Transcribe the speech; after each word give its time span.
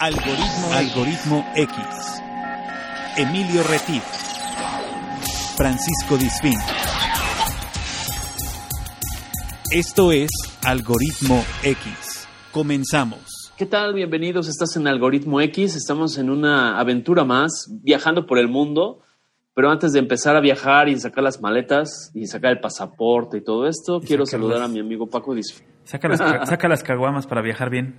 Algoritmo, 0.00 0.72
Algoritmo 0.74 1.44
X. 1.56 1.76
Emilio 3.16 3.64
Retif. 3.64 4.04
Francisco 5.56 6.16
Disfín. 6.16 6.54
Esto 9.72 10.12
es 10.12 10.30
Algoritmo 10.64 11.44
X. 11.64 12.28
Comenzamos. 12.52 13.50
¿Qué 13.56 13.66
tal? 13.66 13.92
Bienvenidos. 13.92 14.46
Estás 14.46 14.76
en 14.76 14.86
Algoritmo 14.86 15.40
X. 15.40 15.74
Estamos 15.74 16.16
en 16.18 16.30
una 16.30 16.78
aventura 16.78 17.24
más, 17.24 17.66
viajando 17.82 18.24
por 18.24 18.38
el 18.38 18.46
mundo. 18.46 19.00
Pero 19.52 19.68
antes 19.68 19.90
de 19.90 19.98
empezar 19.98 20.36
a 20.36 20.40
viajar 20.40 20.88
y 20.88 20.96
sacar 21.00 21.24
las 21.24 21.40
maletas 21.40 22.12
y 22.14 22.28
sacar 22.28 22.52
el 22.52 22.60
pasaporte 22.60 23.38
y 23.38 23.42
todo 23.42 23.66
esto, 23.66 24.00
quiero 24.00 24.26
saludar 24.26 24.62
a 24.62 24.68
mi 24.68 24.78
amigo 24.78 25.08
Paco 25.08 25.34
Disfín. 25.34 25.77
Saca 25.88 26.06
las, 26.06 26.18
saca 26.18 26.68
las 26.68 26.82
caguamas 26.82 27.26
para 27.26 27.40
viajar 27.40 27.70
bien. 27.70 27.94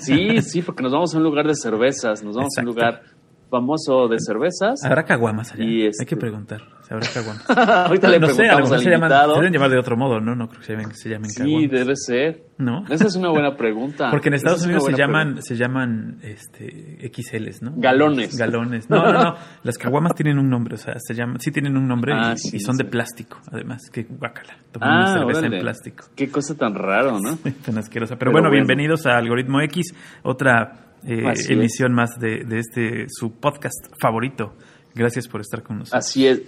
Sí, 0.00 0.40
sí, 0.42 0.62
porque 0.62 0.84
nos 0.84 0.92
vamos 0.92 1.12
a 1.12 1.18
un 1.18 1.24
lugar 1.24 1.44
de 1.48 1.56
cervezas, 1.56 2.22
nos 2.22 2.36
vamos 2.36 2.56
a 2.56 2.60
un 2.60 2.66
lugar 2.66 3.02
famoso 3.50 4.08
de 4.08 4.18
cervezas. 4.20 4.82
¿Habrá 4.84 5.04
caguamas 5.04 5.52
allá? 5.52 5.64
Y 5.64 5.82
Hay 5.82 5.86
este- 5.88 6.06
que 6.06 6.16
preguntar. 6.16 6.62
¿se 6.82 6.94
¿Habrá 6.94 7.08
caguamas? 7.12 7.44
Ahorita 7.88 8.08
le 8.08 8.20
no 8.20 8.26
sé, 8.28 8.34
preguntamos 8.34 8.62
mejor 8.70 8.76
al 8.76 8.82
se 8.84 8.90
llaman, 8.90 9.10
se 9.10 9.34
deben 9.40 9.52
llamar 9.52 9.70
de 9.70 9.78
otro 9.78 9.96
modo, 9.96 10.20
¿no? 10.20 10.36
No 10.36 10.48
creo 10.48 10.60
que 10.60 10.66
se 10.66 10.72
llamen, 10.74 10.94
se 10.94 11.08
llamen 11.08 11.30
Sí, 11.30 11.38
caguamas. 11.42 11.70
debe 11.70 11.96
ser. 11.96 12.42
¿No? 12.58 12.84
Esa 12.88 13.06
es 13.08 13.16
una 13.16 13.28
buena 13.30 13.56
pregunta. 13.56 14.08
Porque 14.10 14.28
en 14.28 14.34
Estados 14.34 14.60
es 14.60 14.66
una 14.66 14.74
Unidos 14.76 14.90
se 14.92 14.96
llaman, 14.98 15.22
pregunta. 15.34 15.42
se 15.42 15.56
llaman 15.56 16.18
este, 16.22 17.10
XLs, 17.12 17.62
¿no? 17.62 17.72
Galones. 17.76 18.36
Galones. 18.38 18.88
No, 18.88 19.02
no, 19.12 19.12
no. 19.12 19.34
Las 19.64 19.78
caguamas 19.78 20.14
tienen 20.14 20.38
un 20.38 20.48
nombre, 20.48 20.74
o 20.76 20.78
sea, 20.78 20.94
se 20.98 21.14
llaman, 21.14 21.40
sí 21.40 21.50
tienen 21.50 21.76
un 21.76 21.86
nombre 21.88 22.12
Ah, 22.14 22.34
y, 22.34 22.38
sí, 22.38 22.56
y 22.56 22.60
son 22.60 22.76
sí. 22.76 22.84
de 22.84 22.88
plástico, 22.90 23.38
además. 23.52 23.90
Que 23.92 24.04
guácala. 24.04 24.56
Tomando 24.72 25.10
Ah, 25.10 25.12
cerveza 25.18 25.40
órale. 25.40 25.56
en 25.56 25.62
plástico. 25.62 26.04
Qué 26.14 26.30
cosa 26.30 26.54
tan 26.56 26.74
raro, 26.74 27.18
¿no? 27.20 27.36
Tan 27.64 27.78
asquerosa. 27.78 28.14
Pero, 28.16 28.30
Pero 28.30 28.32
bueno, 28.32 28.48
bueno. 28.48 28.50
bienvenidos 28.64 29.06
a 29.06 29.16
Algoritmo 29.18 29.60
X, 29.62 29.92
otra 30.22 30.85
eh, 31.04 31.26
Así 31.26 31.42
es. 31.42 31.50
emisión 31.50 31.92
más 31.92 32.18
de, 32.18 32.44
de 32.44 32.58
este 32.58 33.06
su 33.08 33.32
podcast 33.32 33.86
favorito. 34.00 34.54
Gracias 34.94 35.28
por 35.28 35.40
estar 35.40 35.62
con 35.62 35.78
nosotros. 35.78 36.04
Así 36.04 36.26
es. 36.26 36.42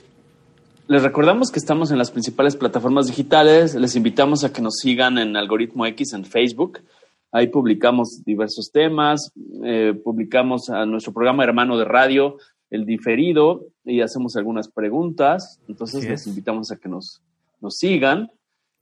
Les 0.86 1.02
recordamos 1.02 1.50
que 1.50 1.58
estamos 1.58 1.91
en 1.91 1.98
las 1.98 2.10
principales 2.10 2.56
plataformas 2.56 3.06
digitales. 3.08 3.74
Les 3.74 3.94
invitamos 3.94 4.42
a 4.44 4.52
que 4.52 4.62
nos 4.62 4.76
sigan 4.80 5.19
en 5.19 5.36
Algoritmo 5.36 5.84
X 5.86 6.14
en 6.14 6.24
Facebook. 6.24 6.80
Ahí 7.30 7.48
publicamos 7.48 8.22
diversos 8.24 8.70
temas, 8.72 9.30
eh, 9.62 9.92
publicamos 10.02 10.70
a 10.70 10.86
nuestro 10.86 11.12
programa 11.12 11.44
hermano 11.44 11.76
de 11.76 11.84
radio, 11.84 12.38
el 12.70 12.86
diferido, 12.86 13.66
y 13.84 14.00
hacemos 14.00 14.34
algunas 14.36 14.69
preguntas. 14.69 15.60
Entonces 15.69 16.00
Así 16.00 16.08
les 16.08 16.22
es. 16.22 16.26
invitamos 16.26 16.72
a 16.72 16.76
que 16.76 16.88
nos, 16.88 17.20
nos 17.60 17.76
sigan. 17.76 18.30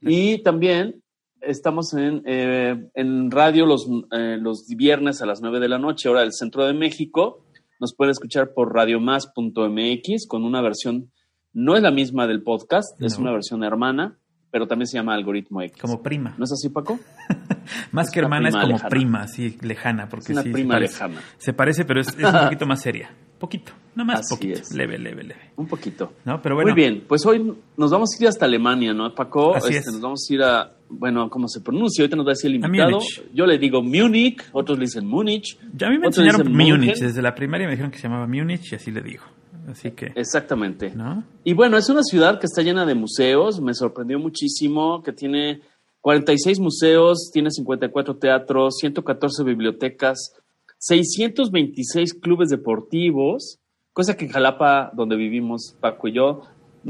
Y 0.00 0.44
también 0.44 1.02
estamos 1.40 1.92
en, 1.94 2.22
eh, 2.26 2.88
en 2.94 3.30
radio 3.30 3.66
los, 3.66 3.86
eh, 4.12 4.36
los 4.40 4.66
viernes 4.68 5.22
a 5.22 5.26
las 5.26 5.40
9 5.40 5.60
de 5.60 5.68
la 5.68 5.78
noche, 5.78 6.08
hora 6.08 6.20
del 6.20 6.32
centro 6.32 6.64
de 6.66 6.72
México. 6.74 7.44
Nos 7.80 7.94
pueden 7.94 8.12
escuchar 8.12 8.52
por 8.54 8.72
radiomás.mx 8.74 10.26
con 10.28 10.44
una 10.44 10.62
versión, 10.62 11.10
no 11.52 11.76
es 11.76 11.82
la 11.82 11.90
misma 11.90 12.26
del 12.26 12.42
podcast, 12.42 13.00
es 13.02 13.18
una 13.18 13.32
versión 13.32 13.62
hermana, 13.64 14.18
pero 14.50 14.66
también 14.66 14.86
se 14.86 14.96
llama 14.96 15.14
Algoritmo 15.14 15.60
X. 15.62 15.80
Como 15.82 16.02
prima. 16.02 16.34
¿No 16.38 16.44
es 16.44 16.52
así, 16.52 16.68
Paco? 16.70 16.98
Más 17.92 18.06
es 18.06 18.12
que 18.12 18.20
hermana 18.20 18.48
es 18.48 18.54
prima 18.54 18.62
como 18.64 18.72
lejana. 18.74 18.88
prima, 18.88 19.22
así, 19.22 19.58
lejana. 19.60 20.08
Porque 20.08 20.24
Es 20.24 20.30
una 20.30 20.42
sí, 20.42 20.48
se 20.48 20.52
prima 20.54 20.74
parece. 20.74 20.94
lejana. 20.94 21.20
Se 21.36 21.52
parece, 21.52 21.84
pero 21.84 22.00
es, 22.00 22.08
es 22.08 22.24
un 22.24 22.40
poquito 22.44 22.66
más 22.66 22.80
seria. 22.80 23.10
Poquito, 23.38 23.72
nada 23.94 24.06
más 24.06 24.20
Así 24.20 24.34
poquito. 24.34 24.58
es. 24.60 24.72
Leve, 24.74 24.98
leve, 24.98 25.22
leve. 25.24 25.40
Un 25.56 25.66
poquito. 25.66 26.14
¿No? 26.24 26.40
Pero 26.40 26.54
bueno. 26.54 26.70
Muy 26.70 26.74
bien, 26.80 27.04
pues 27.06 27.26
hoy 27.26 27.54
nos 27.76 27.90
vamos 27.90 28.08
a 28.18 28.22
ir 28.22 28.28
hasta 28.28 28.46
Alemania, 28.46 28.94
¿no, 28.94 29.14
Paco? 29.14 29.54
Así 29.54 29.74
Este, 29.74 29.80
es. 29.90 29.92
Nos 29.92 30.00
vamos 30.00 30.26
a 30.30 30.34
ir 30.34 30.42
a, 30.42 30.72
bueno, 30.88 31.28
¿cómo 31.30 31.48
se 31.48 31.60
pronuncia? 31.60 32.02
Ahorita 32.02 32.16
nos 32.16 32.26
va 32.26 32.30
a 32.30 32.34
decir 32.34 32.50
el 32.50 32.56
invitado. 32.56 32.98
Yo 33.32 33.46
le 33.46 33.58
digo 33.58 33.82
Múnich, 33.82 34.42
otros 34.52 34.78
le 34.78 34.84
dicen 34.84 35.06
Múnich. 35.06 35.58
Ya 35.74 35.88
a 35.88 35.90
mí 35.90 35.98
me 35.98 36.06
enseñaron 36.06 36.50
Múnich. 36.52 36.98
Desde 36.98 37.22
la 37.22 37.34
primaria 37.34 37.66
me 37.66 37.72
dijeron 37.72 37.90
que 37.90 37.98
se 37.98 38.04
llamaba 38.04 38.26
Múnich 38.26 38.72
y 38.72 38.74
así 38.76 38.90
le 38.90 39.02
digo. 39.02 39.24
Así 39.68 39.90
que, 39.90 40.12
Exactamente. 40.14 40.92
¿no? 40.94 41.24
Y 41.42 41.52
bueno, 41.54 41.76
es 41.76 41.88
una 41.88 42.02
ciudad 42.02 42.38
que 42.38 42.46
está 42.46 42.62
llena 42.62 42.86
de 42.86 42.94
museos. 42.94 43.60
Me 43.60 43.74
sorprendió 43.74 44.18
muchísimo 44.18 45.02
que 45.02 45.12
tiene 45.12 45.60
46 46.02 46.60
museos, 46.60 47.30
tiene 47.32 47.50
54 47.50 48.16
teatros, 48.16 48.76
114 48.78 49.42
bibliotecas, 49.42 50.34
626 50.78 52.14
clubes 52.14 52.48
deportivos, 52.48 53.58
cosa 53.92 54.16
que 54.16 54.26
en 54.26 54.30
Jalapa, 54.30 54.92
donde 54.94 55.16
vivimos 55.16 55.76
Paco 55.80 56.06
y 56.06 56.12
yo, 56.12 56.42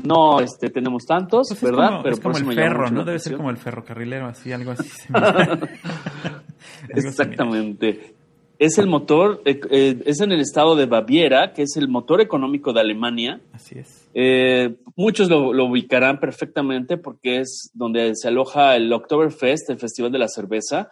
no 0.04 0.40
este, 0.40 0.70
tenemos 0.70 1.04
tantos, 1.06 1.48
Pues 1.48 1.62
es 1.62 1.70
¿verdad? 1.70 1.88
como, 1.88 2.02
Pero 2.02 2.14
es 2.14 2.20
como 2.20 2.36
el 2.38 2.54
ferro, 2.54 2.90
¿no? 2.90 3.04
Debe 3.04 3.18
ser 3.18 3.36
como 3.36 3.50
el 3.50 3.56
ferrocarrilero, 3.56 4.26
así, 4.26 4.52
algo 4.52 4.72
así. 4.72 4.88
Exactamente. 6.88 8.14
Es 8.58 8.78
el 8.78 8.86
motor, 8.86 9.42
eh, 9.44 9.60
eh, 9.70 10.02
es 10.06 10.20
en 10.20 10.32
el 10.32 10.40
estado 10.40 10.76
de 10.76 10.86
Baviera, 10.86 11.52
que 11.52 11.62
es 11.62 11.76
el 11.76 11.88
motor 11.88 12.20
económico 12.20 12.72
de 12.72 12.80
Alemania. 12.80 13.40
Así 13.52 13.78
es. 13.78 14.08
Eh, 14.14 14.76
muchos 14.96 15.28
lo, 15.28 15.52
lo 15.52 15.66
ubicarán 15.66 16.20
perfectamente 16.20 16.96
porque 16.96 17.40
es 17.40 17.70
donde 17.74 18.12
se 18.14 18.28
aloja 18.28 18.76
el 18.76 18.90
Oktoberfest, 18.92 19.68
el 19.70 19.78
Festival 19.78 20.10
de 20.10 20.18
la 20.18 20.28
Cerveza, 20.28 20.88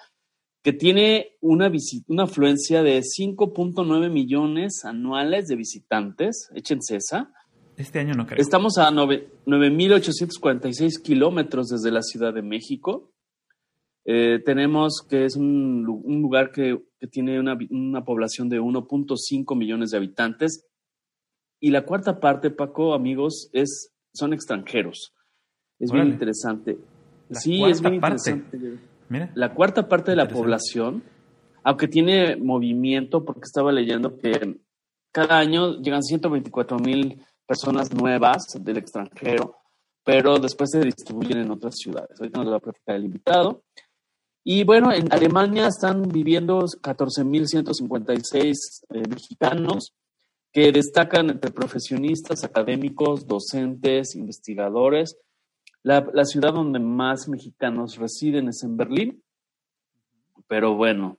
que 0.63 0.73
tiene 0.73 1.37
una, 1.41 1.71
una 2.09 2.23
afluencia 2.25 2.83
de 2.83 3.01
5.9 3.01 4.11
millones 4.11 4.85
anuales 4.85 5.47
de 5.47 5.57
visitantes. 5.57 6.51
Échense 6.55 6.97
esa. 6.97 7.34
Este 7.77 7.99
año 7.99 8.15
no 8.15 8.27
creo. 8.27 8.41
Estamos 8.41 8.79
a 8.79 8.91
nove- 8.91 9.27
9.846 9.47 11.03
kilómetros 11.03 11.69
desde 11.69 11.91
la 11.91 12.03
Ciudad 12.03 12.33
de 12.33 12.43
México. 12.43 13.11
Eh, 14.05 14.41
tenemos 14.45 15.01
que 15.09 15.25
es 15.25 15.35
un, 15.37 15.87
un 15.89 16.21
lugar 16.23 16.53
que, 16.53 16.79
que 17.01 17.07
tiene 17.07 17.41
una, 17.41 17.57
una 17.71 18.05
población 18.05 18.49
de 18.49 18.61
1.5 18.61 19.57
millones 19.57 19.91
de 19.91 19.97
habitantes. 19.97 20.67
Y 21.61 21.71
la 21.71 21.85
cuarta 21.85 22.21
parte, 22.21 22.51
Paco, 22.51 22.95
amigos, 22.95 23.49
es, 23.53 23.91
son 24.13 24.33
extranjeros. 24.35 25.15
Es 25.79 25.91
bien 25.91 26.03
Órale. 26.03 26.11
interesante. 26.15 26.79
La 27.31 27.41
sí, 27.41 27.63
es 27.65 27.81
bien 27.81 28.01
parte. 28.01 28.31
interesante. 28.31 28.79
Mira. 29.09 29.31
La 29.35 29.55
cuarta 29.55 29.89
parte 29.89 30.11
de 30.13 30.17
la 30.17 30.29
población, 30.29 31.03
aunque 31.63 31.89
tiene 31.89 32.37
movimiento, 32.37 33.25
porque 33.25 33.43
estaba 33.45 33.73
leyendo 33.73 34.19
que 34.19 34.59
cada 35.13 35.39
año 35.39 35.81
llegan 35.81 36.03
124 36.03 36.79
mil 36.79 37.23
personas 37.47 37.93
nuevas 37.93 38.43
del 38.61 38.79
extranjero, 38.79 39.57
pero 40.05 40.39
después 40.39 40.71
se 40.71 40.81
distribuyen 40.81 41.39
en 41.39 41.51
otras 41.51 41.77
ciudades. 41.77 42.21
Ahorita 42.21 42.39
nos 42.39 42.47
lo 42.47 42.51
va 42.53 42.57
a 42.59 42.61
platicar 42.61 42.97
el 42.97 43.05
invitado. 43.05 43.63
Y 44.45 44.65
bueno, 44.65 44.93
en 44.93 45.11
Alemania 45.13 45.67
están 45.69 46.03
viviendo 46.03 46.61
14.156 46.61 48.55
eh, 48.91 49.09
mexicanos 49.09 49.95
que 50.53 50.71
destacan 50.71 51.31
entre 51.31 51.51
profesionistas, 51.51 52.45
académicos, 52.45 53.27
docentes, 53.27 54.15
investigadores. 54.15 55.17
La, 55.83 56.07
la 56.13 56.25
ciudad 56.25 56.53
donde 56.53 56.79
más 56.79 57.29
mexicanos 57.29 57.97
residen 57.97 58.49
es 58.49 58.63
en 58.63 58.77
Berlín. 58.77 59.23
Pero 60.47 60.75
bueno, 60.75 61.19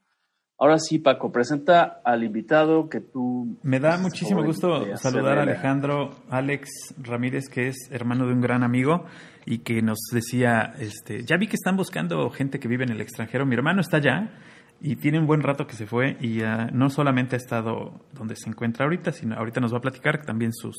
ahora 0.58 0.78
sí, 0.80 1.00
Paco, 1.00 1.32
presenta 1.32 2.02
al 2.04 2.24
invitado 2.24 2.90
que 2.90 3.02
tú... 3.02 3.58
Me 3.64 3.80
da 3.80 3.98
muchísimo 3.98 4.44
gusto 4.44 4.86
saludar 4.98 5.38
a 5.40 5.42
Alejandro 5.44 6.12
Alex 6.30 6.96
Ramírez, 7.02 7.50
que 7.50 7.68
es 7.68 7.76
hermano 7.92 8.26
de 8.28 8.34
un 8.34 8.42
gran 8.42 8.64
amigo 8.64 9.06
y 9.46 9.60
que 9.60 9.82
nos 9.82 10.00
decía, 10.12 10.74
este, 10.80 11.24
ya 11.24 11.38
vi 11.38 11.48
que 11.48 11.56
están 11.56 11.76
buscando 11.78 12.30
gente 12.30 12.60
que 12.60 12.68
vive 12.68 12.84
en 12.84 12.92
el 12.92 13.02
extranjero. 13.02 13.46
Mi 13.46 13.56
hermano 13.56 13.82
está 13.82 13.98
allá 13.98 14.32
y 14.82 14.96
tiene 14.98 15.20
un 15.20 15.28
buen 15.28 15.42
rato 15.42 15.68
que 15.68 15.74
se 15.76 15.86
fue 15.86 16.18
y 16.20 16.42
ah, 16.42 16.70
no 16.74 16.90
solamente 16.90 17.36
ha 17.36 17.38
estado 17.38 18.02
donde 18.14 18.36
se 18.36 18.50
encuentra 18.50 18.86
ahorita, 18.86 19.12
sino 19.12 19.36
ahorita 19.36 19.60
nos 19.62 19.74
va 19.74 19.78
a 19.78 19.82
platicar 19.82 20.26
también 20.26 20.52
sus 20.54 20.76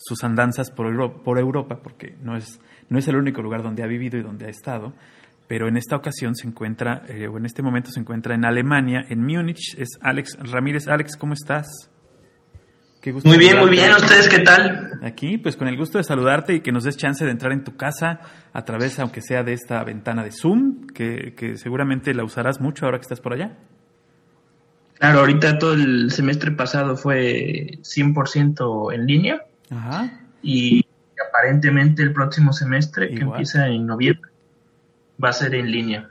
sus 0.00 0.22
andanzas 0.22 0.70
por, 0.70 0.86
Euro- 0.86 1.24
por 1.24 1.40
Europa, 1.40 1.80
porque 1.82 2.14
no 2.22 2.36
es, 2.36 2.60
no 2.88 3.00
es 3.00 3.08
el 3.08 3.16
único 3.16 3.42
lugar 3.42 3.64
donde 3.64 3.82
ha 3.82 3.86
vivido 3.88 4.16
y 4.16 4.22
donde 4.22 4.46
ha 4.46 4.48
estado, 4.48 4.92
pero 5.48 5.66
en 5.66 5.76
esta 5.76 5.96
ocasión 5.96 6.34
se 6.34 6.46
encuentra, 6.46 7.02
eh, 7.08 7.26
o 7.26 7.38
en 7.38 7.46
este 7.46 7.62
momento 7.62 7.90
se 7.90 7.98
encuentra 7.98 8.34
en 8.34 8.44
Alemania, 8.44 9.04
en 9.08 9.24
Múnich. 9.24 9.74
Es 9.78 9.88
Alex 10.02 10.36
Ramírez. 10.40 10.86
Alex, 10.88 11.16
¿cómo 11.16 11.32
estás? 11.32 11.90
Qué 13.00 13.12
gusto 13.12 13.28
Muy 13.28 13.38
bien, 13.38 13.58
muy 13.58 13.70
bien. 13.70 13.90
¿Ustedes 13.92 14.28
qué 14.28 14.40
tal? 14.40 15.00
Aquí, 15.02 15.38
pues 15.38 15.56
con 15.56 15.66
el 15.66 15.76
gusto 15.76 15.96
de 15.96 16.04
saludarte 16.04 16.54
y 16.54 16.60
que 16.60 16.70
nos 16.70 16.84
des 16.84 16.96
chance 16.96 17.24
de 17.24 17.30
entrar 17.30 17.52
en 17.52 17.64
tu 17.64 17.76
casa 17.76 18.20
a 18.52 18.64
través, 18.64 18.98
aunque 18.98 19.22
sea 19.22 19.42
de 19.42 19.54
esta 19.54 19.82
ventana 19.84 20.22
de 20.22 20.32
Zoom, 20.32 20.86
que, 20.88 21.34
que 21.34 21.56
seguramente 21.56 22.12
la 22.12 22.24
usarás 22.24 22.60
mucho 22.60 22.84
ahora 22.84 22.98
que 22.98 23.02
estás 23.02 23.20
por 23.20 23.32
allá. 23.32 23.56
Claro, 24.98 25.20
ahorita 25.20 25.58
todo 25.58 25.74
el 25.74 26.10
semestre 26.10 26.50
pasado 26.50 26.96
fue 26.96 27.78
100% 27.82 28.92
en 28.92 29.06
línea 29.06 29.42
Ajá. 29.70 30.10
y 30.42 30.84
aparentemente 31.28 32.02
el 32.02 32.12
próximo 32.12 32.52
semestre, 32.52 33.08
que 33.10 33.22
empieza 33.22 33.68
en 33.68 33.86
noviembre, 33.86 34.27
va 35.22 35.30
a 35.30 35.32
ser 35.32 35.54
en 35.54 35.70
línea. 35.70 36.10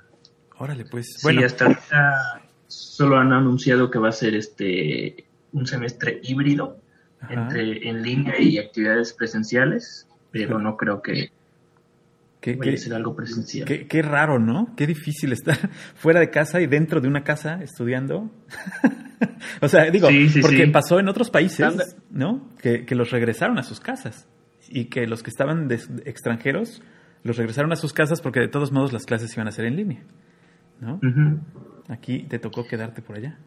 Órale, 0.58 0.86
pues. 0.86 1.06
Sí, 1.18 1.20
Bueno, 1.24 1.46
hasta 1.46 1.66
ahorita 1.66 2.42
solo 2.68 3.18
han 3.18 3.32
anunciado 3.34 3.90
que 3.92 4.00
va 4.00 4.10
a 4.10 4.14
ser 4.14 4.36
este 4.36 5.26
un 5.54 5.66
semestre 5.66 6.20
híbrido 6.24 6.80
Ajá. 7.22 7.34
entre 7.34 7.88
en 7.88 8.02
línea 8.04 8.40
y 8.40 8.58
actividades 8.58 9.14
presenciales, 9.14 10.08
pero 10.32 10.60
no 10.60 10.76
creo 10.78 11.02
que, 11.02 11.32
que 12.42 12.52
Qué, 12.52 12.56
Voy 12.56 12.70
a 12.70 12.74
hacer 12.74 12.94
algo 12.94 13.16
presencial. 13.16 13.66
qué- 13.68 13.88
qué 13.88 14.02
raro, 14.02 14.40
¿no? 14.40 14.74
Qué 14.76 14.86
difícil 14.88 15.32
estar 15.32 15.58
fuera 15.96 16.20
de 16.20 16.30
casa 16.30 16.60
y 16.62 16.68
dentro 16.68 17.02
de 17.02 17.08
una 17.08 17.24
casa 17.24 17.60
estudiando. 17.64 18.30
o 19.62 19.68
sea, 19.68 19.90
digo, 19.90 20.08
Sí, 20.10 20.30
sí, 20.30 20.42
porque 20.42 20.66
sí. 20.66 20.72
pasó 20.72 21.00
en 21.00 21.08
otros 21.08 21.30
países. 21.30 21.96
¿no? 22.12 22.50
Que, 22.62 22.86
que 22.86 22.96
los 22.96 23.12
regresaron 23.12 23.58
a 23.58 23.64
sus 23.64 23.80
casas 23.80 24.28
y 24.70 24.86
que 24.86 25.08
los 25.08 25.24
que 25.24 25.30
estaban 25.30 25.68
des- 25.68 25.90
extranjeros 26.06 26.82
los 27.24 27.38
regresaron 27.38 27.72
a 27.72 27.76
sus 27.76 27.94
casas 27.94 28.22
porque 28.22 28.40
de 28.40 28.48
todos 28.48 28.72
modos 28.72 28.94
las 28.94 29.06
clases 29.06 29.34
iban 29.36 29.48
a 29.48 29.52
ser 29.52 29.66
en 29.66 29.76
línea, 29.76 30.04
¿no? 30.80 31.00
Aquí 31.90 32.24
te 32.24 32.40
tocó 32.40 32.66
quedarte 32.68 33.02
por 33.02 33.18
allá. 33.18 33.38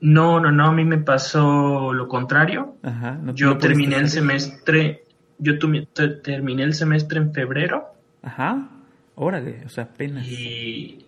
No, 0.00 0.38
no, 0.40 0.52
no, 0.52 0.66
a 0.68 0.72
mí 0.72 0.84
me 0.84 0.98
pasó 0.98 1.92
lo 1.92 2.06
contrario. 2.08 2.76
Ajá. 2.82 3.12
no- 3.20 3.34
Yo 3.34 3.48
no 3.48 3.58
terminé 3.58 3.96
el 3.96 4.08
semestre, 4.08 5.02
yo 5.38 5.58
te- 5.58 6.08
terminé 6.08 6.62
el 6.62 6.74
semestre 6.74 7.18
en 7.18 7.32
febrero 7.32 7.86
Ajá. 8.22 8.68
Órale, 9.16 9.62
o 9.66 9.68
sea, 9.68 9.84
apenas. 9.84 10.24
y, 10.26 11.04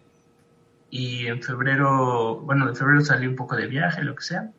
y 0.90 1.26
en 1.28 1.40
febrero, 1.42 2.40
bueno, 2.40 2.68
en 2.68 2.74
febrero 2.74 3.00
salí 3.02 3.26
un 3.28 3.36
poco 3.36 3.54
de 3.56 3.68
viaje, 3.68 4.02
lo 4.02 4.14
que 4.16 4.22
sea. 4.22 4.50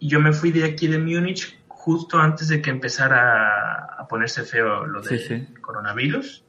Y 0.00 0.08
yo 0.08 0.20
me 0.20 0.32
fui 0.32 0.52
de 0.52 0.64
aquí 0.64 0.86
de 0.86 0.98
Múnich 0.98 1.57
justo 1.88 2.18
antes 2.18 2.48
de 2.48 2.60
que 2.60 2.68
empezara 2.68 3.94
a 3.98 4.06
ponerse 4.06 4.42
feo 4.42 4.84
lo 4.84 5.00
del 5.00 5.18
sí. 5.18 5.46
coronavirus. 5.62 6.44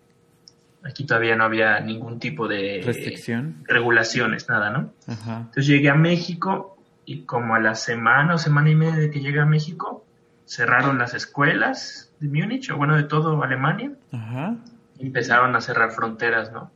Aquí 0.83 1.05
todavía 1.05 1.37
no 1.37 1.45
había 1.45 1.79
ningún 1.79 2.19
tipo 2.19 2.45
de 2.49 2.81
Restricción. 2.85 3.63
regulaciones, 3.65 4.49
nada, 4.49 4.69
¿no? 4.69 4.91
Ajá. 5.07 5.37
Entonces 5.37 5.65
llegué 5.67 5.89
a 5.89 5.95
México 5.95 6.77
y 7.05 7.21
como 7.23 7.55
a 7.55 7.59
la 7.61 7.75
semana 7.75 8.33
o 8.33 8.37
semana 8.37 8.69
y 8.69 8.75
media 8.75 8.97
de 8.97 9.09
que 9.11 9.21
llegué 9.21 9.39
a 9.39 9.45
México, 9.45 10.05
cerraron 10.45 10.97
las 10.97 11.13
escuelas 11.13 12.11
de 12.19 12.27
Múnich, 12.27 12.69
o 12.71 12.75
bueno, 12.75 12.97
de 12.97 13.03
todo 13.03 13.41
Alemania, 13.41 13.93
Ajá. 14.11 14.57
y 14.97 15.05
empezaron 15.07 15.55
a 15.55 15.61
cerrar 15.61 15.91
fronteras, 15.91 16.51
¿no? 16.51 16.69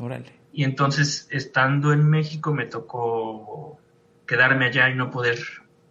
Órale. 0.00 0.32
Y 0.52 0.64
entonces, 0.64 1.28
estando 1.30 1.92
en 1.92 2.10
México, 2.10 2.52
me 2.52 2.66
tocó 2.66 3.78
quedarme 4.26 4.66
allá 4.66 4.90
y 4.90 4.96
no 4.96 5.12
poder 5.12 5.38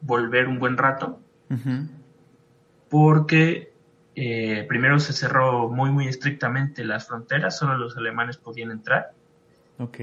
volver 0.02 0.50
un 0.50 0.60
buen 0.60 0.76
rato, 0.76 1.22
Ujú. 1.50 1.88
Porque 2.92 3.72
eh, 4.16 4.66
primero 4.68 5.00
se 5.00 5.14
cerró 5.14 5.70
muy, 5.70 5.90
muy 5.90 6.08
estrictamente 6.08 6.84
las 6.84 7.08
fronteras, 7.08 7.58
solo 7.58 7.78
los 7.78 7.98
alemanes 7.98 8.38
podían 8.38 8.70
entrar. 8.70 9.14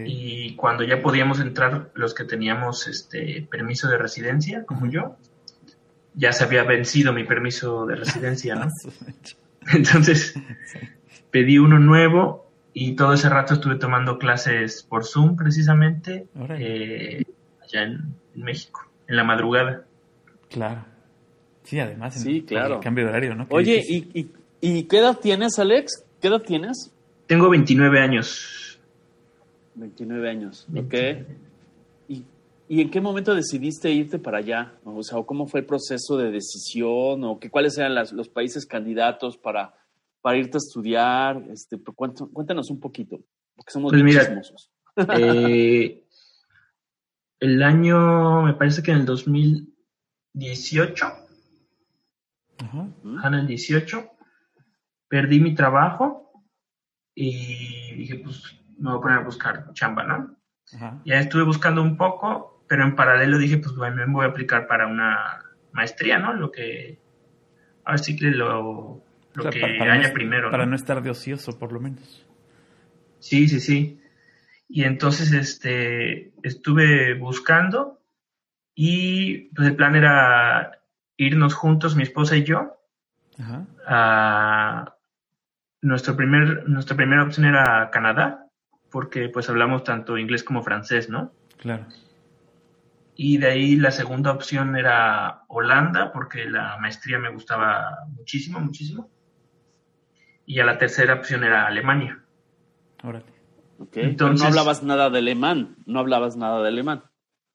Y 0.05 0.57
cuando 0.57 0.83
ya 0.83 1.01
podíamos 1.01 1.39
entrar 1.39 1.93
los 1.95 2.13
que 2.13 2.25
teníamos 2.25 2.89
este 2.89 3.47
permiso 3.49 3.87
de 3.87 3.97
residencia, 3.97 4.65
como 4.65 4.91
yo, 4.91 5.15
ya 6.15 6.33
se 6.33 6.43
había 6.43 6.65
vencido 6.65 7.13
mi 7.13 7.23
permiso 7.23 7.87
de 7.87 7.95
residencia, 7.95 8.57
¿no? 8.57 8.73
Entonces 9.73 10.35
pedí 11.31 11.59
uno 11.59 11.79
nuevo 11.79 12.51
y 12.73 12.97
todo 12.97 13.13
ese 13.13 13.29
rato 13.29 13.55
estuve 13.55 13.77
tomando 13.77 14.19
clases 14.19 14.83
por 14.83 15.05
Zoom 15.05 15.37
precisamente 15.37 16.27
eh, 16.59 17.23
allá 17.63 17.83
en, 17.85 18.15
en 18.35 18.43
México, 18.43 18.91
en 19.07 19.15
la 19.15 19.23
madrugada. 19.23 19.85
Claro. 20.49 20.98
Sí, 21.69 21.79
además. 21.79 22.17
en- 22.17 22.23
Sí, 22.23 22.43
claro. 22.43 22.77
El 22.77 22.81
cambio 22.81 23.05
de 23.05 23.11
horario, 23.11 23.35
¿no? 23.35 23.47
Qué 23.47 23.55
Oye. 23.55 23.85
¿y, 23.87 24.09
y, 24.19 24.31
y 24.61 24.85
qué 24.85 24.99
edad 24.99 25.19
tienes, 25.19 25.59
Alex? 25.59 26.03
¿Qué 26.21 26.29
edad 26.29 26.41
tienes? 26.41 26.91
Tengo 27.27 27.51
29 27.51 28.01
años. 28.01 28.81
29 29.75 30.31
años, 30.31 30.67
¿ok? 30.71 30.91
29. 30.91 31.27
¿Y, 32.09 32.25
y 32.71 32.81
en 32.81 32.91
qué 32.91 33.01
momento 33.03 33.35
decidiste 33.35 33.91
irte 33.91 34.19
para 34.19 34.39
allá? 34.39 34.73
O 34.85 35.03
sea, 35.03 35.23
¿cómo 35.25 35.47
fue 35.47 35.61
el 35.61 35.67
proceso 35.67 36.17
de 36.17 36.31
decisión? 36.31 37.23
¿O 37.25 37.39
qué, 37.39 37.51
cuáles 37.51 37.77
eran 37.77 37.95
las- 37.95 38.13
los 38.13 38.31
países 38.31 38.65
candidatos 38.65 39.37
para, 39.37 39.75
para 40.23 40.39
irte 40.39 40.57
a 40.57 40.65
estudiar? 40.65 41.43
Este, 41.53 41.77
pues, 41.77 41.95
cuént- 41.97 42.33
cuéntanos 42.33 42.71
un 42.71 42.81
poquito, 42.81 43.21
porque 43.55 43.73
somos 43.73 43.93
Pues 43.93 44.03
mira, 44.03 44.25
chismosos. 44.25 44.71
Eh, 45.17 46.03
el 47.41 47.63
año, 47.63 48.43
me 48.43 48.55
parece 48.55 48.83
que 48.83 48.91
en 48.91 48.99
el 49.01 49.07
2018, 49.07 51.07
Ajá. 52.63 52.89
en 53.29 53.35
el 53.35 53.47
18, 53.47 54.11
perdí 55.09 55.41
mi 55.41 55.55
trabajo 55.55 56.31
y 57.15 57.95
dije, 57.95 58.17
pues 58.17 58.43
me 58.79 58.91
voy 58.91 58.99
a 58.99 59.03
poner 59.03 59.19
a 59.19 59.23
buscar 59.25 59.73
chamba, 59.75 60.05
¿no? 60.05 60.37
Ajá. 60.75 61.01
Ya 61.05 61.19
estuve 61.21 61.43
buscando 61.45 61.83
un 61.83 61.97
poco, 61.97 62.65
pero 62.69 62.85
en 62.85 62.95
paralelo 62.95 63.39
dije, 63.39 63.59
pues 63.59 63.75
bueno, 63.77 63.97
me 64.07 64.13
voy 64.13 64.27
a 64.27 64.29
aplicar 64.29 64.67
para 64.67 64.87
una 64.87 65.43
maestría, 65.73 66.19
¿no? 66.19 66.33
Lo 66.35 66.51
que, 66.53 66.99
ahora 67.85 67.99
sí 67.99 68.15
que 68.17 68.27
lo, 68.31 69.03
lo 69.35 69.41
O 69.41 69.43
sea, 69.43 69.51
que 69.51 69.61
pa- 69.61 69.69
para 69.79 69.95
haya 69.95 70.09
no- 70.09 70.15
primero. 70.15 70.51
Para 70.51 70.65
¿no? 70.65 70.71
no 70.71 70.77
estar 70.77 71.03
de 71.03 71.11
ocioso, 71.11 71.59
por 71.59 71.73
lo 71.73 71.81
menos. 71.81 72.27
Sí, 73.19 73.49
sí, 73.49 73.61
sí. 73.61 74.01
Y 74.69 74.85
entonces 74.85 75.33
este 75.33 76.33
estuve 76.43 77.15
buscando 77.15 78.01
y 78.75 79.49
pues 79.55 79.69
el 79.69 79.77
plan 79.77 79.97
era 79.97 80.78
irnos 81.19 81.53
juntos, 81.55 81.97
mi 81.97 82.05
esposa 82.05 82.37
y 82.37 82.45
yo, 82.45 82.79
Ajá. 83.39 83.67
a 83.87 84.95
nuestro 85.83 86.17
primer, 86.17 86.67
nuestra 86.69 86.97
primera 86.97 87.25
opción 87.25 87.45
era 87.47 87.91
Canadá, 87.91 88.47
porque 88.91 89.29
pues 89.29 89.51
hablamos 89.51 89.85
tanto 89.85 90.17
inglés 90.17 90.43
como 90.43 90.63
francés, 90.63 91.11
¿no? 91.11 91.33
Claro. 91.59 91.85
Y 93.17 93.39
de 93.39 93.49
ahí 93.49 93.77
la 93.77 93.91
segunda 93.91 94.31
opción 94.31 94.77
era 94.77 95.43
Holanda, 95.49 96.13
porque 96.13 96.45
la 96.45 96.79
maestría 96.79 97.19
me 97.19 97.31
gustaba 97.31 98.07
muchísimo, 98.17 98.61
muchísimo. 98.61 99.11
Y 100.47 100.55
ya 100.55 100.65
la 100.65 100.79
tercera 100.79 101.15
opción 101.15 101.43
era 101.45 101.67
Alemania. 101.67 102.23
Órale. 103.03 103.27
¿ok? 103.79 103.89
Pero 103.93 104.09
entonces- 104.09 104.41
no 104.43 104.49
hablabas 104.49 104.83
nada 104.85 105.11
de 105.11 105.19
alemán, 105.19 105.77
no 105.85 105.99
hablabas 105.99 106.37
nada 106.37 106.63
de 106.63 106.69
alemán. 106.69 107.03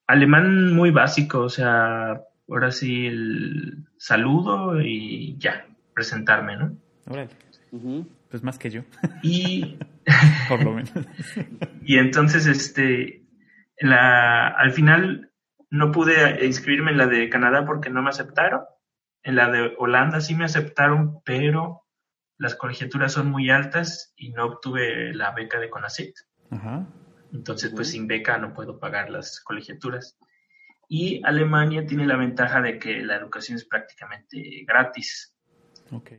Alemán 0.06 0.74
muy 0.74 0.90
básico, 0.90 1.40
o 1.40 1.48
sea, 1.48 2.20
ahora 2.48 2.70
sí 2.70 3.06
el 3.06 3.86
saludo 3.96 4.80
y 4.80 5.36
ya, 5.38 5.66
presentarme, 5.94 6.56
¿no? 6.56 6.76
Órale. 7.06 7.30
Pues 8.30 8.42
más 8.42 8.58
que 8.58 8.70
yo, 8.70 8.82
Y, 9.22 9.78
por 10.48 10.62
lo 10.62 10.72
menos. 10.72 10.92
y 11.84 11.98
entonces, 11.98 12.46
este, 12.46 13.24
en 13.76 13.90
la, 13.90 14.48
al 14.48 14.72
final 14.72 15.32
no 15.70 15.90
pude 15.90 16.44
inscribirme 16.44 16.92
en 16.92 16.98
la 16.98 17.06
de 17.06 17.28
Canadá 17.28 17.64
porque 17.64 17.90
no 17.90 18.02
me 18.02 18.10
aceptaron. 18.10 18.62
En 19.22 19.36
la 19.36 19.50
de 19.50 19.74
Holanda 19.78 20.20
sí 20.20 20.34
me 20.34 20.44
aceptaron, 20.44 21.20
pero 21.24 21.84
las 22.38 22.54
colegiaturas 22.54 23.12
son 23.12 23.30
muy 23.30 23.50
altas 23.50 24.12
y 24.16 24.30
no 24.30 24.44
obtuve 24.46 25.14
la 25.14 25.32
beca 25.32 25.58
de 25.58 25.70
CONACYT. 25.70 26.14
Ajá. 26.50 26.86
Entonces, 27.32 27.72
pues 27.74 27.90
sin 27.90 28.06
beca 28.06 28.38
no 28.38 28.54
puedo 28.54 28.78
pagar 28.78 29.10
las 29.10 29.40
colegiaturas. 29.40 30.16
Y 30.88 31.20
Alemania 31.24 31.86
tiene 31.86 32.06
la 32.06 32.16
ventaja 32.16 32.60
de 32.60 32.78
que 32.78 33.02
la 33.02 33.16
educación 33.16 33.56
es 33.56 33.64
prácticamente 33.64 34.64
gratis. 34.66 35.34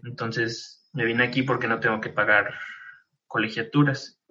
Entonces, 0.03 0.89
me 0.93 1.05
vine 1.05 1.23
aquí 1.23 1.43
porque 1.43 1.67
no 1.67 1.79
tengo 1.79 1.99
que 1.99 2.09
pagar 2.09 2.53
colegiaturas. 3.27 4.21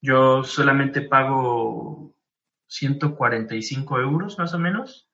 Yo 0.00 0.44
solamente 0.44 1.00
pago 1.02 2.14
145 2.68 4.00
euros 4.00 4.38
más 4.38 4.54
o 4.54 4.58
menos 4.58 5.08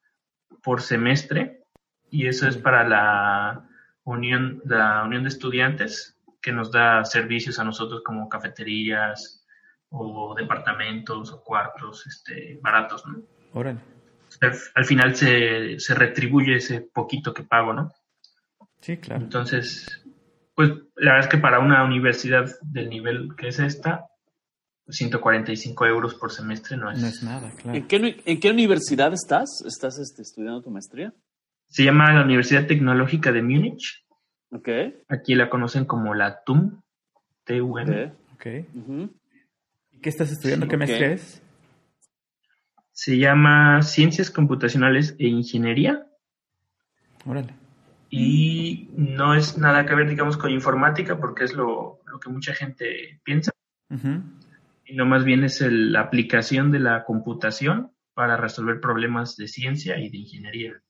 por 0.62 0.83
semestre 0.83 1.64
y 2.11 2.26
eso 2.26 2.49
es 2.49 2.56
para 2.56 2.87
la 2.88 3.68
unión, 4.04 4.61
la 4.64 5.04
unión 5.04 5.23
de 5.23 5.28
estudiantes 5.28 6.18
que 6.42 6.52
nos 6.52 6.71
da 6.71 7.04
servicios 7.04 7.59
a 7.59 7.64
nosotros 7.64 8.02
como 8.04 8.28
cafeterías 8.28 9.47
o 9.90 10.35
departamentos 10.35 11.33
o 11.33 11.42
cuartos 11.42 12.06
este, 12.06 12.59
baratos, 12.62 13.06
¿no? 13.06 13.23
Órale. 13.52 14.00
Al, 14.40 14.52
al 14.75 14.84
final 14.84 15.16
se, 15.16 15.78
se 15.80 15.94
retribuye 15.94 16.56
ese 16.56 16.80
poquito 16.80 17.34
que 17.34 17.42
pago, 17.42 17.72
¿no? 17.72 17.92
Sí, 18.80 18.96
claro. 18.96 19.22
Entonces, 19.22 20.02
pues 20.54 20.70
la 20.96 21.12
verdad 21.12 21.28
es 21.28 21.28
que 21.28 21.38
para 21.38 21.58
una 21.58 21.84
universidad 21.84 22.50
del 22.62 22.88
nivel 22.88 23.30
que 23.37 23.49
es 23.49 23.58
esta, 23.58 24.06
145 24.88 25.87
euros 25.87 26.14
por 26.14 26.32
semestre 26.32 26.76
no 26.76 26.90
es. 26.90 27.00
No 27.00 27.06
es 27.06 27.22
nada, 27.22 27.50
claro. 27.56 27.78
¿En, 27.78 27.87
qué, 27.87 28.22
en 28.25 28.40
qué 28.40 28.50
universidad 28.50 29.12
estás? 29.12 29.62
¿Estás 29.66 29.99
este, 29.99 30.22
estudiando 30.22 30.62
tu 30.62 30.70
maestría? 30.70 31.12
Se 31.68 31.84
llama 31.84 32.12
la 32.12 32.25
Universidad 32.25 32.66
Tecnológica 32.66 33.30
de 33.30 33.42
Múnich. 33.42 34.04
Ok. 34.50 34.68
Aquí 35.08 35.34
la 35.34 35.49
conocen 35.49 35.84
como 35.84 36.14
la 36.14 36.42
TUM. 36.42 36.82
TUM. 37.44 37.72
ok. 37.72 38.12
Ok. 38.34 38.46
Ujú. 38.75 39.10
¿Y 39.92 40.00
qué 40.00 40.08
estás 40.08 40.32
estudiando? 40.32 40.66
Sí, 40.66 40.70
¿Qué 40.70 40.76
ok. 40.76 40.78
maestría 40.78 41.12
es? 41.12 41.42
Se 43.00 43.16
llama 43.16 43.80
Ciencias 43.80 44.30
Computacionales 44.30 45.16
e 45.19 45.26
Ingeniería. 45.26 46.07
Órale. 47.25 47.54
Y 48.11 48.90
no 48.95 49.33
es 49.35 49.57
nada 49.57 49.87
que 49.87 49.95
ver, 49.95 50.07
digamos, 50.07 50.37
con 50.37 50.50
informática, 50.50 51.19
porque 51.19 51.45
es 51.45 51.54
lo, 51.54 52.00
lo 52.04 52.21
que 52.21 52.28
mucha 52.28 52.52
gente 52.52 53.19
piensa. 53.25 53.52
Ujú. 53.88 54.23
sino 54.85 55.07
más 55.07 55.25
bien 55.25 55.45
es 55.45 55.62
el- 55.62 55.92
la 55.92 56.00
aplicación 56.00 56.71
de 56.73 56.80
la 56.80 57.04
computación 57.04 57.90
para 58.12 58.37
resolver 58.37 58.80
problemas 58.80 59.35
de 59.37 59.49
ciencia 59.49 59.99
y 59.99 60.11
de 60.11 60.19
ingeniería. 60.19 60.83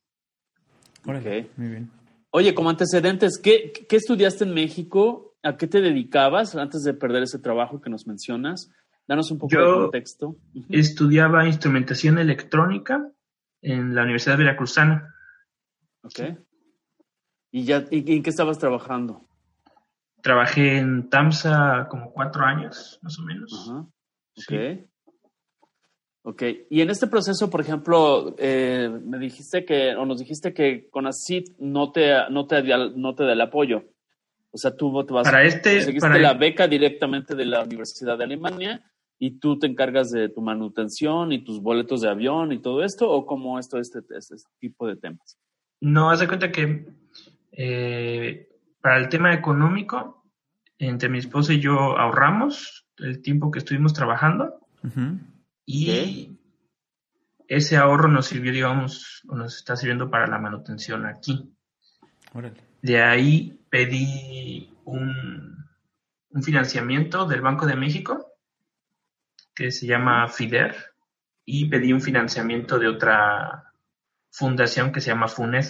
Órale. 1.06 1.40
Ok. 1.42 1.58
Muy 1.58 1.68
bien. 1.68 1.90
Oye, 2.30 2.54
como 2.54 2.70
antecedentes, 2.70 3.38
¿qué, 3.38 3.72
qué 3.88 3.96
estudiaste 3.96 4.44
en 4.44 4.54
México 4.54 5.30
¿A 5.42 5.56
qué 5.56 5.66
te 5.66 5.80
dedicabas 5.80 6.54
antes 6.54 6.82
de 6.82 6.92
perder 6.92 7.22
ese 7.22 7.38
trabajo 7.38 7.80
que 7.80 7.88
nos 7.88 8.06
mencionas? 8.06 8.70
Danos 9.10 9.28
un 9.32 9.38
poco 9.38 9.52
Yo- 9.52 9.72
de 9.74 9.80
contexto. 9.82 10.36
Estudiaba 10.68 11.44
instrumentación 11.44 12.18
electrónica 12.18 13.10
en 13.60 13.92
la 13.92 14.02
Universidad 14.04 14.38
Veracruzana. 14.38 15.12
Ok. 16.04 16.20
¿Y, 17.50 17.64
ya, 17.64 17.84
y, 17.90 18.14
en 18.14 18.22
qué 18.22 18.30
estabas 18.30 18.60
trabajando? 18.60 19.26
Trabajé 20.22 20.78
en 20.78 21.10
TAMSA 21.10 21.88
como 21.90 22.12
cuatro 22.12 22.44
años, 22.44 23.00
más 23.02 23.18
o 23.18 23.22
menos. 23.24 23.52
Ajá. 23.68 23.80
Ok. 23.80 24.48
Sí. 24.48 24.86
Ok. 26.22 26.42
Y 26.70 26.80
en 26.80 26.90
este 26.90 27.08
proceso, 27.08 27.50
por 27.50 27.62
ejemplo, 27.62 28.36
eh, 28.38 28.88
me 29.04 29.18
dijiste 29.18 29.64
que, 29.64 29.96
o 29.96 30.06
nos 30.06 30.20
dijiste 30.20 30.54
que 30.54 30.88
con 30.88 31.08
ACID 31.08 31.48
no 31.58 31.90
te, 31.90 32.12
no 32.30 32.46
te, 32.46 32.62
da- 32.62 32.90
no 32.94 33.16
te 33.16 33.24
da 33.24 33.32
el 33.32 33.40
apoyo. 33.40 33.82
O 34.52 34.56
sea, 34.56 34.76
tú 34.76 35.04
te 35.04 35.12
vas 35.12 35.24
Para 35.28 35.42
este, 35.42 35.74
conseguiste 35.78 36.00
para 36.00 36.20
la 36.20 36.34
beca 36.34 36.68
directamente 36.68 37.34
de 37.34 37.46
la 37.46 37.64
Universidad 37.64 38.16
de 38.16 38.22
Alemania 38.24 38.84
y 39.22 39.38
tú 39.38 39.58
te 39.58 39.66
encargas 39.66 40.10
de 40.10 40.30
tu 40.30 40.40
manutención 40.40 41.30
y 41.30 41.44
tus 41.44 41.60
boletos 41.60 42.00
de 42.00 42.08
avión 42.08 42.52
y 42.52 42.58
todo 42.58 42.82
esto, 42.82 43.08
o 43.08 43.26
cómo 43.26 43.58
esto, 43.58 43.78
este, 43.78 44.00
este 44.16 44.36
tipo 44.58 44.86
de 44.86 44.96
temas. 44.96 45.38
No, 45.78 46.10
haz 46.10 46.20
de 46.20 46.26
cuenta 46.26 46.50
que 46.50 46.86
eh, 47.52 48.48
para 48.80 48.96
el 48.96 49.10
tema 49.10 49.34
económico, 49.34 50.24
entre 50.78 51.10
mi 51.10 51.18
esposa 51.18 51.52
y 51.52 51.60
yo 51.60 51.98
ahorramos 51.98 52.86
el 52.96 53.20
tiempo 53.20 53.50
que 53.50 53.58
estuvimos 53.58 53.92
trabajando 53.92 54.66
y 55.66 56.38
ese 57.46 57.76
ahorro 57.76 58.08
nos 58.08 58.24
sirvió, 58.24 58.52
digamos, 58.52 59.22
o 59.28 59.36
nos 59.36 59.54
está 59.56 59.76
sirviendo 59.76 60.10
para 60.10 60.26
la 60.26 60.38
manutención 60.38 61.04
aquí. 61.04 61.54
Órale. 62.32 62.62
De 62.80 63.02
ahí 63.02 63.60
pedí 63.68 64.72
un, 64.86 65.66
un 66.30 66.42
financiamiento 66.42 67.26
del 67.26 67.42
Banco 67.42 67.66
de 67.66 67.76
México 67.76 68.29
que 69.54 69.70
se 69.70 69.86
llama 69.86 70.28
FIDER 70.28 70.74
y 71.44 71.66
pedí 71.66 71.92
un 71.92 72.00
financiamiento 72.00 72.78
de 72.78 72.88
otra 72.88 73.72
fundación 74.30 74.92
que 74.92 75.00
se 75.00 75.08
llama 75.08 75.28
FUNED. 75.28 75.66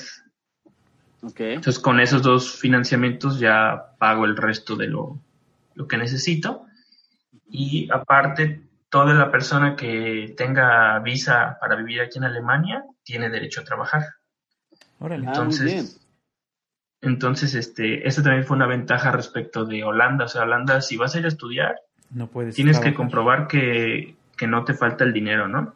Ok. 1.22 1.40
Entonces 1.40 1.78
con 1.78 2.00
esos 2.00 2.22
dos 2.22 2.58
financiamientos 2.58 3.38
ya 3.40 3.96
pago 3.98 4.24
el 4.24 4.36
resto 4.36 4.76
de 4.76 4.88
lo, 4.88 5.20
lo 5.74 5.88
que 5.88 5.96
necesito 5.96 6.66
y 7.48 7.90
aparte 7.90 8.62
toda 8.88 9.14
la 9.14 9.30
persona 9.30 9.76
que 9.76 10.34
tenga 10.36 10.98
visa 10.98 11.56
para 11.60 11.76
vivir 11.76 12.00
aquí 12.00 12.18
en 12.18 12.24
Alemania 12.24 12.84
tiene 13.02 13.30
derecho 13.30 13.60
a 13.60 13.64
trabajar. 13.64 14.02
Órale. 14.98 15.26
Ah, 15.28 15.42
muy 15.42 15.58
bien. 15.58 15.78
Entonces, 15.78 16.00
entonces 17.00 17.54
este, 17.54 18.06
esa 18.06 18.22
también 18.22 18.44
fue 18.44 18.56
una 18.56 18.66
ventaja 18.66 19.12
respecto 19.12 19.64
de 19.64 19.84
Holanda. 19.84 20.26
O 20.26 20.28
sea, 20.28 20.42
Holanda, 20.42 20.80
si 20.80 20.96
vas 20.96 21.14
a 21.14 21.18
ir 21.20 21.24
a 21.24 21.28
estudiar, 21.28 21.76
No 22.10 22.26
puedes. 22.26 22.54
tienes 22.54 22.78
que 22.80 22.92
comprobar 22.94 23.46
que, 23.46 24.16
que 24.36 24.46
no 24.46 24.64
te 24.64 24.74
falta 24.74 25.04
el 25.04 25.12
dinero, 25.12 25.46
¿no? 25.48 25.74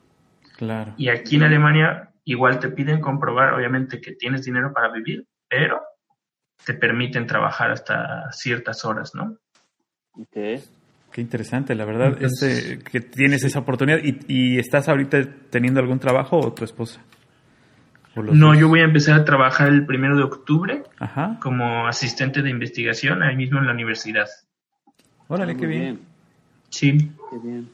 Claro. 0.57 0.95
Y 0.97 1.09
aquí 1.09 1.37
en 1.37 1.45
Alemania 1.45 2.11
igual 2.25 2.59
te 2.59 2.69
piden 2.71 3.01
comprobar, 3.01 3.55
obviamente, 3.55 4.01
que 4.01 4.13
tienes 4.13 4.45
dinero 4.45 4.73
para 4.73 4.91
vivir, 4.93 5.27
pero 5.49 5.81
te 6.65 6.75
permiten 6.75 7.27
trabajar 7.27 7.71
hasta 7.71 8.31
ciertas 8.33 8.85
horas, 8.85 9.15
¿no? 9.15 9.37
Ok. 10.13 10.61
Qué 11.13 11.21
interesante, 11.21 11.75
la 11.77 11.85
verdad, 11.85 12.09
Entonces- 12.15 12.71
este, 12.71 12.79
que 12.91 13.01
tienes 13.01 13.45
esa 13.45 13.61
oportunidad. 13.61 13.99
¿Y, 14.03 14.19
y 14.27 14.59
estás 14.59 14.89
ahorita 14.89 15.19
teniendo 15.51 15.79
algún 15.81 15.99
trabajo 16.01 16.39
o 16.41 16.53
tu 16.53 16.65
esposa? 16.65 17.01
¿O 18.17 18.23
los 18.23 18.35
No, 18.37 18.49
dos? 18.49 18.59
yo 18.59 18.69
voy 18.69 18.81
a 18.81 18.85
empezar 18.85 19.21
a 19.21 19.25
trabajar 19.25 19.69
el 19.69 19.87
primero 19.87 20.17
de 20.17 20.23
octubre 20.25 20.83
Ajá. 20.99 21.39
como 21.41 21.87
asistente 21.87 22.43
de 22.43 22.51
investigación 22.51 23.23
ahí 23.23 23.37
mismo 23.37 23.59
en 23.61 23.67
la 23.67 23.73
universidad. 23.73 24.27
Órale, 25.29 25.57
qué 25.57 25.67
bien. 25.67 26.01
Sí, 26.75 26.93
Qué 27.31 27.39
bien. 27.43 27.69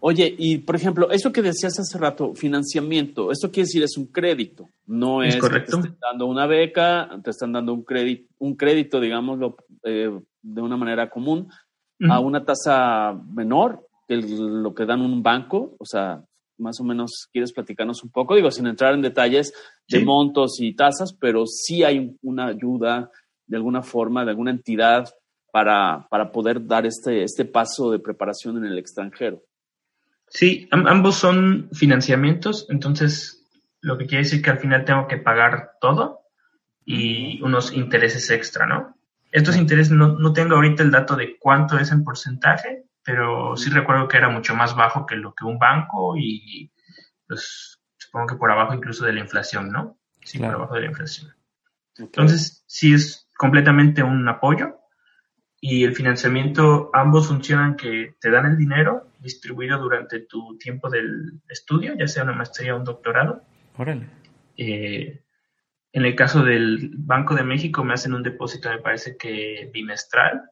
Oye, 0.00 0.34
y 0.36 0.58
por 0.58 0.76
ejemplo, 0.76 1.10
eso 1.10 1.32
que 1.32 1.40
decías 1.40 1.78
hace 1.80 1.96
rato, 1.98 2.34
financiamiento, 2.34 3.30
esto 3.32 3.50
quiere 3.50 3.64
decir 3.66 3.82
es 3.82 3.96
un 3.96 4.06
crédito, 4.06 4.68
no 4.86 5.22
Es 5.22 5.36
es, 5.36 5.40
correcto. 5.40 5.78
que 5.78 5.82
te 5.84 5.88
estén 5.88 6.00
dando 6.00 6.26
una 6.26 6.46
beca, 6.46 7.08
te 7.24 7.30
están 7.30 7.52
dando 7.52 7.72
un 7.72 7.82
crédito, 7.84 8.28
un 8.38 8.54
crédito, 8.54 9.00
digámoslo, 9.00 9.56
eh, 9.82 10.10
de 10.42 10.60
una 10.60 10.76
manera 10.76 11.08
común, 11.08 11.48
a 12.10 12.20
una 12.20 12.44
tasa 12.44 13.18
menor 13.32 13.88
que 14.06 14.16
lo 14.16 14.74
que 14.74 14.84
dan 14.84 15.00
un 15.00 15.22
banco, 15.22 15.74
o 15.78 15.86
sea, 15.86 16.22
más 16.58 16.78
o 16.80 16.84
menos 16.84 17.28
quieres 17.32 17.52
platicarnos 17.54 18.04
un 18.04 18.10
poco, 18.10 18.34
digo, 18.34 18.50
sin 18.50 18.66
entrar 18.66 18.92
en 18.92 19.00
detalles 19.00 19.54
de 19.88 20.00
Sí. 20.00 20.04
montos 20.04 20.56
y 20.60 20.74
tasas, 20.74 21.14
pero 21.18 21.44
sí 21.46 21.82
hay 21.82 22.14
una 22.22 22.48
ayuda 22.48 23.10
de 23.46 23.56
alguna 23.56 23.80
forma, 23.82 24.22
de 24.24 24.30
alguna 24.32 24.50
entidad 24.50 25.08
para, 25.54 26.08
para 26.10 26.32
poder 26.32 26.66
dar 26.66 26.84
este, 26.84 27.22
este 27.22 27.44
paso 27.44 27.92
de 27.92 28.00
preparación 28.00 28.56
en 28.56 28.64
el 28.64 28.76
extranjero. 28.76 29.40
Sí, 30.26 30.66
am- 30.72 30.88
ambos 30.88 31.14
son 31.14 31.68
financiamientos, 31.72 32.66
entonces 32.70 33.46
lo 33.80 33.96
que 33.96 34.06
quiere 34.06 34.24
decir 34.24 34.42
que 34.42 34.50
al 34.50 34.58
final 34.58 34.84
tengo 34.84 35.06
que 35.06 35.18
pagar 35.18 35.74
todo 35.80 36.22
y 36.84 37.40
unos 37.40 37.72
intereses 37.72 38.28
extra, 38.32 38.66
¿no? 38.66 38.96
Estos 39.30 39.56
intereses 39.56 39.92
no, 39.92 40.18
no 40.18 40.32
tengo 40.32 40.56
ahorita 40.56 40.82
el 40.82 40.90
dato 40.90 41.14
de 41.14 41.38
cuánto 41.38 41.78
es 41.78 41.92
en 41.92 42.02
porcentaje, 42.02 42.86
pero 43.04 43.56
sí 43.56 43.70
recuerdo 43.70 44.08
que 44.08 44.16
era 44.16 44.30
mucho 44.30 44.56
más 44.56 44.74
bajo 44.74 45.06
que 45.06 45.14
lo 45.14 45.34
que 45.36 45.44
un 45.44 45.60
banco 45.60 46.16
y 46.16 46.72
pues 47.28 47.80
supongo 47.96 48.26
que 48.26 48.34
por 48.36 48.50
abajo 48.50 48.74
incluso 48.74 49.04
de 49.04 49.12
la 49.12 49.20
inflación, 49.20 49.70
¿no? 49.70 49.98
Sí, 50.24 50.38
Claro. 50.38 50.54
por 50.54 50.60
abajo 50.62 50.74
de 50.74 50.80
la 50.80 50.86
inflación. 50.88 51.32
Entonces, 51.96 52.64
sí 52.66 52.92
es 52.92 53.28
completamente 53.36 54.02
un 54.02 54.26
apoyo 54.28 54.80
y 55.66 55.82
el 55.82 55.94
financiamiento, 55.94 56.90
ambos 56.92 57.28
funcionan 57.28 57.74
que 57.76 58.16
te 58.20 58.30
dan 58.30 58.44
el 58.44 58.58
dinero 58.58 59.08
distribuido 59.18 59.78
durante 59.78 60.20
tu 60.20 60.58
tiempo 60.58 60.90
del 60.90 61.40
estudio, 61.48 61.94
ya 61.98 62.06
sea 62.06 62.24
una 62.24 62.34
maestría 62.34 62.74
o 62.74 62.78
un 62.78 62.84
doctorado. 62.84 63.42
Órale. 63.78 64.06
Eh, 64.58 65.22
en 65.90 66.04
el 66.04 66.14
caso 66.14 66.42
del 66.44 66.90
Banco 66.98 67.34
de 67.34 67.44
México 67.44 67.82
me 67.82 67.94
hacen 67.94 68.12
un 68.12 68.22
depósito, 68.22 68.68
me 68.68 68.80
parece 68.80 69.16
que 69.16 69.70
bimestral, 69.72 70.42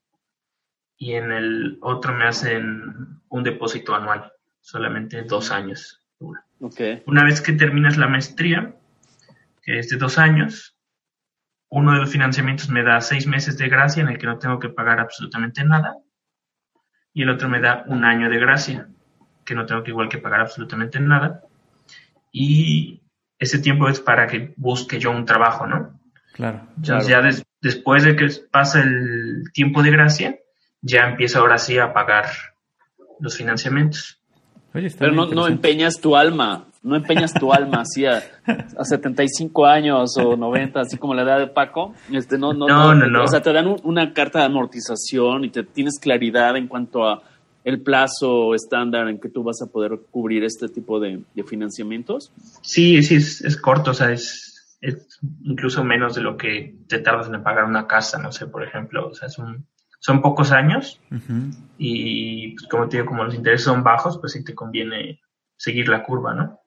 y 0.97 1.12
en 1.12 1.31
el 1.31 1.76
otro 1.83 2.14
me 2.14 2.25
hacen 2.25 3.21
un 3.28 3.45
depósito 3.45 3.95
anual, 3.95 4.33
solamente 4.62 5.25
dos 5.25 5.50
años. 5.50 6.07
dura. 6.19 6.42
Ok. 6.61 6.81
Una 7.04 7.23
vez 7.23 7.42
que 7.42 7.52
terminas 7.52 7.99
la 7.99 8.09
maestría, 8.09 8.76
que 9.62 9.78
es 9.78 9.90
de 9.90 9.99
dos 9.99 10.16
años, 10.16 10.72
uno 11.75 11.93
de 11.95 12.00
los 12.00 12.11
financiamientos 12.11 12.69
me 12.69 12.83
da 12.83 13.00
seis 13.00 13.26
meses 13.26 13.57
de 13.57 13.69
gracia 13.69 14.02
en 14.02 14.09
el 14.11 14.19
que 14.19 14.26
no 14.26 14.38
tengo 14.38 14.59
que 14.59 14.69
pagar 14.69 15.00
absolutamente 15.00 15.64
nada, 15.64 15.97
y 17.14 17.23
el 17.23 17.31
otro 17.31 17.49
me 17.49 17.61
da 17.61 17.85
un 17.87 18.05
año 18.05 18.29
de 18.29 18.38
gracia, 18.38 18.88
que 19.45 19.55
no 19.55 19.64
tengo 19.64 19.83
que 19.83 19.91
igual 19.91 20.09
que 20.11 20.19
pagar 20.19 20.41
absolutamente 20.43 21.00
nada, 21.00 21.41
y 22.31 23.02
ese 23.38 23.59
tiempo 23.59 23.88
es 23.88 24.00
para 24.00 24.26
que 24.26 24.52
busque 24.57 24.99
yo 24.99 25.11
un 25.11 25.25
trabajo, 25.25 25.67
¿no? 25.67 25.99
Claro. 26.35 26.61
Entonces 26.76 27.07
Claro. 27.07 27.09
ya 27.09 27.23
des- 27.23 27.45
después 27.61 28.05
de 28.05 28.17
que 28.17 28.29
pasa 28.50 28.81
el 28.81 29.45
tiempo 29.52 29.83
de 29.83 29.91
gracia, 29.91 30.37
ya 30.83 31.09
empiezo 31.09 31.38
ahora 31.41 31.59
sí 31.59 31.79
a 31.79 31.93
pagar 31.93 32.26
los 33.21 33.37
financiamientos. 33.37 34.22
Oye, 34.75 34.87
está 34.87 35.00
Pero 35.00 35.12
no, 35.14 35.26
no 35.26 35.47
empeñas 35.47 36.00
tu 36.00 36.17
alma, 36.17 36.67
no 36.83 36.97
empeñas 36.97 37.35
tu 37.35 37.52
alma 37.52 37.83
así 37.83 38.07
a, 38.07 38.23
a 38.79 38.85
75 38.85 39.67
años 39.67 40.17
o 40.17 40.37
90, 40.37 40.81
así 40.81 40.97
como 40.97 41.14
la 41.14 41.23
edad 41.23 41.38
de 41.38 41.47
Paco. 41.49 41.95
Este, 42.11 42.38
no, 42.38 42.52
no, 42.55 42.67
No, 42.67 42.95
no, 42.95 43.07
no. 43.07 43.25
O 43.25 43.29
sea, 43.29 43.43
te 43.43 43.52
dan 43.52 43.67
un- 43.69 43.81
una 43.85 44.12
carta 44.12 44.38
de 44.41 44.47
amortización 44.47 45.45
y 45.45 45.50
te 45.50 45.62
tienes 45.62 45.99
claridad 46.00 46.57
en 46.57 46.69
cuanto 46.69 47.05
a 47.07 47.23
el 47.64 47.81
plazo 47.81 48.55
estándar 48.55 49.09
en 49.09 49.21
que 49.21 49.29
tú 49.29 49.45
vas 49.45 49.62
a 49.62 49.71
poder 49.71 49.93
cubrir 50.11 50.43
este 50.43 50.69
tipo 50.69 50.99
de, 50.99 51.23
de 51.35 51.45
financiamientos. 51.45 52.33
Sí, 52.62 53.02
sí, 53.05 53.17
es, 53.17 53.41
es 53.43 53.57
corto, 53.57 53.93
o 53.93 53.95
sea, 53.95 54.11
es, 54.11 54.76
es 54.81 55.21
incluso 55.45 55.85
menos 55.85 56.14
de 56.17 56.23
lo 56.23 56.37
que 56.37 56.75
te 56.88 56.99
tardas 56.99 57.29
en 57.33 57.41
pagar 57.43 57.64
una 57.64 57.87
casa, 57.87 58.19
no 58.21 58.33
sé, 58.33 58.47
por 58.49 58.64
ejemplo, 58.64 59.07
o 59.09 59.14
sea, 59.14 59.29
son, 59.29 59.64
son 60.05 60.21
pocos 60.21 60.51
años 60.51 61.01
y, 61.79 62.55
pues, 62.55 62.69
como 62.69 62.89
te 62.89 62.97
digo, 62.97 63.07
como 63.09 63.25
los 63.25 63.35
intereses 63.35 63.65
son 63.65 63.83
bajos, 63.85 64.19
pues 64.19 64.33
sí 64.33 64.43
te 64.45 64.53
conviene 64.55 65.21
seguir 65.57 65.89
la 65.89 66.03
curva, 66.03 66.35
¿no? 66.35 66.59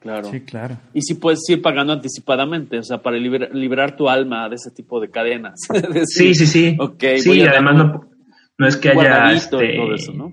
Claro. 0.00 0.30
Sí, 0.30 0.42
claro. 0.42 0.76
Y 0.92 1.00
si 1.02 1.14
puedes 1.14 1.40
ir 1.48 1.62
pagando 1.62 1.92
anticipadamente, 1.94 2.78
o 2.78 2.82
sea, 2.82 2.98
para 2.98 3.16
liber- 3.16 3.50
liberar 3.52 3.96
tu 3.96 4.08
alma 4.08 4.48
de 4.48 4.56
ese 4.56 4.70
tipo 4.70 5.00
de 5.00 5.10
cadenas. 5.10 5.54
Sí, 6.06 6.34
sí, 6.34 6.46
sí. 6.46 6.76
Ok, 6.78 7.02
sí, 7.18 7.32
y 7.40 7.46
además 7.46 7.74
un 7.74 7.78
no, 7.78 8.10
no 8.58 8.66
es 8.68 8.76
que 8.76 8.90
haya, 8.90 9.32
este, 9.32 9.76
todo 9.76 9.94
eso, 9.94 10.12
¿no? 10.12 10.32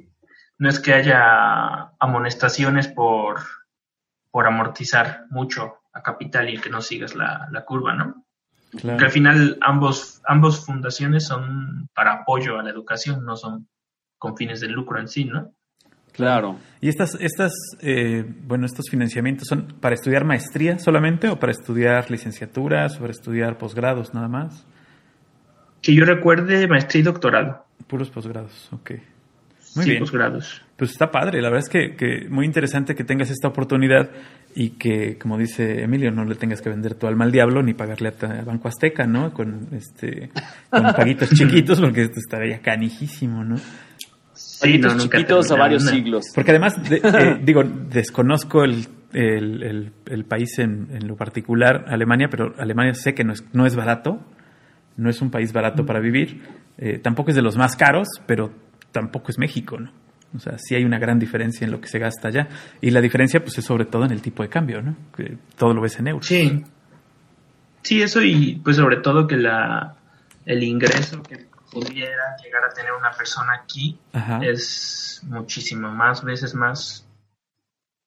no 0.57 0.69
es 0.69 0.79
que 0.79 0.93
haya 0.93 1.91
amonestaciones 1.99 2.87
por, 2.89 3.39
por 4.29 4.45
amortizar 4.45 5.25
mucho 5.29 5.75
a 5.93 6.01
capital 6.03 6.49
y 6.49 6.57
que 6.59 6.69
no 6.69 6.81
sigas 6.81 7.15
la, 7.15 7.47
la 7.51 7.63
curva, 7.63 7.93
¿no? 7.95 8.24
Que 8.75 8.91
al 8.91 9.11
final 9.11 9.57
ambos, 9.61 10.21
ambos 10.25 10.65
fundaciones 10.65 11.25
son 11.25 11.89
para 11.93 12.13
apoyo 12.13 12.59
a 12.59 12.63
la 12.63 12.69
educación, 12.69 13.25
no 13.25 13.35
son 13.35 13.67
con 14.17 14.35
fines 14.35 14.59
de 14.59 14.67
lucro 14.67 14.99
en 14.99 15.07
sí, 15.07 15.25
¿no? 15.25 15.53
Claro. 16.15 16.57
¿Y 16.79 16.87
estas, 16.87 17.15
estas, 17.19 17.51
eh, 17.81 18.23
bueno, 18.43 18.65
estos 18.65 18.85
financiamientos 18.89 19.47
son 19.49 19.67
para 19.81 19.95
estudiar 19.95 20.23
maestría 20.23 20.79
solamente 20.79 21.27
o 21.27 21.37
para 21.37 21.51
estudiar 21.51 22.09
licenciaturas 22.09 22.95
o 22.95 22.99
para 22.99 23.11
estudiar 23.11 23.57
posgrados 23.57 24.13
nada 24.13 24.29
más? 24.29 24.65
Que 25.81 25.93
yo 25.93 26.05
recuerde 26.05 26.67
maestría 26.67 27.01
y 27.01 27.03
doctorado. 27.03 27.65
Puros 27.87 28.09
posgrados, 28.09 28.69
ok. 28.71 28.91
Muy 29.75 29.83
sí, 29.83 29.89
bien. 29.89 29.99
posgrados. 29.99 30.61
Pues 30.77 30.91
está 30.91 31.11
padre, 31.11 31.41
la 31.41 31.49
verdad 31.49 31.67
es 31.67 31.69
que, 31.69 31.95
que 31.97 32.29
muy 32.29 32.45
interesante 32.45 32.95
que 32.95 33.03
tengas 33.03 33.29
esta 33.29 33.49
oportunidad 33.49 34.09
y 34.57 34.71
que, 34.71 35.17
como 35.17 35.37
dice 35.37 35.83
Emilio, 35.83 36.11
no 36.11 36.23
le 36.25 36.35
tengas 36.35 36.61
que 36.61 36.69
vender 36.69 36.95
tu 36.95 37.07
alma 37.07 37.25
al 37.25 37.31
diablo 37.31 37.61
ni 37.61 37.73
pagarle 37.73 38.13
a, 38.21 38.41
Banco 38.43 38.67
Azteca, 38.69 39.05
¿no? 39.05 39.33
Con 39.33 39.67
este 39.73 40.29
con 40.69 40.93
paguitos 40.93 41.29
chiquitos, 41.35 41.81
porque 41.81 42.03
esto 42.03 42.19
estaría 42.19 42.59
canijísimo, 42.61 43.43
¿no? 43.43 43.57
Sí, 44.33 44.59
Paguitos 44.61 44.95
no, 44.95 45.01
chiquitos 45.03 45.51
a 45.51 45.55
varios 45.55 45.83
siglos. 45.85 46.25
Porque 46.33 46.51
además, 46.51 46.81
de- 46.89 46.97
eh, 47.03 47.39
digo, 47.43 47.63
desconozco 47.63 48.63
el, 48.63 48.87
el, 49.13 49.63
el- 49.63 49.91
el 50.07 50.25
país 50.25 50.57
en, 50.59 50.87
en 50.91 51.07
lo 51.07 51.15
particular, 51.17 51.85
Alemania, 51.89 52.27
pero 52.31 52.53
Alemania 52.57 52.93
sé 52.93 53.13
que 53.13 53.23
no 53.25 53.33
es, 53.33 53.43
no 53.53 53.65
es 53.65 53.75
barato, 53.75 54.21
no 54.97 55.09
es 55.09 55.21
un 55.21 55.31
país 55.31 55.51
barato 55.51 55.85
para 55.85 55.99
vivir, 55.99 56.41
eh, 56.77 56.99
tampoco 56.99 57.29
es 57.31 57.35
de 57.35 57.41
los 57.41 57.57
más 57.57 57.75
caros, 57.75 58.07
pero 58.25 58.53
tampoco 58.93 59.31
es 59.31 59.37
México, 59.37 59.77
¿no? 59.79 59.91
O 60.35 60.39
sea, 60.39 60.57
sí 60.57 60.75
hay 60.75 60.83
una 60.85 60.99
gran 60.99 61.19
diferencia 61.19 61.65
en 61.65 61.71
lo 61.71 61.79
que 61.81 61.87
se 61.87 61.99
gasta 61.99 62.27
allá. 62.29 62.47
Y 62.81 62.91
la 62.91 63.01
diferencia, 63.01 63.41
pues, 63.41 63.57
es 63.57 63.65
sobre 63.65 63.85
todo 63.85 64.05
en 64.05 64.11
el 64.11 64.21
tipo 64.21 64.43
de 64.43 64.49
cambio, 64.49 64.81
¿no? 64.81 64.95
Que 65.15 65.37
todo 65.57 65.73
lo 65.73 65.81
ves 65.81 65.97
en 65.99 66.07
euros. 66.07 66.25
Sí. 66.25 66.63
Sí, 67.83 68.01
eso 68.01 68.21
y 68.23 68.59
pues 68.63 68.77
sobre 68.77 68.97
todo 68.97 69.27
que 69.27 69.37
la 69.37 69.95
el 70.45 70.63
ingreso 70.63 71.21
que 71.21 71.45
pudiera 71.71 72.35
llegar 72.43 72.63
a 72.63 72.73
tener 72.73 72.91
una 72.93 73.11
persona 73.11 73.51
aquí 73.63 73.99
Ajá. 74.11 74.39
es 74.43 75.21
muchísimo 75.27 75.91
más 75.91 76.23
veces 76.23 76.55
más 76.55 77.07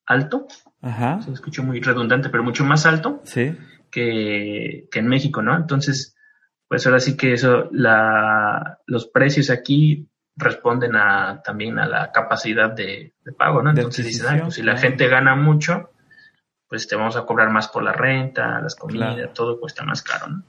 alto. 0.07 0.47
Ajá. 0.83 1.23
Se 1.23 1.31
escucha 1.33 1.63
muy 1.63 1.81
redundante, 1.81 2.29
pero 2.29 2.43
mucho 2.43 2.65
más 2.65 2.87
alto 2.87 3.21
Sí. 3.25 3.57
que, 3.91 4.89
que 4.91 4.99
en 4.99 5.07
México, 5.07 5.43
¿no? 5.43 5.57
Entonces, 5.57 6.17
pues 6.67 6.85
ahora 6.87 6.99
sí 6.99 7.17
que 7.17 7.35
eso, 7.35 7.69
la, 7.71 8.79
los 8.87 9.07
precios 9.07 9.49
aquí 9.49 10.08
responden 10.38 10.95
a 10.97 11.42
también 11.42 11.78
a 11.78 11.87
la 11.87 12.11
capacidad 12.12 12.71
de, 12.71 13.12
de 13.25 13.33
pago, 13.33 13.62
¿no? 13.62 13.71
Entonces 13.71 14.07
dicen, 14.07 14.26
"Ay, 14.28 14.40
pues 14.42 14.54
si 14.54 14.62
la 14.62 14.76
gente 14.78 15.09
gana 15.09 15.35
mucho, 15.35 15.90
pues 16.68 16.87
te 16.87 16.97
vamos 16.97 17.16
a 17.16 17.26
cobrar 17.26 17.50
más 17.50 17.68
por 17.68 17.83
la 17.83 17.92
renta, 17.92 18.61
las 18.61 18.75
comidas, 18.76 19.14
Claro. 19.16 19.30
todo 19.33 19.59
cuesta 19.61 19.85
más 19.85 20.02
caro, 20.02 20.28
¿no? 20.28 20.42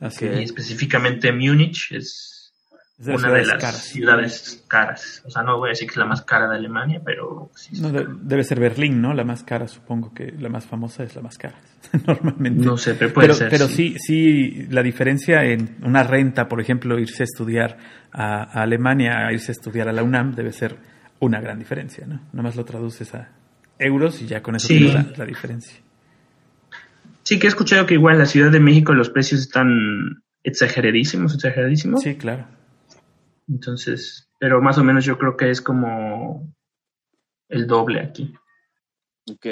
Así 0.00 0.24
Y 0.24 0.28
es. 0.28 0.40
específicamente 0.50 1.30
Múnich 1.32 1.92
es 1.92 2.52
Es 2.98 3.06
de 3.06 3.12
las 3.12 3.22
una 3.22 3.32
de 3.32 3.44
las 3.46 3.62
caras. 3.62 3.76
ciudades 3.84 4.64
caras. 4.68 5.22
O 5.26 5.30
sea, 5.30 5.42
no 5.42 5.58
voy 5.58 5.68
a 5.68 5.70
decir 5.70 5.86
que 5.86 5.92
es 5.92 5.96
la 5.98 6.04
más 6.06 6.22
cara 6.22 6.48
de 6.48 6.56
Alemania, 6.56 7.00
pero 7.04 7.50
sí, 7.54 7.80
No, 7.80 7.90
de- 7.90 8.06
debe 8.22 8.42
ser 8.44 8.58
Berlín, 8.60 9.00
¿no? 9.00 9.12
La 9.14 9.24
más 9.24 9.44
cara, 9.44 9.68
supongo 9.68 10.12
que 10.12 10.32
la 10.32 10.48
más 10.48 10.64
famosa 10.66 11.02
es 11.04 11.14
la 11.14 11.22
más 11.22 11.36
cara, 11.38 11.54
normalmente. 12.06 12.64
no 12.64 12.76
sé, 12.76 12.94
pero 12.94 13.12
puede 13.12 13.28
pero, 13.28 13.34
ser. 13.38 13.50
pero 13.50 13.66
sí. 13.68 13.96
sí, 13.98 13.98
sí, 13.98 14.66
la 14.70 14.82
diferencia 14.82 15.44
en 15.44 15.76
una 15.82 16.02
renta, 16.02 16.48
por 16.48 16.60
ejemplo, 16.60 16.98
irse 16.98 17.22
a 17.22 17.24
estudiar 17.24 17.76
a, 18.12 18.42
a 18.58 18.62
Alemania, 18.62 19.26
a 19.26 19.32
irse 19.32 19.50
a 19.52 19.54
estudiar 19.54 19.88
a 19.88 19.92
la 19.92 20.02
UNAM, 20.02 20.34
debe 20.34 20.52
ser 20.52 20.76
una 21.20 21.40
gran 21.40 21.58
diferencia, 21.58 22.06
¿no? 22.06 22.16
Nada 22.32 22.42
más 22.42 22.56
lo 22.56 22.64
traduces 22.64 23.14
a 23.14 23.30
euros 23.78 24.20
y 24.22 24.26
ya 24.26 24.42
con 24.42 24.56
eso 24.56 24.68
Sí. 24.68 24.78
tienes 24.78 24.94
la, 24.94 25.06
la 25.18 25.24
diferencia. 25.24 25.78
Sí, 27.22 27.38
que 27.38 27.46
he 27.46 27.48
escuchado 27.48 27.86
que 27.86 27.94
igual 27.94 28.14
en 28.14 28.18
la 28.20 28.26
Ciudad 28.26 28.50
de 28.50 28.60
México 28.60 28.92
los 28.94 29.08
precios 29.10 29.40
están 29.40 30.22
exageradísimos, 30.42 31.34
exageradísimos. 31.34 32.02
Sí, 32.02 32.16
claro. 32.16 32.46
Entonces, 33.48 34.28
pero 34.38 34.60
más 34.60 34.78
o 34.78 34.84
menos 34.84 35.04
yo 35.04 35.18
creo 35.18 35.36
que 35.36 35.50
es 35.50 35.60
como 35.60 36.52
el 37.48 37.66
doble 37.66 38.00
aquí. 38.00 38.34
Ok. 39.30 39.46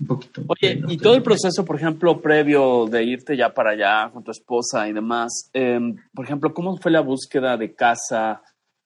Un 0.00 0.06
poquito. 0.06 0.42
Oye, 0.46 0.82
y 0.88 0.98
todo 0.98 1.14
el 1.14 1.22
proceso, 1.22 1.64
por 1.64 1.76
ejemplo, 1.76 2.20
previo 2.20 2.86
de 2.86 3.02
irte 3.04 3.36
ya 3.36 3.52
para 3.52 3.70
allá 3.70 4.10
con 4.12 4.22
tu 4.22 4.30
esposa 4.30 4.88
y 4.88 4.92
demás, 4.92 5.50
em, 5.52 5.96
por 6.14 6.24
ejemplo, 6.24 6.54
¿cómo 6.54 6.76
fue 6.76 6.92
la 6.92 7.00
búsqueda 7.00 7.56
de 7.56 7.74
casa, 7.74 8.42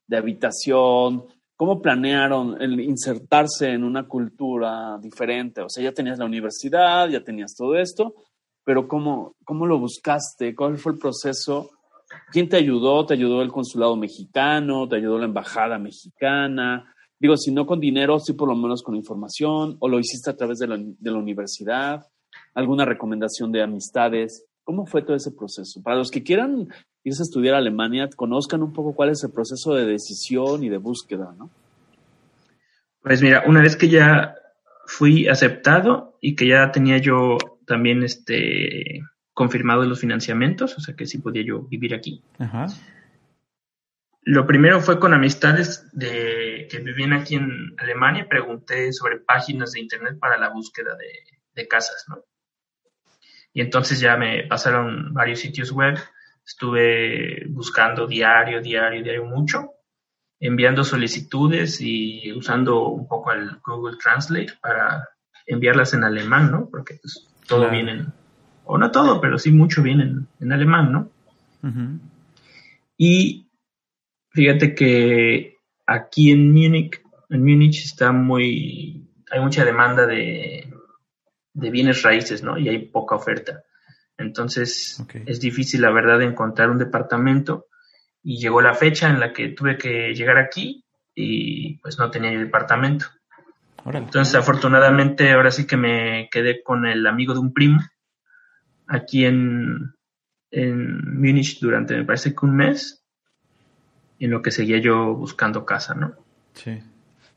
de 0.07 0.17
habitación? 0.17 1.27
¿Cómo 1.57 1.83
planearon 1.83 2.61
el 2.61 2.81
insertarse 2.81 3.71
en 3.71 3.85
una 3.85 4.09
cultura 4.09 4.97
diferente? 4.99 5.61
O 5.61 5.69
sea, 5.69 5.85
ya 5.85 5.93
tenías 5.93 6.19
la 6.19 6.25
universidad, 6.25 7.09
ya 7.11 7.23
tenías 7.23 7.55
todo 7.55 7.77
esto, 7.77 8.15
pero 8.65 8.89
¿cómo, 8.89 9.35
cómo 9.45 9.67
lo 9.67 9.79
buscaste? 9.79 10.55
¿Cuál 10.55 10.79
fue 10.79 10.93
el 10.93 10.99
proceso? 10.99 11.71
¿Quién 12.33 12.49
te 12.49 12.57
ayudó? 12.57 13.05
¿Te 13.05 13.13
ayudó 13.13 13.43
el 13.43 13.53
consulado 13.53 13.95
mexicano? 13.95 14.89
¿Te 14.89 14.97
ayudó 14.97 15.19
la 15.19 15.27
embajada 15.27 15.79
mexicana? 15.79 16.95
Digo, 17.21 17.37
si 17.37 17.53
no 17.53 17.67
con 17.67 17.79
dinero, 17.79 18.19
sí 18.19 18.33
por 18.33 18.49
lo 18.49 18.57
menos 18.57 18.83
con 18.83 18.97
información, 18.97 19.77
o 19.79 19.89
lo 19.89 19.99
hiciste 19.99 20.31
a 20.31 20.37
través 20.37 20.59
de 20.59 20.67
la, 20.67 20.79
de 20.79 21.11
la 21.11 21.19
universidad, 21.19 22.07
alguna 22.55 22.87
recomendación 22.87 23.53
de 23.53 23.63
amistades. 23.63 24.47
¿Cómo 24.65 24.87
fue 24.87 25.03
todo 25.03 25.17
ese 25.17 25.31
proceso? 25.31 25.83
Para 25.83 25.97
los 25.97 26.11
que 26.11 26.23
quieran 26.23 26.69
irse 27.05 27.23
a 27.23 27.25
estudiar 27.25 27.55
a 27.55 27.59
Alemania, 27.59 28.09
conozcan 28.17 28.63
un 28.63 28.73
poco 28.73 28.95
cuál 28.95 29.11
es 29.11 29.23
el 29.23 29.31
proceso 29.31 29.75
de 29.75 29.87
decisión 29.87 30.65
y 30.65 30.71
de 30.71 30.79
búsqueda, 30.79 31.35
¿no? 31.39 31.51
Pues 33.03 33.23
mira, 33.23 33.45
una 33.47 33.63
vez 33.63 33.77
que 33.77 33.89
ya 33.89 34.35
fui 34.87 35.29
aceptado 35.29 36.17
y 36.21 36.37
que 36.37 36.49
ya 36.49 36.73
tenía 36.73 36.99
yo 36.99 37.37
también 37.67 38.03
este 38.03 39.03
confirmado 39.33 39.85
los 39.85 40.01
financiamientos, 40.01 40.77
o 40.77 40.81
sea 40.81 40.95
que 40.95 41.07
sí 41.07 41.19
podía 41.19 41.43
yo 41.43 41.63
vivir 41.63 41.95
aquí. 41.95 42.23
Ajá. 42.39 42.67
Lo 44.23 44.47
primero 44.47 44.81
fue 44.81 45.01
con 45.01 45.15
amistades 45.15 45.89
de 45.93 46.69
que 46.71 46.79
vivían 46.79 47.13
aquí 47.15 47.37
en 47.37 47.75
Alemania, 47.79 48.27
pregunté 48.29 48.93
sobre 48.93 49.19
páginas 49.19 49.73
de 49.73 49.81
internet 49.81 50.19
para 50.19 50.37
la 50.39 50.51
búsqueda 50.51 50.95
de, 50.97 51.09
de 51.55 51.69
casas, 51.69 52.05
¿no? 52.09 52.19
Y 53.53 53.61
entonces 53.63 53.99
ya 53.99 54.17
me 54.17 54.45
pasaron 54.47 55.13
varios 55.15 55.41
sitios 55.41 55.73
web, 55.73 55.99
estuve 56.47 57.45
buscando 57.49 58.07
diario, 58.07 58.61
diario, 58.61 59.03
diario 59.03 59.25
mucho, 59.25 59.71
enviando 60.39 60.85
solicitudes 60.85 61.81
y 61.81 62.31
usando 62.33 62.89
un 62.89 63.09
poco 63.09 63.33
el 63.33 63.57
Google 63.67 63.97
Translate 64.01 64.53
para 64.61 65.09
enviarlas 65.47 65.95
en 65.95 66.05
alemán, 66.05 66.53
¿no? 66.53 66.69
Porque 66.71 66.95
pues 67.03 67.27
todo 67.49 67.61
Claro. 67.61 67.73
viene, 67.73 67.93
en- 67.93 68.13
o 68.65 68.79
no 68.79 68.91
todo, 68.93 69.21
pero 69.21 69.39
sí 69.39 69.51
mucho 69.51 69.83
viene 69.83 70.05
en, 70.05 70.29
en 70.39 70.53
alemán, 70.53 70.93
¿no? 70.93 71.11
Y 72.97 73.50
fíjate 74.31 74.75
que 74.75 75.57
aquí 75.87 76.31
en 76.31 76.53
Múnich, 76.53 77.01
en 77.29 77.45
Múnich 77.45 77.85
está 77.85 78.13
muy, 78.13 79.09
hay 79.31 79.41
mucha 79.41 79.65
demanda 79.65 80.07
de, 80.07 80.73
de 81.53 81.71
bienes 81.71 82.03
raíces, 82.03 82.43
¿no? 82.43 82.59
Y 82.59 82.69
hay 82.69 82.87
poca 82.87 83.17
oferta. 83.17 83.63
Entonces 84.19 85.03
es 85.27 85.41
difícil, 85.41 85.83
la 85.83 85.91
verdad, 85.91 86.21
encontrar 86.23 86.71
un 86.71 86.79
departamento. 86.79 87.67
Y 88.23 88.39
llegó 88.39 88.61
la 88.61 88.75
fecha 88.75 89.09
en 89.09 89.19
la 89.19 89.33
que 89.33 89.49
tuve 89.49 89.79
que 89.79 90.15
llegar 90.15 90.37
aquí 90.37 90.85
y 91.15 91.79
pues 91.79 91.99
no 91.99 92.11
tenía 92.11 92.31
el 92.31 92.45
departamento. 92.45 93.07
Órale. 93.83 94.05
Entonces, 94.05 94.35
afortunadamente, 94.35 95.33
ahora 95.33 95.51
sí 95.51 95.67
que 95.67 95.79
me 95.79 96.29
quedé 96.31 96.63
con 96.63 96.85
el 96.85 97.07
amigo 97.07 97.33
de 97.33 97.41
un 97.41 97.55
primo 97.55 97.81
aquí 98.87 99.25
en, 99.25 99.95
en 100.51 101.19
Múnich 101.19 101.61
durante, 101.61 101.97
me 101.97 102.05
parece 102.05 102.35
que 102.35 102.45
un 102.45 102.57
mes, 102.57 103.00
en 104.21 104.31
lo 104.31 104.43
que 104.43 104.51
seguía 104.53 104.79
yo 104.79 105.15
buscando 105.15 105.65
casa, 105.67 105.95
¿no? 105.95 106.15
Sí. 106.55 106.79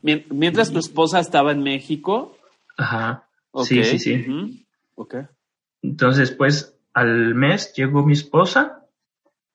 Mien- 0.02 0.26
Mientras 0.30 0.70
tu 0.70 0.78
esposa 0.78 1.18
estaba 1.18 1.50
en 1.52 1.62
México. 1.62 2.36
Ajá. 2.76 3.26
Sí, 3.64 3.82
sí, 3.84 3.98
sí. 3.98 4.24
ujú, 4.28 4.50
Ok. 4.96 5.14
Entonces, 5.82 6.30
pues, 6.30 6.76
al 6.92 7.34
mes 7.34 7.72
llegó 7.74 8.04
mi 8.06 8.12
esposa 8.12 8.86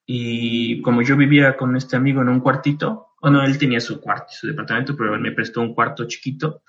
y 0.06 0.82
como 0.82 1.02
yo 1.02 1.16
vivía 1.16 1.56
con 1.56 1.76
este 1.76 1.96
amigo 1.96 2.22
en 2.22 2.30
un 2.30 2.40
cuartito, 2.40 3.08
bueno, 3.22 3.44
él 3.44 3.58
tenía 3.58 3.80
su 3.80 4.00
cuarto, 4.02 4.28
su 4.32 4.48
departamento, 4.48 4.96
pero 4.96 5.14
él 5.16 5.22
me 5.22 5.32
prestó 5.32 5.62
un 5.62 5.74
cuarto 5.74 6.06
chiquito, 6.08 6.62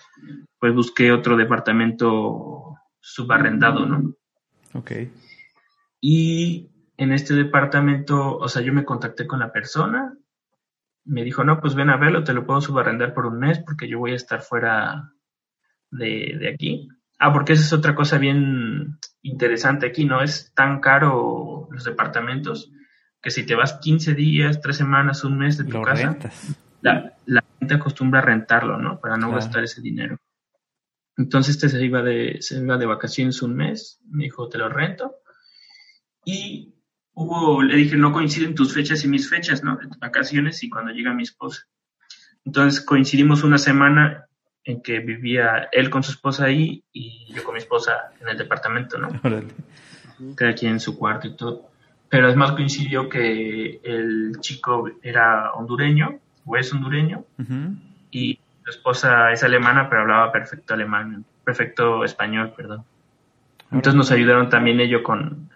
pues 0.58 0.74
busqué 0.74 1.10
otro 1.12 1.36
departamento 1.36 2.76
subarrendado, 3.00 3.86
¿no? 3.86 4.14
Ok. 4.74 4.92
Y 6.00 6.68
en 6.96 7.12
este 7.12 7.34
departamento, 7.34 8.36
o 8.36 8.48
sea, 8.48 8.62
yo 8.62 8.72
me 8.72 8.84
contacté 8.84 9.26
con 9.26 9.38
la 9.40 9.52
persona, 9.52 10.16
me 11.04 11.24
dijo, 11.24 11.44
no, 11.44 11.60
pues 11.60 11.74
ven 11.74 11.90
a 11.90 11.96
verlo, 11.96 12.24
te 12.24 12.32
lo 12.34 12.46
puedo 12.46 12.60
subarrendar 12.60 13.14
por 13.14 13.26
un 13.26 13.38
mes 13.38 13.58
porque 13.60 13.88
yo 13.88 13.98
voy 13.98 14.12
a 14.12 14.16
estar 14.16 14.42
fuera 14.42 15.12
de, 15.90 16.36
de 16.38 16.48
aquí. 16.52 16.88
Ah, 17.18 17.32
porque 17.32 17.52
esa 17.54 17.64
es 17.64 17.72
otra 17.72 17.94
cosa 17.94 18.18
bien 18.18 18.98
interesante 19.22 19.86
aquí, 19.86 20.04
¿no? 20.04 20.22
Es 20.22 20.52
tan 20.54 20.80
caro 20.80 21.68
los 21.70 21.84
departamentos 21.84 22.70
que 23.22 23.30
si 23.30 23.44
te 23.44 23.54
vas 23.54 23.74
15 23.82 24.14
días, 24.14 24.60
3 24.62 24.76
semanas, 24.76 25.24
un 25.24 25.36
mes 25.38 25.58
de 25.58 25.64
tu 25.64 25.72
Lo 25.78 25.82
casa, 25.82 26.10
rentas. 26.12 26.56
la, 26.80 27.12
la 27.26 27.44
gente 27.58 27.74
acostumbra 27.74 28.20
a 28.20 28.24
rentarlo, 28.24 28.78
¿no? 28.78 28.98
Para 29.00 29.16
no 29.16 29.26
Claro. 29.26 29.34
gastar 29.42 29.64
ese 29.64 29.82
dinero. 29.82 30.16
Entonces 31.18 31.56
este 31.56 31.68
se 31.68 31.84
iba 31.84 32.02
de, 32.02 32.38
se 32.40 32.58
iba 32.58 32.78
de 32.78 32.86
vacaciones 32.86 33.42
un 33.42 33.54
mes, 33.54 34.00
me 34.08 34.24
dijo, 34.24 34.48
te 34.48 34.56
lo 34.56 34.70
rento. 34.70 35.16
Y 36.24 36.74
hubo, 37.22 37.62
le 37.62 37.76
dije, 37.76 37.96
no 37.96 38.12
coinciden 38.12 38.54
tus 38.54 38.72
fechas 38.72 39.04
y 39.04 39.08
mis 39.08 39.28
fechas, 39.28 39.62
¿no? 39.62 39.76
De 39.76 39.86
tus 39.88 39.98
vacaciones 39.98 40.62
y 40.62 40.70
cuando 40.70 40.90
llega 40.92 41.12
mi 41.12 41.22
esposa. 41.24 41.62
Entonces 42.44 42.80
coincidimos 42.80 43.44
una 43.44 43.58
semana 43.58 44.26
en 44.64 44.82
que 44.82 45.00
vivía 45.00 45.68
él 45.72 45.90
con 45.90 46.02
su 46.02 46.12
esposa 46.12 46.44
ahí 46.46 46.82
y 46.92 47.32
yo 47.34 47.44
con 47.44 47.54
mi 47.54 47.58
esposa 47.60 47.92
en 48.20 48.28
el 48.28 48.38
departamento, 48.38 48.96
¿no? 48.98 49.08
Órale. 49.22 49.48
cada 50.34 50.54
quien 50.54 50.72
en 50.72 50.80
su 50.80 50.98
cuarto 50.98 51.26
y 51.28 51.36
todo. 51.36 51.68
pero 52.08 52.28
es 52.28 52.36
más 52.36 52.52
coincidió 52.52 53.08
que 53.08 53.80
el 53.84 54.38
chico 54.40 54.88
era 55.02 55.52
hondureño 55.52 56.18
o 56.46 56.56
es 56.56 56.72
hondureño 56.72 57.24
Ujú. 57.38 57.76
y 58.10 58.38
su 58.64 58.70
esposa 58.70 59.30
es 59.32 59.42
alemana, 59.44 59.88
pero 59.88 60.02
hablaba 60.02 60.32
perfecto 60.32 60.74
alemán, 60.74 61.24
perfecto 61.44 62.02
español, 62.04 62.52
perdón. 62.56 62.84
Entonces 63.70 63.94
nos 63.94 64.10
ayudaron 64.10 64.48
también 64.48 64.80
ellos 64.80 65.02
con, 65.02 65.50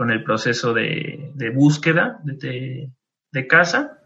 con 0.00 0.10
el 0.10 0.24
proceso 0.24 0.72
de, 0.72 1.30
de 1.34 1.50
búsqueda 1.50 2.20
de, 2.24 2.32
de, 2.32 2.90
de 3.32 3.46
casa 3.46 3.98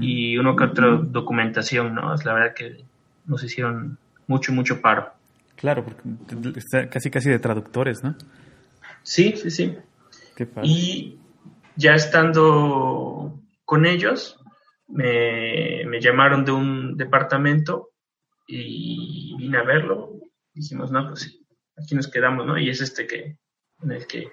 y 0.00 0.38
uno 0.38 0.56
que 0.56 0.64
otro 0.64 1.02
documentación, 1.02 1.94
¿no? 1.94 2.14
Es 2.14 2.24
la 2.24 2.32
verdad 2.32 2.54
que 2.54 2.86
nos 3.26 3.44
hicieron 3.44 3.98
mucho, 4.26 4.50
mucho 4.54 4.80
paro. 4.80 5.12
Claro, 5.56 5.84
porque 5.84 6.00
está 6.56 6.88
casi 6.88 7.10
casi 7.10 7.28
de 7.28 7.38
traductores, 7.38 8.02
¿no? 8.02 8.16
Sí, 9.02 9.34
sí, 9.36 9.50
sí. 9.50 9.76
Qué 10.34 10.46
padre. 10.46 10.66
Y 10.70 11.18
ya 11.76 11.96
estando 11.96 13.38
con 13.66 13.84
ellos, 13.84 14.40
me, 14.88 15.84
me 15.84 16.00
llamaron 16.00 16.46
de 16.46 16.52
un 16.52 16.96
departamento 16.96 17.90
y 18.46 19.36
vine 19.36 19.58
a 19.58 19.64
verlo. 19.64 20.14
Dijimos, 20.54 20.90
no, 20.90 21.08
pues 21.08 21.20
sí, 21.20 21.46
aquí 21.76 21.94
nos 21.94 22.08
quedamos, 22.08 22.46
¿no? 22.46 22.58
Y 22.58 22.70
es 22.70 22.80
este 22.80 23.06
que, 23.06 23.36
en 23.82 23.92
el 23.92 24.06
que, 24.06 24.32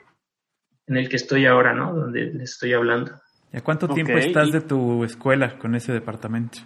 en 0.90 0.98
el 0.98 1.08
que 1.08 1.16
estoy 1.16 1.46
ahora, 1.46 1.74
¿no? 1.74 1.94
Donde 1.94 2.26
les 2.34 2.52
estoy 2.52 2.74
hablando. 2.74 3.12
¿Y 3.54 3.58
a 3.58 3.62
cuánto 3.62 3.88
tiempo 3.88 4.14
estás 4.18 4.50
y- 4.50 4.52
de 4.52 4.62
tu 4.62 5.04
escuela 5.04 5.58
con 5.58 5.76
ese 5.76 5.94
departamento? 5.94 6.60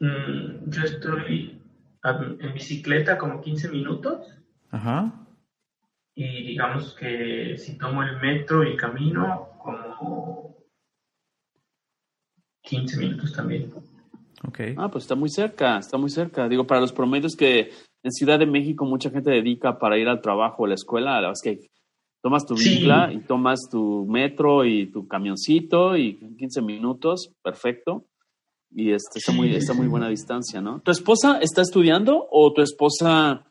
Mm, 0.00 0.70
yo 0.70 0.82
estoy 0.82 1.60
a- 2.02 2.20
en 2.40 2.54
bicicleta 2.54 3.16
como 3.18 3.40
15 3.40 3.68
minutos 3.68 4.26
Ajá. 4.70 5.12
y 6.14 6.24
digamos 6.48 6.94
que 6.94 7.56
si 7.56 7.78
tomo 7.78 8.02
el 8.02 8.20
metro 8.20 8.64
y 8.64 8.76
camino 8.76 9.48
como 9.62 10.56
15 12.62 12.96
minutos 12.98 13.32
también. 13.32 13.72
Ok. 14.46 14.60
Ah, 14.76 14.88
pues 14.90 15.04
está 15.04 15.14
muy 15.14 15.28
cerca, 15.30 15.78
está 15.78 15.96
muy 15.98 16.10
cerca. 16.10 16.48
Digo, 16.48 16.66
para 16.66 16.80
los 16.80 16.92
promedios 16.92 17.36
que 17.36 17.70
en 18.02 18.10
Ciudad 18.12 18.38
de 18.40 18.46
México 18.46 18.84
mucha 18.84 19.10
gente 19.10 19.30
dedica 19.30 19.78
para 19.78 19.96
ir 19.98 20.08
al 20.08 20.20
trabajo 20.20 20.62
o 20.62 20.66
a 20.66 20.68
la 20.70 20.74
escuela, 20.74 21.12
la 21.12 21.16
verdad 21.28 21.32
es 21.32 21.42
que 21.42 21.68
tomas 22.22 22.46
tu 22.46 22.56
Sí. 22.56 22.78
bicla 22.78 23.12
y 23.12 23.18
tomas 23.20 23.68
tu 23.70 24.06
metro 24.06 24.64
y 24.64 24.86
tu 24.86 25.06
camioncito 25.06 25.96
y 25.96 26.18
en 26.22 26.36
15 26.36 26.62
minutos, 26.62 27.32
perfecto. 27.42 28.06
Y 28.70 28.92
este, 28.92 29.18
está, 29.18 29.32
muy, 29.32 29.54
está 29.54 29.74
muy 29.74 29.86
buena 29.86 30.08
distancia, 30.08 30.62
¿no? 30.62 30.80
¿Tu 30.80 30.92
esposa 30.92 31.38
está 31.42 31.60
estudiando 31.60 32.26
o 32.30 32.52
tu 32.54 32.62
esposa 32.62 33.44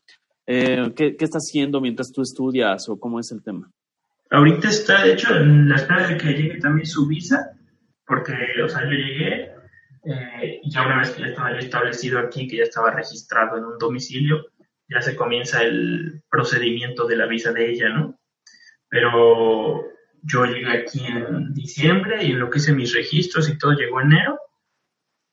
eh, 0.47 0.91
¿qué, 0.95 1.15
qué 1.15 1.25
está 1.25 1.37
haciendo 1.37 1.79
mientras 1.79 2.11
tú 2.11 2.21
estudias 2.21 2.89
o 2.89 2.99
cómo 2.99 3.19
es 3.19 3.31
el 3.31 3.43
tema? 3.43 3.69
Ahorita 4.31 4.69
está, 4.69 5.03
de 5.03 5.13
hecho, 5.13 5.35
en 5.35 5.69
la 5.69 5.75
espera 5.75 6.07
de 6.07 6.17
que 6.17 6.33
llegue 6.33 6.59
también 6.59 6.85
su 6.85 7.05
visa, 7.07 7.51
porque, 8.05 8.33
o 8.63 8.67
sea, 8.67 8.83
yo 8.85 8.91
llegué 8.91 9.51
eh, 10.05 10.59
y 10.63 10.71
ya 10.71 10.85
una 10.85 10.99
vez 10.99 11.11
que 11.11 11.21
ya 11.21 11.27
estaba 11.27 11.51
yo 11.51 11.57
establecido 11.59 12.19
aquí, 12.19 12.47
que 12.47 12.57
ya 12.57 12.63
estaba 12.63 12.91
registrado 12.91 13.57
en 13.57 13.65
un 13.65 13.77
domicilio, 13.77 14.47
ya 14.89 15.01
se 15.01 15.15
comienza 15.15 15.61
el 15.61 16.23
procedimiento 16.29 17.05
de 17.05 17.15
la 17.17 17.27
visa 17.27 17.51
de 17.53 17.71
ella, 17.71 17.89
¿no? 17.89 18.19
Pero 18.91 19.85
yo 20.21 20.45
llegué 20.45 20.69
aquí 20.69 21.05
en 21.07 21.53
diciembre 21.53 22.23
y 22.23 22.31
en 22.31 22.39
lo 22.39 22.49
que 22.49 22.59
hice 22.59 22.73
mis 22.73 22.93
registros 22.93 23.49
y 23.49 23.57
todo 23.57 23.71
llegó 23.71 24.01
enero. 24.01 24.37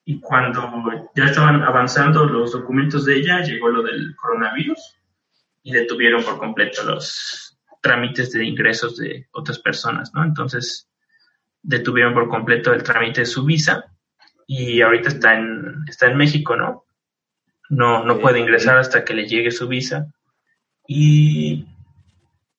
Y 0.04 0.20
cuando 0.20 1.10
ya 1.14 1.24
estaban 1.24 1.62
avanzando 1.62 2.24
los 2.24 2.52
documentos 2.52 3.04
de 3.04 3.16
ella, 3.16 3.42
llegó 3.42 3.68
lo 3.68 3.82
del 3.82 4.14
coronavirus 4.14 4.78
y 5.64 5.72
detuvieron 5.72 6.22
por 6.22 6.38
completo 6.38 6.84
los 6.84 7.58
trámites 7.82 8.30
de 8.32 8.44
ingresos 8.44 8.96
de 8.96 9.26
otras 9.32 9.58
personas, 9.58 10.14
¿no? 10.14 10.22
Entonces 10.24 10.88
detuvieron 11.60 12.14
por 12.14 12.28
completo 12.28 12.72
el 12.72 12.84
trámite 12.84 13.22
de 13.22 13.26
su 13.26 13.44
visa 13.44 13.92
y 14.46 14.80
ahorita 14.80 15.08
está 15.08 15.34
en, 15.34 15.84
está 15.88 16.06
en 16.06 16.16
México, 16.16 16.56
¿no? 16.56 16.84
No, 17.68 18.04
no 18.04 18.20
puede 18.20 18.38
ingresar 18.38 18.78
hasta 18.78 19.04
que 19.04 19.14
le 19.14 19.26
llegue 19.26 19.50
su 19.50 19.66
visa. 19.66 20.06
Y, 20.86 21.66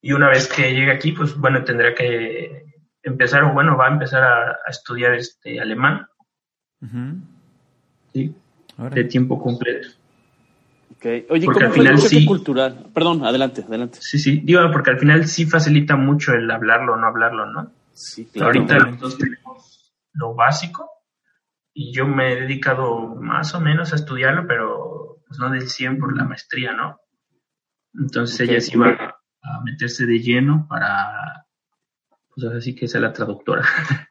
y 0.01 0.13
una 0.13 0.29
vez 0.29 0.47
que 0.47 0.73
llegue 0.73 0.91
aquí, 0.91 1.11
pues 1.11 1.35
bueno, 1.37 1.63
tendrá 1.63 1.93
que 1.93 2.65
empezar, 3.03 3.43
o 3.43 3.53
bueno, 3.53 3.77
va 3.77 3.87
a 3.87 3.93
empezar 3.93 4.23
a, 4.23 4.51
a 4.51 4.69
estudiar 4.69 5.13
este 5.13 5.59
alemán, 5.59 6.07
Ujú. 6.81 7.21
¿sí? 8.13 8.35
Órale. 8.77 9.03
De 9.03 9.09
tiempo 9.09 9.41
completo. 9.41 9.89
Okay. 10.95 11.25
Oye, 11.29 11.45
Porque 11.45 11.59
¿cómo 11.59 11.65
al 11.67 11.73
fue 11.73 11.85
el 11.85 11.97
final 11.97 12.09
sí. 12.09 12.25
cultural? 12.25 12.87
Perdón, 12.93 13.25
adelante, 13.25 13.63
adelante. 13.67 13.99
Sí, 14.01 14.19
sí, 14.19 14.41
digo, 14.43 14.61
porque 14.71 14.91
al 14.91 14.99
final 14.99 15.27
sí 15.27 15.45
facilita 15.45 15.95
mucho 15.95 16.33
el 16.33 16.49
hablarlo 16.49 16.93
o 16.93 16.97
no 16.97 17.07
hablarlo, 17.07 17.45
¿no? 17.45 17.71
Sí, 17.93 18.25
claro. 18.25 18.47
Ahorita 18.47 18.97
dos 18.99 19.17
tenemos 19.17 19.93
lo 20.13 20.33
básico 20.33 20.89
y 21.73 21.93
yo 21.93 22.07
me 22.07 22.33
he 22.33 22.41
dedicado 22.41 23.15
más 23.15 23.53
o 23.53 23.61
menos 23.61 23.93
a 23.93 23.95
estudiarlo, 23.95 24.45
pero 24.47 25.21
pues 25.27 25.39
no 25.39 25.49
del 25.49 25.69
100 25.69 25.99
por 25.99 26.15
la 26.17 26.23
maestría, 26.23 26.73
¿no? 26.73 26.99
Entonces 27.93 28.41
Ok. 28.41 28.49
ella 28.49 28.61
sí 28.61 28.77
va 28.77 29.18
a 29.41 29.61
meterse 29.61 30.05
de 30.05 30.19
lleno 30.19 30.65
para, 30.69 31.45
pues 32.35 32.45
así 32.53 32.75
que 32.75 32.87
sea 32.87 33.01
la 33.01 33.13
traductora. 33.13 33.63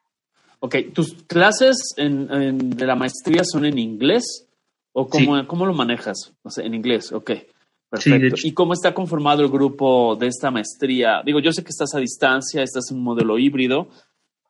Ok, 0.61 0.75
¿tus 0.93 1.15
clases 1.29 1.77
en, 1.97 2.29
en- 2.33 2.71
de 2.71 2.85
la 2.85 2.97
maestría 2.97 3.43
son 3.45 3.65
en 3.65 3.79
inglés? 3.79 4.49
¿O 4.93 5.07
cómo, 5.09 5.47
cómo 5.47 5.65
lo 5.67 5.73
manejas? 5.73 6.35
O 6.43 6.51
sea, 6.51 6.65
en 6.65 6.75
inglés, 6.75 7.13
ok. 7.13 7.31
Sí, 7.31 7.37
de 7.37 7.47
Perfecto. 7.91 8.27
hecho. 8.35 8.49
¿Y 8.49 8.53
cómo 8.55 8.73
está 8.73 8.93
conformado 8.93 9.41
el 9.43 9.51
grupo 9.51 10.17
de 10.17 10.27
esta 10.27 10.51
maestría? 10.51 11.23
Digo, 11.25 11.39
yo 11.39 11.53
sé 11.53 11.63
que 11.63 11.69
estás 11.71 11.95
a 11.95 12.01
distancia, 12.01 12.65
estás 12.65 12.91
en 12.91 12.97
un 12.97 13.05
modelo 13.05 13.39
híbrido, 13.39 13.87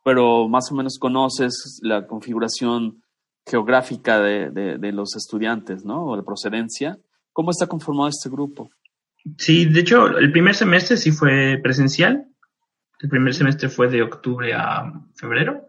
pero 0.02 0.48
más 0.48 0.72
o 0.72 0.76
menos 0.76 0.96
conoces 0.98 1.78
la 1.82 2.06
configuración 2.06 3.02
geográfica 3.46 4.18
de, 4.18 4.48
de- 4.50 4.78
de 4.78 4.92
los 4.92 5.14
estudiantes, 5.14 5.84
¿no? 5.84 6.06
O 6.06 6.16
de 6.16 6.22
procedencia. 6.22 6.98
¿Cómo 7.34 7.50
está 7.50 7.66
conformado 7.66 8.08
este 8.08 8.30
grupo? 8.30 8.70
Sí, 9.36 9.66
de 9.66 9.80
hecho, 9.80 10.06
el 10.18 10.32
primer 10.32 10.54
semestre 10.54 10.96
sí 10.96 11.12
fue 11.12 11.58
presencial. 11.62 12.26
El 13.00 13.08
primer 13.08 13.34
semestre 13.34 13.68
fue 13.68 13.88
de 13.88 14.02
octubre 14.02 14.52
a 14.54 14.92
febrero. 15.14 15.66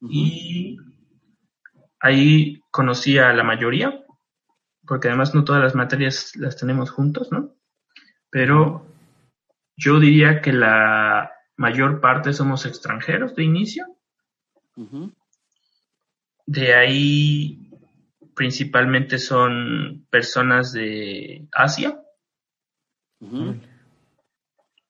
Y 0.00 0.76
ahí 2.00 2.60
conocí 2.70 3.18
a 3.18 3.32
la 3.32 3.42
mayoría, 3.42 4.04
porque 4.86 5.08
además 5.08 5.34
no 5.34 5.44
todas 5.44 5.62
las 5.62 5.74
materias 5.74 6.36
las 6.36 6.56
tenemos 6.56 6.90
juntos, 6.90 7.32
¿no? 7.32 7.54
Pero 8.30 8.86
yo 9.76 9.98
diría 9.98 10.40
que 10.40 10.52
la 10.52 11.32
mayor 11.56 12.00
parte 12.00 12.32
somos 12.32 12.66
extranjeros 12.66 13.34
de 13.34 13.44
inicio. 13.44 13.86
De 16.46 16.74
ahí 16.74 17.70
principalmente 18.34 19.18
son 19.18 20.06
personas 20.10 20.72
de 20.72 21.48
Asia 21.52 22.00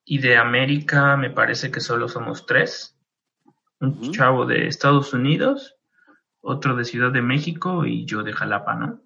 Y 0.05 0.19
de 0.19 0.37
América 0.37 1.17
me 1.17 1.31
parece 1.31 1.71
que 1.71 1.81
solo 1.81 2.09
somos 2.09 2.47
tres. 2.47 2.97
Un 3.81 4.13
chavo 4.13 4.45
de 4.45 4.67
Estados 4.67 5.13
Unidos, 5.13 5.77
otro 6.41 6.75
de 6.75 6.85
Ciudad 6.85 7.13
de 7.13 7.23
México 7.23 7.85
y 7.85 8.07
yo 8.07 8.23
de 8.23 8.33
Jalapa, 8.33 8.75
¿no? 8.75 9.01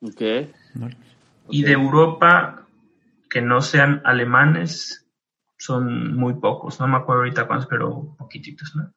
Ok. 0.00 0.20
Y 1.48 1.62
de 1.62 1.72
Europa, 1.72 2.66
que 3.28 3.42
no 3.42 3.60
sean 3.60 4.00
alemanes, 4.04 5.08
son 5.58 6.16
muy 6.16 6.34
pocos. 6.34 6.80
No 6.80 6.88
me 6.88 6.96
acuerdo 6.96 7.22
ahorita 7.22 7.46
cuántos, 7.46 7.68
pero 7.68 8.14
poquititos, 8.16 8.74
¿no? 8.76 8.92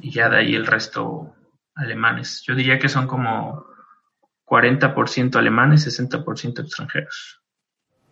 Y 0.00 0.10
ya 0.10 0.28
de 0.28 0.38
ahí 0.38 0.54
el 0.54 0.66
resto 0.66 1.34
alemanes. 1.74 2.42
Yo 2.46 2.54
diría 2.54 2.78
que 2.78 2.88
son 2.88 3.06
como 3.06 3.64
40% 4.44 5.36
alemanes, 5.36 5.86
60% 5.86 6.60
extranjeros. 6.60 7.42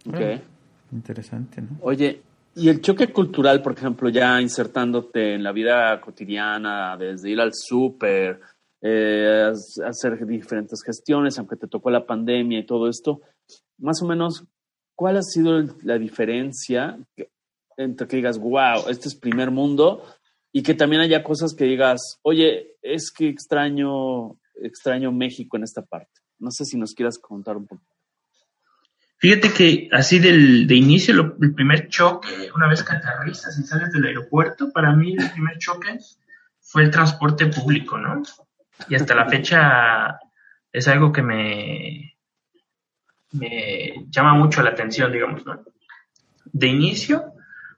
Ok. 0.08 0.40
Interesante, 0.92 1.60
¿no? 1.62 1.68
Oye, 1.82 2.22
y 2.54 2.68
el 2.68 2.80
choque 2.80 3.12
cultural, 3.12 3.62
por 3.62 3.72
ejemplo, 3.72 4.08
ya 4.08 4.40
insertándote 4.40 5.34
en 5.34 5.42
la 5.42 5.52
vida 5.52 6.00
cotidiana, 6.00 6.96
desde 6.96 7.30
ir 7.30 7.40
al 7.40 7.50
súper, 7.52 8.40
eh, 8.80 9.52
hacer 9.84 10.26
diferentes 10.26 10.80
gestiones, 10.84 11.38
aunque 11.38 11.56
te 11.56 11.66
tocó 11.66 11.90
la 11.90 12.06
pandemia 12.06 12.60
y 12.60 12.66
todo 12.66 12.88
esto, 12.88 13.20
más 13.78 14.00
o 14.02 14.06
menos, 14.06 14.44
¿cuál 14.94 15.16
ha 15.16 15.22
sido 15.22 15.58
el- 15.58 15.72
la 15.82 15.98
diferencia 15.98 16.98
que- 17.14 17.28
entre 17.76 18.06
que 18.06 18.16
digas, 18.16 18.38
wow, 18.38 18.88
este 18.88 19.08
es 19.08 19.14
primer 19.14 19.50
mundo, 19.50 20.02
y 20.52 20.62
que 20.62 20.72
también 20.74 21.02
haya 21.02 21.22
cosas 21.22 21.52
que 21.54 21.64
digas, 21.64 22.00
oye, 22.22 22.76
es 22.80 23.10
que 23.10 23.28
extraño, 23.28 24.38
extraño 24.62 25.12
México 25.12 25.58
en 25.58 25.64
esta 25.64 25.82
parte? 25.82 26.12
No 26.38 26.50
sé 26.50 26.64
si 26.64 26.78
nos 26.78 26.94
quieras 26.94 27.18
contar 27.18 27.56
un 27.58 27.66
poco. 27.66 27.82
Fíjate 29.18 29.50
que 29.52 29.88
así 29.92 30.18
del, 30.18 30.66
de 30.66 30.74
inicio, 30.74 31.14
lo- 31.14 31.36
el 31.40 31.54
primer 31.54 31.88
choque, 31.88 32.50
una 32.54 32.68
vez 32.68 32.82
que 32.82 32.94
aterrizas 32.96 33.58
y 33.58 33.62
sales 33.62 33.90
del 33.92 34.04
aeropuerto, 34.06 34.70
para 34.72 34.92
mí 34.94 35.14
el 35.18 35.30
primer 35.30 35.56
choque 35.58 35.98
fue 36.60 36.82
el 36.82 36.90
transporte 36.90 37.46
público, 37.46 37.96
¿no? 37.98 38.22
Y 38.88 38.94
hasta 38.94 39.14
la 39.14 39.26
fecha 39.26 40.18
es 40.70 40.86
algo 40.88 41.10
que 41.12 41.22
me, 41.22 42.16
me 43.32 44.06
llama 44.10 44.34
mucho 44.34 44.62
la 44.62 44.70
atención, 44.70 45.12
digamos, 45.12 45.44
¿no? 45.46 45.60
De 46.44 46.66
inicio, 46.68 47.32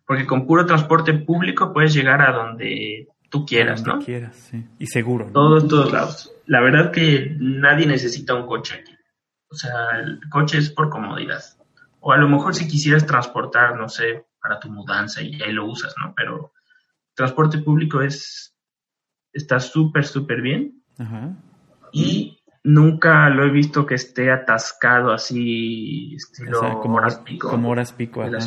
Porque 0.07 0.27
con 0.27 0.47
puro 0.47 0.65
transporte 0.67 1.13
público 1.15 1.73
puedes 1.73 1.93
llegar 1.95 2.23
a 2.23 2.33
donde 2.33 3.09
tú 3.29 3.45
quieras, 3.45 3.85
Donde 3.85 3.99
¿no? 4.01 4.05
quieras, 4.05 4.37
sí. 4.51 4.65
Y 4.79 4.87
seguro. 4.87 5.27
¿no? 5.27 5.33
Todos, 5.33 5.69
todos 5.69 5.93
lados. 5.93 6.33
La 6.47 6.61
verdad 6.63 6.91
que 6.91 7.37
nadie 7.39 7.87
necesita 7.87 8.35
un 8.35 8.47
coche 8.47 8.77
aquí. 8.81 8.93
O 9.51 9.55
sea, 9.55 10.01
el 10.01 10.21
coche 10.31 10.59
es 10.59 10.71
por 10.71 10.91
comodidad. 10.91 11.43
O 12.01 12.13
a 12.13 12.17
lo 12.17 12.29
mejor 12.29 12.55
si 12.55 12.69
quisieras 12.69 13.07
transportar, 13.07 13.77
no 13.77 13.89
sé, 13.89 14.27
para 14.41 14.61
tu 14.61 14.71
mudanza 14.71 15.23
y 15.23 15.41
ahí 15.43 15.53
lo 15.53 15.67
usas, 15.67 15.95
¿no? 16.01 16.15
Pero 16.17 16.53
transporte 17.15 17.59
público 17.59 18.01
es, 18.01 18.55
está 19.33 19.59
súper, 19.61 20.07
súper 20.07 20.41
bien 20.41 20.83
Ajá. 20.99 21.35
y 21.93 22.39
nunca 22.63 23.29
lo 23.31 23.45
he 23.45 23.51
visto 23.51 23.87
que 23.87 23.97
esté 23.97 24.31
atascado 24.31 25.13
así, 25.13 26.15
O 26.15 26.17
estilo 26.17 26.61
sea, 26.61 26.75
como 26.75 26.97
horas 26.97 27.19
pico. 27.19 27.51
Como 27.51 27.71
horas 27.71 27.93
pico, 27.93 28.23
ajá. 28.23 28.39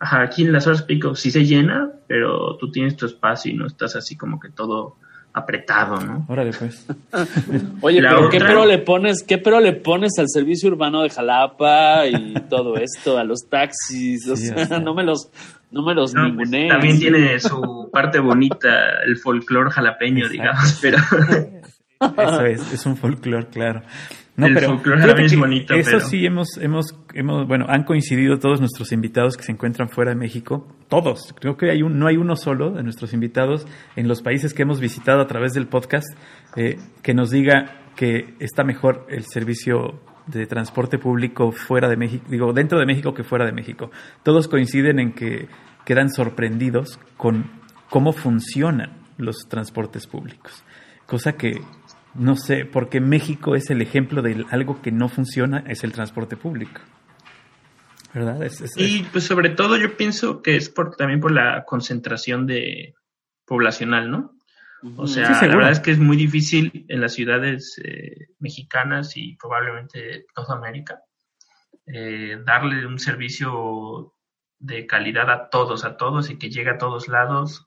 Ajá, 0.00 0.22
aquí 0.22 0.44
en 0.44 0.52
las 0.52 0.66
horas 0.66 0.82
pico 0.82 1.16
sí 1.16 1.30
se 1.30 1.44
llena, 1.44 1.90
pero 2.06 2.56
tú 2.56 2.70
tienes 2.70 2.96
tu 2.96 3.06
espacio 3.06 3.50
y 3.50 3.56
no 3.56 3.66
estás 3.66 3.96
así 3.96 4.16
como 4.16 4.38
que 4.38 4.48
todo 4.48 4.96
apretado, 5.38 6.00
¿no? 6.00 6.24
Órale, 6.28 6.50
pues. 6.58 6.86
Oye, 7.80 8.00
La 8.00 8.10
pero 8.10 8.28
¿qué 8.30 8.36
otra- 8.38 8.48
pero 8.48 8.64
le 8.66 8.78
pones, 8.78 9.22
qué 9.22 9.38
pero 9.38 9.60
le 9.60 9.72
pones 9.72 10.12
al 10.18 10.28
servicio 10.28 10.68
urbano 10.70 11.02
de 11.02 11.10
Jalapa 11.10 12.06
y 12.06 12.34
todo 12.48 12.76
esto, 12.76 13.18
a 13.18 13.24
los 13.24 13.48
taxis? 13.48 14.28
O 14.28 14.36
Sí, 14.36 14.46
sea, 14.46 14.56
o 14.56 14.66
sea. 14.66 14.78
no 14.80 14.94
me 14.94 15.04
los, 15.04 15.30
no 15.70 15.82
me 15.82 15.94
los 15.94 16.12
No, 16.14 16.34
pues, 16.34 16.50
también 16.50 16.98
tiene 16.98 17.38
su 17.40 17.88
parte 17.92 18.18
bonita, 18.18 19.00
el 19.06 19.16
folclore 19.18 19.70
jalapeño, 19.70 20.26
Exacto. 20.26 20.32
digamos, 20.32 20.78
pero 20.80 20.98
Eso 22.22 22.42
es, 22.46 22.72
es 22.72 22.86
un 22.86 22.96
folclore, 22.96 23.46
claro. 23.48 23.82
No, 24.38 24.46
El 24.46 24.54
pero 24.54 24.68
folclore 24.68 25.24
es 25.24 25.36
bonito, 25.36 25.74
Eso 25.74 25.90
pero- 25.90 26.00
sí 26.06 26.24
hemos, 26.24 26.56
hemos, 26.58 26.96
hemos, 27.12 27.48
bueno, 27.48 27.66
han 27.68 27.82
coincidido 27.82 28.38
todos 28.38 28.60
nuestros 28.60 28.92
invitados 28.92 29.36
que 29.36 29.42
se 29.42 29.50
encuentran 29.50 29.88
fuera 29.88 30.12
de 30.12 30.16
México, 30.16 30.64
todos. 30.88 31.34
Creo 31.40 31.56
que 31.56 31.70
hay 31.72 31.82
un, 31.82 31.98
no 31.98 32.06
hay 32.06 32.16
uno 32.16 32.36
solo 32.36 32.70
de 32.70 32.84
nuestros 32.84 33.12
invitados 33.12 33.66
en 33.96 34.06
los 34.06 34.22
países 34.22 34.54
que 34.54 34.62
hemos 34.62 34.78
visitado 34.80 35.20
a 35.20 35.26
través 35.26 35.54
del 35.54 35.66
podcast 35.66 36.06
eh, 36.54 36.78
que 37.02 37.14
nos 37.14 37.30
diga 37.30 37.82
que 37.96 38.36
está 38.38 38.62
mejor 38.62 39.06
el 39.10 39.24
servicio 39.24 40.00
de 40.28 40.46
transporte 40.46 40.98
público 40.98 41.50
fuera 41.50 41.88
de 41.88 41.96
México, 41.96 42.24
digo, 42.30 42.52
dentro 42.52 42.78
de 42.78 42.86
México 42.86 43.12
que 43.14 43.24
fuera 43.24 43.44
de 43.44 43.50
México. 43.52 43.90
Todos 44.22 44.46
coinciden 44.46 45.00
en 45.00 45.14
que 45.14 45.48
quedan 45.84 46.10
sorprendidos 46.10 47.00
con 47.16 47.50
cómo 47.90 48.12
funcionan 48.12 48.98
los 49.16 49.48
transportes 49.48 50.06
públicos. 50.06 50.62
Cosa 51.06 51.32
que 51.32 51.60
no 52.14 52.36
sé, 52.36 52.64
porque 52.64 53.00
México 53.00 53.54
es 53.54 53.70
el 53.70 53.80
ejemplo 53.82 54.22
de 54.22 54.44
algo 54.50 54.80
que 54.82 54.90
no 54.92 55.08
funciona, 55.08 55.64
es 55.66 55.84
el 55.84 55.92
transporte 55.92 56.36
público. 56.36 56.80
¿Verdad? 58.14 58.42
Es- 58.42 58.60
es- 58.60 58.76
y 58.76 59.02
pues 59.12 59.24
sobre 59.24 59.50
todo 59.50 59.76
yo 59.76 59.96
pienso 59.96 60.40
que 60.42 60.56
es 60.56 60.70
por, 60.70 60.96
también 60.96 61.20
por 61.20 61.30
la 61.30 61.64
concentración 61.66 62.46
de 62.46 62.94
poblacional, 63.44 64.10
¿no? 64.10 64.34
O 64.96 65.06
sea, 65.08 65.34
Sí, 65.34 65.46
la 65.46 65.56
verdad 65.56 65.72
es 65.72 65.80
que 65.80 65.90
es 65.90 65.98
muy 65.98 66.16
difícil 66.16 66.86
en 66.88 67.00
las 67.00 67.12
ciudades 67.12 67.80
eh, 67.84 68.28
mexicanas 68.38 69.16
y 69.16 69.34
probablemente 69.36 70.24
toda 70.34 70.56
América 70.56 71.00
eh, 71.86 72.38
darle 72.44 72.86
un 72.86 72.98
servicio 72.98 74.14
de 74.60 74.86
calidad 74.86 75.30
a 75.30 75.48
todos, 75.50 75.84
a 75.84 75.96
todos 75.96 76.30
y 76.30 76.38
que 76.38 76.48
llegue 76.50 76.70
a 76.70 76.78
todos 76.78 77.08
lados. 77.08 77.66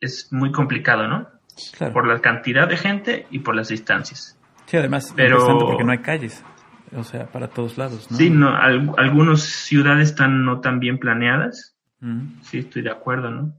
Es 0.00 0.32
muy 0.32 0.52
complicado, 0.52 1.08
¿no? 1.08 1.28
Claro. 1.76 1.92
Por 1.92 2.06
la 2.06 2.20
cantidad 2.20 2.68
de 2.68 2.76
gente 2.76 3.26
y 3.30 3.40
por 3.40 3.54
las 3.54 3.68
distancias. 3.68 4.38
Sí, 4.66 4.76
además, 4.76 5.12
pero- 5.16 5.58
porque 5.58 5.84
no 5.84 5.92
hay 5.92 5.98
calles. 5.98 6.44
O 6.96 7.02
sea, 7.02 7.26
para 7.26 7.48
todos 7.48 7.76
lados, 7.78 8.10
¿no? 8.10 8.16
Sí, 8.16 8.30
no, 8.30 8.48
al- 8.56 8.92
algunas 8.96 9.42
ciudades 9.42 10.10
están 10.10 10.44
no 10.44 10.60
tan 10.60 10.78
bien 10.80 10.98
planeadas. 10.98 11.76
Mm, 12.00 12.40
Sí, 12.42 12.58
estoy 12.58 12.82
de 12.82 12.90
acuerdo, 12.90 13.30
¿no? 13.30 13.54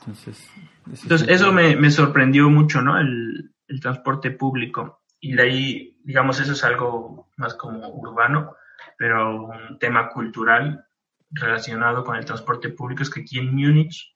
Entonces, 0.00 0.48
eso 0.92 1.02
Entonces, 1.02 1.28
eso 1.28 1.52
me, 1.52 1.76
me 1.76 1.90
sorprendió 1.90 2.48
mucho, 2.48 2.80
¿no? 2.80 2.98
El, 2.98 3.52
el 3.68 3.80
transporte 3.80 4.30
público. 4.30 5.02
Y 5.20 5.34
de 5.34 5.42
ahí, 5.42 5.96
digamos, 6.04 6.40
eso 6.40 6.52
es 6.52 6.64
algo 6.64 7.28
más 7.36 7.54
como 7.54 7.88
urbano, 7.88 8.54
pero 8.96 9.46
un 9.46 9.78
tema 9.78 10.08
cultural 10.08 10.84
relacionado 11.32 12.02
con 12.04 12.16
el 12.16 12.24
transporte 12.24 12.70
público 12.70 13.02
es 13.02 13.10
que 13.10 13.20
aquí 13.20 13.38
en 13.38 13.54
Múnich 13.54 14.14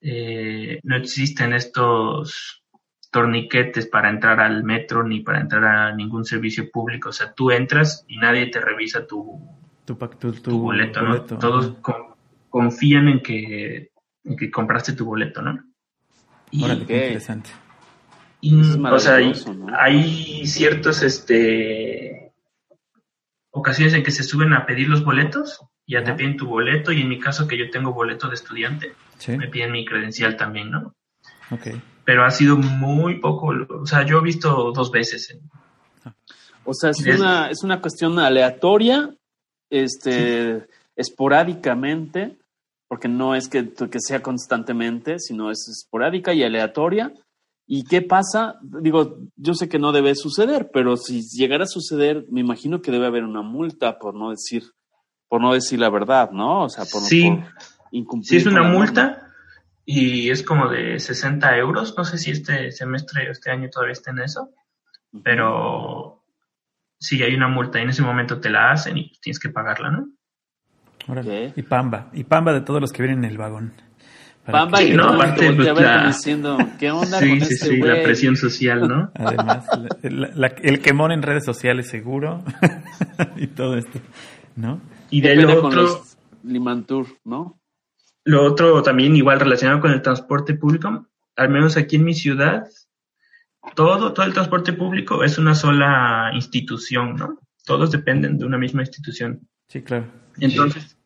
eh, 0.00 0.80
no 0.82 0.96
existen 0.96 1.52
estos 1.52 2.62
torniquetes 3.10 3.86
para 3.86 4.10
entrar 4.10 4.40
al 4.40 4.62
metro 4.64 5.02
ni 5.02 5.20
para 5.20 5.40
entrar 5.40 5.64
a 5.64 5.94
ningún 5.94 6.24
servicio 6.24 6.70
público. 6.70 7.08
O 7.10 7.12
sea, 7.12 7.32
tú 7.32 7.50
entras 7.50 8.04
y 8.08 8.18
nadie 8.18 8.46
te 8.48 8.60
revisa 8.60 9.06
tu, 9.06 9.40
Tu, 9.84 9.96
pac- 9.96 10.18
tu, 10.18 10.32
tu 10.32 10.42
tu 10.42 10.58
boleto, 10.60 11.00
¿no? 11.02 11.08
boleto, 11.16 11.38
Todos 11.38 11.76
con- 11.80 12.14
confían 12.50 13.08
en 13.08 13.22
que, 13.22 13.90
en 14.24 14.36
que 14.36 14.50
compraste 14.50 14.92
tu 14.92 15.04
boleto, 15.06 15.40
¿no? 15.42 15.62
Y, 16.50 16.64
Órale, 16.64 16.86
qué 16.86 16.96
interesante. 16.96 17.50
y, 18.40 18.54
o 18.60 18.98
sea, 18.98 19.14
hay, 19.16 19.32
¿no? 19.56 19.66
hay 19.78 20.46
ciertos, 20.46 21.02
este, 21.02 22.32
ocasiones 23.50 23.94
en 23.94 24.02
que 24.02 24.10
se 24.10 24.22
suben 24.22 24.52
a 24.52 24.66
pedir 24.66 24.88
los 24.88 25.04
boletos, 25.04 25.60
ya 25.86 26.02
te 26.04 26.12
piden 26.14 26.36
tu 26.36 26.46
boleto, 26.46 26.92
y 26.92 27.00
en 27.02 27.08
mi 27.08 27.18
caso 27.20 27.46
que 27.46 27.56
yo 27.56 27.70
tengo 27.70 27.92
boleto 27.92 28.28
de 28.28 28.34
estudiante, 28.34 28.94
Sí, 29.18 29.36
me 29.36 29.48
piden 29.48 29.72
mi 29.72 29.84
credencial 29.84 30.36
también, 30.36 30.70
¿no? 30.70 30.92
ok. 31.50 31.68
Pero 32.04 32.24
ha 32.24 32.30
sido 32.30 32.56
muy 32.56 33.18
poco, 33.20 33.52
o 33.80 33.86
sea, 33.86 34.04
yo 34.04 34.18
he 34.18 34.22
visto 34.22 34.72
dos 34.72 34.90
veces. 34.90 35.30
en- 35.30 35.40
O 36.64 36.74
sea, 36.74 36.90
es, 36.90 37.04
Es- 37.06 37.18
una, 37.20 37.50
es 37.50 37.62
una 37.62 37.80
cuestión 37.80 38.18
aleatoria, 38.18 39.14
este, 39.70 40.66
esporádicamente, 40.96 42.36
porque 42.88 43.08
no 43.08 43.34
es 43.34 43.48
que, 43.48 43.72
que 43.72 43.98
sea 44.00 44.22
constantemente, 44.22 45.18
sino 45.18 45.50
es 45.50 45.68
esporádica 45.68 46.32
y 46.34 46.42
aleatoria. 46.42 47.12
¿Y 47.66 47.82
qué 47.84 48.00
pasa? 48.02 48.60
Digo, 48.62 49.18
yo 49.36 49.54
sé 49.54 49.68
que 49.68 49.78
no 49.80 49.90
debe 49.90 50.14
suceder, 50.14 50.70
pero 50.72 50.96
si 50.96 51.22
llegara 51.36 51.64
a 51.64 51.68
suceder, 51.68 52.24
me 52.30 52.40
imagino 52.40 52.80
que 52.80 52.92
debe 52.92 53.06
haber 53.06 53.24
una 53.24 53.42
multa 53.42 53.98
por 53.98 54.14
no 54.14 54.30
decir, 54.30 54.62
por 55.28 55.40
no 55.40 55.52
decir 55.54 55.78
la 55.80 55.90
verdad, 55.90 56.30
¿no? 56.30 56.62
O 56.64 56.68
sea, 56.68 56.84
por, 56.84 57.02
Sí. 57.02 57.30
por 57.30 57.44
incumplir. 57.92 58.28
Sí, 58.28 58.36
es 58.36 58.46
una 58.46 58.60
norma. 58.60 58.74
multa 58.78 59.22
y 59.84 60.30
es 60.30 60.42
como 60.42 60.68
de 60.68 60.98
60 60.98 61.56
euros. 61.58 61.94
No 61.96 62.04
sé 62.04 62.18
si 62.18 62.30
este 62.30 62.70
semestre 62.72 63.28
o 63.28 63.32
este 63.32 63.50
año 63.50 63.68
todavía 63.70 63.92
está 63.92 64.10
en 64.10 64.20
eso, 64.20 64.50
pero 65.22 66.22
sí 66.98 67.22
hay 67.22 67.34
una 67.34 67.48
multa 67.48 67.78
y 67.78 67.82
en 67.82 67.90
ese 67.90 68.02
momento 68.02 68.40
te 68.40 68.50
la 68.50 68.70
hacen 68.72 68.96
y 68.98 69.12
tienes 69.20 69.38
que 69.38 69.48
pagarla, 69.50 69.90
¿no? 69.90 70.08
Órale. 71.08 71.52
Y 71.54 71.62
Pamba. 71.62 72.08
Y 72.12 72.24
Pamba 72.24 72.52
de 72.52 72.62
todos 72.62 72.80
los 72.80 72.92
que 72.92 73.02
vienen 73.02 73.24
en 73.24 73.30
el 73.30 73.38
vagón. 73.38 73.72
Pamba, 74.44 74.78
que- 74.78 74.86
que 74.90 74.94
no, 74.94 75.08
aparte, 75.08 75.52
pues, 75.52 75.68
a 75.68 75.72
ver 75.72 75.84
como 75.84 75.96
la- 75.96 76.06
diciendo, 76.06 76.58
¿qué 76.78 76.90
onda 76.92 77.18
Sí, 77.18 77.28
con 77.30 77.40
sí, 77.40 77.54
este 77.54 77.66
sí, 77.66 77.76
la 77.80 78.02
presión 78.02 78.36
social, 78.36 78.86
¿no? 78.88 79.10
Además, 79.14 79.66
la- 80.02 80.30
la- 80.34 80.46
el 80.62 80.80
quemón 80.80 81.10
en 81.12 81.22
redes 81.22 81.44
sociales 81.44 81.88
seguro 81.88 82.44
y 83.36 83.48
todo 83.48 83.76
esto, 83.76 83.98
¿no? 84.54 84.80
Y 85.10 85.20
de 85.20 85.34
con 85.44 85.66
otro, 85.66 85.82
los 85.82 86.16
Limantur, 86.42 87.06
¿no? 87.24 87.58
lo 88.24 88.44
otro 88.44 88.82
también 88.82 89.14
igual 89.16 89.38
relacionado 89.40 89.80
con 89.80 89.92
el 89.92 90.02
transporte 90.02 90.54
público, 90.54 91.06
al 91.36 91.48
menos 91.48 91.76
aquí 91.76 91.96
en 91.96 92.04
mi 92.04 92.14
ciudad, 92.14 92.66
todo, 93.74 94.12
todo 94.12 94.26
el 94.26 94.32
transporte 94.32 94.72
público 94.72 95.22
es 95.24 95.38
una 95.38 95.54
sola 95.54 96.30
institución, 96.34 97.16
¿no? 97.16 97.38
Todos 97.64 97.90
dependen 97.90 98.38
de 98.38 98.44
una 98.44 98.58
misma 98.58 98.82
institución. 98.82 99.48
Sí, 99.68 99.82
claro. 99.82 100.06
Entonces, 100.40 100.96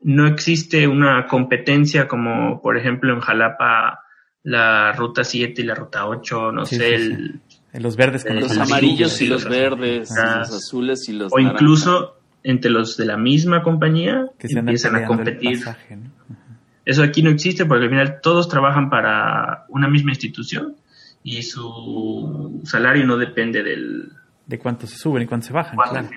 no 0.00 0.26
existe 0.26 0.86
una 0.88 1.26
competencia 1.26 2.06
como, 2.08 2.60
por 2.60 2.76
ejemplo, 2.76 3.12
en 3.14 3.20
Jalapa, 3.20 4.00
la 4.42 4.92
ruta 4.92 5.24
7 5.24 5.62
y 5.62 5.64
la 5.64 5.74
ruta 5.74 6.06
8, 6.06 6.52
no 6.52 6.66
Sí, 6.66 6.76
sé, 6.76 6.98
sí, 6.98 7.04
el- 7.12 7.40
Los 7.82 7.96
verdes 7.96 8.24
con 8.24 8.36
Los 8.38 8.56
los 8.56 8.70
amarillos 8.70 9.20
y 9.20 9.26
los 9.26 9.42
los 9.44 9.50
verdes, 9.50 10.10
y 10.10 10.14
Ah. 10.20 10.36
los 10.40 10.50
azules 10.52 11.08
y 11.08 11.12
los 11.14 11.32
o 11.32 11.36
naranjas. 11.38 11.60
incluso 11.62 12.20
entre 12.44 12.70
los 12.70 12.96
de 12.96 13.06
la 13.06 13.16
misma 13.16 13.62
compañía 13.62 14.26
que 14.38 14.48
se 14.48 14.58
empiezan 14.58 14.94
a 14.94 15.06
competir. 15.06 15.58
pasaje, 15.58 15.96
¿no? 15.96 16.10
Eso 16.84 17.02
aquí 17.02 17.22
no 17.22 17.30
existe 17.30 17.64
porque 17.64 17.84
al 17.84 17.90
final 17.90 18.20
todos 18.22 18.48
trabajan 18.48 18.90
para 18.90 19.64
una 19.70 19.88
misma 19.88 20.12
institución 20.12 20.76
y 21.22 21.42
su 21.42 22.60
salario 22.64 23.06
no 23.06 23.16
depende 23.16 23.62
del 23.62 24.12
De 24.46 24.58
cuánto 24.58 24.86
se 24.86 24.96
suben 24.96 25.22
y 25.22 25.26
cuánto 25.26 25.46
se 25.46 25.52
bajan, 25.54 25.76
claro. 25.76 26.10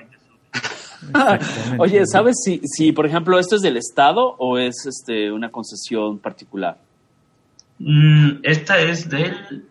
Oye, 1.78 2.06
¿sabes 2.06 2.36
si, 2.44 2.60
si, 2.66 2.92
por 2.92 3.06
ejemplo, 3.06 3.40
esto 3.40 3.56
es 3.56 3.62
del 3.62 3.78
Estado 3.78 4.36
o 4.40 4.58
es 4.58 4.86
este 4.86 5.32
una 5.32 5.50
concesión 5.50 6.20
particular? 6.20 6.78
Mm, 7.80 8.40
esta 8.44 8.80
es 8.80 9.10
del, 9.10 9.66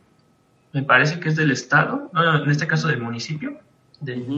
me 0.73 0.83
parece 0.83 1.19
que 1.21 1.29
es 1.29 1.37
del 1.37 1.51
estado, 1.51 2.11
no, 2.13 2.23
no, 2.23 2.45
en 2.45 2.51
este 2.51 2.67
caso 2.67 2.89
del 2.89 3.01
municipio, 3.01 3.59
de 4.01 4.17
Ujú. 4.19 4.37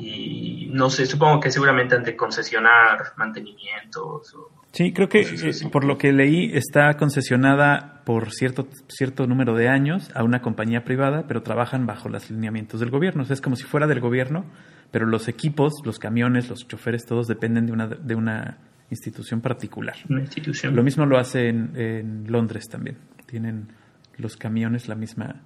Y 0.00 0.70
no 0.72 0.88
sé, 0.90 1.06
supongo 1.06 1.40
que 1.40 1.50
seguramente 1.50 1.94
han 1.94 2.02
de 2.02 2.16
concesionar 2.16 3.12
mantenimientos. 3.16 4.34
O, 4.34 4.62
Sí, 4.72 4.94
creo 4.94 5.08
que 5.08 5.20
eh, 5.20 5.68
por 5.70 5.84
lo 5.84 5.98
que 5.98 6.12
leí 6.12 6.50
está 6.54 6.94
concesionada 6.96 8.00
por 8.06 8.30
cierto 8.30 8.66
cierto 8.88 9.26
número 9.26 9.54
de 9.54 9.68
años 9.68 10.10
a 10.14 10.24
una 10.24 10.40
compañía 10.40 10.82
privada, 10.82 11.26
pero 11.28 11.42
trabajan 11.42 11.84
bajo 11.86 12.08
los 12.08 12.30
lineamientos 12.30 12.80
del 12.80 12.88
gobierno. 12.88 13.22
O 13.22 13.26
sea, 13.26 13.34
es 13.34 13.42
como 13.42 13.54
si 13.54 13.64
fuera 13.64 13.86
del 13.86 14.00
gobierno, 14.00 14.46
pero 14.90 15.06
los 15.06 15.28
equipos, 15.28 15.74
los 15.84 15.98
camiones, 15.98 16.48
los 16.48 16.66
choferes, 16.66 17.04
todos 17.04 17.26
dependen 17.26 17.66
de 17.66 17.72
una 17.72 17.86
de 17.86 18.14
una 18.14 18.58
institución 18.88 19.42
particular. 19.42 19.96
Una 20.08 20.22
institución. 20.22 20.74
Lo 20.74 20.82
mismo 20.82 21.04
lo 21.04 21.18
hace 21.18 21.48
en, 21.48 21.76
en 21.76 22.32
Londres 22.32 22.66
también. 22.70 22.96
Tienen 23.26 23.68
los 24.16 24.38
camiones 24.38 24.88
la 24.88 24.94
misma, 24.94 25.42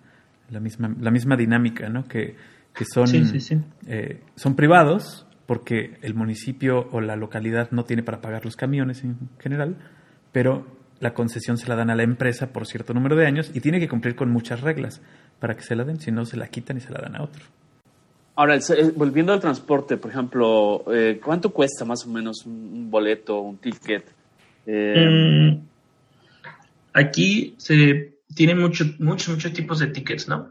la 0.50 0.60
misma, 0.60 0.94
la 1.00 1.10
misma 1.10 1.36
dinámica, 1.36 1.88
¿no? 1.88 2.04
Que, 2.04 2.36
que 2.76 2.84
son, 2.84 3.06
Sí, 3.08 3.24
sí, 3.24 3.40
sí. 3.40 3.58
eh, 3.88 4.20
son 4.36 4.54
privados 4.54 5.26
porque 5.46 5.98
el 6.02 6.14
municipio 6.14 6.88
o 6.92 7.00
la 7.00 7.16
localidad 7.16 7.70
no 7.70 7.84
tiene 7.84 8.02
para 8.02 8.20
pagar 8.20 8.44
los 8.44 8.56
camiones 8.56 9.02
en 9.02 9.16
general, 9.40 9.76
pero 10.32 10.66
la 11.00 11.14
concesión 11.14 11.56
se 11.56 11.68
la 11.68 11.76
dan 11.76 11.90
a 11.90 11.94
la 11.94 12.02
empresa 12.02 12.52
por 12.52 12.66
cierto 12.66 12.94
número 12.94 13.16
de 13.16 13.26
años 13.26 13.50
y 13.54 13.60
tiene 13.60 13.80
que 13.80 13.88
cumplir 13.88 14.14
con 14.16 14.30
muchas 14.30 14.60
reglas 14.60 15.00
para 15.40 15.54
que 15.56 15.62
se 15.62 15.74
la 15.76 15.84
den, 15.84 16.00
si 16.00 16.10
no 16.12 16.24
se 16.24 16.36
la 16.36 16.48
quitan 16.48 16.76
y 16.76 16.80
se 16.80 16.90
la 16.92 17.00
dan 17.00 17.16
a 17.16 17.22
otro. 17.22 17.42
Ahora, 18.34 18.56
eh, 18.56 18.92
volviendo 18.94 19.32
al 19.32 19.40
transporte, 19.40 19.96
por 19.96 20.10
ejemplo, 20.10 20.84
eh, 20.92 21.18
¿cuánto 21.24 21.50
cuesta 21.50 21.84
más 21.86 22.04
o 22.06 22.10
menos 22.10 22.44
un, 22.44 22.52
un 22.52 22.90
boleto, 22.90 23.40
un 23.40 23.56
ticket? 23.58 24.04
Eh, 24.66 25.06
Mm, 25.08 25.60
aquí 26.92 27.54
se 27.58 28.18
tiene 28.34 28.54
mucho, 28.54 28.84
muchos, 28.98 29.28
muchos 29.34 29.52
tipos 29.52 29.78
de 29.78 29.86
tickets, 29.88 30.28
¿no? 30.28 30.50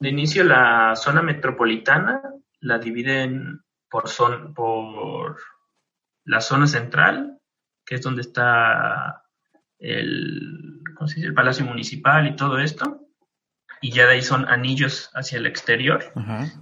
De 0.00 0.08
inicio, 0.08 0.44
la 0.44 0.94
zona 0.94 1.22
metropolitana 1.22 2.22
la 2.60 2.78
dividen 2.78 3.62
por, 3.88 4.08
zon, 4.08 4.54
por 4.54 5.38
la 6.24 6.40
zona 6.40 6.66
central, 6.66 7.40
que 7.84 7.96
es 7.96 8.02
donde 8.02 8.22
está 8.22 9.24
el, 9.78 10.82
¿cómo 10.94 11.08
se 11.08 11.16
dice? 11.16 11.28
el 11.28 11.34
Palacio 11.34 11.64
Municipal 11.64 12.26
y 12.26 12.36
todo 12.36 12.58
esto. 12.58 13.06
Y 13.80 13.92
ya 13.92 14.06
de 14.06 14.14
ahí 14.14 14.22
son 14.22 14.48
anillos 14.48 15.10
hacia 15.14 15.38
el 15.38 15.46
exterior 15.46 16.12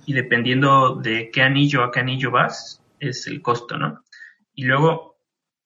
y 0.04 0.12
dependiendo 0.12 0.96
de 0.96 1.30
qué 1.30 1.42
anillo 1.42 1.82
a 1.82 1.90
qué 1.90 2.00
anillo 2.00 2.30
vas, 2.30 2.82
es 3.00 3.26
el 3.26 3.40
costo, 3.40 3.78
¿no? 3.78 4.04
Y 4.54 4.64
luego, 4.64 5.18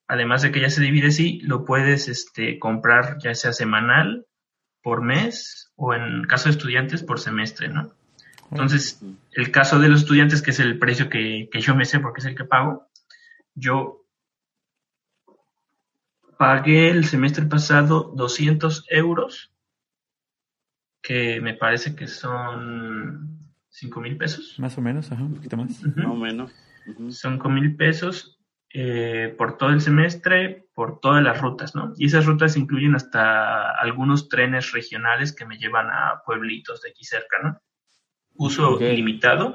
además 0.06 0.42
de 0.42 0.52
que 0.52 0.60
ya 0.60 0.70
se 0.70 0.80
divide 0.80 1.08
así, 1.08 1.40
lo 1.40 1.64
puedes 1.64 2.08
este, 2.08 2.60
comprar 2.60 3.18
ya 3.18 3.34
sea 3.34 3.52
semanal, 3.52 4.26
por 4.82 5.02
mes, 5.02 5.72
o 5.76 5.94
en 5.94 6.24
caso 6.24 6.48
de 6.48 6.52
estudiantes, 6.52 7.02
por 7.02 7.20
semestre, 7.20 7.68
¿no? 7.68 7.92
Entonces, 8.50 9.00
el 9.32 9.52
caso 9.52 9.78
de 9.78 9.88
los 9.88 10.00
estudiantes, 10.00 10.42
que 10.42 10.50
es 10.50 10.58
el 10.58 10.78
precio 10.78 11.08
que, 11.08 11.48
que 11.52 11.60
yo 11.60 11.76
me 11.76 11.84
sé 11.84 12.00
porque 12.00 12.20
es 12.20 12.26
el 12.26 12.34
que 12.34 12.44
pago, 12.44 12.88
yo 13.54 14.04
pagué 16.36 16.90
el 16.90 17.04
semestre 17.04 17.46
pasado 17.46 18.12
200 18.16 18.86
euros, 18.88 19.52
que 21.02 21.40
me 21.40 21.54
parece 21.54 21.94
que 21.94 22.08
son 22.08 23.50
5 23.68 24.00
mil 24.00 24.16
pesos. 24.16 24.56
Más 24.58 24.76
o 24.76 24.80
menos, 24.80 25.12
ajá, 25.12 25.22
un 25.22 25.34
poquito 25.34 25.56
más. 25.56 25.82
Más 25.82 26.06
o 26.06 26.14
menos. 26.14 26.52
Son 27.10 27.38
con 27.38 27.54
mil 27.54 27.76
pesos 27.76 28.39
eh, 28.72 29.34
por 29.36 29.56
todo 29.58 29.70
el 29.70 29.80
semestre, 29.80 30.66
por 30.74 31.00
todas 31.00 31.22
las 31.22 31.40
rutas, 31.40 31.74
¿no? 31.74 31.92
Y 31.96 32.06
esas 32.06 32.26
rutas 32.26 32.56
incluyen 32.56 32.94
hasta 32.94 33.72
algunos 33.72 34.28
trenes 34.28 34.72
regionales 34.72 35.34
que 35.34 35.44
me 35.44 35.58
llevan 35.58 35.88
a 35.90 36.22
pueblitos 36.24 36.80
de 36.82 36.90
aquí 36.90 37.04
cerca, 37.04 37.36
¿no? 37.42 37.60
Uso 38.36 38.74
Ok. 38.74 38.82
ilimitado 38.82 39.54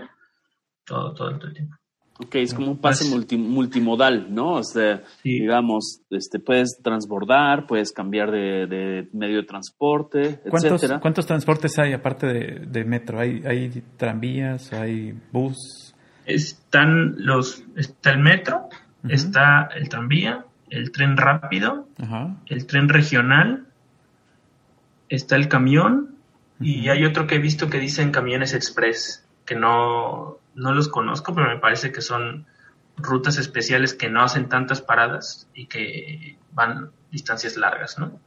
todo, 0.86 1.14
todo, 1.14 1.36
todo 1.38 1.48
el 1.48 1.54
tiempo. 1.54 1.76
Ok, 2.18 2.36
es 2.36 2.54
como 2.54 2.72
un 2.72 2.80
pase 2.80 3.04
multi- 3.14 3.38
multimodal, 3.38 4.34
¿no? 4.34 4.54
O 4.54 4.64
sea, 4.64 5.04
Sí. 5.22 5.40
digamos, 5.42 6.02
este, 6.10 6.40
puedes 6.40 6.78
transbordar, 6.82 7.68
puedes 7.68 7.92
cambiar 7.92 8.32
de, 8.32 8.68
de 8.68 9.10
medio 9.12 9.38
de 9.38 9.44
transporte, 9.44 10.40
¿Cuántos, 10.50 10.72
etcétera. 10.72 11.00
¿Cuántos 11.02 11.26
transportes 11.26 11.78
hay 11.78 11.92
aparte 11.92 12.28
de, 12.28 12.60
de 12.68 12.86
metro? 12.86 13.20
¿Hay, 13.20 13.44
¿Hay 13.46 13.84
tranvías? 13.98 14.72
¿Hay 14.72 15.14
bus? 15.34 15.94
Están 16.26 17.16
los, 17.18 17.64
está 17.76 18.12
el 18.12 18.20
metro, 18.20 18.70
Está 19.10 19.70
el 19.76 19.90
tranvía, 19.90 20.46
el 20.70 20.92
tren 20.92 21.18
rápido, 21.18 21.88
Ajá. 22.02 22.36
el 22.48 22.66
tren 22.66 22.90
regional, 22.90 23.66
está 25.10 25.36
el 25.36 25.48
camión 25.48 26.16
y 26.60 26.90
hay 26.90 27.06
otro 27.06 27.28
que 27.28 27.36
he 27.36 27.40
visto 27.40 27.70
que 27.70 27.80
dicen 27.80 28.12
camiones 28.12 28.54
express, 28.54 29.26
que 29.46 29.56
no, 29.56 30.38
no 30.56 30.74
los 30.74 30.88
conozco, 30.88 31.34
pero 31.36 31.50
me 31.50 31.60
parece 31.60 31.92
que 31.92 32.02
son 32.02 32.46
rutas 32.98 33.38
especiales 33.38 33.94
que 33.94 34.10
no 34.10 34.24
hacen 34.24 34.48
tantas 34.48 34.82
paradas 34.82 35.48
y 35.54 35.66
que 35.68 36.38
van 36.54 36.90
distancias 37.12 37.58
largas, 37.58 38.00
¿no? 38.00 38.20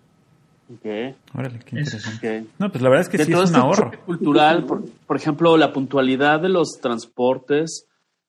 Ok, 0.71 1.17
Órale, 1.35 1.59
qué 1.61 1.81
Es- 1.81 1.95
interesante. 1.95 2.45
No, 2.59 2.71
pues 2.71 2.83
la 2.83 2.91
verdad 2.91 3.03
es 3.07 3.09
que 3.09 3.17
de 3.17 3.25
sí 3.25 3.33
todo 3.33 3.45
es 3.45 3.51
un 3.51 3.57
este 3.57 3.67
ahorro. 3.67 3.91
cultural, 4.05 4.65
por, 4.65 4.85
por 5.07 5.17
ejemplo, 5.17 5.57
la 5.57 5.73
puntualidad 5.73 6.41
de 6.41 6.51
los 6.51 6.79
transportes, 6.83 7.87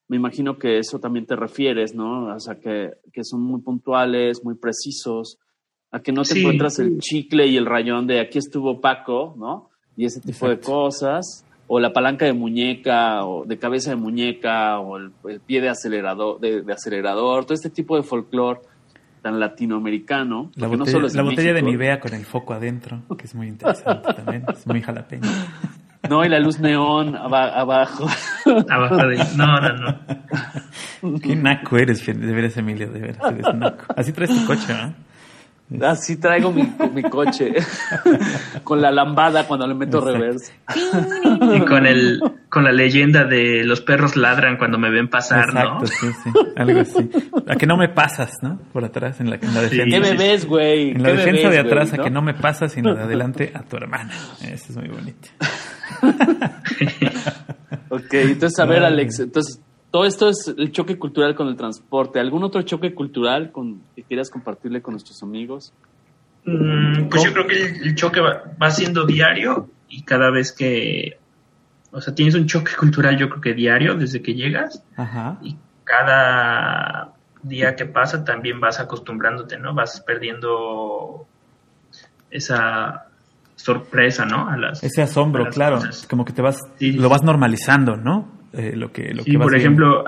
me 0.09 0.17
imagino 0.17 0.57
que 0.57 0.79
eso 0.79 0.99
también 0.99 1.25
te 1.25 1.35
refieres, 1.37 1.95
¿no? 1.95 2.33
O 2.35 2.39
sea, 2.39 2.55
que, 2.55 2.91
que 3.13 3.23
son 3.23 3.41
muy 3.41 3.61
puntuales, 3.61 4.43
muy 4.43 4.55
precisos, 4.55 5.37
a 5.91 6.01
que 6.01 6.11
no 6.11 6.23
te 6.23 6.33
Sí. 6.33 6.39
encuentras 6.41 6.77
el 6.79 6.97
chicle 6.99 7.47
y 7.47 7.55
el 7.57 7.65
rayón 7.65 8.05
de 8.07 8.19
aquí 8.19 8.37
estuvo 8.39 8.81
Paco, 8.81 9.35
¿no? 9.37 9.69
Y 9.95 10.05
ese 10.05 10.19
tipo 10.21 10.49
de 10.49 10.59
cosas, 10.59 11.45
o 11.67 11.79
la 11.79 11.93
palanca 11.93 12.25
de 12.25 12.33
muñeca, 12.33 13.23
o 13.25 13.45
de 13.45 13.57
cabeza 13.57 13.91
de 13.91 13.95
muñeca, 13.97 14.79
o 14.79 14.97
el, 14.97 15.11
el 15.27 15.39
pie 15.39 15.61
de 15.61 15.69
acelerador, 15.69 16.39
de, 16.39 16.61
de 16.63 16.73
acelerador, 16.73 17.45
todo 17.45 17.53
este 17.53 17.69
tipo 17.69 17.95
de 17.95 18.03
folclore 18.03 18.61
tan 19.21 19.39
latinoamericano. 19.39 20.49
La 20.55 20.67
no 20.67 20.77
botella, 20.77 20.91
solo 20.91 21.07
es 21.07 21.13
la 21.15 21.21
en 21.21 21.27
botella 21.27 21.53
de. 21.53 21.61
Nivea 21.61 21.99
con 21.99 22.13
el 22.13 22.25
foco 22.25 22.53
adentro, 22.53 23.01
que 23.17 23.25
es 23.25 23.35
muy 23.35 23.47
interesante 23.47 24.13
también. 24.13 24.45
Es 24.51 24.65
muy 24.65 24.81
jalapeño. 24.81 25.29
No, 26.09 26.23
y 26.25 26.29
la 26.29 26.39
luz 26.39 26.59
neón 26.59 27.15
aba- 27.15 27.49
abajo. 27.59 28.05
Abajo 28.69 28.97
de... 29.07 29.17
No, 29.35 29.59
no, 29.59 29.73
no. 29.77 31.19
Qué 31.21 31.35
naco 31.35 31.77
eres, 31.77 32.05
de 32.05 32.13
veras, 32.13 32.57
Emilio, 32.57 32.89
de 32.91 32.99
veras 32.99 33.17
eres 33.31 33.53
naco. 33.55 33.85
Así 33.95 34.11
traes 34.13 34.31
tu 34.31 34.45
coche, 34.45 34.73
¿no? 34.73 35.09
Así 35.85 36.15
traigo 36.15 36.51
mi, 36.51 36.67
mi 36.95 37.03
coche 37.03 37.53
con 38.63 38.81
la 38.81 38.89
lambada 38.89 39.45
cuando 39.45 39.67
le 39.67 39.75
meto 39.75 39.99
Exacto. 39.99 40.17
reversa. 40.17 40.53
Y 41.55 41.59
con 41.61 41.85
el 41.85 42.19
con 42.49 42.63
la 42.63 42.71
leyenda 42.71 43.23
de 43.25 43.63
los 43.65 43.79
perros 43.79 44.15
ladran 44.15 44.57
cuando 44.57 44.79
me 44.79 44.89
ven 44.89 45.09
pasar, 45.09 45.49
Exacto, 45.49 45.81
¿no? 45.81 45.85
sí, 45.85 46.07
sí. 46.23 46.31
Algo 46.55 46.79
así. 46.79 47.11
A 47.47 47.55
que 47.55 47.67
no 47.67 47.77
me 47.77 47.87
pasas, 47.89 48.31
¿no? 48.41 48.57
Por 48.73 48.83
atrás, 48.83 49.19
en 49.21 49.29
la, 49.29 49.35
en 49.35 49.53
la 49.53 49.61
Sí. 49.69 49.77
defensa. 49.77 49.85
¿Qué 49.85 49.99
bebés, 49.99 50.45
güey? 50.47 50.89
En 50.89 51.03
la 51.03 51.09
¿Qué 51.09 51.15
defensa 51.17 51.49
de 51.49 51.59
atrás, 51.59 51.93
no? 51.93 52.01
a 52.01 52.03
que 52.03 52.09
no 52.09 52.23
me 52.23 52.33
pasas, 52.33 52.71
sino 52.71 52.95
de 52.95 53.03
adelante 53.03 53.51
a 53.53 53.61
tu 53.61 53.77
hermana. 53.77 54.11
Eso 54.41 54.65
es 54.71 54.75
muy 54.75 54.87
bonito. 54.87 55.27
Ok, 57.89 58.13
entonces, 58.13 58.59
a 58.59 58.65
ver, 58.65 58.83
Ay. 58.83 58.93
Alex, 58.93 59.19
entonces, 59.19 59.61
todo 59.91 60.05
esto 60.05 60.29
es 60.29 60.53
el 60.55 60.71
choque 60.71 60.97
cultural 60.97 61.35
con 61.35 61.47
el 61.47 61.55
transporte. 61.55 62.19
¿Algún 62.19 62.43
otro 62.43 62.61
choque 62.61 62.93
cultural 62.93 63.51
con, 63.51 63.81
que 63.95 64.03
quieras 64.03 64.29
compartirle 64.29 64.81
con 64.81 64.93
nuestros 64.93 65.21
amigos? 65.23 65.73
Mm, 66.45 67.09
pues 67.09 67.23
yo 67.23 67.33
creo 67.33 67.47
que 67.47 67.65
el, 67.65 67.87
el 67.87 67.95
choque 67.95 68.19
va, 68.21 68.43
va 68.61 68.71
siendo 68.71 69.05
diario 69.05 69.69
y 69.89 70.03
cada 70.03 70.29
vez 70.29 70.51
que, 70.51 71.17
o 71.91 71.99
sea, 71.99 72.13
tienes 72.13 72.35
un 72.35 72.45
choque 72.45 72.71
cultural 72.77 73.17
yo 73.17 73.29
creo 73.29 73.41
que 73.41 73.53
diario 73.53 73.95
desde 73.95 74.21
que 74.21 74.35
llegas 74.35 74.83
Ajá. 74.95 75.37
y 75.41 75.57
cada 75.83 77.13
día 77.41 77.75
que 77.75 77.85
pasa 77.85 78.23
también 78.23 78.59
vas 78.59 78.79
acostumbrándote, 78.79 79.57
¿no? 79.57 79.73
Vas 79.73 80.01
perdiendo 80.01 81.25
esa 82.29 83.08
sorpresa, 83.59 84.25
¿no? 84.25 84.47
A 84.49 84.55
las, 84.57 84.83
Ese 84.83 85.01
asombro, 85.01 85.43
a 85.43 85.45
las 85.47 85.55
claro. 85.55 85.75
cosas. 85.77 86.07
Como 86.09 86.23
que 86.25 86.33
te 86.33 86.41
vas, 86.41 86.57
Sí. 86.77 86.93
lo 86.93 87.09
vas 87.09 87.23
normalizando, 87.23 87.97
¿no? 87.97 88.31
Eh, 88.53 88.73
lo 88.75 88.91
que, 88.91 89.13
lo 89.13 89.23
Sí, 89.23 89.31
que 89.31 89.37
vas 89.37 89.45
por 89.45 89.53
viendo. 89.53 89.57
ejemplo, 89.57 90.05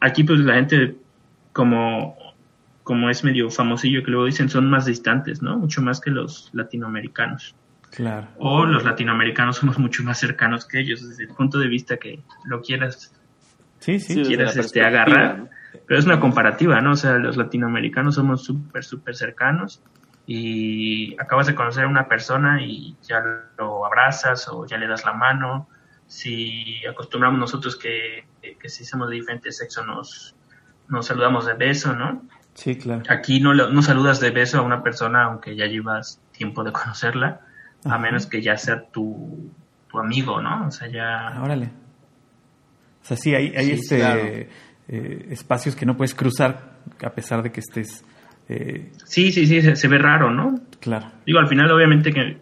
aquí 0.00 0.22
pues 0.24 0.40
la 0.40 0.54
gente 0.54 0.96
como 1.52 2.16
como 2.82 3.08
es 3.08 3.22
medio 3.22 3.50
famosillo 3.50 4.02
que 4.02 4.10
luego 4.10 4.26
dicen 4.26 4.48
son 4.48 4.68
más 4.68 4.84
distantes, 4.86 5.42
¿no? 5.42 5.56
Mucho 5.58 5.80
más 5.80 6.00
que 6.00 6.10
los 6.10 6.50
latinoamericanos. 6.52 7.54
Claro. 7.92 8.28
o 8.38 8.64
los 8.66 8.84
latinoamericanos 8.84 9.56
somos 9.56 9.76
mucho 9.80 10.04
más 10.04 10.16
cercanos 10.20 10.64
que 10.64 10.78
ellos 10.78 11.08
desde 11.08 11.24
el 11.24 11.30
punto 11.30 11.58
de 11.58 11.66
vista 11.66 11.96
que 11.96 12.20
lo 12.44 12.60
quieras 12.62 13.12
Sí, 13.80 13.98
sí. 13.98 14.22
Quieras 14.22 14.56
este, 14.56 14.80
agarrar 14.84 15.38
¿no? 15.40 15.48
pero 15.88 15.98
es 15.98 16.06
una 16.06 16.20
comparativa 16.20 16.80
no 16.80 16.92
o 16.92 16.94
sea 16.96 17.14
los 17.14 17.36
latinoamericanos 17.36 18.14
somos 18.14 18.44
súper 18.44 18.84
súper 18.84 19.16
cercanos 19.16 19.82
y 20.32 21.16
acabas 21.18 21.48
de 21.48 21.56
conocer 21.56 21.82
a 21.82 21.88
una 21.88 22.06
persona 22.06 22.62
y 22.62 22.96
ya 23.02 23.20
lo 23.58 23.84
abrazas 23.84 24.46
o 24.48 24.64
ya 24.64 24.76
le 24.78 24.86
das 24.86 25.04
la 25.04 25.12
mano 25.12 25.68
si 26.06 26.86
acostumbramos 26.86 27.40
nosotros 27.40 27.74
que, 27.76 28.26
que 28.40 28.68
si 28.68 28.84
somos 28.84 29.08
de 29.10 29.16
diferente 29.16 29.50
sexo 29.50 29.84
nos 29.84 30.36
nos 30.88 31.06
saludamos 31.06 31.46
de 31.46 31.54
beso 31.54 31.96
no 31.96 32.22
Sí, 32.54 32.76
claro. 32.76 33.02
Aquí 33.08 33.40
no, 33.40 33.54
no 33.54 33.82
saludas 33.82 34.20
de 34.20 34.30
beso 34.30 34.58
a 34.58 34.62
una 34.62 34.84
persona 34.84 35.24
aunque 35.24 35.56
ya 35.56 35.66
llevas 35.66 36.20
tiempo 36.30 36.62
de 36.62 36.70
conocerla, 36.72 37.40
a 37.84 37.98
menos 37.98 38.26
que 38.26 38.40
ya 38.40 38.56
sea 38.56 38.84
tu, 38.86 39.50
tu 39.88 39.98
amigo, 39.98 40.40
¿no? 40.40 40.66
O 40.66 40.70
sea, 40.70 40.88
ya... 40.88 41.28
Ah, 41.28 41.42
órale. 41.42 41.70
O 43.02 43.06
sea, 43.06 43.16
sí, 43.16 43.34
hay, 43.34 43.54
hay 43.56 43.66
Sí, 43.66 43.72
este, 43.72 43.98
claro. 43.98 44.20
eh, 44.88 45.26
espacios 45.30 45.74
que 45.74 45.86
no 45.86 45.96
puedes 45.96 46.14
cruzar 46.14 46.78
a 47.02 47.10
pesar 47.10 47.42
de 47.42 47.50
que 47.50 47.60
estés. 47.60 48.04
Eh, 48.50 48.92
Sí, 49.04 49.32
sí, 49.32 49.46
sí, 49.46 49.62
se, 49.62 49.76
se 49.76 49.88
ve 49.88 49.98
raro, 49.98 50.30
¿no? 50.30 50.60
claro. 50.80 51.06
Digo, 51.26 51.38
al 51.38 51.48
final 51.48 51.70
obviamente 51.70 52.12
que 52.12 52.38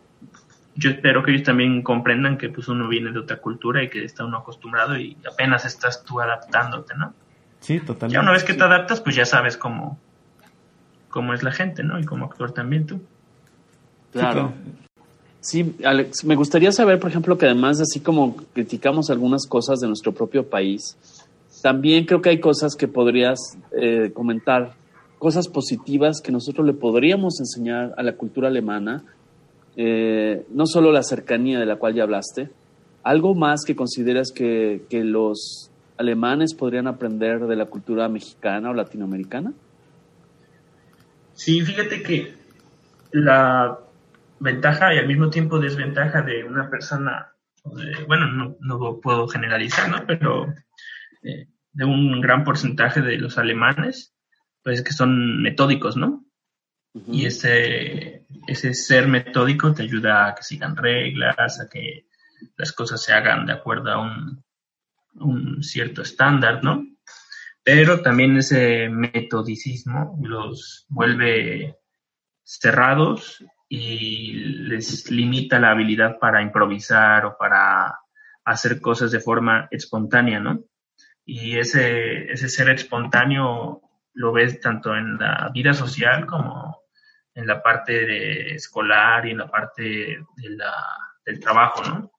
yo 0.76 0.90
espero 0.90 1.22
que 1.24 1.32
ellos 1.32 1.42
también 1.42 1.82
comprendan 1.82 2.38
que 2.38 2.48
pues 2.50 2.68
uno 2.68 2.86
viene 2.88 3.10
de 3.10 3.18
otra 3.18 3.38
cultura 3.38 3.82
y 3.82 3.88
que 3.88 4.04
está 4.04 4.24
uno 4.24 4.38
acostumbrado 4.38 4.96
y 4.96 5.16
apenas 5.30 5.64
estás 5.64 6.04
tú 6.04 6.20
adaptándote, 6.20 6.94
¿no? 6.96 7.12
Sí, 7.60 7.80
totalmente. 7.80 8.14
Ya 8.14 8.20
una 8.20 8.30
vez 8.30 8.44
que 8.44 8.54
te 8.54 8.62
adaptas, 8.62 9.00
pues 9.00 9.16
ya 9.16 9.26
sabes 9.26 9.56
cómo, 9.56 9.98
cómo 11.10 11.34
es 11.34 11.42
la 11.42 11.50
gente, 11.50 11.82
¿no? 11.82 11.98
Y 11.98 12.04
cómo 12.04 12.26
actuar 12.26 12.52
también 12.52 12.86
tú. 12.86 13.02
Claro. 14.12 14.52
Sí, 15.40 15.76
Alex, 15.84 16.24
me 16.24 16.36
gustaría 16.36 16.70
saber, 16.70 17.00
por 17.00 17.10
ejemplo, 17.10 17.36
que 17.36 17.46
además 17.46 17.80
así 17.80 18.00
como 18.00 18.36
criticamos 18.52 19.10
algunas 19.10 19.46
cosas 19.46 19.80
de 19.80 19.88
nuestro 19.88 20.12
propio 20.12 20.48
país, 20.48 20.96
también 21.60 22.04
creo 22.04 22.22
que 22.22 22.30
hay 22.30 22.40
cosas 22.40 22.76
que 22.76 22.86
podrías 22.86 23.58
eh, 23.72 24.12
comentar, 24.14 24.74
cosas 25.18 25.48
positivas 25.48 26.20
que 26.22 26.32
nosotros 26.32 26.66
le 26.66 26.74
podríamos 26.74 27.40
enseñar 27.40 27.94
a 27.96 28.02
la 28.02 28.14
cultura 28.14 28.48
alemana, 28.48 29.04
eh, 29.76 30.46
no 30.50 30.66
solo 30.66 30.92
la 30.92 31.02
cercanía 31.02 31.58
de 31.58 31.66
la 31.66 31.76
cual 31.76 31.94
ya 31.94 32.04
hablaste, 32.04 32.50
algo 33.02 33.34
más 33.34 33.64
que 33.64 33.76
consideras 33.76 34.32
que, 34.34 34.82
que 34.90 35.04
los 35.04 35.70
alemanes 35.96 36.54
podrían 36.54 36.86
aprender 36.86 37.46
de 37.46 37.56
la 37.56 37.66
cultura 37.66 38.08
mexicana 38.08 38.70
o 38.70 38.74
latinoamericana? 38.74 39.52
Sí, 41.34 41.60
fíjate 41.60 42.02
que 42.02 42.34
la 43.12 43.78
ventaja 44.40 44.94
y 44.94 44.98
al 44.98 45.06
mismo 45.06 45.30
tiempo 45.30 45.58
desventaja 45.58 46.22
de 46.22 46.44
una 46.44 46.70
persona, 46.70 47.32
bueno, 48.06 48.26
no, 48.32 48.56
no, 48.60 49.00
puedo 49.00 49.28
generalizar, 49.28 49.88
¿no? 49.90 50.06
Pero 50.06 50.46
eh, 51.22 51.48
de 51.72 51.84
un 51.84 52.20
gran 52.20 52.44
porcentaje 52.44 53.00
de 53.00 53.18
los 53.18 53.38
alemanes, 53.38 54.14
pues 54.68 54.82
que 54.82 54.92
son 54.92 55.40
metódicos, 55.40 55.96
¿no? 55.96 56.26
Y 57.10 57.24
ese, 57.24 58.26
ese 58.46 58.74
ser 58.74 59.08
metódico 59.08 59.72
te 59.72 59.84
ayuda 59.84 60.26
a 60.26 60.34
que 60.34 60.42
sigan 60.42 60.76
reglas, 60.76 61.58
a 61.58 61.70
que 61.70 62.04
las 62.54 62.72
cosas 62.72 63.02
se 63.02 63.14
hagan 63.14 63.46
de 63.46 63.54
acuerdo 63.54 63.90
a 63.90 63.98
un, 64.02 64.44
un 65.14 65.62
cierto 65.62 66.02
estándar, 66.02 66.62
¿no? 66.62 66.86
Pero 67.62 68.02
también 68.02 68.36
ese 68.36 68.90
metodicismo 68.90 70.18
los 70.22 70.84
vuelve 70.90 71.78
cerrados 72.42 73.42
y 73.70 74.34
les 74.34 75.10
limita 75.10 75.58
la 75.58 75.70
habilidad 75.70 76.18
para 76.18 76.42
improvisar 76.42 77.24
o 77.24 77.38
para 77.38 78.00
hacer 78.44 78.82
cosas 78.82 79.12
de 79.12 79.20
forma 79.20 79.66
espontánea, 79.70 80.40
¿no? 80.40 80.62
Y 81.24 81.56
ese, 81.56 82.30
ese 82.30 82.50
ser 82.50 82.68
espontáneo 82.68 83.87
lo 84.18 84.32
ves 84.32 84.60
tanto 84.60 84.96
en 84.96 85.16
la 85.16 85.48
vida 85.54 85.72
social 85.72 86.26
como 86.26 86.82
en 87.34 87.46
la 87.46 87.62
parte 87.62 88.04
de 88.04 88.54
escolar 88.54 89.24
y 89.26 89.30
en 89.30 89.38
la 89.38 89.48
parte 89.48 89.82
de 89.82 90.50
la, 90.56 90.74
del 91.24 91.38
trabajo, 91.38 91.82
¿no? 91.84 92.10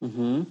O 0.00 0.46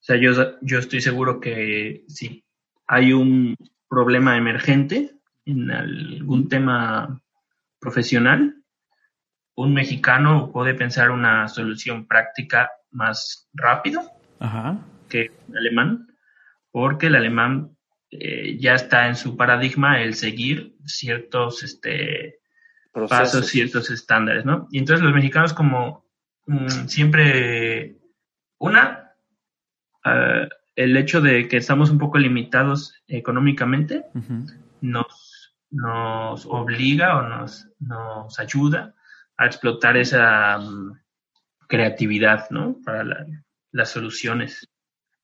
sea, 0.00 0.16
yo, 0.16 0.58
yo 0.62 0.78
estoy 0.78 1.02
seguro 1.02 1.40
que 1.40 2.04
si 2.08 2.42
hay 2.86 3.12
un 3.12 3.54
problema 3.86 4.38
emergente 4.38 5.12
en 5.44 5.70
algún 5.70 6.48
tema 6.48 7.20
profesional, 7.78 8.56
un 9.56 9.74
mexicano 9.74 10.50
puede 10.52 10.72
pensar 10.72 11.10
una 11.10 11.48
solución 11.48 12.06
práctica 12.06 12.70
más 12.90 13.46
rápido 13.52 14.00
que 15.10 15.32
el 15.48 15.56
alemán, 15.56 16.08
porque 16.70 17.08
el 17.08 17.16
alemán 17.16 17.75
eh, 18.20 18.56
ya 18.58 18.74
está 18.74 19.08
en 19.08 19.16
su 19.16 19.36
paradigma 19.36 20.00
el 20.00 20.14
seguir 20.14 20.76
ciertos 20.84 21.62
este, 21.62 22.40
pasos, 22.92 23.46
ciertos 23.46 23.90
estándares, 23.90 24.44
¿no? 24.44 24.68
Y 24.70 24.78
entonces 24.78 25.04
los 25.04 25.14
mexicanos 25.14 25.52
como 25.52 26.06
mm, 26.46 26.86
siempre, 26.86 27.96
una, 28.58 29.12
uh, 30.04 30.48
el 30.74 30.96
hecho 30.96 31.20
de 31.20 31.48
que 31.48 31.56
estamos 31.56 31.90
un 31.90 31.98
poco 31.98 32.18
limitados 32.18 32.94
económicamente 33.08 34.04
nos, 34.80 35.56
nos 35.70 36.46
obliga 36.46 37.18
o 37.18 37.22
nos, 37.28 37.68
nos 37.80 38.38
ayuda 38.38 38.94
a 39.38 39.46
explotar 39.46 39.96
esa 39.96 40.58
um, 40.58 40.98
creatividad, 41.66 42.48
¿no? 42.50 42.76
Para 42.84 43.26
las 43.72 43.90
soluciones. 43.90 44.68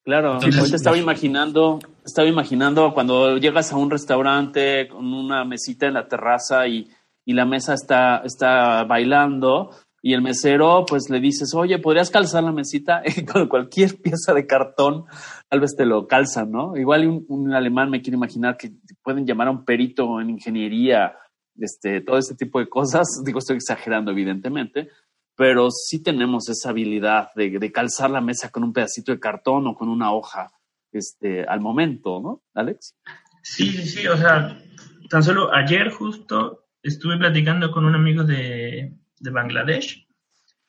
Claro, 0.05 0.35
Entonces, 0.43 0.75
estaba 0.75 0.99
imaginando, 0.99 1.79
estaba 2.05 2.27
imaginando 2.27 2.93
cuando 2.93 3.37
llegas 3.37 3.73
a 3.73 3.77
un 3.77 3.89
restaurante 3.89 4.89
con 4.89 5.13
una 5.15 5.45
mesita 5.45 5.87
en 5.87 5.95
la 5.95 6.09
terraza 6.09 6.67
y, 6.67 6.89
y 7.25 7.35
la 7.35 7.45
mesa 7.45 7.75
está, 7.75 8.23
está 8.25 8.83
bailando 8.83 9.71
y 10.03 10.15
el 10.15 10.21
mesero 10.23 10.85
pues 10.89 11.09
le 11.09 11.21
dices, 11.21 11.55
oye, 11.55 11.79
¿podrías 11.79 12.11
calzar 12.11 12.43
la 12.43 12.51
mesita? 12.51 13.03
Y 13.17 13.25
con 13.25 13.47
cualquier 13.47 14.01
pieza 14.03 14.35
de 14.35 14.47
cartón 14.47 15.05
tal 15.49 15.61
vez 15.61 15.77
te 15.77 15.87
lo 15.87 16.09
calzan, 16.09 16.51
¿no? 16.51 16.77
Igual 16.77 17.07
un, 17.07 17.25
un 17.29 17.55
alemán 17.55 17.89
me 17.89 18.03
quiere 18.03 18.17
imaginar 18.17 18.57
que 18.57 18.73
pueden 19.05 19.25
llamar 19.25 19.47
a 19.47 19.53
un 19.53 19.65
perito 19.65 20.21
en 20.21 20.31
ingeniería 20.31 21.15
este, 21.59 22.01
todo 22.01 22.19
este 22.19 22.35
tipo 22.35 22.59
de 22.59 22.69
cosas. 22.69 23.07
Digo, 23.25 23.39
estoy 23.39 23.57
exagerando, 23.57 24.11
evidentemente, 24.11 24.89
pero 25.37 25.71
sí 25.71 26.03
tenemos 26.03 26.49
esa 26.49 26.71
habilidad 26.71 27.29
de, 27.35 27.73
calzar 27.73 28.11
la 28.11 28.21
mesa 28.21 28.51
con 28.51 28.65
un 28.65 28.73
pedacito 28.73 29.13
de 29.13 29.21
cartón 29.21 29.67
o 29.67 29.75
con 29.75 29.89
una 29.89 30.13
hoja 30.13 30.51
este, 30.93 31.45
al 31.45 31.61
momento, 31.61 32.21
¿no, 32.21 32.43
Alex? 32.55 32.97
Sí, 33.43 33.71
sí, 33.71 33.87
sí, 33.87 34.07
o 34.07 34.17
sea, 34.17 34.61
tan 35.09 35.23
solo 35.23 35.53
ayer 35.55 35.91
justo 35.91 36.67
estuve 36.83 37.17
platicando 37.17 37.71
con 37.71 37.85
un 37.85 37.95
amigo 37.95 38.25
de, 38.25 38.95
de 39.19 39.31
Bangladesh 39.31 40.07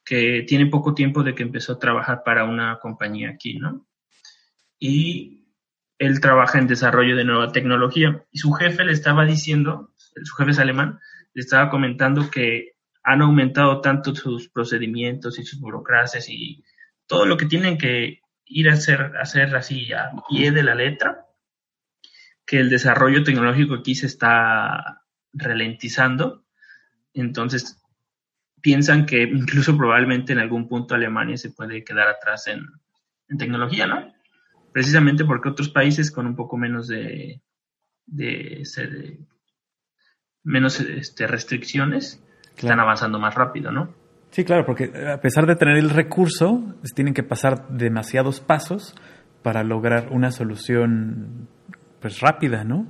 que 0.05 0.43
tiene 0.47 0.67
poco 0.67 0.93
tiempo 0.93 1.23
de 1.23 1.35
que 1.35 1.43
empezó 1.43 1.73
a 1.73 1.79
trabajar 1.79 2.23
para 2.23 2.45
una 2.45 2.79
compañía 2.79 3.29
aquí, 3.29 3.57
¿no? 3.57 3.87
Y 4.79 5.47
él 5.97 6.19
trabaja 6.19 6.59
en 6.59 6.67
desarrollo 6.67 7.15
de 7.15 7.23
nueva 7.23 7.51
tecnología 7.51 8.25
y 8.31 8.39
su 8.39 8.51
jefe 8.51 8.83
le 8.83 8.91
estaba 8.91 9.25
diciendo 9.25 9.93
su 10.21 10.35
jefe 10.35 10.51
es 10.51 10.59
alemán, 10.59 10.99
le 11.33 11.41
estaba 11.41 11.69
comentando 11.69 12.29
que 12.29 12.72
han 13.03 13.21
aumentado 13.21 13.81
tanto 13.81 14.15
sus 14.15 14.49
procedimientos 14.49 15.37
y 15.37 15.43
sus 15.43 15.59
burocracias 15.59 16.29
y 16.29 16.63
todo 17.05 17.25
lo 17.25 17.37
que 17.37 17.45
tienen 17.45 17.77
que 17.77 18.21
ir 18.45 18.69
a 18.69 18.73
hacer, 18.73 19.17
hacer 19.21 19.55
así 19.55 19.91
a 19.93 20.11
pie 20.29 20.51
de 20.51 20.63
la 20.63 20.75
letra, 20.75 21.25
que 22.45 22.59
el 22.59 22.69
desarrollo 22.69 23.23
tecnológico 23.23 23.75
aquí 23.75 23.95
se 23.95 24.07
está 24.07 25.01
ralentizando. 25.33 26.45
Entonces, 27.13 27.81
piensan 28.61 29.05
que 29.05 29.23
incluso 29.23 29.77
probablemente 29.77 30.33
en 30.33 30.39
algún 30.39 30.67
punto 30.67 30.95
Alemania 30.95 31.37
se 31.37 31.51
puede 31.51 31.83
quedar 31.83 32.07
atrás 32.07 32.47
en, 32.47 32.65
tecnología, 33.37 33.87
¿no? 33.87 34.13
Precisamente 34.71 35.25
porque 35.25 35.49
otros 35.49 35.69
países 35.69 36.11
con 36.11 36.27
un 36.27 36.35
poco 36.35 36.55
menos 36.55 36.87
de, 36.87 37.41
de, 38.05 38.63
de 38.75 39.25
menos 40.43 40.79
este, 40.79 41.25
restricciones, 41.25 42.23
están 42.55 42.79
avanzando 42.79 43.19
más 43.19 43.35
rápido, 43.35 43.71
¿no? 43.71 43.89
Sí, 44.31 44.43
claro, 44.43 44.65
porque 44.65 44.91
a 45.11 45.21
pesar 45.21 45.45
de 45.45 45.55
tener 45.55 45.77
el 45.77 45.91
recurso, 45.91 46.75
tienen 46.95 47.13
que 47.13 47.21
pasar 47.21 47.67
demasiados 47.69 48.39
pasos 48.39 48.95
para 49.43 49.63
lograr 49.63 50.07
una 50.11 50.31
solución 50.31 51.47
pues 51.99 52.19
rápida, 52.19 52.63
¿no? 52.63 52.87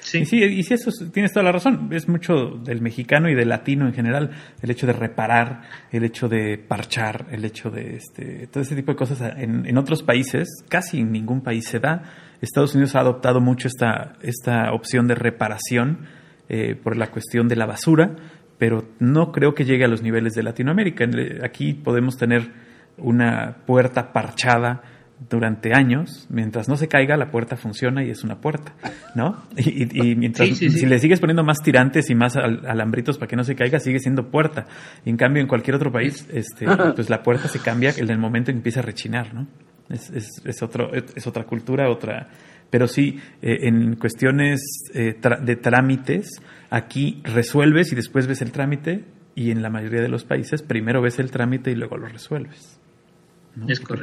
sí. 0.00 0.18
Y 0.18 0.26
sí, 0.26 0.44
y 0.44 0.62
sí, 0.62 0.74
eso 0.74 0.90
tienes 1.10 1.32
toda 1.32 1.44
la 1.44 1.52
razón. 1.52 1.88
Es 1.90 2.06
mucho 2.06 2.60
del 2.62 2.82
mexicano 2.82 3.30
y 3.30 3.34
del 3.34 3.48
latino 3.48 3.86
en 3.86 3.94
general, 3.94 4.30
el 4.60 4.70
hecho 4.70 4.86
de 4.86 4.92
reparar, 4.92 5.62
el 5.90 6.04
hecho 6.04 6.28
de 6.28 6.58
parchar, 6.58 7.26
el 7.30 7.44
hecho 7.46 7.70
de 7.70 7.96
este, 7.96 8.46
todo 8.48 8.62
ese 8.62 8.76
tipo 8.76 8.92
de 8.92 8.96
cosas 8.96 9.22
en, 9.38 9.64
en 9.64 9.78
otros 9.78 10.02
países, 10.02 10.48
casi 10.68 11.00
en 11.00 11.12
ningún 11.12 11.40
país 11.40 11.66
se 11.66 11.80
da. 11.80 12.02
Estados 12.42 12.74
Unidos 12.74 12.94
ha 12.94 13.00
adoptado 13.00 13.40
mucho 13.40 13.68
esta, 13.68 14.16
esta 14.20 14.70
opción 14.72 15.06
de 15.08 15.14
reparación 15.14 16.06
eh, 16.48 16.74
por 16.74 16.98
la 16.98 17.10
cuestión 17.10 17.48
de 17.48 17.56
la 17.56 17.64
basura, 17.64 18.14
pero 18.62 18.84
no 19.00 19.32
creo 19.32 19.56
que 19.56 19.64
llegue 19.64 19.84
a 19.84 19.88
los 19.88 20.02
niveles 20.02 20.34
de 20.34 20.44
Latinoamérica. 20.44 21.04
Aquí 21.42 21.74
podemos 21.74 22.16
tener 22.16 22.52
una 22.96 23.56
puerta 23.66 24.12
parchada 24.12 24.82
durante 25.28 25.74
años, 25.74 26.28
mientras 26.30 26.68
no 26.68 26.76
se 26.76 26.86
caiga, 26.86 27.16
la 27.16 27.32
puerta 27.32 27.56
funciona 27.56 28.04
y 28.04 28.10
es 28.10 28.22
una 28.22 28.40
puerta, 28.40 28.72
¿no? 29.16 29.42
Y, 29.56 30.14
mientras, 30.14 30.48
si 30.50 30.86
le 30.86 31.00
sigues 31.00 31.18
poniendo 31.18 31.42
más 31.42 31.58
tirantes 31.60 32.08
y 32.08 32.14
más 32.14 32.36
alambritos 32.36 33.18
para 33.18 33.26
que 33.26 33.34
no 33.34 33.42
se 33.42 33.56
caiga, 33.56 33.80
sigue 33.80 33.98
siendo 33.98 34.30
puerta. 34.30 34.66
Y 35.04 35.10
en 35.10 35.16
cambio, 35.16 35.42
en 35.42 35.48
cualquier 35.48 35.74
otro 35.74 35.90
país, 35.90 36.28
este, 36.32 36.64
pues 36.94 37.10
la 37.10 37.20
puerta 37.24 37.48
se 37.48 37.58
cambia 37.58 37.90
en 37.96 38.08
el 38.12 38.18
momento 38.18 38.52
en 38.52 38.58
que 38.58 38.58
empieza 38.58 38.78
a 38.78 38.84
rechinar, 38.84 39.34
¿no? 39.34 39.48
Es, 39.88 40.08
es, 40.10 40.28
es, 40.44 40.62
otro, 40.62 40.92
es 40.94 41.26
otra 41.26 41.42
cultura, 41.46 41.90
otra, 41.90 42.28
pero 42.72 42.88
sí, 42.88 43.20
eh, 43.42 43.68
en 43.68 43.96
cuestiones 43.96 44.90
eh, 44.94 45.14
de 45.42 45.56
trámites, 45.56 46.40
aquí 46.70 47.20
resuelves 47.22 47.92
y 47.92 47.94
después 47.94 48.26
ves 48.26 48.40
el 48.40 48.50
trámite 48.50 49.04
y 49.34 49.50
en 49.50 49.60
la 49.60 49.68
mayoría 49.68 50.00
de 50.00 50.08
los 50.08 50.24
países 50.24 50.62
primero 50.62 51.02
ves 51.02 51.18
el 51.18 51.30
trámite 51.30 51.70
y 51.70 51.74
luego 51.74 51.98
lo 51.98 52.08
resuelves. 52.08 52.80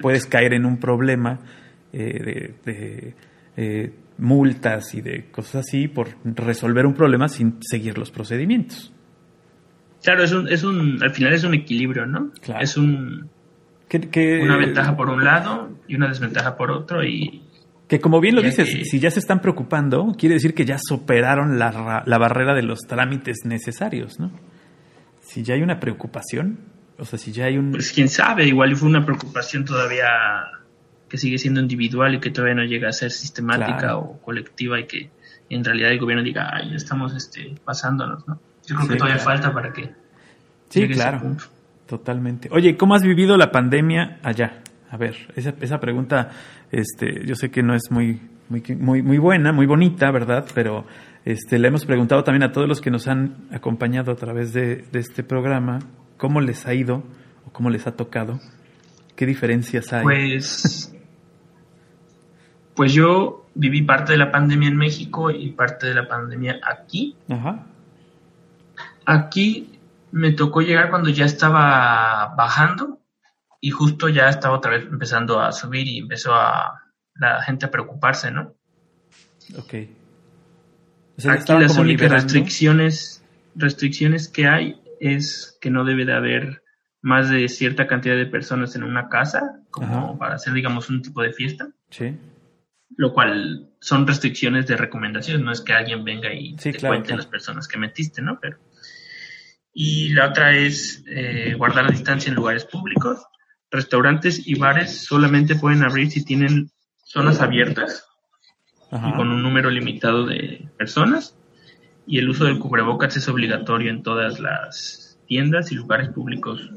puedes 0.04 0.28
caer 0.28 0.54
en 0.54 0.68
un 0.68 0.78
problema 0.78 1.40
eh, 1.92 2.54
de, 2.64 3.94
multas 4.20 4.94
y 4.94 5.02
de 5.02 5.32
cosas 5.32 5.68
así 5.68 5.88
por 5.88 6.10
resolver 6.24 6.86
un 6.86 6.94
problema 6.94 7.28
sin 7.28 7.58
seguir 7.62 7.98
los 7.98 8.12
procedimientos. 8.12 8.94
Claro, 10.04 10.24
es 10.24 10.32
un, 10.32 10.48
es 10.48 10.64
un, 10.64 11.02
al 11.02 11.10
final 11.10 11.34
es 11.34 11.44
un 11.44 11.56
equilibrio, 11.56 12.06
¿no? 12.06 12.32
Es 12.60 12.78
un, 12.78 13.32
una 13.92 14.58
ventaja 14.58 14.96
por 14.96 15.10
un 15.10 15.26
lado 15.26 15.72
y 15.88 15.96
una 15.96 16.08
desventaja 16.08 16.56
por 16.56 16.70
otro 16.70 17.04
y 17.04 17.49
Que 17.90 18.00
como 18.00 18.22
bien 18.22 18.36
lo 18.36 18.42
dices, 18.42 18.70
si 18.90 19.00
ya 19.00 19.10
se 19.12 19.20
están 19.20 19.42
preocupando, 19.42 20.14
quiere 20.18 20.36
decir 20.36 20.54
que 20.54 20.64
ya 20.64 20.78
superaron 20.80 21.58
la, 21.60 22.04
la 22.06 22.18
barrera 22.18 22.54
de 22.54 22.62
los 22.64 22.80
trámites 22.82 23.40
necesarios, 23.46 24.20
¿no? 24.20 24.32
Si 25.22 25.44
ya 25.44 25.56
hay 25.56 25.62
una 25.64 25.80
preocupación, 25.80 26.60
o 26.98 27.04
sea, 27.06 27.18
si 27.20 27.32
ya 27.32 27.46
hay 27.46 27.58
un... 27.58 27.72
Pues 27.72 27.92
quién 27.92 28.08
sabe, 28.08 28.46
igual 28.46 28.76
fue 28.76 28.88
una 28.88 29.04
preocupación 29.06 29.66
todavía 29.66 30.08
que 31.10 31.18
sigue 31.18 31.40
siendo 31.40 31.60
individual 31.62 32.14
y 32.16 32.20
que 32.20 32.30
todavía 32.30 32.56
no 32.56 32.64
llega 32.64 32.90
a 32.90 32.92
ser 32.94 33.10
sistemática 33.12 33.78
Claro. 33.80 34.00
o 34.00 34.22
colectiva 34.22 34.80
y 34.80 34.86
que 34.86 35.10
en 35.50 35.64
realidad 35.66 35.92
el 35.92 36.00
gobierno 36.00 36.24
diga, 36.24 36.48
ay, 36.54 36.70
ya 36.70 36.76
estamos 36.76 37.16
este, 37.16 37.56
pasándonos, 37.66 38.28
¿no? 38.28 38.40
Yo 38.68 38.76
creo 38.76 38.82
Sí, 38.84 38.88
que 38.90 38.96
todavía 38.98 39.18
claro. 39.24 39.40
falta 39.42 39.52
para 39.54 39.74
que 39.74 39.90
sí, 40.70 40.88
claro, 40.90 41.36
totalmente. 41.88 42.50
Oye, 42.52 42.78
¿cómo 42.78 42.94
has 42.94 43.02
vivido 43.02 43.36
la 43.38 43.50
pandemia 43.52 44.20
allá? 44.22 44.62
A 44.90 44.98
ver, 44.98 45.16
esa, 45.36 45.54
esa 45.62 45.80
pregunta, 45.80 46.32
este, 46.72 47.26
yo 47.26 47.36
sé 47.36 47.52
que 47.52 47.62
no 47.62 47.76
es 47.76 47.92
muy, 47.92 48.20
muy, 48.50 48.64
muy, 48.78 49.02
muy 49.04 49.18
buena, 49.20 49.52
muy 49.52 49.68
bonita, 49.68 50.10
¿verdad? 50.12 50.46
Pero 50.56 50.86
este, 51.26 51.60
le 51.60 51.68
hemos 51.68 51.86
preguntado 51.86 52.24
también 52.24 52.44
a 52.44 52.52
todos 52.52 52.68
los 52.68 52.82
que 52.82 52.90
nos 52.90 53.08
han 53.08 53.48
acompañado 53.52 54.12
a 54.12 54.16
través 54.16 54.52
de, 54.54 54.78
de 54.92 55.00
este 55.00 55.24
programa, 55.24 55.80
¿cómo 56.18 56.42
les 56.42 56.66
ha 56.66 56.74
ido 56.74 57.04
o 57.46 57.52
cómo 57.52 57.70
les 57.70 57.86
ha 57.86 57.96
tocado? 57.96 58.40
¿Qué 59.16 59.26
diferencias 59.26 59.94
hay? 59.94 60.04
Pues, 60.04 60.96
pues 62.74 62.94
yo 62.94 63.46
viví 63.54 63.82
parte 63.84 64.14
de 64.14 64.18
la 64.18 64.32
pandemia 64.32 64.70
en 64.70 64.78
México 64.78 65.30
y 65.30 65.52
parte 65.52 65.88
de 65.88 65.94
la 65.96 66.08
pandemia 66.08 66.60
aquí. 66.64 67.16
Ajá. 67.30 67.66
Aquí 69.06 69.78
me 70.12 70.32
tocó 70.32 70.62
llegar 70.62 70.90
cuando 70.90 71.10
ya 71.10 71.26
estaba 71.26 72.34
bajando 72.36 72.99
y 73.62 73.72
justo 73.72 74.10
ya 74.10 74.30
estaba 74.30 74.58
otra 74.58 74.72
vez 74.72 74.84
empezando 74.84 75.40
a 75.42 75.52
subir 75.52 75.88
y 75.88 76.00
empezó 76.00 76.34
a 76.34 76.84
la 77.16 77.42
gente 77.44 77.66
a 77.66 77.72
preocuparse, 77.72 78.32
¿no? 78.32 78.56
Ok. 79.58 79.74
O 81.18 81.22
sea, 81.22 81.36
ya 81.36 81.42
Aquí 81.42 81.54
las 81.64 81.78
únicas 81.78 82.10
restricciones, 82.12 83.24
restricciones 83.56 84.30
que 84.30 84.48
hay 84.48 84.82
es 85.02 85.58
que 85.60 85.70
no 85.70 85.84
debe 85.84 86.06
de 86.06 86.14
haber 86.14 86.64
más 87.02 87.30
de 87.30 87.48
cierta 87.50 87.88
cantidad 87.88 88.16
de 88.16 88.26
personas 88.26 88.76
en 88.76 88.84
una 88.84 89.10
casa, 89.10 89.62
como 89.72 90.10
Ajá. 90.10 90.18
para 90.18 90.36
hacer, 90.36 90.54
digamos, 90.54 90.90
un 90.90 91.02
tipo 91.02 91.22
de 91.22 91.32
fiesta, 91.34 91.70
Sí. 91.90 92.18
lo 92.96 93.14
cual 93.14 93.70
son 93.80 94.06
restricciones 94.08 94.68
de 94.68 94.76
recomendaciones, 94.78 95.42
no 95.42 95.52
es 95.52 95.62
que 95.62 95.74
alguien 95.74 96.04
venga 96.04 96.34
y 96.34 96.52
Sí, 96.58 96.72
te 96.72 96.78
claro, 96.80 96.94
cuente 96.96 97.08
claro. 97.08 97.18
las 97.18 97.28
personas 97.28 97.68
que 97.68 97.78
metiste, 97.78 98.22
¿no? 98.22 98.40
Pero 98.42 98.58
y 99.74 100.10
la 100.10 100.30
otra 100.30 100.56
es 100.56 101.04
eh, 101.08 101.54
guardar 101.58 101.86
la 101.86 101.92
distancia 101.92 102.30
en 102.30 102.36
lugares 102.36 102.66
públicos. 102.66 103.20
Restaurantes 103.72 104.48
y 104.48 104.56
bares 104.56 105.06
solamente 105.06 105.56
pueden 105.56 105.84
abrir 105.84 106.10
si 106.10 106.26
tienen 106.26 106.72
zonas 107.04 107.42
abiertas 107.42 108.08
Ajá. 108.92 109.10
y 109.10 109.14
con 109.14 109.30
un 109.30 109.44
número 109.44 109.70
limitado 109.70 110.26
de 110.26 110.70
personas. 110.78 111.36
Y 112.08 112.18
el 112.18 112.30
uso 112.30 112.46
del 112.46 112.60
cubrebocas 112.60 113.16
es 113.18 113.28
obligatorio 113.28 113.92
en 113.92 114.02
todas 114.02 114.40
las 114.40 115.20
tiendas 115.28 115.72
y 115.72 115.76
lugares 115.76 116.10
públicos 116.10 116.72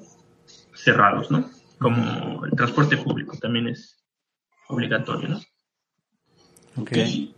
cerrados, 0.74 1.30
¿no? 1.30 1.50
Como 1.78 2.44
el 2.44 2.52
transporte 2.52 2.98
público 2.98 3.38
también 3.38 3.68
es 3.68 4.04
obligatorio, 4.68 5.28
¿no? 5.28 5.40
Ok. 6.76 6.92
Y 6.96 7.34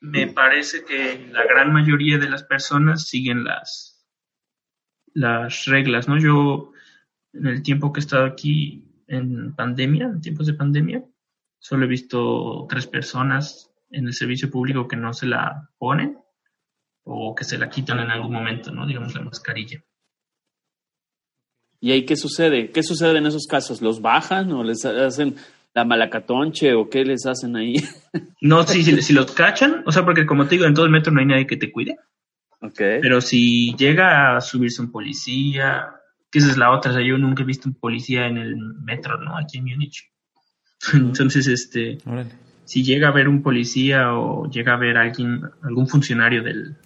me 0.00 0.26
parece 0.28 0.84
que 0.84 1.28
la 1.30 1.44
gran 1.44 1.72
mayoría 1.72 2.18
de 2.18 2.28
las 2.28 2.42
personas 2.42 3.06
siguen 3.06 3.44
las, 3.44 4.06
las 5.12 5.66
reglas, 5.66 6.08
¿no? 6.08 6.18
Yo, 6.18 6.72
en 7.32 7.46
el 7.46 7.62
tiempo 7.62 7.92
que 7.92 8.00
he 8.00 8.02
estado 8.02 8.24
aquí 8.24 8.84
en 9.06 9.54
pandemia, 9.54 10.06
en 10.06 10.20
tiempos 10.20 10.46
de 10.46 10.54
pandemia, 10.54 11.04
solo 11.58 11.84
he 11.84 11.88
visto 11.88 12.66
tres 12.68 12.86
personas 12.86 13.70
en 13.90 14.06
el 14.06 14.14
servicio 14.14 14.50
público 14.50 14.86
que 14.86 14.96
no 14.96 15.12
se 15.12 15.26
la 15.26 15.70
ponen 15.78 16.18
o 17.04 17.34
que 17.34 17.44
se 17.44 17.58
la 17.58 17.68
quitan 17.68 17.98
en 18.00 18.10
algún 18.10 18.32
momento, 18.32 18.70
¿no? 18.72 18.86
Digamos 18.86 19.14
la 19.14 19.22
mascarilla. 19.22 19.82
¿Y 21.80 21.92
ahí 21.92 22.04
qué 22.04 22.14
sucede? 22.16 22.70
¿Qué 22.70 22.82
sucede 22.82 23.18
en 23.18 23.26
esos 23.26 23.46
casos? 23.46 23.80
¿Los 23.80 24.00
bajan 24.00 24.52
o 24.52 24.62
les 24.62 24.84
hacen 24.84 25.36
la 25.74 25.84
malacatonche 25.84 26.74
o 26.74 26.88
qué 26.90 27.04
les 27.04 27.26
hacen 27.26 27.56
ahí? 27.56 27.74
No, 28.42 28.62
si, 28.62 28.82
si, 28.82 29.02
si 29.02 29.12
los 29.12 29.32
cachan, 29.32 29.82
o 29.84 29.92
sea, 29.92 30.02
porque 30.02 30.24
como 30.24 30.46
te 30.46 30.54
digo, 30.54 30.64
en 30.64 30.72
todo 30.72 30.86
el 30.86 30.90
metro 30.90 31.12
no 31.12 31.20
hay 31.20 31.26
nadie 31.26 31.46
que 31.46 31.58
te 31.58 31.70
cuide. 31.70 31.98
ok. 32.60 32.80
Pero 33.02 33.20
si 33.20 33.74
llega 33.76 34.34
a 34.34 34.40
subirse 34.40 34.80
un 34.80 34.90
policía, 34.90 35.99
que 36.30 36.38
esa 36.38 36.50
es 36.50 36.56
la 36.56 36.70
otra, 36.70 36.90
o 36.92 36.94
sea, 36.94 37.02
yo 37.04 37.18
nunca 37.18 37.42
he 37.42 37.46
visto 37.46 37.68
un 37.68 37.74
policía 37.74 38.26
en 38.26 38.38
el 38.38 38.56
metro, 38.56 39.18
¿no? 39.18 39.36
Aquí 39.36 39.58
en 39.58 39.64
Múnich. 39.64 40.10
Entonces, 40.94 41.46
este, 41.48 41.98
Órale. 42.06 42.30
si 42.64 42.82
llega 42.84 43.08
a 43.08 43.12
ver 43.12 43.28
un 43.28 43.42
policía 43.42 44.14
o 44.14 44.48
llega 44.48 44.74
a 44.74 44.76
ver 44.76 44.96
alguien, 44.96 45.42
algún 45.62 45.88
funcionario 45.88 46.42
del, 46.42 46.76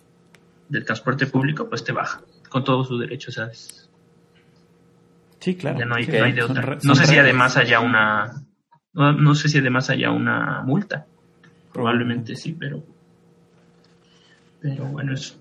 del 0.69 0.85
transporte 0.85 1.27
público, 1.27 1.69
pues 1.69 1.85
te 1.85 1.93
baja, 1.93 2.23
con 2.49 2.65
todos 2.65 2.89
sus 2.89 2.99
derechos, 3.01 3.35
¿sabes? 3.35 3.91
Sí, 5.41 5.55
claro. 5.57 5.79
ya 5.79 5.85
no 5.85 5.95
hay, 5.97 6.05
Sí, 6.05 6.13
no 6.13 6.25
hay 6.25 6.33
de 6.33 6.43
otra. 6.43 6.63
re- 6.63 6.79
No 6.83 6.95
sé 6.95 7.07
si 7.07 7.19
además 7.19 7.57
haya 7.59 7.81
una, 7.81 8.43
no, 8.95 9.13
no 9.13 9.35
sé 9.35 9.49
si 9.51 9.59
además 9.59 9.91
haya 9.91 10.11
una 10.11 10.63
multa. 10.63 11.07
Probablemente 11.73 12.35
sí, 12.37 12.57
pero, 12.59 12.83
pero 14.61 14.87
bueno, 14.87 15.13
eso. 15.13 15.39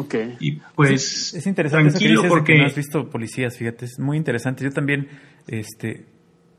Ok. 0.00 0.14
Y 0.40 0.60
pues, 0.76 1.34
Es 1.34 1.46
interesante 1.46 1.88
eso 1.88 1.98
que 1.98 2.04
tranquilo 2.04 2.20
dices 2.22 2.22
de 2.22 2.28
porque... 2.28 2.52
que 2.52 2.58
no 2.60 2.66
has 2.66 2.76
visto 2.76 3.10
policías, 3.10 3.56
fíjate, 3.56 3.84
es 3.84 3.98
muy 3.98 4.16
interesante. 4.16 4.62
Yo 4.64 4.70
también, 4.70 5.08
este, 5.48 6.06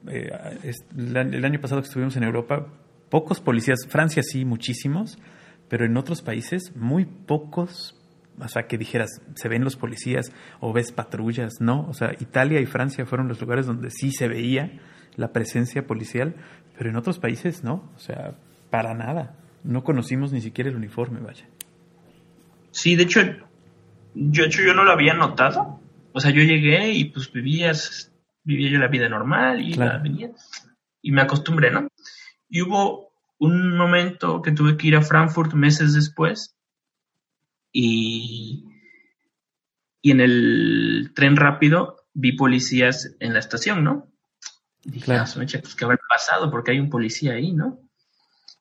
eh, 0.07 0.29
es- 0.63 0.83
la- 0.95 1.21
el 1.21 1.45
año 1.45 1.61
pasado 1.61 1.81
que 1.81 1.87
estuvimos 1.87 2.17
en 2.17 2.23
Europa, 2.23 2.67
pocos 3.09 3.39
policías, 3.39 3.79
Francia 3.87 4.21
sí, 4.23 4.43
muchísimos, 4.43 5.17
pero 5.69 5.85
en 5.85 5.95
otros 5.95 6.21
países 6.21 6.75
muy 6.75 7.05
pocos, 7.05 7.95
o 8.39 8.47
sea, 8.49 8.63
que 8.67 8.77
dijeras, 8.77 9.21
se 9.35 9.47
ven 9.47 9.63
los 9.63 9.77
policías 9.77 10.31
o 10.59 10.73
ves 10.73 10.91
patrullas, 10.91 11.53
¿no? 11.61 11.87
O 11.89 11.93
sea, 11.93 12.11
Italia 12.19 12.59
y 12.59 12.65
Francia 12.65 13.05
fueron 13.05 13.27
los 13.29 13.39
lugares 13.39 13.65
donde 13.67 13.89
sí 13.89 14.11
se 14.11 14.27
veía 14.27 14.79
la 15.15 15.31
presencia 15.31 15.87
policial, 15.87 16.35
pero 16.77 16.89
en 16.89 16.97
otros 16.97 17.19
países 17.19 17.63
no, 17.63 17.89
o 17.95 17.99
sea, 17.99 18.35
para 18.69 18.93
nada. 18.93 19.35
No 19.63 19.83
conocimos 19.83 20.31
ni 20.33 20.41
siquiera 20.41 20.69
el 20.69 20.75
uniforme, 20.75 21.19
vaya. 21.19 21.45
Sí, 22.71 22.95
de 22.95 23.03
hecho, 23.03 23.21
yo, 24.13 24.43
de 24.43 24.47
hecho, 24.47 24.61
yo 24.61 24.73
no 24.73 24.83
lo 24.83 24.91
había 24.91 25.13
notado. 25.13 25.79
O 26.13 26.19
sea, 26.19 26.31
yo 26.31 26.41
llegué 26.41 26.91
y 26.93 27.05
pues 27.05 27.31
vivías, 27.31 28.11
vivía 28.43 28.69
yo 28.69 28.79
la 28.79 28.87
vida 28.87 29.07
normal 29.09 29.61
y 29.61 29.73
Claro. 29.73 29.93
la 29.93 29.99
venía. 29.99 30.31
Y 31.01 31.11
me 31.11 31.21
acostumbré, 31.21 31.71
¿no? 31.71 31.87
Y 32.49 32.61
hubo 32.61 33.11
un 33.37 33.77
momento 33.77 34.41
que 34.41 34.51
tuve 34.51 34.75
que 34.77 34.87
ir 34.87 34.95
a 34.95 35.01
Frankfurt 35.01 35.53
meses 35.53 35.93
después 35.93 36.55
y, 37.71 38.65
y 40.01 40.11
en 40.11 40.21
el 40.21 41.11
tren 41.15 41.35
rápido 41.35 41.97
vi 42.13 42.33
policías 42.33 43.15
en 43.19 43.33
la 43.33 43.39
estación, 43.39 43.83
¿no? 43.83 44.11
Y 44.83 44.91
dije, 44.91 45.05
Claro. 45.05 45.23
"Ah, 45.27 45.45
pues 45.61 45.75
qué 45.75 45.85
habrá 45.85 45.99
pasado 46.09 46.49
porque 46.51 46.71
hay 46.71 46.79
un 46.79 46.89
policía 46.89 47.33
ahí, 47.33 47.51
¿no? 47.53 47.79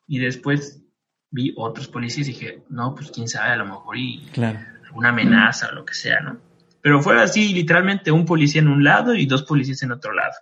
Y 0.06 0.18
después 0.18 0.82
vi 1.30 1.52
otros 1.56 1.88
policías 1.88 2.28
y 2.28 2.32
dije, 2.32 2.62
no, 2.68 2.94
pues 2.94 3.10
quién 3.10 3.28
sabe, 3.28 3.52
a 3.52 3.56
lo 3.56 3.66
mejor 3.66 3.96
y 3.96 4.24
Claro. 4.32 4.58
alguna 4.86 5.10
amenaza 5.10 5.68
o 5.68 5.74
lo 5.74 5.84
que 5.84 5.94
sea, 5.94 6.20
¿no? 6.20 6.38
Pero 6.80 7.02
fue 7.02 7.20
así, 7.20 7.52
literalmente 7.52 8.10
un 8.10 8.24
policía 8.24 8.60
en 8.60 8.68
un 8.68 8.84
lado 8.84 9.14
y 9.14 9.26
dos 9.26 9.42
policías 9.42 9.82
en 9.82 9.92
otro 9.92 10.12
lado. 10.12 10.32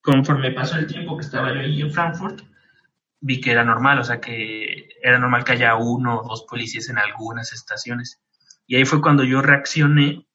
Conforme 0.00 0.52
pasó 0.52 0.78
el 0.78 0.86
tiempo 0.86 1.16
que 1.16 1.24
estaba 1.24 1.52
yo 1.52 1.60
ahí 1.60 1.80
en 1.82 1.92
Frankfurt, 1.92 2.40
vi 3.20 3.40
que 3.40 3.50
era 3.50 3.64
normal, 3.64 3.98
o 3.98 4.04
sea 4.04 4.20
que 4.20 4.88
era 5.02 5.18
normal 5.18 5.44
que 5.44 5.52
haya 5.52 5.76
uno 5.76 6.20
o 6.20 6.28
dos 6.28 6.44
policías 6.48 6.88
en 6.88 6.98
algunas 6.98 7.52
estaciones. 7.52 8.20
Y 8.66 8.76
ahí 8.76 8.84
fue 8.84 9.00
cuando 9.00 9.24
yo 9.24 9.42
reaccioné 9.42 10.27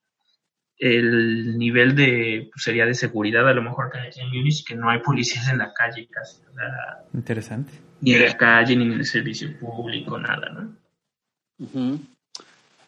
el 0.83 1.57
nivel 1.57 1.95
de, 1.95 2.49
pues, 2.51 2.63
sería 2.63 2.85
de 2.85 2.93
seguridad 2.93 3.47
a 3.47 3.53
lo 3.53 3.61
mejor 3.61 3.89
que 3.89 3.99
hay 3.99 4.07
aquí 4.07 4.19
en 4.19 4.29
Múnich, 4.29 4.65
que 4.65 4.75
no 4.75 4.89
hay 4.89 4.99
policías 4.99 5.47
en 5.47 5.59
la 5.59 5.73
calle 5.73 6.07
casi, 6.11 6.37
sea, 6.37 7.05
Interesante. 7.13 7.71
ni 8.01 8.13
en 8.13 8.25
la 8.25 8.37
calle, 8.37 8.75
ni 8.75 8.83
en 8.83 8.91
el 8.93 9.05
servicio 9.05 9.57
público, 9.59 10.17
nada, 10.19 10.49
¿no? 10.49 10.75
Ujú. 11.59 11.99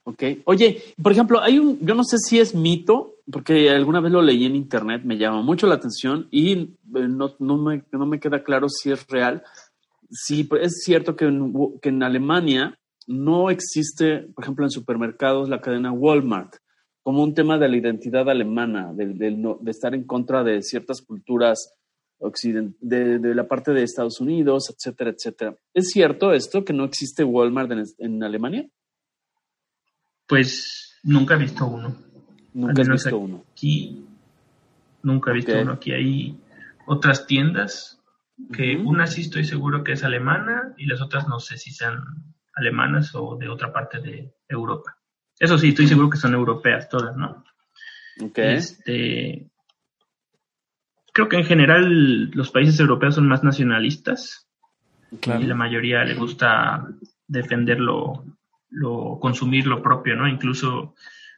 Ok. 0.03 0.23
Oye, 0.43 0.83
por 1.01 1.13
ejemplo, 1.13 1.41
hay 1.41 1.57
un, 1.57 1.79
yo 1.79 1.95
no 1.95 2.03
sé 2.03 2.17
si 2.17 2.39
es 2.39 2.53
mito, 2.53 3.15
porque 3.31 3.69
alguna 3.69 4.01
vez 4.01 4.11
lo 4.11 4.21
leí 4.21 4.45
en 4.45 4.55
internet, 4.55 5.01
me 5.03 5.17
llama 5.17 5.41
mucho 5.41 5.65
la 5.65 5.75
atención 5.75 6.27
y 6.31 6.51
eh, 6.53 7.07
no, 7.07 7.35
no, 7.39 7.57
me, 7.57 7.83
no 7.91 8.05
me 8.05 8.19
queda 8.19 8.43
claro 8.43 8.67
si 8.69 8.91
es 8.91 9.07
real. 9.07 9.41
Si 10.11 10.47
es 10.61 10.83
cierto 10.83 11.15
que 11.15 11.25
en, 11.25 11.53
que 11.81 11.89
en 11.89 12.03
Alemania 12.03 12.77
no 13.07 13.49
existe, 13.49 14.27
por 14.35 14.43
ejemplo, 14.43 14.65
en 14.65 14.71
supermercados 14.71 15.49
la 15.49 15.61
cadena 15.61 15.91
Walmart, 15.91 16.57
como 17.05 17.21
un 17.21 17.35
tema 17.35 17.59
de 17.59 17.69
la 17.69 17.77
identidad 17.77 18.27
alemana, 18.27 18.91
de, 18.91 19.05
de 19.13 19.69
estar 19.71 19.93
en 19.93 20.05
contra 20.05 20.43
de 20.43 20.63
ciertas 20.63 21.03
culturas 21.03 21.71
occident- 22.17 22.75
de, 22.79 23.19
de 23.19 23.35
la 23.35 23.47
parte 23.47 23.73
de 23.73 23.83
Estados 23.83 24.19
Unidos, 24.19 24.71
etcétera, 24.71 25.11
etcétera. 25.11 25.55
¿Es 25.75 25.91
cierto 25.91 26.33
esto 26.33 26.65
que 26.65 26.73
no 26.73 26.83
existe 26.83 27.23
Walmart 27.23 27.71
en, 27.71 27.83
en 27.99 28.23
Alemania? 28.23 28.67
Pues 30.25 30.97
nunca 31.03 31.35
he 31.35 31.37
visto 31.37 31.67
uno. 31.67 31.95
Nunca 32.55 32.81
menos 32.81 33.03
visto 33.03 33.19
uno. 33.19 33.45
Aquí 33.51 34.03
nunca 35.03 35.29
he 35.29 35.35
visto 35.35 35.61
uno. 35.61 35.73
Aquí 35.73 35.91
hay 35.91 36.39
otras 36.87 37.27
tiendas 37.27 38.01
que 38.51 38.77
una 38.77 39.05
sí 39.05 39.21
estoy 39.21 39.45
seguro 39.45 39.83
que 39.83 39.91
es 39.91 40.03
alemana 40.03 40.73
y 40.75 40.87
las 40.87 41.03
otras 41.03 41.27
no 41.27 41.39
sé 41.39 41.59
si 41.59 41.69
sean 41.69 41.99
alemanas 42.55 43.13
o 43.13 43.37
de 43.37 43.47
otra 43.47 43.71
parte 43.71 43.99
de 44.01 44.33
Europa. 44.49 44.97
Eso 45.39 45.57
sí, 45.57 45.69
estoy 45.69 45.87
seguro 45.87 46.09
que 46.09 46.17
son 46.17 46.33
europeas 46.33 46.87
todas, 46.89 47.15
¿no? 47.17 47.43
Ok. 48.21 48.37
Este, 48.37 49.49
creo 51.13 51.27
que 51.29 51.37
en 51.37 51.45
general 51.45 52.29
los 52.31 52.51
países 52.51 52.79
europeos 52.79 53.15
son 53.15 53.27
más 53.27 53.43
nacionalistas 53.43 54.47
Claro. 55.21 55.41
y 55.41 55.45
la 55.45 55.55
mayoría 55.55 56.03
le 56.03 56.15
gusta 56.15 56.85
defender 57.27 57.79
lo, 57.79 58.25
lo- 58.69 59.17
consumir 59.21 59.67
lo 59.67 59.81
propio, 59.81 60.15
¿no? 60.15 60.27
Incluso 60.27 60.95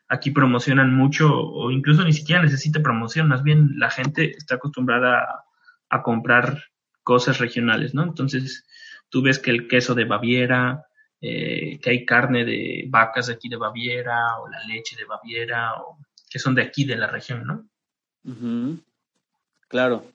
aquí 0.08 0.32
promocionan 0.32 0.96
mucho 0.96 1.30
o 1.32 1.70
incluso 1.70 2.04
ni 2.04 2.14
siquiera 2.14 2.42
necesita 2.42 2.82
promoción, 2.82 3.28
más 3.28 3.44
bien 3.44 3.78
la 3.78 3.90
gente 3.90 4.32
está 4.38 4.56
acostumbrada 4.56 5.20
a, 5.20 5.44
a 5.90 6.02
comprar 6.02 6.64
cosas 7.04 7.40
regionales, 7.40 7.94
¿no? 7.94 8.04
Entonces 8.04 8.66
tú 9.10 9.22
ves 9.22 9.38
que 9.40 9.52
el 9.52 9.68
queso 9.68 9.96
de 9.96 10.06
Baviera, 10.06 10.87
eh, 11.22 11.80
que 11.82 11.90
hay 11.90 12.06
carne 12.06 12.46
de 12.46 12.86
vacas 12.90 13.28
de 13.28 13.34
aquí 13.34 13.50
de 13.50 13.56
Baviera 13.58 14.38
o 14.40 14.48
la 14.48 14.64
leche 14.66 14.96
de 14.96 15.06
Baviera 15.06 15.74
o 15.82 15.98
que 16.30 16.40
son 16.40 16.54
de 16.56 16.62
aquí 16.64 16.86
de 16.86 16.96
la 16.98 17.08
región, 17.08 17.44
¿no? 17.46 17.66
Claro. 19.68 20.06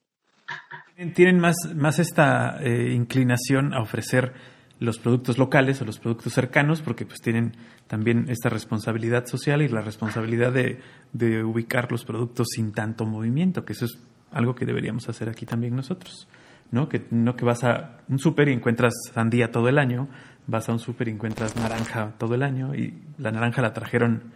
Tienen- 0.97 1.15
Tienen 1.15 1.39
más, 1.41 1.57
más 1.75 1.99
esta 1.99 2.59
eh, 2.63 2.93
inclinación 2.93 3.75
a 3.75 3.81
ofrecer 3.81 4.33
los 4.79 4.99
productos 4.99 5.39
locales 5.39 5.81
o 5.81 5.85
los 5.85 5.99
productos 5.99 6.33
cercanos 6.33 6.83
porque 6.83 7.07
pues 7.07 7.21
tienen 7.21 7.53
también 7.87 8.27
esta 8.29 8.49
responsabilidad 8.49 9.27
social 9.27 9.63
y 9.63 9.69
la 9.69 9.81
responsabilidad 9.81 10.53
de, 10.53 10.81
de 11.13 11.45
ubicar 11.45 11.91
los 11.93 12.05
productos 12.05 12.49
sin 12.55 12.73
tanto 12.73 13.07
movimiento, 13.07 13.65
que 13.65 13.75
eso 13.75 13.85
es 13.85 13.99
algo 14.33 14.55
que 14.55 14.67
deberíamos 14.67 15.09
hacer 15.09 15.29
aquí 15.29 15.47
también 15.47 15.77
nosotros. 15.77 16.29
¿no? 16.73 16.89
Que 16.89 17.05
no 17.11 17.37
que 17.37 17.45
vas 17.45 17.65
a 17.65 17.99
un 18.09 18.19
súper 18.19 18.49
y 18.49 18.53
encuentras 18.55 18.95
sandía 19.13 19.51
todo 19.53 19.69
el 19.69 19.79
año, 19.79 20.09
vas 20.47 20.69
a 20.69 20.73
un 20.73 20.79
súper 20.79 21.09
y 21.09 21.13
encuentras 21.13 21.57
naranja 21.57 22.15
todo 22.19 22.35
el 22.35 22.43
año 22.43 22.75
y 22.75 22.95
la 23.19 23.31
naranja 23.31 23.63
la 23.63 23.73
trajeron, 23.73 24.33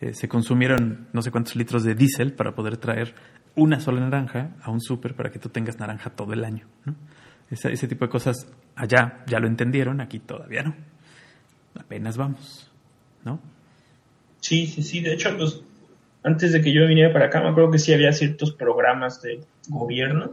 eh, 0.00 0.14
se 0.14 0.28
consumieron 0.28 1.08
no 1.12 1.22
sé 1.22 1.30
cuántos 1.30 1.56
litros 1.56 1.84
de 1.84 1.94
diésel 1.94 2.32
para 2.32 2.54
poder 2.54 2.76
traer 2.76 3.14
una 3.54 3.80
sola 3.80 4.00
naranja 4.00 4.56
a 4.62 4.70
un 4.70 4.80
súper 4.80 5.14
para 5.14 5.30
que 5.30 5.38
tú 5.38 5.48
tengas 5.48 5.78
naranja 5.78 6.10
todo 6.10 6.32
el 6.32 6.44
año. 6.44 6.66
¿no? 6.84 6.94
Ese, 7.50 7.86
tipo 7.86 8.06
de 8.06 8.10
cosas 8.10 8.46
allá 8.76 9.24
ya 9.26 9.38
lo 9.38 9.46
entendieron, 9.46 10.00
aquí 10.00 10.18
todavía 10.20 10.62
no. 10.62 10.74
Apenas 11.78 12.16
vamos, 12.16 12.70
¿no? 13.24 13.40
Sí, 14.40 14.66
sí, 14.66 14.82
sí. 14.82 15.00
De 15.00 15.12
hecho, 15.12 15.36
pues 15.36 15.62
antes 16.22 16.52
de 16.52 16.62
que 16.62 16.72
yo 16.72 16.86
viniera 16.86 17.12
para 17.12 17.26
acá, 17.26 17.42
me 17.42 17.48
acuerdo 17.48 17.70
que 17.70 17.78
sí 17.78 17.92
había 17.92 18.12
ciertos 18.12 18.52
programas 18.52 19.20
de 19.20 19.40
gobierno. 19.68 20.32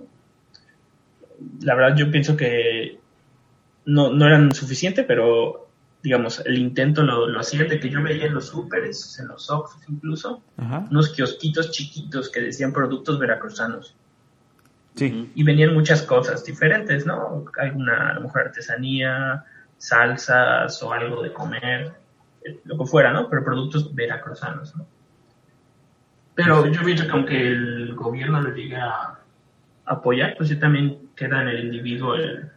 La 1.61 1.75
verdad, 1.75 1.97
yo 1.97 2.09
pienso 2.09 2.37
que 2.37 2.98
no, 3.89 4.13
no 4.13 4.25
eran 4.27 4.53
suficientes, 4.53 5.03
pero 5.05 5.67
digamos, 6.01 6.41
el 6.45 6.57
intento 6.57 7.01
lo, 7.03 7.27
lo 7.27 7.39
hacían 7.39 7.67
de 7.67 7.79
que 7.79 7.89
yo 7.89 8.01
veía 8.01 8.27
en 8.27 8.35
los 8.35 8.47
súperes, 8.47 9.19
en 9.19 9.27
los 9.27 9.49
Oxxos 9.49 9.81
incluso, 9.89 10.41
Ajá. 10.57 10.87
unos 10.89 11.09
kiosquitos 11.09 11.71
chiquitos 11.71 12.29
que 12.29 12.39
decían 12.41 12.71
productos 12.71 13.19
veracruzanos. 13.19 13.95
Sí. 14.95 15.31
Y 15.33 15.43
venían 15.43 15.73
muchas 15.73 16.03
cosas 16.03 16.45
diferentes, 16.45 17.05
¿no? 17.05 17.45
Hay 17.59 17.71
una, 17.71 18.11
a 18.11 18.13
lo 18.13 18.21
mejor 18.21 18.41
artesanía, 18.41 19.43
salsas 19.77 20.81
o 20.83 20.93
algo 20.93 21.21
de 21.23 21.33
comer, 21.33 21.93
eh, 22.45 22.59
lo 22.65 22.77
que 22.77 22.85
fuera, 22.85 23.11
¿no? 23.11 23.29
Pero 23.29 23.43
productos 23.43 23.93
veracruzanos, 23.93 24.75
¿no? 24.75 24.85
Pero 26.35 26.67
yo 26.67 26.81
pienso 26.83 27.05
que 27.05 27.11
aunque 27.11 27.47
el 27.47 27.95
gobierno 27.95 28.39
lo 28.41 28.53
llegue 28.53 28.77
a 28.77 29.19
apoyar, 29.85 30.35
pues 30.37 30.49
sí 30.49 30.55
también 30.57 31.09
queda 31.15 31.41
en 31.41 31.49
el 31.49 31.65
individuo 31.65 32.15
el, 32.15 32.49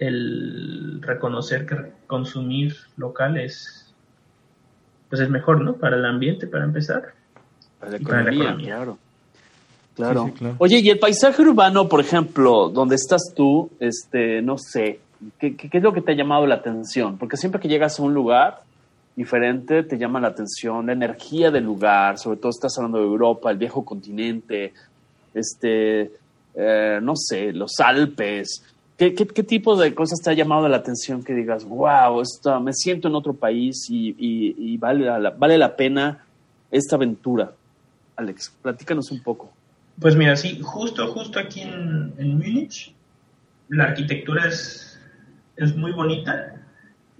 el 0.00 1.00
reconocer 1.02 1.66
que 1.66 1.76
consumir 2.06 2.74
local 2.96 3.38
es, 3.38 3.94
pues 5.10 5.20
es 5.20 5.28
mejor, 5.28 5.60
¿no? 5.60 5.74
Para 5.74 5.96
el 5.96 6.04
ambiente, 6.06 6.46
para 6.46 6.64
empezar. 6.64 7.12
Para 7.78 7.92
la 7.92 7.98
Y 7.98 8.04
para 8.04 8.16
la 8.16 8.30
economía, 8.30 8.48
economía. 8.48 8.74
claro. 8.76 8.98
Claro. 9.94 10.24
Sí, 10.24 10.30
sí, 10.32 10.38
claro. 10.38 10.54
Oye, 10.58 10.78
y 10.78 10.88
el 10.88 10.98
paisaje 10.98 11.42
urbano, 11.42 11.86
por 11.88 12.00
ejemplo, 12.00 12.70
donde 12.70 12.94
estás 12.94 13.32
tú, 13.36 13.70
este, 13.78 14.40
no 14.40 14.56
sé, 14.56 15.00
¿qué, 15.38 15.54
qué, 15.54 15.68
qué 15.68 15.76
es 15.78 15.84
lo 15.84 15.92
que 15.92 16.00
te 16.00 16.12
ha 16.12 16.16
llamado 16.16 16.46
la 16.46 16.54
atención? 16.56 17.18
Porque 17.18 17.36
siempre 17.36 17.60
que 17.60 17.68
llegas 17.68 18.00
a 18.00 18.02
un 18.02 18.14
lugar 18.14 18.62
diferente, 19.14 19.82
te 19.82 19.98
llama 19.98 20.18
la 20.20 20.28
atención 20.28 20.86
la 20.86 20.92
energía 20.94 21.50
del 21.50 21.64
lugar, 21.64 22.16
sobre 22.16 22.38
todo 22.38 22.48
estás 22.48 22.78
hablando 22.78 22.98
de 22.98 23.04
Europa, 23.04 23.50
el 23.50 23.58
viejo 23.58 23.84
continente, 23.84 24.72
este, 25.34 26.12
eh, 26.54 26.98
no 27.02 27.12
sé, 27.16 27.52
los 27.52 27.78
Alpes. 27.80 28.64
¿Qué, 29.00 29.14
qué, 29.14 29.26
qué 29.26 29.42
tipo 29.42 29.76
de 29.76 29.94
cosas 29.94 30.20
te 30.20 30.28
ha 30.28 30.34
llamado 30.34 30.68
la 30.68 30.76
atención 30.76 31.24
que 31.24 31.32
digas, 31.32 31.64
wow, 31.64 32.20
esto, 32.20 32.60
me 32.60 32.74
siento 32.74 33.08
en 33.08 33.14
otro 33.14 33.32
país 33.32 33.86
y, 33.88 34.14
y- 34.18 34.76
vale, 34.76 35.06
la, 35.06 35.30
vale 35.30 35.56
la 35.56 35.74
pena 35.74 36.18
esta 36.70 36.96
aventura? 36.96 37.50
Alex, 38.16 38.54
platícanos 38.60 39.10
un 39.10 39.22
poco. 39.22 39.50
Pues 39.98 40.14
mira, 40.16 40.36
sí, 40.36 40.60
justo, 40.62 41.06
justo 41.14 41.38
aquí 41.38 41.62
en, 41.62 42.12
en 42.18 42.36
Múnich, 42.36 42.92
la 43.70 43.84
arquitectura 43.84 44.46
es, 44.48 45.00
es 45.56 45.74
muy 45.74 45.92
bonita. 45.92 46.56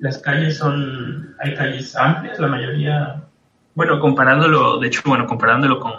Las 0.00 0.18
calles 0.18 0.58
son, 0.58 1.34
hay 1.38 1.54
calles 1.54 1.96
amplias, 1.96 2.38
la 2.38 2.48
mayoría, 2.48 3.24
bueno, 3.74 3.98
comparándolo, 4.00 4.78
de 4.80 4.88
hecho, 4.88 5.00
bueno, 5.06 5.26
comparándolo 5.26 5.80
con, 5.80 5.94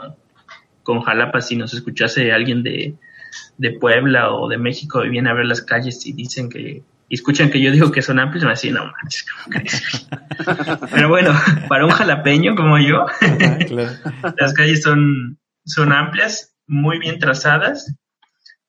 con 0.83 1.01
Jalapa, 1.01 1.41
si 1.41 1.55
nos 1.55 1.73
escuchase 1.73 2.31
alguien 2.31 2.61
de, 2.61 2.93
de 3.57 3.71
Puebla 3.71 4.31
o 4.33 4.47
de 4.47 4.57
México 4.57 5.03
y 5.03 5.09
viene 5.09 5.29
a 5.29 5.33
ver 5.33 5.45
las 5.45 5.61
calles 5.61 6.05
y 6.05 6.13
dicen 6.13 6.49
que, 6.49 6.83
y 7.09 7.15
escuchan 7.15 7.49
que 7.49 7.61
yo 7.61 7.71
digo 7.71 7.91
que 7.91 8.01
son 8.01 8.19
amplias, 8.19 8.43
me 8.43 8.51
decir, 8.51 8.73
no 8.73 8.85
manches, 8.85 9.25
¿cómo 9.25 9.55
crees? 9.55 10.07
Pero 10.91 11.09
bueno, 11.09 11.33
para 11.67 11.85
un 11.85 11.91
jalapeño 11.91 12.55
como 12.55 12.77
yo, 12.79 13.05
Ajá, 13.07 13.57
claro. 13.67 13.91
las 14.37 14.53
calles 14.53 14.81
son, 14.81 15.37
son 15.65 15.91
amplias, 15.91 16.55
muy 16.67 16.99
bien 16.99 17.19
trazadas 17.19 17.95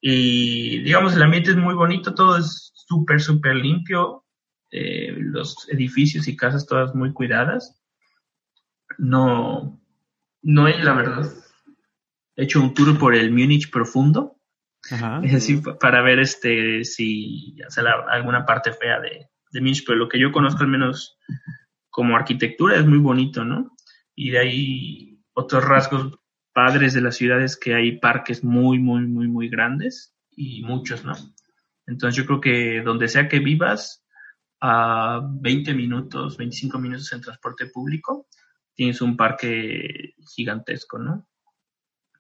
y 0.01 0.81
digamos 0.81 1.15
el 1.15 1.23
ambiente 1.23 1.51
es 1.51 1.57
muy 1.57 1.75
bonito, 1.75 2.15
todo 2.15 2.37
es 2.37 2.73
súper, 2.75 3.21
súper 3.21 3.55
limpio, 3.55 4.25
eh, 4.73 5.15
los 5.17 5.69
edificios 5.69 6.27
y 6.27 6.37
casas 6.37 6.67
todas 6.67 6.95
muy 6.95 7.13
cuidadas. 7.13 7.79
No, 8.99 9.81
no 10.43 10.67
he, 10.67 10.83
la 10.83 10.95
verdad, 10.95 11.31
hecho 12.37 12.61
un 12.61 12.75
tour 12.75 12.99
por 12.99 13.15
el 13.15 13.31
Múnich 13.31 13.71
profundo, 13.71 14.37
Ajá. 14.91 15.21
pa- 15.65 15.79
para 15.79 16.03
ver 16.03 16.19
este 16.19 16.85
si 16.85 17.57
o 17.67 17.71
sea, 17.71 17.85
la- 17.85 18.05
alguna 18.11 18.45
parte 18.45 18.73
fea 18.73 19.01
de, 19.01 19.29
de 19.53 19.61
Múnich, 19.61 19.85
pero 19.87 19.99
lo 19.99 20.09
que 20.09 20.19
yo 20.19 20.33
conozco 20.33 20.63
al 20.63 20.69
menos 20.69 21.19
como 21.91 22.17
arquitectura 22.17 22.77
es 22.77 22.87
muy 22.87 22.99
bonito, 22.99 23.45
¿no? 23.45 23.77
Y 24.15 24.31
de 24.31 24.39
ahí 24.39 25.21
otros 25.35 25.65
rasgos 25.65 26.19
padres 26.53 26.93
de 26.95 27.01
la 27.01 27.13
ciudad 27.13 27.41
es 27.43 27.57
que 27.57 27.75
hay 27.75 27.99
parques 27.99 28.45
muy, 28.45 28.79
muy, 28.79 29.07
muy, 29.07 29.29
muy 29.29 29.49
grandes 29.49 30.15
y 30.31 30.63
muchos, 30.63 31.05
¿no? 31.05 31.13
Entonces 31.87 32.17
yo 32.17 32.27
creo 32.27 32.41
que 32.41 32.83
donde 32.83 33.09
sea 33.09 33.29
que 33.29 33.39
vivas, 33.41 34.05
a 34.65 35.21
20 35.41 35.75
minutos, 35.75 36.37
25 36.37 36.79
minutos 36.79 37.13
en 37.13 37.21
transporte 37.21 37.67
público, 37.67 38.29
tienes 38.75 39.03
un 39.03 39.17
parque 39.17 40.15
gigantesco, 40.35 40.99
¿no? 40.99 41.27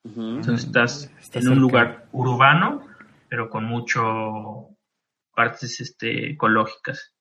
Entonces 0.05 0.66
estás 0.66 1.11
Está 1.20 1.38
en 1.38 1.48
un 1.48 1.61
lugar 1.61 2.09
urbano, 2.12 2.86
pero 3.28 3.48
con 3.48 3.64
mucho 3.64 4.68
partes 5.34 5.80
este, 5.80 6.30
ecológicas. 6.30 7.14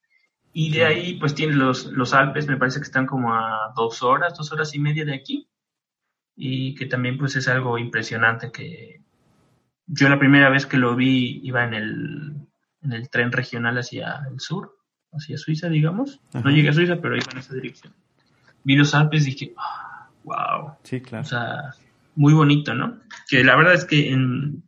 Y 0.53 0.71
de 0.71 0.85
ahí, 0.85 1.19
pues 1.19 1.33
tienes 1.33 1.55
los, 1.55 1.85
los 1.85 2.13
Alpes, 2.13 2.47
me 2.47 2.57
parece 2.57 2.79
que 2.79 2.85
están 2.85 3.05
como 3.05 3.33
a 3.33 3.71
dos 3.75 4.03
horas, 4.03 4.35
dos 4.37 4.51
horas 4.51 4.75
y 4.75 4.79
media 4.79 5.05
de 5.05 5.15
aquí. 5.15 5.47
Y 6.35 6.75
que 6.75 6.85
también, 6.87 7.17
pues, 7.17 7.35
es 7.35 7.47
algo 7.47 7.77
impresionante 7.77 8.51
que 8.51 9.01
yo 9.85 10.09
la 10.09 10.19
primera 10.19 10.49
vez 10.49 10.65
que 10.65 10.77
lo 10.77 10.95
vi 10.95 11.39
iba 11.43 11.63
en 11.63 11.73
el, 11.73 12.47
en 12.81 12.93
el 12.93 13.09
tren 13.09 13.31
regional 13.31 13.77
hacia 13.77 14.21
el 14.29 14.39
sur, 14.39 14.77
hacia 15.11 15.37
Suiza, 15.37 15.69
digamos. 15.69 16.19
Ajá. 16.33 16.41
No 16.43 16.51
llegué 16.51 16.69
a 16.69 16.73
Suiza, 16.73 16.97
pero 17.01 17.15
iba 17.15 17.27
en 17.31 17.37
esa 17.37 17.53
dirección. 17.53 17.93
Vi 18.63 18.75
los 18.75 18.93
Alpes 18.93 19.27
y 19.27 19.31
dije, 19.31 19.53
ah, 19.57 20.09
wow, 20.23 20.75
Sí, 20.83 21.01
claro. 21.01 21.23
o 21.23 21.27
sea, 21.27 21.75
muy 22.21 22.33
bonito, 22.33 22.73
¿no? 22.75 23.01
Que 23.29 23.43
la 23.43 23.55
verdad 23.55 23.73
es 23.73 23.85
que 23.85 24.11
en, 24.11 24.63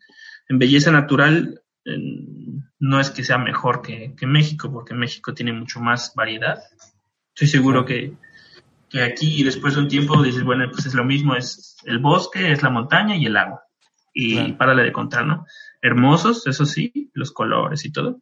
en 0.50 0.60
belleza 0.60 0.92
natural 0.92 1.62
en- 1.86 2.64
no 2.80 3.00
es 3.00 3.10
que 3.12 3.24
sea 3.24 3.38
mejor 3.38 3.82
que, 3.82 4.14
que 4.18 4.28
México, 4.28 4.72
porque 4.72 4.94
México 4.94 5.34
tiene 5.34 5.54
mucho 5.54 5.80
más 5.80 6.14
variedad. 6.16 6.58
Estoy 7.36 7.48
seguro 7.48 7.86
que, 7.86 8.14
que 8.90 9.02
aquí 9.04 9.40
y 9.42 9.44
después 9.44 9.76
de 9.76 9.82
un 9.82 9.88
tiempo 9.88 10.22
dices, 10.22 10.44
bueno, 10.44 10.70
pues 10.72 10.86
es 10.86 10.94
lo 10.94 11.04
mismo, 11.06 11.36
es 11.36 11.78
el 11.86 12.00
bosque, 12.00 12.52
es 12.52 12.62
la 12.64 12.70
montaña 12.70 13.16
y 13.16 13.26
el 13.26 13.38
agua. 13.38 13.62
Y 14.14 14.34
Claro. 14.36 14.58
párale 14.58 14.84
de 14.84 14.92
contar, 14.92 15.26
¿no? 15.26 15.46
Hermosos, 15.82 16.46
eso 16.48 16.66
sí, 16.66 17.12
los 17.14 17.32
colores 17.32 17.84
y 17.86 17.92
todo, 17.92 18.22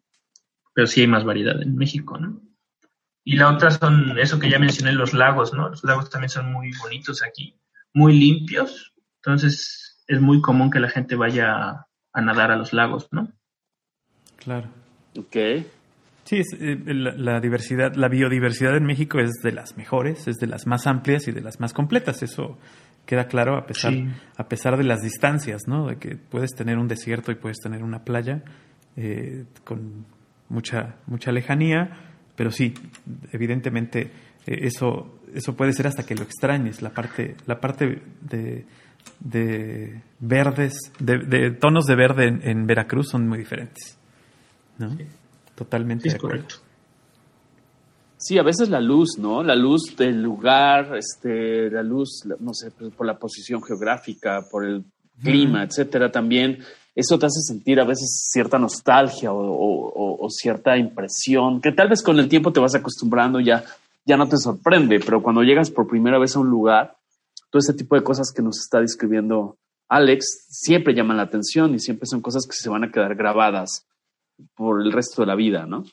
pero 0.74 0.88
sí 0.88 1.02
hay 1.02 1.08
más 1.08 1.24
variedad 1.24 1.62
en 1.62 1.76
México, 1.76 2.18
¿no? 2.18 2.42
Y 3.24 3.36
la 3.36 3.50
otra 3.54 3.70
son 3.72 4.18
eso 4.18 4.40
que 4.40 4.50
ya 4.50 4.58
mencioné, 4.60 4.94
los 4.94 5.14
lagos, 5.14 5.54
¿no? 5.54 5.70
Los 5.70 5.84
lagos 5.84 6.10
también 6.10 6.30
son 6.30 6.52
muy 6.52 6.72
bonitos 6.82 7.22
aquí, 7.24 7.56
muy 7.94 8.14
limpios. 8.18 8.91
Entonces 9.24 10.04
es 10.08 10.20
muy 10.22 10.42
común 10.42 10.72
que 10.72 10.80
la 10.80 10.90
gente 10.90 11.16
vaya 11.16 11.86
a 12.14 12.22
nadar 12.22 12.52
a 12.52 12.56
los 12.58 12.74
lagos, 12.74 13.08
¿no? 13.12 13.32
Claro. 14.38 14.70
Ok. 15.18 15.36
Sí, 16.24 16.38
es, 16.38 16.48
eh, 16.60 16.78
la, 16.86 17.14
la 17.16 17.40
diversidad, 17.40 17.96
la 17.96 18.08
biodiversidad 18.08 18.76
en 18.78 18.86
México 18.86 19.20
es 19.20 19.32
de 19.44 19.52
las 19.52 19.78
mejores, 19.78 20.28
es 20.28 20.38
de 20.38 20.48
las 20.48 20.68
más 20.68 20.88
amplias 20.88 21.28
y 21.28 21.32
de 21.32 21.42
las 21.42 21.60
más 21.60 21.74
completas. 21.74 22.22
Eso 22.24 22.58
queda 23.06 23.28
claro 23.28 23.58
a 23.58 23.66
pesar, 23.66 23.94
Sí. 23.94 24.08
a 24.38 24.48
pesar 24.48 24.78
de 24.78 24.84
las 24.84 25.02
distancias, 25.02 25.64
¿no? 25.68 25.88
De 25.88 25.98
que 25.98 26.16
puedes 26.16 26.52
tener 26.52 26.78
un 26.78 26.88
desierto 26.88 27.32
y 27.32 27.36
puedes 27.36 27.60
tener 27.60 27.84
una 27.84 28.04
playa 28.04 28.44
eh, 28.98 29.46
con 29.64 30.06
mucha, 30.50 30.96
mucha 31.08 31.32
lejanía, 31.32 32.12
pero 32.36 32.52
sí, 32.52 32.74
evidentemente 33.32 34.12
eh, 34.46 34.60
eso, 34.62 35.20
eso 35.34 35.56
puede 35.56 35.74
ser 35.74 35.88
hasta 35.88 36.06
que 36.06 36.16
lo 36.16 36.24
extrañes. 36.24 36.82
La 36.82 36.92
parte, 36.92 37.36
la 37.48 37.60
parte 37.60 38.02
de, 38.22 38.66
de 39.20 40.02
verdes, 40.20 40.74
de, 41.00 41.20
de 41.20 41.52
tonos 41.52 41.86
de 41.86 41.96
verde 41.96 42.28
en, 42.28 42.42
en 42.48 42.68
Veracruz 42.68 43.10
son 43.10 43.28
muy 43.28 43.38
diferentes, 43.38 43.98
¿no? 44.78 44.98
Totalmente 45.56 46.10
Sí, 46.10 46.16
es 46.16 46.22
correcto. 46.22 46.56
Sí, 48.18 48.38
a 48.38 48.44
veces 48.44 48.70
la 48.70 48.80
luz, 48.80 49.18
¿no? 49.18 49.42
La 49.42 49.56
luz 49.56 49.96
del 49.98 50.22
lugar, 50.22 50.96
este, 50.96 51.72
la 51.72 51.82
luz, 51.82 52.22
no 52.40 52.54
sé, 52.54 52.70
pues, 52.72 52.94
por 52.94 53.08
la 53.08 53.18
posición 53.18 53.64
geográfica, 53.64 54.42
por 54.50 54.64
el 54.66 54.84
clima, 55.24 55.64
etcétera, 55.64 56.12
también. 56.12 56.60
Eso 56.96 57.18
te 57.18 57.26
hace 57.26 57.42
sentir 57.42 57.80
a 57.80 57.86
veces 57.86 58.28
cierta 58.32 58.60
nostalgia 58.60 59.32
o, 59.34 59.40
o- 59.40 60.30
cierta 60.30 60.78
impresión, 60.78 61.62
que 61.62 61.72
tal 61.72 61.90
vez 61.90 62.02
con 62.04 62.18
el 62.20 62.30
tiempo 62.30 62.52
te 62.54 62.60
vas 62.60 62.74
acostumbrando 62.76 63.40
y 63.40 63.46
ya, 63.46 63.64
ya 64.06 64.18
no 64.18 64.28
te 64.30 64.38
sorprende, 64.38 65.00
pero 65.00 65.22
cuando 65.22 65.42
llegas 65.42 65.70
por 65.72 65.88
primera 65.88 66.18
vez 66.20 66.36
a 66.36 66.40
un 66.40 66.50
lugar, 66.50 66.96
todo 67.52 67.60
ese 67.60 67.74
tipo 67.74 67.96
de 67.96 68.04
cosas 68.04 68.32
que 68.34 68.42
nos 68.42 68.60
está 68.60 68.80
describiendo 68.80 69.58
Alex 69.90 70.46
siempre 70.50 70.94
llaman 70.94 71.18
la 71.18 71.24
atención 71.24 71.76
y 71.76 71.80
siempre 71.80 72.08
son 72.08 72.22
cosas 72.22 72.48
que 72.48 72.56
se 72.56 72.70
van 72.70 72.86
a 72.86 72.92
quedar 72.92 73.14
grabadas 73.14 73.86
por 74.56 74.82
el 74.82 74.92
resto 74.94 75.22
de 75.22 75.28
la 75.28 75.36
vida, 75.36 75.66
¿no? 75.66 75.84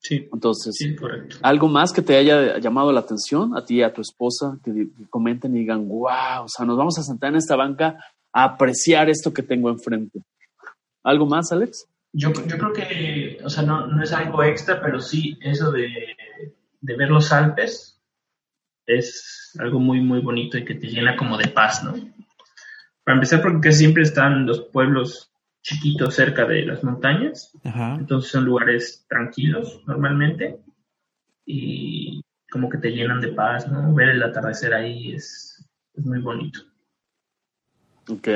Sí, 0.00 0.28
Entonces, 0.32 0.76
sí, 0.76 0.94
correcto. 0.94 1.38
algo 1.42 1.66
más 1.66 1.92
que 1.92 2.02
te 2.02 2.16
haya 2.16 2.58
llamado 2.58 2.92
la 2.92 3.00
atención 3.00 3.56
a 3.56 3.64
ti 3.64 3.78
y 3.78 3.82
a 3.82 3.92
tu 3.92 4.00
esposa, 4.00 4.56
que, 4.62 4.90
comenten 5.10 5.56
y 5.56 5.60
digan, 5.60 5.88
wow, 5.88 6.44
o 6.44 6.48
sea, 6.48 6.64
nos 6.64 6.78
vamos 6.78 6.96
a 7.00 7.02
sentar 7.02 7.30
en 7.30 7.36
esta 7.36 7.56
banca 7.56 7.96
a 8.32 8.44
apreciar 8.44 9.10
esto 9.10 9.34
que 9.34 9.42
tengo 9.42 9.70
enfrente. 9.70 10.22
¿Algo 11.02 11.26
más, 11.26 11.50
Alex? 11.50 11.88
Yo, 12.12 12.32
yo 12.32 12.58
creo 12.58 12.72
que, 12.72 13.38
o 13.44 13.50
sea, 13.50 13.64
no, 13.64 13.88
no 13.88 14.02
es 14.04 14.12
algo 14.12 14.44
extra, 14.44 14.80
pero 14.80 15.00
sí 15.00 15.36
eso 15.40 15.72
de, 15.72 15.88
de 16.80 16.96
ver 16.96 17.10
los 17.10 17.32
Alpes 17.32 17.97
es 18.88 19.54
algo 19.60 19.78
muy, 19.78 20.00
muy 20.00 20.20
bonito 20.20 20.58
y 20.58 20.64
que 20.64 20.74
te 20.74 20.88
llena 20.88 21.16
como 21.16 21.36
de 21.36 21.48
paz, 21.48 21.84
¿no? 21.84 21.94
Para 23.04 23.16
empezar, 23.16 23.42
porque 23.42 23.70
siempre 23.70 24.02
están 24.02 24.46
los 24.46 24.60
pueblos 24.60 25.30
chiquitos 25.62 26.14
cerca 26.14 26.46
de 26.46 26.64
las 26.64 26.82
montañas, 26.82 27.52
Ajá. 27.64 27.96
entonces 27.96 28.30
son 28.30 28.44
lugares 28.46 29.04
tranquilos 29.08 29.82
normalmente 29.86 30.58
y 31.44 32.22
como 32.50 32.70
que 32.70 32.78
te 32.78 32.90
llenan 32.90 33.20
de 33.20 33.28
paz, 33.28 33.70
¿no? 33.70 33.94
Ver 33.94 34.08
el 34.08 34.22
atardecer 34.22 34.72
ahí 34.72 35.12
es, 35.12 35.62
es 35.94 36.04
muy 36.06 36.20
bonito. 36.20 36.60
Ok. 38.08 38.28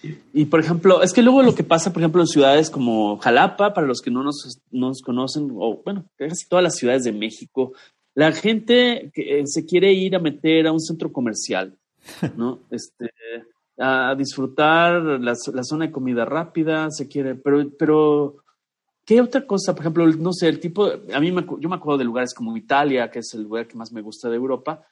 Sí. 0.00 0.18
Y 0.32 0.46
por 0.46 0.60
ejemplo, 0.60 1.02
es 1.02 1.12
que 1.12 1.22
luego 1.22 1.42
lo 1.42 1.54
que 1.54 1.62
pasa, 1.62 1.92
por 1.92 2.00
ejemplo, 2.00 2.22
en 2.22 2.26
ciudades 2.26 2.70
como 2.70 3.18
Jalapa, 3.18 3.74
para 3.74 3.86
los 3.86 4.00
que 4.00 4.10
no 4.10 4.22
nos, 4.22 4.58
no 4.70 4.88
nos 4.88 5.02
conocen, 5.02 5.50
o 5.54 5.82
bueno, 5.84 6.06
casi 6.16 6.48
todas 6.48 6.62
las 6.62 6.76
ciudades 6.76 7.04
de 7.04 7.12
México, 7.12 7.72
la 8.14 8.32
gente 8.32 9.10
que 9.12 9.40
eh, 9.40 9.42
se 9.46 9.64
quiere 9.64 9.92
ir 9.92 10.14
a 10.14 10.20
meter 10.20 10.66
a 10.66 10.72
un 10.72 10.80
centro 10.80 11.12
comercial, 11.12 11.76
¿no? 12.36 12.60
Este, 12.70 13.10
a 13.78 14.14
disfrutar 14.14 15.02
la, 15.02 15.34
la 15.52 15.62
zona 15.64 15.86
de 15.86 15.92
comida 15.92 16.24
rápida, 16.24 16.90
se 16.90 17.08
quiere, 17.08 17.34
pero, 17.34 17.70
pero, 17.76 18.36
¿qué 19.04 19.20
otra 19.20 19.46
cosa? 19.46 19.74
Por 19.74 19.82
ejemplo, 19.82 20.06
no 20.06 20.32
sé, 20.32 20.48
el 20.48 20.60
tipo, 20.60 20.86
a 20.86 21.20
mí 21.20 21.32
me, 21.32 21.44
yo 21.58 21.68
me 21.68 21.76
acuerdo 21.76 21.98
de 21.98 22.04
lugares 22.04 22.32
como 22.34 22.56
Italia, 22.56 23.10
que 23.10 23.18
es 23.18 23.34
el 23.34 23.42
lugar 23.42 23.66
que 23.66 23.76
más 23.76 23.92
me 23.92 24.00
gusta 24.00 24.30
de 24.30 24.36
Europa, 24.36 24.86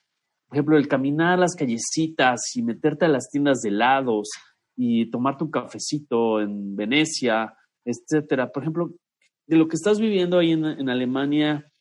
por 0.49 0.57
ejemplo, 0.57 0.77
el 0.77 0.89
caminar 0.89 1.39
las 1.39 1.55
callecitas 1.55 2.41
y 2.57 2.63
meterte 2.63 3.07
a 3.07 3.09
las 3.09 3.31
tiendas 3.31 3.63
de 3.63 3.71
helados 3.71 4.29
y 4.77 5.11
tomarte 5.11 5.45
un 5.45 5.51
cafecito 5.51 6.43
en 6.43 6.77
Venecia, 6.77 7.55
etcétera. 7.87 8.53
Por 8.53 8.63
ejemplo, 8.63 8.91
de 9.47 9.57
lo 9.57 9.67
que 9.67 9.77
estás 9.77 9.99
viviendo 9.99 10.39
ahí 10.39 10.53
en, 10.53 10.67
en 10.67 10.91
Alemania, 10.91 11.72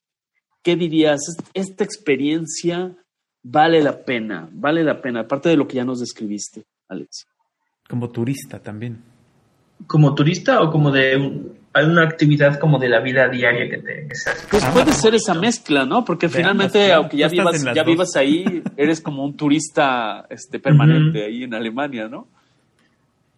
¿qué 0.63 0.75
dirías? 0.75 1.19
¿Es- 1.27 1.51
¿Esta 1.69 1.83
experiencia 1.83 2.95
vale 3.43 3.81
la 3.81 4.03
pena? 4.05 4.49
Vale 4.51 4.83
la 4.83 5.01
pena, 5.01 5.21
aparte 5.21 5.49
de 5.49 5.57
lo 5.57 5.67
que 5.67 5.75
ya 5.77 5.85
nos 5.85 5.99
describiste, 5.99 6.63
Alex. 6.89 7.25
Como 7.89 8.09
turista 8.09 8.59
también. 8.59 9.03
¿Como 9.87 10.13
turista 10.13 10.61
o 10.61 10.71
como 10.71 10.91
de 10.91 11.17
un- 11.17 11.57
una 11.73 12.03
actividad 12.03 12.59
como 12.59 12.77
de 12.77 12.89
la 12.89 12.99
vida 12.99 13.27
diaria 13.29 13.67
que 13.69 13.77
te? 13.77 14.07
Pues 14.49 14.63
Ah, 14.63 14.71
puede 14.73 14.91
ser 14.91 15.15
esa 15.15 15.33
mezcla, 15.33 15.85
¿no? 15.85 16.05
Porque 16.05 16.29
finalmente, 16.29 16.91
aunque 16.93 17.17
ya 17.17 17.27
vivas, 17.29 17.63
ya 17.63 17.73
dos. 17.73 17.85
vivas 17.85 18.15
ahí, 18.15 18.61
eres 18.77 19.01
como 19.01 19.23
un 19.25 19.35
turista 19.35 20.27
este, 20.29 20.59
permanente 20.59 21.25
ahí 21.25 21.43
en 21.43 21.53
Alemania, 21.53 22.07
¿no? 22.07 22.27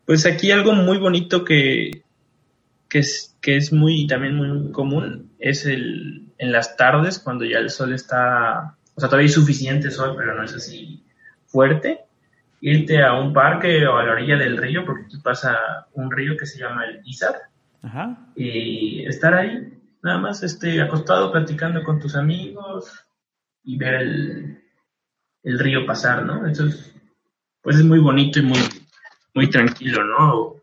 Pues 0.05 0.25
aquí 0.25 0.51
algo 0.51 0.73
muy 0.73 0.97
bonito 0.97 1.45
que, 1.45 2.03
que, 2.89 2.99
es, 2.99 3.32
que 3.43 3.57
es 3.57 3.73
muy 3.73 4.07
también 4.07 4.35
muy 4.35 4.71
común 4.71 5.35
es 5.37 5.65
el 5.65 6.33
en 6.37 6.51
las 6.51 6.77
tardes 6.77 7.19
cuando 7.19 7.43
ya 7.43 7.59
el 7.59 7.69
sol 7.69 7.93
está, 7.93 8.77
o 8.95 8.99
sea, 8.99 9.09
todavía 9.09 9.27
hay 9.27 9.33
suficiente 9.33 9.91
sol, 9.91 10.15
pero 10.17 10.33
no 10.33 10.43
es 10.43 10.53
así 10.53 11.05
fuerte, 11.45 12.05
irte 12.61 13.03
a 13.03 13.13
un 13.13 13.33
parque 13.33 13.85
o 13.85 13.97
a 13.97 14.03
la 14.03 14.13
orilla 14.13 14.37
del 14.37 14.57
río, 14.57 14.85
porque 14.85 15.03
aquí 15.05 15.17
pasa 15.17 15.57
un 15.93 16.09
río 16.09 16.35
que 16.37 16.45
se 16.45 16.59
llama 16.59 16.85
el 16.85 17.01
Ajá. 17.81 18.17
y 18.35 19.05
estar 19.05 19.33
ahí, 19.33 19.73
nada 20.01 20.17
más 20.17 20.41
este, 20.41 20.81
acostado 20.81 21.31
platicando 21.31 21.83
con 21.83 21.99
tus 21.99 22.15
amigos 22.15 23.05
y 23.63 23.77
ver 23.77 23.95
el, 23.95 24.63
el 25.43 25.59
río 25.59 25.85
pasar, 25.85 26.25
¿no? 26.25 26.47
Eso 26.47 26.65
es, 26.65 26.95
pues 27.61 27.75
es 27.75 27.83
muy 27.83 27.99
bonito 27.99 28.39
y 28.39 28.43
muy, 28.43 28.59
muy 29.33 29.49
tranquilo, 29.49 30.01
¿no? 30.03 30.62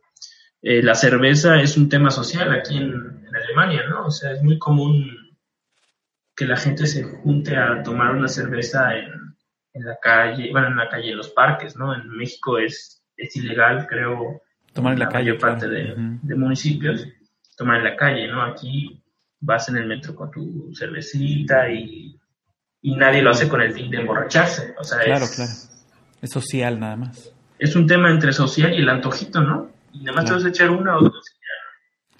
Eh, 0.62 0.82
la 0.82 0.94
cerveza 0.94 1.60
es 1.60 1.76
un 1.76 1.88
tema 1.88 2.10
social 2.10 2.52
aquí 2.52 2.76
en, 2.76 2.90
en 2.92 3.36
Alemania, 3.36 3.82
¿no? 3.88 4.06
O 4.06 4.10
sea, 4.10 4.32
es 4.32 4.42
muy 4.42 4.58
común 4.58 5.10
que 6.36 6.44
la 6.46 6.56
gente 6.56 6.86
se 6.86 7.02
junte 7.02 7.56
a 7.56 7.82
tomar 7.82 8.14
una 8.14 8.28
cerveza 8.28 8.94
en, 8.96 9.08
en 9.74 9.84
la 9.84 9.96
calle, 10.02 10.50
bueno, 10.52 10.68
en 10.68 10.76
la 10.76 10.88
calle, 10.88 11.10
en 11.10 11.16
los 11.16 11.30
parques, 11.30 11.76
¿no? 11.76 11.94
En 11.94 12.08
México 12.10 12.58
es, 12.58 13.02
es 13.16 13.36
ilegal, 13.36 13.86
creo, 13.88 14.42
Tomar 14.72 14.92
en 14.92 14.98
la 15.00 15.08
calle. 15.08 15.24
mayor 15.32 15.38
parte 15.38 15.68
de, 15.68 15.94
de 16.22 16.34
municipios 16.36 17.06
tomar 17.56 17.78
en 17.78 17.84
la 17.84 17.96
calle, 17.96 18.28
¿no? 18.28 18.42
Aquí 18.42 19.02
vas 19.40 19.68
en 19.68 19.76
el 19.78 19.86
metro 19.86 20.14
con 20.14 20.30
tu 20.30 20.70
cervecita 20.74 21.68
y, 21.70 22.16
y 22.82 22.96
nadie 22.96 23.20
lo 23.20 23.30
hace 23.30 23.48
con 23.48 23.60
el 23.60 23.72
fin 23.72 23.90
de 23.90 23.98
emborracharse. 23.98 24.74
O 24.78 24.84
sea, 24.84 25.00
Claro, 25.00 25.24
es, 25.24 25.34
claro. 25.36 25.50
Es 26.22 26.30
social 26.30 26.78
nada 26.80 26.96
más. 26.96 27.34
es 27.58 27.74
un 27.76 27.86
tema 27.86 28.10
entre 28.10 28.32
social 28.32 28.72
y 28.72 28.78
el 28.78 28.88
antojito, 28.88 29.40
¿no? 29.42 29.70
Y 29.92 30.00
nada 30.04 30.16
más 30.16 30.24
te 30.26 30.32
vas 30.32 30.44
a 30.44 30.48
echar 30.48 30.70
una 30.70 30.96
o 30.96 31.02
dos. 31.02 31.24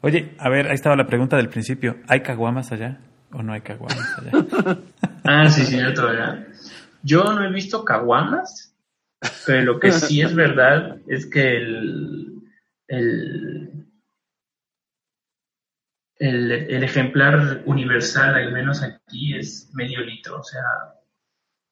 Oye, 0.02 0.34
a 0.38 0.48
ver, 0.48 0.68
ahí 0.68 0.74
estaba 0.74 0.96
la 0.96 1.06
pregunta 1.06 1.36
del 1.36 1.48
principio. 1.48 1.98
¿Hay 2.08 2.20
caguamas 2.20 2.72
allá 2.72 2.98
o 3.32 3.42
no 3.42 3.52
hay 3.52 3.60
caguamas 3.60 4.18
allá? 4.18 4.78
Ah, 5.24 5.48
sí, 5.50 5.64
sí, 5.66 5.78
otro, 5.78 6.06
¿verdad? 6.06 6.46
Yo 7.02 7.22
no 7.24 7.44
he 7.44 7.52
visto 7.52 7.84
caguamas, 7.84 8.74
pero 9.46 9.74
lo 9.74 9.78
que 9.78 9.92
sí 9.92 10.22
es 10.22 10.34
verdad 10.34 10.96
es 11.06 11.26
que 11.26 11.58
el, 11.58 12.42
el, 12.88 13.86
el, 16.16 16.52
el 16.52 16.82
ejemplar 16.82 17.62
universal, 17.66 18.34
al 18.34 18.50
menos 18.52 18.82
aquí, 18.82 19.36
es 19.36 19.70
medio 19.74 20.00
litro. 20.00 20.40
O 20.40 20.42
sea, 20.42 20.62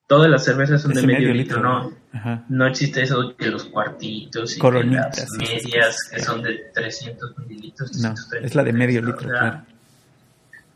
todas 0.09 0.29
las 0.29 0.45
cervezas 0.45 0.83
son 0.83 0.93
de 0.95 1.07
medio, 1.07 1.33
litro, 1.33 1.61
¿no? 1.63 1.93
Ajá. 2.13 2.43
No 2.49 2.67
existe 2.67 3.03
eso 3.03 3.35
de 3.39 3.51
los 3.51 3.67
cuartitos 3.67 4.57
y 4.57 4.59
Coronitas, 4.59 5.15
de 5.15 5.23
las 5.23 5.31
sí, 5.31 5.47
sí, 5.47 5.61
sí. 5.61 5.67
medias 5.69 5.97
que 6.11 6.21
son 6.21 6.43
de 6.43 6.55
300 6.75 7.39
mililitros. 7.39 7.93
No, 7.99 8.15
330, 8.15 8.47
es 8.47 8.55
la 8.57 8.65
de 8.65 8.73
medio 8.73 9.01
litro, 9.03 9.29
claro. 9.29 9.63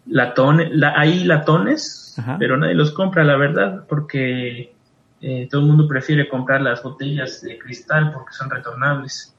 latone- 0.09 0.68
la- 0.72 0.95
hay 0.99 1.24
latones, 1.24 2.14
Ajá. 2.18 2.37
pero 2.39 2.57
nadie 2.57 2.74
los 2.74 2.93
compra, 2.93 3.24
la 3.24 3.37
verdad, 3.37 3.85
porque 3.89 4.72
eh, 5.20 5.49
todo 5.51 5.61
el 5.61 5.66
mundo 5.68 5.87
prefiere 5.89 6.28
comprar 6.28 6.61
las 6.61 6.83
botellas 6.83 7.41
de 7.43 7.57
cristal 7.59 8.12
porque 8.12 8.33
son 8.33 8.51
retornables. 8.51 9.35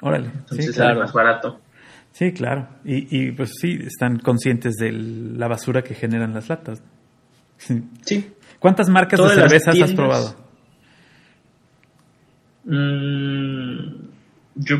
Órale. 0.00 0.26
Entonces 0.26 0.74
claro. 0.76 1.00
más 1.00 1.12
barato. 1.12 1.60
sí, 2.12 2.32
claro. 2.32 2.68
Y, 2.84 3.08
y 3.26 3.32
pues 3.32 3.52
sí, 3.60 3.78
están 3.84 4.18
conscientes 4.18 4.74
de 4.76 4.92
la 4.92 5.48
basura 5.48 5.82
que 5.82 5.94
generan 5.94 6.34
las 6.34 6.48
latas. 6.48 6.82
Sí. 8.04 8.30
Sí. 8.58 8.60
¿Cuántas 8.60 8.88
marcas 8.88 9.18
Todas 9.18 9.36
de 9.36 9.42
cervezas 9.42 9.80
has 9.80 9.92
probado? 9.92 10.34
Mm, 12.64 14.08
yo 14.56 14.76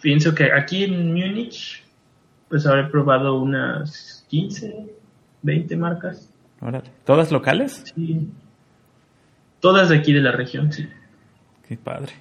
pienso 0.00 0.34
que 0.34 0.52
aquí 0.52 0.84
en 0.84 1.12
Múnich, 1.12 1.82
pues 2.48 2.66
habré 2.66 2.84
probado 2.84 3.40
unas 3.40 4.24
15, 4.28 4.86
20 5.42 5.76
marcas. 5.76 6.30
Órale. 6.60 6.90
¿Todas 7.04 7.32
locales? 7.32 7.84
Sí. 7.94 8.28
Todas 9.60 9.88
de 9.88 9.96
aquí 9.96 10.12
de 10.12 10.20
la 10.20 10.32
región, 10.32 10.72
sí. 10.72 10.88
Qué 11.68 11.76
padre. 11.76 12.12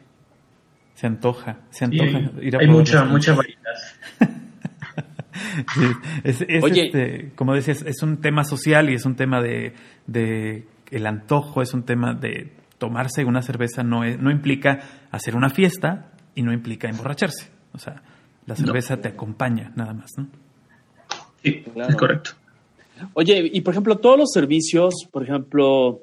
Se 0.96 1.08
antoja, 1.08 1.60
se 1.70 1.86
Sí, 1.86 2.00
antoja 2.00 2.18
hay 2.18 2.48
ir 2.48 2.56
a 2.56 2.60
hay 2.60 2.68
mucha, 2.68 3.06
mucha 3.06 3.36
variedad. 3.36 3.60
es, 6.24 6.42
este, 6.42 7.32
como 7.36 7.54
decías, 7.54 7.84
es 7.84 8.02
un 8.02 8.18
tema 8.18 8.44
social 8.44 8.90
y 8.90 8.96
es 8.96 9.06
un 9.06 9.16
tema 9.16 9.42
de, 9.42 9.74
de 10.08 10.66
el 10.92 11.08
antojo, 11.08 11.62
es 11.62 11.74
un 11.74 11.84
tema 11.84 12.14
de 12.14 12.54
tomarse 12.78 13.24
una 13.24 13.42
cerveza 13.42 13.84
no, 13.84 14.04
no 14.06 14.32
implica 14.32 15.08
hacer 15.12 15.36
una 15.36 15.50
fiesta 15.50 16.12
y 16.36 16.44
no 16.44 16.54
implica 16.54 16.90
emborracharse. 16.90 17.50
O 17.74 17.80
sea, 17.80 18.02
la 18.46 18.56
cerveza 18.56 18.98
te 18.98 19.08
acompaña 19.08 19.72
nada 19.76 19.94
más, 19.94 20.12
¿no? 20.18 20.28
Sí, 21.42 21.64
es 21.76 21.96
correcto. 21.96 22.32
Oye, 23.14 23.50
y 23.52 23.62
por 23.62 23.74
ejemplo, 23.74 23.98
todos 23.98 24.18
los 24.18 24.32
servicios, 24.32 24.94
por 25.12 25.24
ejemplo, 25.24 26.02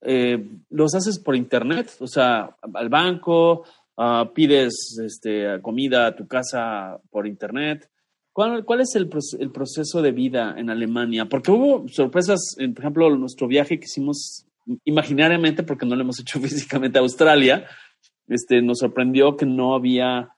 eh, 0.00 0.44
los 0.70 0.94
haces 0.94 1.18
por 1.18 1.36
internet, 1.36 1.94
o 2.00 2.06
sea, 2.06 2.56
al 2.74 2.88
banco, 2.88 3.64
uh, 3.96 4.32
pides 4.34 4.98
este, 5.04 5.60
comida 5.62 6.06
a 6.06 6.16
tu 6.16 6.26
casa 6.26 6.98
por 7.10 7.26
internet. 7.26 7.88
¿Cuál, 8.34 8.64
cuál 8.64 8.80
es 8.80 8.96
el, 8.96 9.08
el, 9.38 9.52
proceso 9.52 10.02
de 10.02 10.10
vida 10.10 10.56
en 10.58 10.68
Alemania? 10.68 11.26
Porque 11.26 11.52
hubo 11.52 11.88
sorpresas, 11.88 12.56
en, 12.58 12.74
por 12.74 12.82
ejemplo, 12.82 13.16
nuestro 13.16 13.46
viaje 13.46 13.78
que 13.78 13.84
hicimos 13.84 14.44
imaginariamente, 14.84 15.62
porque 15.62 15.86
no 15.86 15.94
lo 15.94 16.02
hemos 16.02 16.18
hecho 16.18 16.40
físicamente 16.40 16.98
a 16.98 17.02
Australia, 17.02 17.64
este, 18.26 18.60
nos 18.60 18.80
sorprendió 18.80 19.36
que 19.36 19.46
no 19.46 19.76
había 19.76 20.30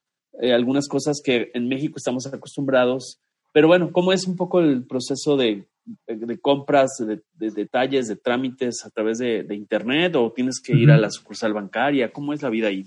eh, 0.43 0.53
algunas 0.53 0.89
cosas 0.89 1.23
que 1.25 1.51
en 1.55 1.69
México 1.69 1.95
estamos 1.97 2.27
acostumbrados. 2.27 3.19
Pero 3.55 3.69
bueno, 3.69 3.91
¿cómo 3.91 4.13
es 4.13 4.27
un 4.27 4.37
poco 4.37 4.61
el 4.61 4.85
proceso 4.87 5.39
de, 5.39 5.67
de, 6.07 6.39
compras, 6.39 6.91
de, 6.99 7.51
detalles, 7.51 8.09
de 8.09 8.17
trámites 8.17 8.85
a 8.85 8.91
través 8.91 9.17
de, 9.17 9.47
Internet 9.53 10.17
o 10.17 10.31
tienes 10.33 10.61
que 10.61 10.75
ir 10.75 10.91
a 10.91 10.99
la 10.99 11.11
sucursal 11.11 11.55
bancaria? 11.55 12.13
¿Cómo 12.13 12.35
es 12.35 12.43
la 12.43 12.51
vida 12.51 12.69
ahí? 12.69 12.85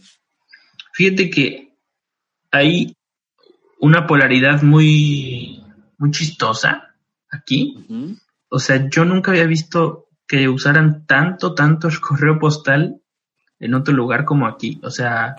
Fíjate 0.93 1.31
que 1.31 1.73
hay 2.51 2.95
una 3.79 4.05
polaridad 4.05 4.61
muy, 4.61 5.63
muy 5.97 6.11
chistosa 6.11 6.95
aquí. 7.31 7.85
O 8.49 8.59
sea, 8.59 8.89
yo 8.89 9.05
nunca 9.05 9.31
había 9.31 9.45
visto 9.45 10.07
que 10.27 10.47
usaran 10.47 11.05
tanto, 11.05 11.53
tanto 11.55 11.87
el 11.87 11.99
correo 11.99 12.39
postal 12.39 13.01
en 13.59 13.73
otro 13.73 13.93
lugar 13.93 14.25
como 14.25 14.47
aquí. 14.47 14.79
O 14.83 14.91
sea, 14.91 15.35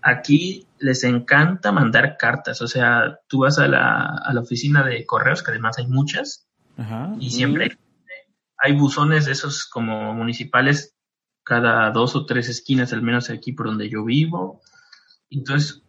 aquí 0.00 0.66
les 0.78 1.04
encanta 1.04 1.72
mandar 1.72 2.16
cartas. 2.18 2.62
O 2.62 2.68
sea, 2.68 3.18
tú 3.28 3.40
vas 3.40 3.58
a 3.58 3.68
la, 3.68 4.06
a 4.24 4.32
la 4.32 4.40
oficina 4.40 4.84
de 4.84 5.04
correos, 5.06 5.42
que 5.42 5.50
además 5.50 5.78
hay 5.78 5.86
muchas, 5.86 6.48
y 7.20 7.30
siempre 7.30 7.78
hay 8.56 8.72
buzones 8.72 9.26
de 9.26 9.32
esos 9.32 9.66
como 9.66 10.14
municipales 10.14 10.96
cada 11.44 11.90
dos 11.90 12.16
o 12.16 12.24
tres 12.24 12.48
esquinas, 12.48 12.92
al 12.92 13.02
menos 13.02 13.28
aquí 13.28 13.52
por 13.52 13.66
donde 13.66 13.88
yo 13.88 14.04
vivo. 14.04 14.60
Entonces, 15.30 15.81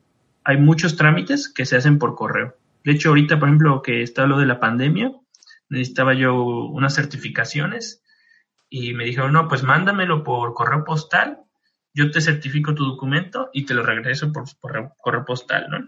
hay 0.44 0.58
muchos 0.58 0.96
trámites 0.96 1.52
que 1.52 1.66
se 1.66 1.78
hacen 1.78 2.00
por 2.00 2.16
correo. 2.16 2.56
De 2.84 2.92
hecho, 2.92 3.10
ahorita, 3.10 3.40
por 3.40 3.48
ejemplo, 3.48 3.82
que 3.82 4.02
está 4.02 4.26
lo 4.26 4.40
de 4.40 4.46
la 4.46 4.60
pandemia, 4.60 5.12
necesitaba 5.70 6.14
yo 6.14 6.36
unas 6.36 6.96
certificaciones 6.96 8.04
y 8.70 8.94
me 8.94 9.06
dijeron, 9.06 9.34
no, 9.34 9.48
pues 9.48 9.64
mándamelo 9.64 10.24
por 10.24 10.54
correo 10.54 10.84
postal, 10.84 11.40
yo 11.94 12.12
te 12.12 12.22
certifico 12.22 12.74
tu 12.74 12.86
documento 12.86 13.50
y 13.54 13.66
te 13.66 13.74
lo 13.74 13.84
regreso 13.84 14.32
por, 14.32 14.46
correo, 14.60 15.26
postal, 15.26 15.68
¿no? 15.70 15.88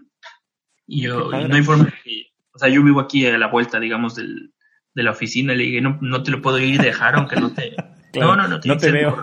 Y 0.86 1.02
yo, 1.02 1.30
no 1.30 1.54
hay 1.54 1.62
forma 1.62 1.84
de, 1.84 2.26
o 2.52 2.58
sea, 2.58 2.68
yo 2.68 2.82
vivo 2.82 3.00
aquí 3.00 3.26
a 3.26 3.36
la 3.36 3.48
vuelta, 3.48 3.80
digamos, 3.80 4.14
del, 4.14 4.54
de 4.94 5.02
la 5.02 5.10
oficina, 5.10 5.52
le 5.54 5.64
dije, 5.64 5.80
no, 5.80 5.98
no 6.00 6.22
te 6.22 6.30
lo 6.30 6.40
puedo 6.40 6.58
ir 6.58 6.80
dejar 6.80 7.16
aunque 7.16 7.36
no 7.36 7.52
te... 7.52 7.74
no, 8.14 8.36
no, 8.36 8.48
no, 8.48 8.60
no 8.64 8.76
te 8.76 8.90
veo. 8.90 9.22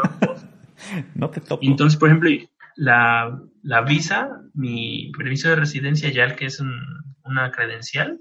no 1.15 1.29
te 1.29 1.41
toco. 1.41 1.65
Entonces, 1.65 1.97
por 1.97 2.09
ejemplo, 2.09 2.29
la, 2.75 3.39
la 3.61 3.81
visa, 3.81 4.41
mi 4.53 5.11
permiso 5.17 5.49
de 5.49 5.55
residencia 5.55 6.11
ya 6.11 6.23
el 6.23 6.35
que 6.35 6.45
es 6.45 6.61
una 7.23 7.51
credencial, 7.51 8.19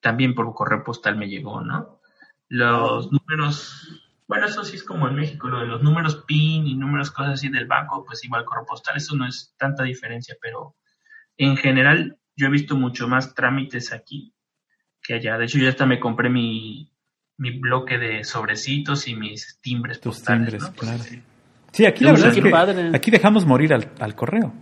también 0.00 0.34
por 0.34 0.52
correo 0.54 0.84
postal 0.84 1.16
me 1.16 1.28
llegó, 1.28 1.60
¿no? 1.60 2.00
Los 2.48 3.10
números 3.10 4.06
bueno, 4.28 4.46
eso 4.46 4.64
sí 4.64 4.76
es 4.76 4.82
como 4.82 5.06
en 5.08 5.14
México, 5.14 5.48
lo 5.48 5.60
de 5.60 5.66
los 5.66 5.82
números 5.82 6.24
PIN 6.26 6.66
y 6.66 6.74
números 6.74 7.12
cosas 7.12 7.34
así 7.34 7.48
del 7.48 7.66
banco, 7.66 8.04
pues 8.04 8.24
igual 8.24 8.44
correo 8.44 8.66
postal, 8.66 8.96
eso 8.96 9.14
no 9.14 9.26
es 9.26 9.54
tanta 9.56 9.84
diferencia, 9.84 10.36
pero 10.40 10.74
en 11.36 11.56
general 11.56 12.18
yo 12.34 12.46
he 12.46 12.50
visto 12.50 12.76
mucho 12.76 13.06
más 13.06 13.34
trámites 13.34 13.92
aquí 13.92 14.34
que 15.02 15.14
allá. 15.14 15.38
De 15.38 15.44
hecho, 15.44 15.58
yo 15.58 15.68
hasta 15.68 15.86
me 15.86 16.00
compré 16.00 16.28
mi, 16.28 16.92
mi 17.36 17.58
bloque 17.58 17.98
de 17.98 18.24
sobrecitos 18.24 19.06
y 19.06 19.14
mis 19.14 19.60
timbres 19.60 19.98
postales. 19.98 20.64
Sí, 21.04 21.22
aquí 21.84 22.04
la 22.04 22.12
verdad 22.12 22.28
es 22.28 22.40
que 22.40 22.96
aquí 22.96 23.10
dejamos 23.10 23.44
morir 23.44 23.74
al, 23.74 23.90
al 23.98 24.14
correo. 24.14 24.52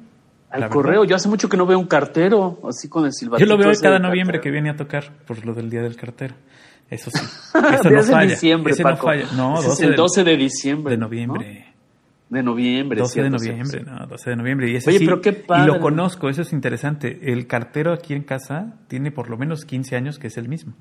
Al 0.50 0.68
correo, 0.68 1.04
yo 1.04 1.16
hace 1.16 1.28
mucho 1.28 1.48
que 1.48 1.56
no 1.56 1.66
veo 1.66 1.78
un 1.78 1.86
cartero 1.86 2.60
así 2.68 2.88
con 2.88 3.04
el 3.04 3.12
silbatito. 3.12 3.44
Yo 3.44 3.56
lo 3.56 3.62
veo 3.62 3.72
cada 3.80 3.98
noviembre 3.98 4.40
que 4.40 4.50
viene 4.50 4.70
a 4.70 4.76
tocar 4.76 5.12
por 5.26 5.44
lo 5.44 5.52
del 5.52 5.68
día 5.68 5.82
del 5.82 5.96
cartero. 5.96 6.34
Eso 6.88 7.10
sí. 7.10 7.18
Eso 7.54 7.90
no 7.90 8.02
falla. 8.02 8.30
Diciembre, 8.30 8.72
ese 8.72 8.84
no 8.84 8.96
falla. 8.96 9.26
No, 9.36 9.56
12 9.56 9.68
es 9.68 9.80
el 9.80 9.96
12 9.96 10.24
de, 10.24 10.36
diciembre. 10.36 10.92
De 10.92 10.98
noviembre. 10.98 11.74
De 12.28 12.42
noviembre. 12.42 13.00
12 13.00 13.22
de 13.22 13.30
noviembre, 13.30 13.82
no, 13.84 14.06
12 14.06 14.30
de 14.30 14.36
noviembre. 14.36 14.70
Y 14.70 14.76
ese 14.76 14.90
Oye, 14.90 15.00
pero 15.00 15.20
qué 15.20 15.32
padre. 15.32 15.64
Y 15.64 15.66
lo 15.66 15.80
conozco, 15.80 16.28
eso 16.28 16.42
es 16.42 16.52
interesante. 16.52 17.32
El 17.32 17.46
cartero 17.46 17.92
aquí 17.92 18.14
en 18.14 18.22
casa 18.22 18.76
tiene 18.86 19.10
por 19.10 19.30
lo 19.30 19.36
menos 19.36 19.64
15 19.64 19.96
años 19.96 20.18
que 20.18 20.28
es 20.28 20.36
el 20.36 20.48
mismo. 20.48 20.74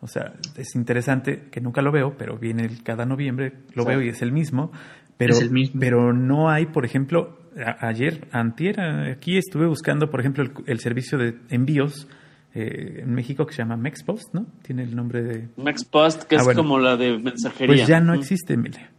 O 0.00 0.06
sea, 0.06 0.34
es 0.56 0.74
interesante 0.74 1.48
que 1.50 1.60
nunca 1.60 1.82
lo 1.82 1.90
veo, 1.90 2.16
pero 2.16 2.36
viene 2.36 2.68
cada 2.84 3.06
noviembre, 3.06 3.54
lo 3.74 3.84
veo 3.84 4.02
y 4.02 4.10
es 4.10 4.22
el 4.22 4.30
mismo. 4.30 4.70
Pero, 5.16 5.34
es 5.34 5.40
el 5.40 5.50
mismo. 5.50 5.80
pero 5.80 6.12
no 6.12 6.50
hay, 6.50 6.66
por 6.66 6.84
ejemplo, 6.84 7.38
ayer, 7.80 8.28
antier, 8.32 8.80
aquí 8.80 9.38
estuve 9.38 9.66
buscando, 9.66 10.10
por 10.10 10.20
ejemplo, 10.20 10.44
el 10.66 10.78
servicio 10.80 11.18
de 11.18 11.36
envíos 11.48 12.06
eh, 12.58 13.02
en 13.02 13.14
México 13.14 13.46
que 13.46 13.52
se 13.52 13.58
llama 13.58 13.76
Mexpost, 13.76 14.32
¿no? 14.32 14.46
Tiene 14.62 14.82
el 14.82 14.96
nombre 14.96 15.22
de... 15.22 15.48
Mexpost, 15.58 16.22
que 16.22 16.36
ah, 16.36 16.40
es 16.40 16.56
como 16.56 16.78
la 16.78 16.96
de 16.96 17.18
mensajería. 17.18 17.76
Pues 17.76 17.86
ya 17.86 18.00
no 18.00 18.14
existe, 18.14 18.54
Emilia. 18.54 18.90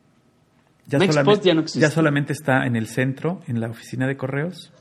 Ya 0.86 1.00
Mexpost 1.00 1.44
ya 1.44 1.56
no 1.56 1.62
existe. 1.62 1.80
Ya 1.80 1.90
solamente 1.90 2.34
está 2.34 2.68
en 2.68 2.76
el 2.76 2.86
centro, 2.86 3.42
en 3.48 3.60
la 3.60 3.70
oficina 3.70 4.06
de 4.06 4.16
correos. 4.16 4.72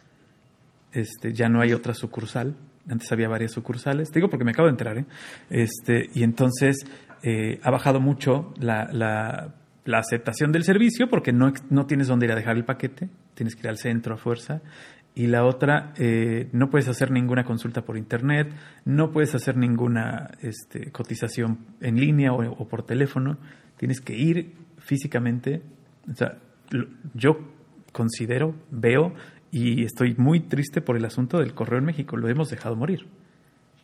Este, 0.92 1.32
ya 1.32 1.48
no 1.48 1.62
hay 1.62 1.72
otra 1.72 1.94
sucursal. 1.94 2.54
Antes 2.86 3.10
había 3.12 3.28
varias 3.28 3.52
sucursales. 3.52 4.10
Te 4.10 4.20
digo 4.20 4.28
porque 4.28 4.44
me 4.44 4.50
acabo 4.50 4.66
de 4.66 4.72
enterar, 4.72 4.98
¿eh? 4.98 5.06
Este, 5.48 6.10
y 6.14 6.22
entonces 6.22 6.76
eh, 7.22 7.58
ha 7.62 7.70
bajado 7.70 7.98
mucho 7.98 8.52
la, 8.60 8.88
la, 8.92 9.54
la, 9.86 9.98
aceptación 9.98 10.52
del 10.52 10.64
servicio 10.64 11.08
porque 11.08 11.32
no, 11.32 11.52
no 11.70 11.86
tienes 11.86 12.08
dónde 12.08 12.26
ir 12.26 12.32
a 12.32 12.36
dejar 12.36 12.56
el 12.56 12.64
paquete. 12.64 13.08
Tienes 13.34 13.54
que 13.54 13.62
ir 13.62 13.68
al 13.68 13.78
centro 13.78 14.14
a 14.14 14.18
fuerza 14.18 14.62
y 15.16 15.28
la 15.28 15.46
otra, 15.46 15.94
eh, 15.96 16.50
no 16.52 16.68
puedes 16.68 16.88
hacer 16.88 17.10
ninguna 17.10 17.42
consulta 17.42 17.86
por 17.86 17.96
internet, 17.96 18.52
no 18.84 19.12
puedes 19.12 19.34
hacer 19.34 19.56
ninguna 19.56 20.30
este, 20.42 20.92
cotización 20.92 21.58
en 21.80 21.98
línea 21.98 22.34
o, 22.34 22.68
por 22.68 22.82
teléfono, 22.82 23.38
tienes 23.78 24.02
que 24.02 24.14
ir 24.14 24.52
físicamente. 24.76 25.62
O 26.12 26.14
sea, 26.14 26.36
yo 27.14 27.38
considero, 27.92 28.56
veo 28.70 29.14
y 29.50 29.84
estoy 29.84 30.14
muy 30.18 30.40
triste 30.40 30.82
por 30.82 30.98
el 30.98 31.04
asunto 31.06 31.38
del 31.38 31.54
correo 31.54 31.78
en 31.78 31.86
México, 31.86 32.18
lo 32.18 32.28
hemos 32.28 32.50
dejado 32.50 32.76
morir. 32.76 33.06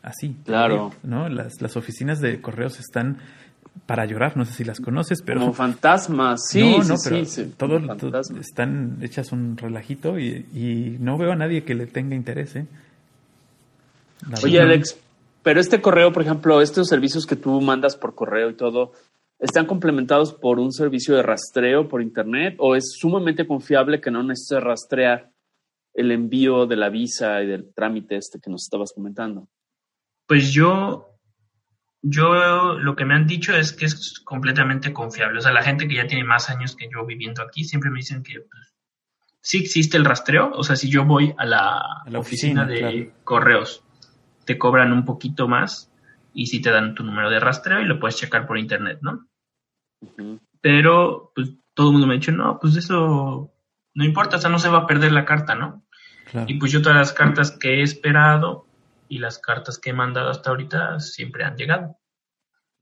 Así. 0.02 0.36
Claro. 0.44 0.90
¿no? 1.02 1.30
Las, 1.30 1.62
las 1.62 1.78
oficinas 1.78 2.20
de 2.20 2.42
correos 2.42 2.78
están 2.78 3.20
para 3.86 4.06
llorar, 4.06 4.36
no 4.36 4.44
sé 4.44 4.52
si 4.52 4.64
las 4.64 4.80
conoces, 4.80 5.22
pero... 5.22 5.40
Como 5.40 5.52
fantasmas, 5.52 6.48
sí, 6.48 6.60
no, 6.62 6.84
no, 6.84 6.94
pero 7.02 7.24
sí, 7.24 8.34
están 8.40 8.98
hechas 9.02 9.32
un 9.32 9.56
relajito 9.56 10.18
y, 10.18 10.96
no 11.00 11.18
veo 11.18 11.32
a 11.32 11.36
nadie 11.36 11.64
que 11.64 11.74
le 11.74 11.86
tenga 11.86 12.14
interés, 12.14 12.56
¿eh? 12.56 12.66
Oye, 14.44 14.60
Alex, 14.60 14.96
pero 15.42 15.60
este 15.60 15.80
correo, 15.80 16.12
por 16.12 16.22
ejemplo, 16.22 16.60
estos 16.60 16.88
servicios 16.88 17.26
que 17.26 17.34
tú 17.34 17.60
mandas 17.60 17.96
por 17.96 18.14
correo 18.14 18.50
y 18.50 18.54
todo, 18.54 18.92
¿están 19.40 19.66
complementados 19.66 20.32
por 20.32 20.60
un 20.60 20.72
servicio 20.72 21.16
de 21.16 21.22
rastreo 21.22 21.88
por 21.88 22.02
internet 22.02 22.54
o 22.58 22.76
es 22.76 22.92
sumamente 22.96 23.46
confiable 23.46 24.00
que 24.00 24.12
no 24.12 24.22
necesites 24.22 24.62
rastrear 24.62 25.30
el 25.94 26.12
envío 26.12 26.66
de 26.66 26.76
la 26.76 26.88
visa 26.88 27.42
y 27.42 27.48
del 27.48 27.74
trámite 27.74 28.16
este 28.16 28.38
que 28.40 28.50
nos 28.50 28.62
estabas 28.62 28.92
comentando? 28.94 29.48
Pues 30.26 30.52
yo 30.52 31.11
yo 32.02 32.78
lo 32.78 32.96
que 32.96 33.04
me 33.04 33.14
han 33.14 33.26
dicho 33.26 33.54
es 33.54 33.72
que 33.72 33.86
es 33.86 34.20
completamente 34.24 34.92
confiable. 34.92 35.38
O 35.38 35.40
sea, 35.40 35.52
la 35.52 35.62
gente 35.62 35.86
que 35.86 35.94
ya 35.94 36.06
tiene 36.06 36.24
más 36.24 36.50
años 36.50 36.74
que 36.74 36.88
yo 36.92 37.06
viviendo 37.06 37.42
aquí 37.42 37.64
siempre 37.64 37.90
me 37.90 37.98
dicen 37.98 38.24
que 38.24 38.40
pues, 38.40 38.74
sí 39.40 39.58
existe 39.58 39.96
el 39.96 40.04
rastreo. 40.04 40.50
O 40.52 40.64
sea, 40.64 40.74
si 40.74 40.90
yo 40.90 41.04
voy 41.04 41.32
a 41.38 41.46
la, 41.46 42.02
oficina, 42.16 42.66
de 42.66 43.12
correos, 43.22 43.84
te 44.44 44.58
cobran 44.58 44.92
un 44.92 45.04
poquito 45.04 45.46
más 45.46 45.92
y 46.34 46.46
si 46.46 46.60
te 46.60 46.70
dan 46.70 46.94
tu 46.94 47.04
número 47.04 47.30
de 47.30 47.38
rastreo 47.38 47.80
y 47.80 47.86
lo 47.86 48.00
puedes 48.00 48.16
checar 48.16 48.46
por 48.46 48.58
internet, 48.58 48.98
¿no? 49.00 49.28
Pero 50.60 51.30
pues 51.34 51.52
todo 51.74 51.88
el 51.88 51.92
mundo 51.92 52.08
me 52.08 52.14
ha 52.14 52.18
dicho, 52.18 52.32
no, 52.32 52.58
pues 52.60 52.74
eso 52.76 53.52
no 53.94 54.04
importa, 54.04 54.36
o 54.36 54.40
sea, 54.40 54.50
no 54.50 54.58
se 54.58 54.68
va 54.68 54.78
a 54.78 54.86
perder 54.86 55.12
la 55.12 55.24
carta, 55.24 55.54
¿no? 55.54 55.84
Y 56.46 56.54
pues 56.54 56.72
yo 56.72 56.80
todas 56.80 56.98
las 56.98 57.12
cartas 57.12 57.50
que 57.50 57.80
he 57.80 57.82
esperado 57.82 58.66
y 59.12 59.18
las 59.18 59.38
cartas 59.38 59.78
que 59.78 59.90
he 59.90 59.92
mandado 59.92 60.30
hasta 60.30 60.48
ahorita 60.48 60.98
siempre 60.98 61.44
han 61.44 61.54
llegado. 61.54 61.98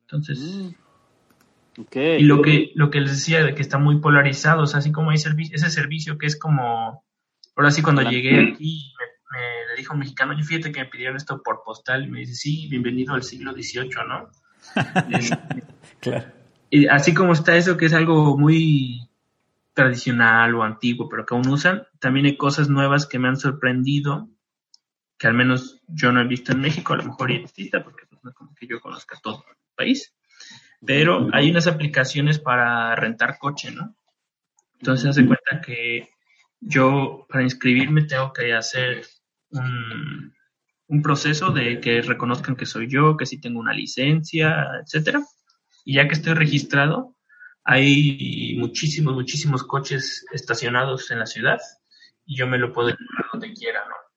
Entonces, 0.02 0.38
mm. 0.38 1.98
y 1.98 2.22
lo 2.22 2.40
que, 2.40 2.70
lo 2.76 2.88
que 2.88 3.00
les 3.00 3.10
decía 3.10 3.42
de 3.44 3.52
que 3.52 3.62
está 3.62 3.78
muy 3.78 3.98
polarizado, 3.98 4.62
o 4.62 4.66
sea, 4.68 4.78
así 4.78 4.92
como 4.92 5.10
hay 5.10 5.16
ese 5.16 5.70
servicio 5.70 6.18
que 6.18 6.26
es 6.26 6.38
como, 6.38 7.04
ahora 7.56 7.72
sí 7.72 7.82
cuando 7.82 8.02
llegué 8.02 8.52
aquí 8.52 8.92
me, 9.32 9.38
le 9.70 9.76
dijo 9.76 9.92
un 9.94 9.98
mexicano, 9.98 10.38
yo 10.38 10.44
fíjate 10.44 10.70
que 10.70 10.78
me 10.78 10.86
pidieron 10.86 11.16
esto 11.16 11.42
por 11.42 11.64
postal, 11.64 12.04
y 12.04 12.08
me 12.08 12.20
dice, 12.20 12.34
sí, 12.34 12.68
bienvenido 12.68 13.14
al 13.14 13.24
siglo 13.24 13.52
XVIII, 13.52 13.90
¿no? 14.06 14.30
claro. 16.00 16.26
Y 16.70 16.86
así 16.86 17.12
como 17.12 17.32
está 17.32 17.56
eso, 17.56 17.76
que 17.76 17.86
es 17.86 17.92
algo 17.92 18.38
muy 18.38 19.10
tradicional 19.74 20.54
o 20.54 20.62
antiguo, 20.62 21.08
pero 21.08 21.26
que 21.26 21.34
aún 21.34 21.48
usan, 21.48 21.88
también 21.98 22.26
hay 22.26 22.36
cosas 22.36 22.68
nuevas 22.68 23.06
que 23.06 23.18
me 23.18 23.26
han 23.26 23.36
sorprendido, 23.36 24.28
que 25.20 25.26
al 25.26 25.34
menos 25.34 25.78
yo 25.86 26.10
no 26.12 26.22
he 26.22 26.26
visto 26.26 26.52
en 26.52 26.62
México, 26.62 26.94
a 26.94 26.96
lo 26.96 27.04
mejor 27.04 27.30
exista, 27.30 27.84
porque 27.84 28.06
pues, 28.06 28.24
no 28.24 28.30
es 28.30 28.34
como 28.34 28.54
que 28.54 28.66
yo 28.66 28.80
conozca 28.80 29.18
todo 29.22 29.44
el 29.50 29.56
país, 29.76 30.14
pero 30.84 31.28
hay 31.34 31.50
unas 31.50 31.66
aplicaciones 31.66 32.38
para 32.38 32.96
rentar 32.96 33.36
coche, 33.38 33.70
¿no? 33.70 33.94
Entonces, 34.78 35.10
hace 35.10 35.26
cuenta 35.26 35.60
que 35.62 36.08
yo 36.58 37.26
para 37.28 37.42
inscribirme 37.42 38.04
tengo 38.04 38.32
que 38.32 38.54
hacer 38.54 39.04
un, 39.50 40.32
un, 40.86 41.02
proceso 41.02 41.50
de 41.50 41.80
que 41.80 42.00
reconozcan 42.00 42.56
que 42.56 42.64
soy 42.64 42.88
yo, 42.88 43.18
que 43.18 43.26
sí 43.26 43.38
tengo 43.38 43.60
una 43.60 43.74
licencia, 43.74 44.68
etcétera. 44.82 45.22
Y 45.84 45.96
ya 45.96 46.08
que 46.08 46.14
estoy 46.14 46.32
registrado, 46.32 47.14
hay 47.62 48.56
muchísimos, 48.58 49.12
muchísimos 49.12 49.64
coches 49.64 50.24
estacionados 50.32 51.10
en 51.10 51.18
la 51.18 51.26
ciudad 51.26 51.58
y 52.24 52.36
yo 52.36 52.46
me 52.46 52.56
lo 52.56 52.72
puedo 52.72 52.88
llevar 52.88 53.26
donde 53.30 53.52
quiera, 53.52 53.80
¿no? 53.86 54.09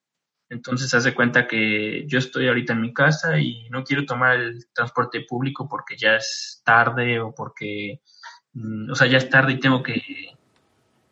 Entonces, 0.54 0.94
hace 0.94 1.14
cuenta 1.14 1.48
que 1.48 2.04
yo 2.06 2.20
estoy 2.20 2.46
ahorita 2.46 2.74
en 2.74 2.80
mi 2.80 2.94
casa 2.94 3.40
y 3.40 3.68
no 3.70 3.82
quiero 3.82 4.06
tomar 4.06 4.36
el 4.36 4.66
transporte 4.72 5.22
público 5.28 5.68
porque 5.68 5.96
ya 5.96 6.14
es 6.14 6.62
tarde 6.64 7.18
o 7.18 7.34
porque, 7.34 8.00
mm, 8.52 8.88
o 8.88 8.94
sea, 8.94 9.08
ya 9.08 9.18
es 9.18 9.28
tarde 9.28 9.54
y 9.54 9.58
tengo 9.58 9.82
que, 9.82 10.00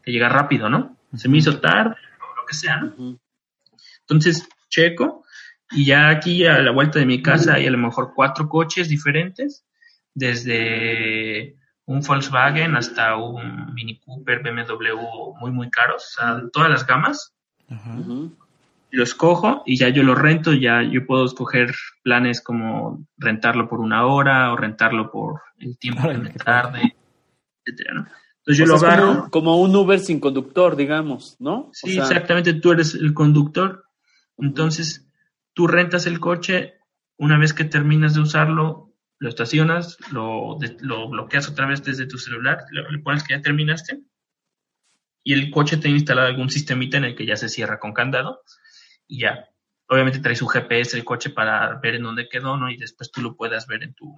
que 0.00 0.12
llegar 0.12 0.32
rápido, 0.32 0.68
¿no? 0.68 0.96
Se 1.16 1.28
me 1.28 1.38
hizo 1.38 1.58
tarde 1.58 1.96
o 2.20 2.40
lo 2.40 2.46
que 2.46 2.54
sea, 2.54 2.76
¿no? 2.82 3.18
Entonces, 4.02 4.48
checo 4.68 5.24
y 5.72 5.86
ya 5.86 6.10
aquí 6.10 6.46
a 6.46 6.60
la 6.60 6.70
vuelta 6.70 7.00
de 7.00 7.06
mi 7.06 7.20
casa 7.20 7.54
hay 7.54 7.66
a 7.66 7.72
lo 7.72 7.78
mejor 7.78 8.12
cuatro 8.14 8.48
coches 8.48 8.88
diferentes, 8.88 9.66
desde 10.14 11.56
un 11.86 12.00
Volkswagen 12.00 12.76
hasta 12.76 13.16
un 13.16 13.74
Mini 13.74 13.98
Cooper, 13.98 14.40
BMW 14.40 15.34
muy, 15.40 15.50
muy 15.50 15.68
caros, 15.68 16.04
o 16.04 16.20
sea, 16.20 16.42
todas 16.52 16.70
las 16.70 16.86
gamas. 16.86 17.34
Ajá 17.68 17.92
lo 18.92 19.04
escojo 19.04 19.62
y 19.64 19.78
ya 19.78 19.88
yo 19.88 20.02
lo 20.02 20.14
rento, 20.14 20.52
ya 20.52 20.82
yo 20.82 21.06
puedo 21.06 21.24
escoger 21.24 21.74
planes 22.02 22.42
como 22.42 23.06
rentarlo 23.16 23.66
por 23.66 23.80
una 23.80 24.06
hora 24.06 24.52
o 24.52 24.56
rentarlo 24.56 25.10
por 25.10 25.40
el 25.58 25.78
tiempo 25.78 26.08
que 26.08 26.18
me 26.18 26.30
tarde, 26.30 26.94
etcétera, 27.64 27.94
¿no? 27.94 28.06
Entonces 28.38 28.58
yo 28.58 28.66
lo 28.66 28.76
agarro. 28.76 29.30
Como, 29.30 29.60
un 29.62 29.74
Uber 29.74 29.98
sin 29.98 30.20
conductor, 30.20 30.76
digamos, 30.76 31.36
¿no? 31.38 31.70
Sí, 31.72 31.96
exactamente, 31.96 32.52
tú 32.54 32.72
eres 32.72 32.94
el 32.94 33.14
conductor. 33.14 33.86
Entonces, 34.36 35.08
tú 35.54 35.68
rentas 35.68 36.06
el 36.06 36.20
coche, 36.20 36.74
una 37.16 37.38
vez 37.38 37.54
que 37.54 37.64
terminas 37.64 38.14
de 38.14 38.20
usarlo, 38.20 38.92
lo 39.18 39.28
estacionas, 39.28 39.96
lo, 40.10 40.58
lo 40.80 41.08
bloqueas 41.08 41.48
otra 41.48 41.66
vez 41.66 41.82
desde 41.82 42.06
tu 42.06 42.18
celular, 42.18 42.58
le 42.70 42.98
pones 42.98 43.22
que 43.22 43.34
ya 43.34 43.40
terminaste, 43.40 44.00
y 45.22 45.32
el 45.32 45.50
coche 45.50 45.76
tiene 45.76 45.98
instalado 45.98 46.26
algún 46.26 46.50
sistemita 46.50 46.98
en 46.98 47.04
el 47.04 47.14
que 47.14 47.24
ya 47.24 47.36
se 47.36 47.48
cierra 47.48 47.78
con 47.78 47.92
candado, 47.92 48.42
y 49.06 49.20
ya. 49.20 49.48
Obviamente 49.88 50.20
traes 50.20 50.40
un 50.42 50.48
GPS 50.48 50.96
el 50.96 51.04
coche 51.04 51.30
para 51.30 51.74
ver 51.80 51.96
en 51.96 52.02
dónde 52.02 52.28
quedó, 52.28 52.56
¿no? 52.56 52.70
Y 52.70 52.76
después 52.76 53.10
tú 53.10 53.20
lo 53.20 53.36
puedas 53.36 53.66
ver 53.66 53.82
en 53.82 53.94
tu 53.94 54.16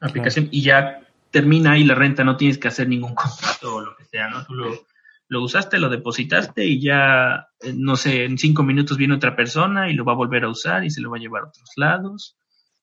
aplicación 0.00 0.48
y 0.50 0.62
ya 0.62 1.06
termina 1.30 1.72
ahí 1.72 1.84
la 1.84 1.94
renta, 1.94 2.24
no 2.24 2.36
tienes 2.36 2.58
que 2.58 2.68
hacer 2.68 2.88
ningún 2.88 3.14
contrato 3.14 3.76
o 3.76 3.80
lo 3.80 3.96
que 3.96 4.04
sea, 4.04 4.28
¿no? 4.28 4.44
Tú 4.44 4.54
lo, 4.54 4.86
lo 5.28 5.42
usaste, 5.42 5.78
lo 5.78 5.88
depositaste 5.88 6.64
y 6.64 6.80
ya, 6.80 7.48
eh, 7.60 7.72
no 7.74 7.96
sé, 7.96 8.24
en 8.24 8.36
cinco 8.38 8.62
minutos 8.62 8.98
viene 8.98 9.14
otra 9.14 9.34
persona 9.34 9.90
y 9.90 9.94
lo 9.94 10.04
va 10.04 10.12
a 10.12 10.16
volver 10.16 10.44
a 10.44 10.50
usar 10.50 10.84
y 10.84 10.90
se 10.90 11.00
lo 11.00 11.10
va 11.10 11.16
a 11.16 11.20
llevar 11.20 11.44
a 11.44 11.48
otros 11.48 11.70
lados. 11.76 12.36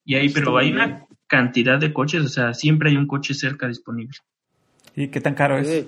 Y 0.04 0.16
ahí, 0.16 0.30
pero 0.30 0.58
hay 0.58 0.72
una 0.72 1.06
cantidad 1.28 1.78
de 1.78 1.94
coches, 1.94 2.24
o 2.26 2.30
sea, 2.30 2.56
siempre 2.56 2.90
hay 2.90 2.98
un 2.98 3.06
coche 3.06 3.36
cerca 3.36 3.68
disponible. 3.68 4.18
¿Y 4.96 5.10
qué 5.10 5.22
tan 5.22 5.36
caro 5.36 5.60
es? 5.60 5.86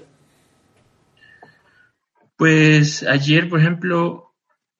Pues 2.35 3.03
ayer, 3.03 3.49
por 3.49 3.59
ejemplo, 3.59 4.30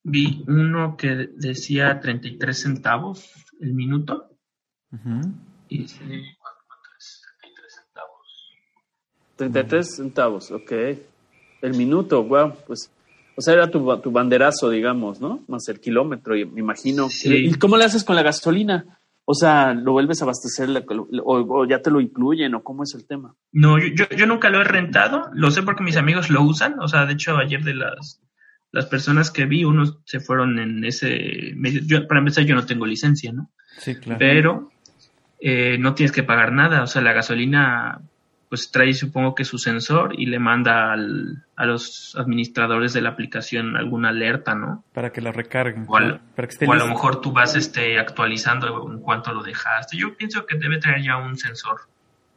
vi 0.04 0.44
uno 0.48 0.98
que 0.98 1.30
decía 1.36 2.00
33 2.00 2.60
centavos 2.60 3.32
el 3.60 3.74
minuto. 3.74 4.30
Y 5.70 5.80
dice, 5.80 6.00
¿cuánto 6.00 6.90
es? 6.98 7.22
33 7.40 7.76
centavos. 7.76 8.52
33 9.38 9.96
centavos, 9.96 10.52
ok. 10.52 10.72
El 11.62 11.78
minuto, 11.78 12.24
wow, 12.24 12.54
pues, 12.66 12.92
o 13.36 13.42
sea, 13.42 13.54
era 13.54 13.70
tu, 13.70 13.98
tu 14.00 14.12
banderazo, 14.12 14.70
digamos, 14.70 15.22
¿no? 15.22 15.44
Más 15.48 15.68
el 15.70 15.80
kilómetro, 15.80 16.34
me 16.34 16.60
imagino. 16.60 17.08
¿Y 17.24 17.54
cómo 17.56 17.78
le 17.78 17.86
haces 17.86 18.04
con 18.04 18.16
la 18.16 18.24
gasolina? 18.24 19.00
O 19.24 19.34
sea, 19.34 19.74
¿lo 19.74 19.94
vuelves 19.94 20.22
a 20.22 20.26
abastecer 20.26 20.68
o, 21.24 21.66
ya 21.66 21.82
te 21.82 21.92
lo 21.92 22.02
incluyen 22.02 22.56
o 22.56 22.64
cómo 22.64 22.84
es 22.84 22.94
el 22.96 23.06
tema? 23.06 23.36
No, 23.52 23.78
yo, 23.78 24.06
yo, 24.10 24.26
nunca 24.26 24.50
lo 24.50 24.60
he 24.60 24.66
rentado, 24.66 25.30
lo 25.34 25.52
sé 25.52 25.62
porque 25.62 25.84
mis 25.84 25.96
amigos 25.96 26.30
lo 26.30 26.42
usan, 26.42 26.80
o 26.80 26.88
sea, 26.88 27.06
de 27.06 27.14
hecho 27.14 27.38
ayer 27.38 27.64
de 27.64 27.76
las 27.76 28.20
las 28.72 28.86
personas 28.86 29.32
que 29.32 29.46
vi, 29.46 29.64
unos 29.66 30.00
se 30.06 30.20
fueron 30.20 30.58
en 30.60 30.84
ese 30.86 31.54
medio. 31.56 31.82
Yo, 31.86 32.08
para 32.08 32.20
empezar, 32.20 32.46
yo 32.46 32.56
no 32.56 32.66
tengo 32.66 32.86
licencia, 32.86 33.32
¿no? 33.32 33.50
Sí, 33.78 33.96
claro. 33.96 34.20
Pero 34.20 34.72
eh, 35.40 35.78
no 35.78 35.94
tienes 35.94 36.12
que 36.12 36.24
pagar 36.24 36.54
nada. 36.54 36.84
O 36.84 36.88
sea, 36.88 37.02
la 37.02 37.12
gasolina, 37.12 38.00
pues 38.48 38.72
trae, 38.72 38.94
supongo 38.94 39.36
que 39.36 39.44
su 39.44 39.58
sensor 39.58 40.18
y 40.18 40.28
le 40.28 40.40
manda 40.40 40.94
al, 40.94 41.46
a 41.58 41.66
los 41.66 42.16
administradores 42.16 42.94
de 42.94 43.02
la 43.02 43.10
aplicación 43.10 43.76
alguna 43.76 44.10
alerta, 44.10 44.56
¿no? 44.56 44.86
Para 44.94 45.12
que 45.12 45.20
la 45.20 45.34
recarguen. 45.34 45.86
O, 45.88 45.98
a 45.98 46.76
lo 46.76 46.88
mejor 46.88 47.20
tú 47.20 47.34
vas 47.34 47.56
este, 47.56 48.00
actualizando 48.00 48.90
en 48.90 49.00
cuanto 49.00 49.34
lo 49.34 49.44
dejaste. 49.44 49.98
Yo 49.98 50.16
pienso 50.16 50.46
que 50.46 50.58
debe 50.58 50.78
traer 50.78 51.04
ya 51.04 51.18
un 51.18 51.38
sensor 51.38 51.82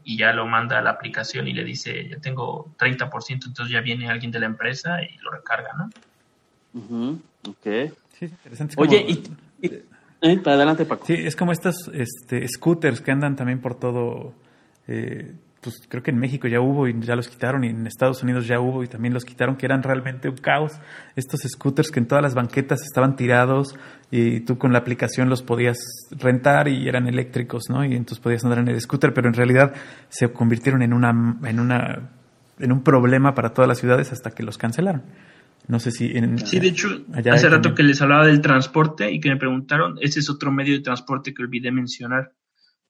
y 0.03 0.19
ya 0.19 0.33
lo 0.33 0.47
manda 0.47 0.79
a 0.79 0.83
la 0.83 0.91
aplicación 0.91 1.47
y 1.47 1.53
le 1.53 1.65
dice, 1.65 2.09
ya 2.09 2.19
tengo 2.19 2.75
30%, 2.79 3.47
entonces 3.47 3.71
ya 3.71 3.81
viene 3.81 4.11
alguien 4.11 4.31
de 4.31 4.41
la 4.41 4.47
empresa 4.47 5.03
y 5.03 5.17
lo 5.19 5.31
recarga, 5.31 5.73
¿no? 5.79 5.91
Ok. 6.75 7.93
Sí, 8.19 8.27
interesante. 8.27 8.75
Oye, 8.79 9.05
y, 9.09 9.23
eh, 10.21 10.39
para 10.39 10.57
adelante, 10.57 10.85
Paco. 10.85 11.07
Sí, 11.07 11.15
es 11.15 11.37
como 11.37 11.53
estos 11.53 11.91
este, 11.93 12.47
scooters 12.49 13.01
que 13.01 13.11
andan 13.13 13.37
también 13.37 13.61
por 13.61 13.79
todo. 13.79 14.35
Eh, 14.87 15.35
pues 15.61 15.83
creo 15.89 16.03
que 16.03 16.11
en 16.11 16.19
México 16.19 16.47
ya 16.47 16.61
hubo 16.61 16.87
y 16.87 17.01
ya 17.01 17.17
los 17.17 17.29
quitaron, 17.29 17.65
y 17.65 17.69
en 17.69 17.87
Estados 17.87 18.23
Unidos 18.23 18.47
ya 18.47 18.61
hubo 18.61 18.85
y 18.85 18.87
también 18.87 19.15
los 19.15 19.25
quitaron, 19.25 19.57
que 19.57 19.65
eran 19.65 19.83
realmente 19.83 20.29
un 20.29 20.37
caos. 20.37 20.73
Estos 21.17 21.41
scooters 21.41 21.91
que 21.91 22.01
en 22.01 22.07
todas 22.07 22.23
las 22.23 22.35
banquetas 22.35 22.83
estaban 22.83 23.17
tirados 23.17 23.75
y 24.11 24.41
tú 24.41 24.59
con 24.59 24.73
la 24.73 24.81
aplicación 24.81 25.31
los 25.31 25.43
podías 25.43 25.79
rentar 26.11 26.69
y 26.69 26.87
eran 26.87 27.09
eléctricos, 27.09 27.71
¿no? 27.71 27.83
Y 27.83 27.95
entonces 27.95 28.21
podías 28.21 28.45
andar 28.45 28.59
en 28.59 28.69
el 28.69 28.81
scooter, 28.81 29.15
pero 29.15 29.29
en 29.29 29.35
realidad 29.35 29.73
se 30.11 30.31
convirtieron 30.31 30.83
en 30.83 30.93
una, 30.93 31.11
en 31.45 31.59
una, 31.59 32.11
en 32.59 32.73
un 32.73 32.83
problema 32.83 33.35
para 33.35 33.55
todas 33.55 33.69
las 33.69 33.79
ciudades 33.79 34.13
hasta 34.13 34.33
que 34.33 34.43
los 34.43 34.59
cancelaron. 34.59 35.03
No 35.67 35.81
sé 35.81 35.91
si 35.91 36.07
en, 36.17 36.39
Sí, 36.39 36.61
de 36.61 36.69
hecho, 36.69 36.89
hace 37.31 37.49
rato 37.49 37.75
que 37.75 37.83
les 37.83 38.01
hablaba 38.03 38.27
del 38.27 38.41
transporte 38.41 39.11
y 39.11 39.21
que 39.21 39.31
me 39.31 39.37
preguntaron, 39.37 39.97
ese 40.01 40.21
es 40.21 40.29
otro 40.29 40.53
medio 40.53 40.75
de 40.75 40.81
transporte 40.81 41.33
que 41.33 41.43
olvidé 41.43 41.71
mencionar. 41.71 42.33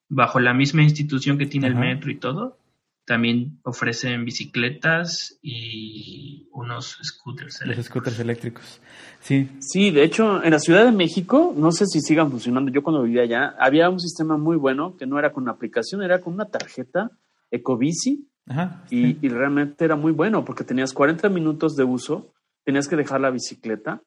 Bajo 0.09 0.39
la 0.39 0.53
misma 0.53 0.83
institución 0.83 1.39
que 1.39 1.47
tiene 1.47 1.67
el 1.67 1.77
metro 1.77 2.11
y 2.11 2.19
todo, 2.19 2.59
también 3.05 3.59
ofrecen 3.63 4.25
bicicletas 4.25 5.39
y 5.41 6.49
unos 6.53 6.99
scooters 7.03 7.63
eléctricos. 7.63 7.77
Los 7.77 7.87
scooters 7.87 8.21
eléctricos. 8.21 8.81
Sí. 9.21 9.49
Sí, 9.61 9.91
de 9.91 10.05
hecho, 10.05 10.43
en 10.43 10.51
la 10.51 10.59
Ciudad 10.59 10.85
de 10.85 10.93
México, 10.93 11.55
no 11.57 11.71
sé 11.71 11.87
si 11.87 12.01
sigan 12.01 12.31
funcionando, 12.31 12.73
yo 12.73 12.83
cuando 12.83 13.03
vivía 13.03 13.23
allá, 13.23 13.55
había 13.59 13.89
un 13.89 14.01
sistema 14.01 14.37
muy 14.37 14.57
bueno 14.57 14.97
que 14.97 15.07
no 15.07 15.19
era 15.19 15.33
con 15.33 15.45
una 15.45 15.53
aplicación, 15.53 16.03
era 16.03 16.21
con 16.21 16.35
una 16.35 16.47
tarjeta 16.47 17.11
Ecobici. 17.51 18.29
Ajá, 18.47 18.85
y, 18.91 19.25
y, 19.27 19.29
realmente 19.31 19.87
era 19.87 19.97
muy 19.97 20.13
bueno 20.13 20.45
porque 20.45 20.65
tenías 20.65 20.93
40 20.93 21.31
minutos 21.31 21.77
de 21.77 21.85
uso 21.85 22.35
tenías 22.65 22.89
que 22.89 22.97
dejar 22.97 23.21
la 23.21 23.31
bicicleta 23.31 24.03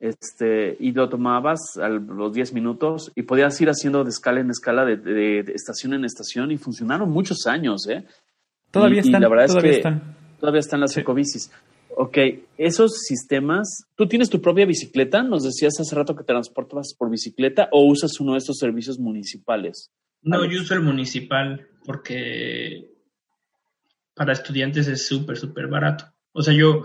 este, 0.00 0.76
y 0.80 0.92
lo 0.92 1.08
tomabas 1.08 1.76
a 1.80 1.88
los 1.88 2.32
10 2.34 2.52
minutos 2.52 3.10
y 3.14 3.22
podías 3.22 3.58
ir 3.60 3.68
haciendo 3.68 4.04
de 4.04 4.10
escala 4.10 4.40
en 4.40 4.50
escala, 4.50 4.84
de, 4.84 5.40
estación 5.54 5.94
en 5.94 6.04
estación 6.04 6.50
y 6.50 6.58
funcionaron 6.58 7.10
muchos 7.10 7.46
años. 7.46 7.86
¿eh? 7.88 8.04
Todavía 8.70 9.00
están. 9.00 9.22
la 9.22 9.28
verdad 9.28 9.46
todavía 9.46 9.70
es 9.70 9.76
que 9.76 9.78
están. 9.78 10.16
todavía 10.38 10.60
están 10.60 10.80
las 10.80 10.96
ecobicis. 10.96 11.50
Ok, 11.96 12.18
esos 12.58 12.98
sistemas, 13.06 13.86
¿tú 13.94 14.08
tienes 14.08 14.28
tu 14.28 14.40
propia 14.42 14.66
bicicleta? 14.66 15.22
Nos 15.22 15.44
decías 15.44 15.78
hace 15.78 15.94
rato 15.94 16.16
que 16.16 16.24
transportas 16.24 16.92
por 16.98 17.08
bicicleta 17.08 17.68
o 17.70 17.86
usas 17.86 18.18
uno 18.18 18.32
de 18.32 18.38
estos 18.38 18.58
servicios 18.58 18.98
municipales. 18.98 19.92
No, 20.20 20.44
yo 20.44 20.60
uso 20.60 20.74
el 20.74 20.80
municipal 20.80 21.68
porque 21.84 22.90
para 24.14 24.32
estudiantes 24.32 24.88
es 24.88 25.06
súper, 25.06 25.36
súper 25.36 25.68
barato. 25.68 26.06
O 26.32 26.42
sea, 26.42 26.52
yo 26.52 26.82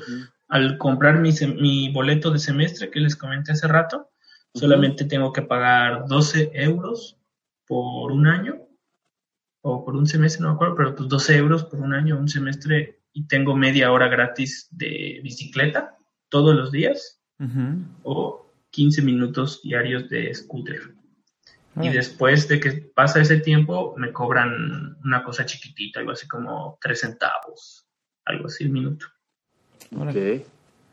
al 0.49 0.77
comprar 0.77 1.19
mi, 1.19 1.31
mi 1.59 1.91
boleto 1.91 2.31
de 2.31 2.39
semestre 2.39 2.89
que 2.89 2.99
les 2.99 3.15
comenté 3.15 3.51
hace 3.51 3.67
rato, 3.67 4.09
solamente 4.53 5.05
tengo 5.05 5.31
que 5.31 5.43
pagar 5.43 6.07
12 6.07 6.51
euros 6.53 7.17
por 7.67 8.11
un 8.11 8.27
año 8.27 8.67
o 9.61 9.85
por 9.85 9.95
un 9.95 10.07
semestre, 10.07 10.41
no 10.41 10.49
me 10.49 10.55
acuerdo, 10.55 10.75
pero 10.75 10.95
pues 10.95 11.07
12 11.07 11.37
euros 11.37 11.63
por 11.65 11.79
un 11.79 11.93
año, 11.93 12.17
un 12.17 12.27
semestre 12.27 13.01
y 13.13 13.27
tengo 13.27 13.55
media 13.55 13.91
hora 13.91 14.07
gratis 14.07 14.67
de 14.71 15.19
bicicleta 15.23 15.97
todos 16.29 16.55
los 16.55 16.71
días. 16.71 17.21
o, 18.03 18.45
15 18.71 19.01
minutos 19.01 19.61
diarios 19.63 20.09
de 20.09 20.33
scooter. 20.33 20.93
Y 21.81 21.89
después 21.89 22.47
de 22.47 22.59
que 22.59 22.71
pasa 22.93 23.21
ese 23.21 23.39
tiempo, 23.39 23.95
me 23.97 24.11
cobran 24.11 24.97
una 25.03 25.23
cosa 25.23 25.45
chiquitita, 25.45 25.99
algo 26.01 26.11
así 26.11 26.27
como 26.27 26.77
3 26.81 26.99
centavos, 26.99 27.87
algo 28.25 28.45
así 28.45 28.65
el 28.65 28.69
minuto. 28.69 29.07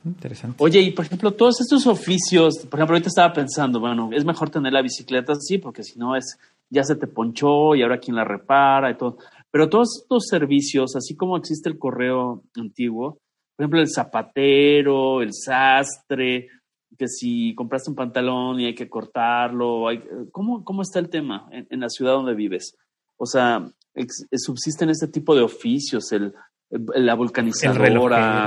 Interesante. 0.04 0.56
Oye, 0.62 0.80
y 0.80 0.90
por 0.92 1.04
ejemplo, 1.04 1.32
todos 1.32 1.60
estos 1.60 1.86
oficios, 1.86 2.58
por 2.70 2.78
ejemplo, 2.78 2.94
ahorita 2.94 3.08
estaba 3.08 3.32
pensando, 3.32 3.80
bueno, 3.80 4.10
es 4.12 4.24
mejor 4.24 4.50
tener 4.50 4.72
la 4.72 4.82
bicicleta 4.82 5.32
así, 5.32 5.58
porque 5.58 5.82
si 5.82 5.98
no 5.98 6.14
es, 6.16 6.38
ya 6.70 6.84
se 6.84 6.94
te 6.96 7.06
ponchó 7.08 7.74
y 7.74 7.82
ahora 7.82 7.98
quién 7.98 8.16
la 8.16 8.24
repara 8.24 8.90
y 8.90 8.96
todo. 8.96 9.18
Pero 9.50 9.68
todos 9.68 10.02
estos 10.02 10.26
servicios, 10.28 10.94
así 10.96 11.16
como 11.16 11.36
existe 11.36 11.68
el 11.68 11.78
correo 11.78 12.44
antiguo, 12.56 13.18
por 13.56 13.64
ejemplo, 13.64 13.80
el 13.80 13.90
zapatero, 13.90 15.22
el 15.22 15.32
sastre, 15.32 16.48
que 16.96 17.08
si 17.08 17.54
compraste 17.54 17.90
un 17.90 17.96
pantalón 17.96 18.60
y 18.60 18.66
hay 18.66 18.74
que 18.74 18.88
cortarlo, 18.88 19.88
hay- 19.88 20.02
¿cómo, 20.30 20.62
¿cómo 20.64 20.82
está 20.82 20.98
el 20.98 21.08
tema 21.08 21.48
en, 21.50 21.66
en 21.70 21.80
la 21.80 21.88
ciudad 21.88 22.12
donde 22.12 22.34
vives? 22.34 22.76
O 23.16 23.26
sea, 23.26 23.66
ex- 23.94 24.26
subsisten 24.36 24.90
este 24.90 25.08
tipo 25.08 25.34
de 25.34 25.42
oficios, 25.42 26.12
el, 26.12 26.32
el- 26.70 27.06
la 27.06 27.12
El 27.12 27.18
vulcanizadora, 27.18 27.78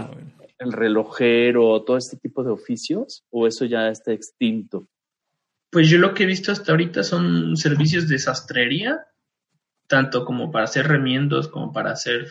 relojero. 0.07 0.29
El 0.59 0.73
relojero, 0.73 1.81
todo 1.83 1.97
este 1.97 2.17
tipo 2.17 2.43
de 2.43 2.51
oficios, 2.51 3.23
o 3.31 3.47
eso 3.47 3.65
ya 3.65 3.89
está 3.89 4.11
extinto? 4.11 4.87
Pues 5.71 5.89
yo 5.89 5.97
lo 5.97 6.13
que 6.13 6.23
he 6.23 6.27
visto 6.27 6.51
hasta 6.51 6.71
ahorita 6.71 7.03
son 7.03 7.55
servicios 7.55 8.07
de 8.07 8.19
sastrería, 8.19 9.07
tanto 9.87 10.25
como 10.25 10.51
para 10.51 10.65
hacer 10.65 10.87
remiendos, 10.87 11.47
como 11.47 11.71
para 11.71 11.91
hacer 11.91 12.27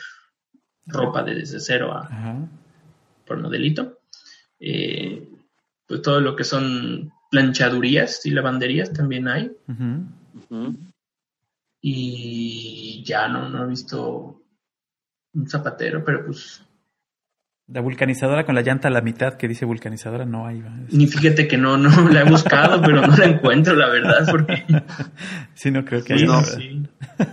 ropa 0.86 1.22
de 1.22 1.34
desde 1.34 1.60
cero 1.60 1.92
a, 1.92 2.02
Ajá. 2.06 2.48
por 3.26 3.38
modelito. 3.40 4.00
Eh, 4.60 5.28
pues 5.86 6.02
todo 6.02 6.20
lo 6.20 6.36
que 6.36 6.44
son 6.44 7.12
planchadurías 7.30 8.24
y 8.26 8.30
lavanderías 8.30 8.92
también 8.92 9.28
hay. 9.28 9.50
Y 11.80 13.02
ya 13.04 13.28
no, 13.28 13.48
no 13.48 13.64
he 13.64 13.68
visto 13.68 14.42
un 15.34 15.48
zapatero, 15.48 16.04
pero 16.04 16.26
pues 16.26 16.62
La 17.70 17.82
vulcanizadora 17.82 18.44
con 18.46 18.54
la 18.54 18.62
llanta 18.62 18.88
a 18.88 18.90
la 18.90 19.02
mitad 19.02 19.34
que 19.34 19.46
dice 19.46 19.66
vulcanizadora 19.66 20.24
no 20.24 20.46
hay. 20.46 20.62
ni 20.90 21.06
fíjate 21.06 21.46
que 21.46 21.58
no, 21.58 21.76
no 21.76 22.08
la 22.08 22.22
he 22.22 22.24
buscado, 22.24 22.80
pero 22.84 23.06
no 23.06 23.14
la 23.16 23.26
encuentro, 23.26 23.74
la 23.76 23.88
verdad, 23.90 24.26
porque 24.30 24.64
Sí, 25.54 25.70
no 25.70 25.84
creo 25.84 26.02
que 26.02 26.16
Sí, 26.18 26.24
haya. 26.24 26.32
no. 26.32 27.28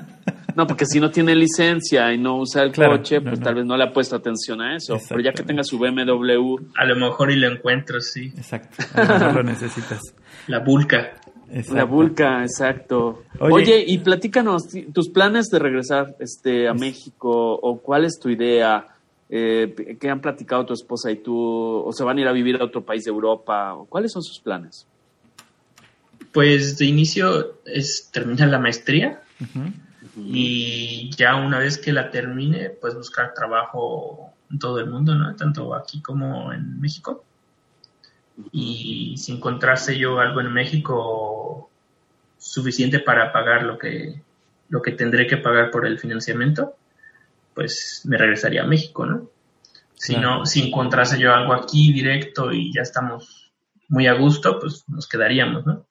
No, 0.56 0.68
porque 0.68 0.86
si 0.86 1.02
no 1.02 1.12
tiene 1.12 1.36
licencia 1.36 2.14
y 2.14 2.18
no 2.18 2.38
usa 2.38 2.64
el 2.64 2.72
Claro, 2.72 2.98
coche, 2.98 3.18
no, 3.20 3.24
pues 3.30 3.40
no. 3.40 3.44
tal 3.46 3.56
vez 3.56 3.66
no 3.66 3.76
le 3.76 3.84
ha 3.84 3.92
puesto 3.92 4.16
atención 4.16 4.62
a 4.62 4.76
eso. 4.78 4.98
Pero 5.10 5.20
ya 5.22 5.34
que 5.34 5.44
tenga 5.44 5.64
su 5.66 5.78
BMW, 5.78 6.56
a 6.78 6.86
lo 6.86 6.96
mejor 6.96 7.32
y 7.32 7.36
lo 7.38 7.52
encuentro, 7.52 8.00
sí. 8.00 8.32
Exacto. 8.38 8.84
A 8.94 9.04
lo 9.04 9.14
mejor 9.20 9.36
lo 9.36 9.44
necesitas. 9.44 10.00
La 10.48 10.60
vulca. 10.60 11.12
Exacto. 11.52 11.76
la 11.76 11.84
Vulca, 11.84 12.42
exacto. 12.42 13.24
Oye. 13.40 13.54
Oye, 13.54 13.84
y 13.88 14.00
platícanos 14.00 14.64
tus 14.94 15.10
planes 15.10 15.46
de 15.50 15.60
regresar 15.60 16.16
este, 16.20 16.68
a 16.68 16.74
México 16.74 17.30
o 17.62 17.80
cuál 17.82 18.04
es 18.06 18.20
tu 18.20 18.30
idea. 18.30 18.88
Eh, 19.30 19.98
¿Qué 20.00 20.10
han 20.10 20.22
platicado 20.22 20.66
tu 20.66 20.74
esposa 20.74 21.12
y 21.12 21.18
tú? 21.18 21.36
¿O 21.38 21.92
se 21.92 22.04
van 22.04 22.18
a 22.18 22.22
ir 22.22 22.28
a 22.28 22.32
vivir 22.32 22.58
a 22.62 22.64
otro 22.64 22.86
país 22.86 23.04
de 23.04 23.12
Europa? 23.12 23.74
¿O 23.74 23.86
¿Cuáles 23.86 24.12
son 24.12 24.22
sus 24.22 24.40
planes? 24.40 24.88
Pues 26.32 26.78
de 26.78 26.86
inicio 26.86 27.60
es 27.66 28.10
terminar 28.12 28.50
la 28.50 28.60
maestría 28.60 29.22
y 30.18 31.10
ya 31.16 31.36
una 31.36 31.60
vez 31.60 31.78
que 31.78 31.92
la 31.92 32.12
termine, 32.12 32.70
pues 32.70 32.96
buscar 32.96 33.34
trabajo 33.34 34.34
en 34.52 34.60
todo 34.60 34.80
el 34.80 34.90
mundo, 34.90 35.16
¿no? 35.16 35.36
Tanto 35.36 35.74
aquí 35.74 36.02
como 36.02 36.54
en 36.54 36.80
México. 36.80 37.24
Y 38.52 39.16
si 39.18 39.32
encontrase 39.32 39.98
yo 39.98 40.20
algo 40.20 40.42
en 40.42 40.52
México 40.52 41.70
suficiente 42.38 43.00
para 43.00 43.32
pagar 43.32 43.64
lo 43.64 43.78
que, 43.78 44.22
lo 44.70 44.82
que 44.82 44.92
tendré 44.92 45.26
que 45.26 45.38
pagar 45.38 45.72
por 45.72 45.86
el 45.86 46.00
financiamiento, 46.00 46.76
pues 47.56 48.02
me 48.06 48.18
regresaría 48.18 48.64
a 48.64 48.68
México, 48.68 49.06
¿no? 49.06 49.32
Si 49.96 50.14
Claro. 50.14 50.40
no, 50.40 50.46
si 50.46 50.68
encontrase 50.68 51.18
yo 51.18 51.34
algo 51.34 51.54
aquí 51.54 51.94
directo 51.94 52.52
y 52.52 52.74
ya 52.74 52.82
estamos 52.82 53.54
muy 53.88 54.08
a 54.08 54.14
gusto, 54.14 54.60
pues 54.60 54.84
nos 54.88 55.08
quedaríamos, 55.08 55.66
¿no? 55.66 55.88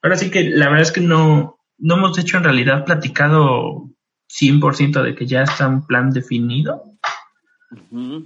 Ahora 0.00 0.16
sí 0.16 0.30
que 0.30 0.48
la 0.48 0.66
verdad 0.66 0.82
es 0.82 0.92
que 0.92 1.00
no, 1.00 1.58
no 1.76 1.96
hemos 1.96 2.18
hecho 2.18 2.36
en 2.36 2.44
realidad 2.44 2.84
platicado 2.84 3.90
100% 4.28 5.02
de 5.02 5.14
que 5.14 5.26
ya 5.26 5.42
está 5.42 5.66
un 5.66 5.86
plan 5.86 6.10
definido, 6.10 6.84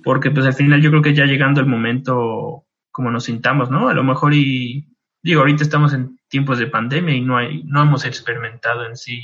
porque 0.05 0.31
pues 0.31 0.45
al 0.47 0.55
final 0.55 0.83
yo 0.83 0.91
creo 0.91 1.03
que 1.03 1.15
ya 1.15 1.25
llegando 1.25 1.61
el 1.61 1.67
momento 1.67 2.67
como 2.91 3.11
nos 3.11 3.25
sintamos, 3.25 3.71
¿no? 3.71 3.89
A 3.89 3.95
lo 3.95 4.05
mejor 4.05 4.35
y 4.35 4.87
digo, 5.23 5.41
ahorita 5.41 5.63
estamos 5.63 5.95
en 5.95 6.19
tiempos 6.29 6.59
de 6.59 6.67
pandemia 6.67 7.15
y 7.15 7.21
no 7.23 7.39
hay, 7.39 7.63
no 7.65 7.83
hemos 7.83 8.05
experimentado 8.05 8.85
en 8.87 8.97
sí 8.97 9.21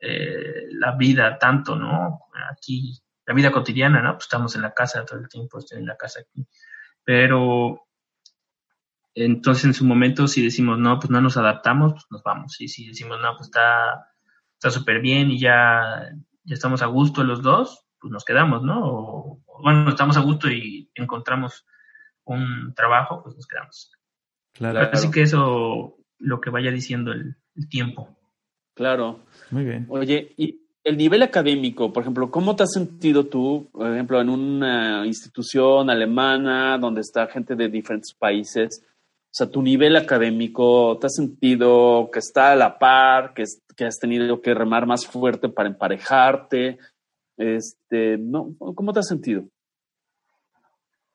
eh, 0.00 0.66
la 0.72 0.92
vida 0.96 1.38
tanto, 1.38 1.76
¿no? 1.76 2.20
Aquí, 2.52 2.98
la 3.26 3.34
vida 3.34 3.50
cotidiana, 3.50 4.00
¿no? 4.00 4.14
Pues 4.14 4.24
estamos 4.24 4.54
en 4.56 4.62
la 4.62 4.72
casa 4.72 5.04
todo 5.04 5.18
el 5.18 5.28
tiempo, 5.28 5.58
estoy 5.58 5.78
en 5.78 5.86
la 5.86 5.96
casa 5.96 6.20
aquí. 6.20 6.46
Pero 7.04 7.86
entonces 9.14 9.64
en 9.64 9.74
su 9.74 9.84
momento 9.84 10.28
si 10.28 10.44
decimos 10.44 10.78
no, 10.78 10.98
pues 10.98 11.10
no 11.10 11.20
nos 11.20 11.36
adaptamos, 11.36 11.92
pues 11.92 12.06
nos 12.10 12.22
vamos. 12.22 12.60
Y 12.60 12.68
si 12.68 12.86
decimos 12.86 13.18
no, 13.20 13.36
pues 13.36 13.48
está 13.48 14.08
está 14.58 14.70
súper 14.70 15.00
bien 15.00 15.30
y 15.30 15.38
ya, 15.38 16.10
ya 16.44 16.54
estamos 16.54 16.82
a 16.82 16.86
gusto 16.86 17.22
los 17.22 17.42
dos, 17.42 17.86
pues 18.00 18.10
nos 18.10 18.24
quedamos, 18.24 18.62
¿no? 18.62 18.84
O, 18.84 19.40
o, 19.46 19.62
bueno, 19.62 19.88
estamos 19.88 20.16
a 20.16 20.20
gusto 20.20 20.50
y 20.50 20.90
encontramos 20.94 21.64
un 22.24 22.74
trabajo, 22.74 23.22
pues 23.22 23.36
nos 23.36 23.46
quedamos. 23.46 23.92
Claro. 24.52 24.90
Así 24.92 25.10
que 25.10 25.22
eso 25.22 25.96
lo 26.18 26.40
que 26.40 26.50
vaya 26.50 26.72
diciendo 26.72 27.12
el, 27.12 27.36
el 27.54 27.68
tiempo. 27.68 28.17
Claro. 28.78 29.18
Muy 29.50 29.64
bien. 29.64 29.86
Oye, 29.88 30.32
y 30.36 30.60
el 30.84 30.96
nivel 30.96 31.22
académico, 31.24 31.92
por 31.92 32.02
ejemplo, 32.04 32.30
¿cómo 32.30 32.54
te 32.54 32.62
has 32.62 32.72
sentido 32.72 33.26
tú, 33.26 33.68
por 33.72 33.92
ejemplo, 33.92 34.20
en 34.20 34.28
una 34.30 35.04
institución 35.04 35.90
alemana 35.90 36.78
donde 36.78 37.00
está 37.00 37.26
gente 37.26 37.56
de 37.56 37.68
diferentes 37.68 38.14
países? 38.14 38.84
O 38.84 39.30
sea, 39.32 39.50
tu 39.50 39.60
nivel 39.60 39.96
académico, 39.96 40.96
¿te 41.00 41.08
has 41.08 41.14
sentido 41.16 42.08
que 42.12 42.20
está 42.20 42.52
a 42.52 42.56
la 42.56 42.78
par, 42.78 43.34
que, 43.34 43.42
es- 43.42 43.60
que 43.76 43.84
has 43.84 43.98
tenido 43.98 44.40
que 44.40 44.54
remar 44.54 44.86
más 44.86 45.04
fuerte 45.06 45.48
para 45.48 45.68
emparejarte? 45.68 46.78
Este, 47.36 48.16
no, 48.16 48.54
¿Cómo 48.76 48.92
te 48.92 49.00
has 49.00 49.08
sentido? 49.08 49.44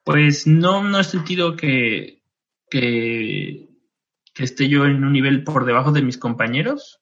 Pues 0.03 0.45
no, 0.45 0.83
no 0.83 0.99
he 0.99 1.03
sentido 1.05 1.55
que, 1.55 2.21
que, 2.69 3.69
que 4.33 4.43
esté 4.43 4.67
yo 4.67 4.85
en 4.85 5.03
un 5.03 5.13
nivel 5.13 5.43
por 5.45 5.65
debajo 5.65 5.93
de 5.93 6.01
mis 6.01 6.17
compañeros. 6.17 6.99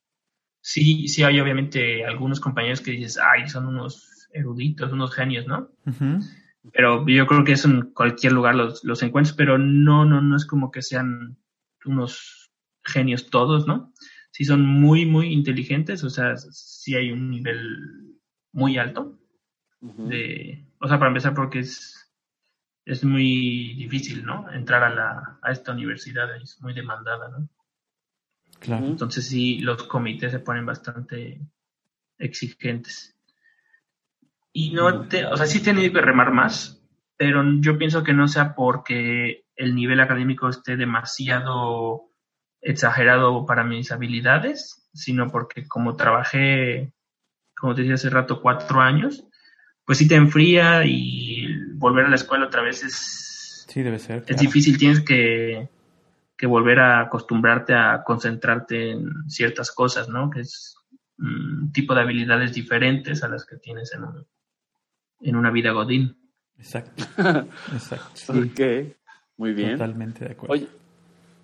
Sí, 0.62 1.08
sí 1.08 1.24
hay 1.24 1.40
obviamente 1.40 2.06
algunos 2.06 2.38
compañeros 2.40 2.80
que 2.80 2.92
dices, 2.92 3.18
ay, 3.18 3.48
son 3.48 3.66
unos 3.66 4.28
eruditos, 4.32 4.92
unos 4.92 5.12
genios, 5.12 5.46
¿no? 5.46 5.70
Pero 6.72 7.06
yo 7.06 7.26
creo 7.26 7.44
que 7.44 7.52
eso 7.52 7.68
en 7.68 7.92
cualquier 7.92 8.32
lugar 8.32 8.54
los, 8.54 8.84
los 8.84 9.02
encuentras, 9.02 9.36
pero 9.36 9.58
no, 9.58 10.04
no, 10.04 10.22
no 10.22 10.36
es 10.36 10.46
como 10.46 10.70
que 10.70 10.80
sean 10.80 11.36
unos 11.84 12.52
genios 12.84 13.28
todos, 13.28 13.66
¿no? 13.66 13.92
Sí 14.30 14.44
son 14.44 14.64
muy, 14.64 15.04
muy 15.04 15.32
inteligentes, 15.32 16.04
o 16.04 16.10
sea, 16.10 16.36
sí 16.36 16.94
hay 16.94 17.10
un 17.10 17.28
nivel 17.28 18.20
muy 18.52 18.78
alto 18.78 19.18
de, 19.80 20.64
o 20.78 20.86
sea, 20.86 20.98
para 20.98 21.08
empezar 21.08 21.34
porque 21.34 21.58
es, 21.58 22.14
es 22.84 23.02
muy 23.02 23.74
difícil, 23.74 24.24
¿no? 24.24 24.50
Entrar 24.52 24.84
a 24.84 24.94
la, 24.94 25.38
a 25.42 25.50
esta 25.50 25.72
universidad 25.72 26.34
es 26.36 26.60
muy 26.62 26.72
demandada, 26.72 27.28
¿no? 27.30 27.48
Claro. 28.62 28.86
Entonces 28.86 29.26
sí, 29.26 29.58
los 29.58 29.82
comités 29.84 30.30
se 30.30 30.38
ponen 30.38 30.64
bastante 30.64 31.40
exigentes. 32.18 33.16
Y 34.52 34.70
no, 34.70 35.08
te, 35.08 35.26
o 35.26 35.36
sea, 35.36 35.46
sí 35.46 35.58
he 35.58 35.62
tenido 35.62 35.92
que 35.92 36.00
remar 36.00 36.32
más, 36.32 36.80
pero 37.16 37.42
yo 37.60 37.76
pienso 37.78 38.04
que 38.04 38.12
no 38.12 38.28
sea 38.28 38.54
porque 38.54 39.44
el 39.56 39.74
nivel 39.74 40.00
académico 40.00 40.48
esté 40.48 40.76
demasiado 40.76 42.10
exagerado 42.60 43.44
para 43.46 43.64
mis 43.64 43.90
habilidades, 43.90 44.88
sino 44.94 45.28
porque 45.30 45.66
como 45.66 45.96
trabajé, 45.96 46.92
como 47.56 47.74
te 47.74 47.80
decía 47.80 47.94
hace 47.94 48.10
rato, 48.10 48.40
cuatro 48.40 48.80
años, 48.80 49.26
pues 49.84 49.98
sí 49.98 50.06
te 50.06 50.14
enfría 50.14 50.84
y 50.84 51.48
volver 51.74 52.06
a 52.06 52.10
la 52.10 52.14
escuela 52.16 52.46
otra 52.46 52.62
vez 52.62 52.84
es, 52.84 53.66
Sí, 53.68 53.82
debe 53.82 53.98
ser. 53.98 54.18
es 54.18 54.24
claro. 54.26 54.40
difícil, 54.40 54.78
tienes 54.78 55.00
que, 55.00 55.68
que 56.42 56.46
volver 56.48 56.80
a 56.80 57.02
acostumbrarte 57.02 57.72
a 57.72 58.02
concentrarte 58.04 58.90
en 58.90 59.30
ciertas 59.30 59.70
cosas, 59.70 60.08
¿no? 60.08 60.28
Que 60.28 60.40
es 60.40 60.74
un 61.18 61.70
tipo 61.72 61.94
de 61.94 62.00
habilidades 62.00 62.52
diferentes 62.52 63.22
a 63.22 63.28
las 63.28 63.46
que 63.46 63.58
tienes 63.58 63.94
en, 63.94 64.02
un- 64.02 64.26
en 65.20 65.36
una 65.36 65.52
vida 65.52 65.70
godín. 65.70 66.16
Exacto. 66.58 67.04
Exacto. 67.72 68.10
Sí, 68.14 68.32
Ok, 68.32 68.96
muy 69.36 69.52
bien. 69.52 69.74
Totalmente 69.78 70.24
de 70.24 70.32
acuerdo. 70.32 70.52
Oye, 70.54 70.66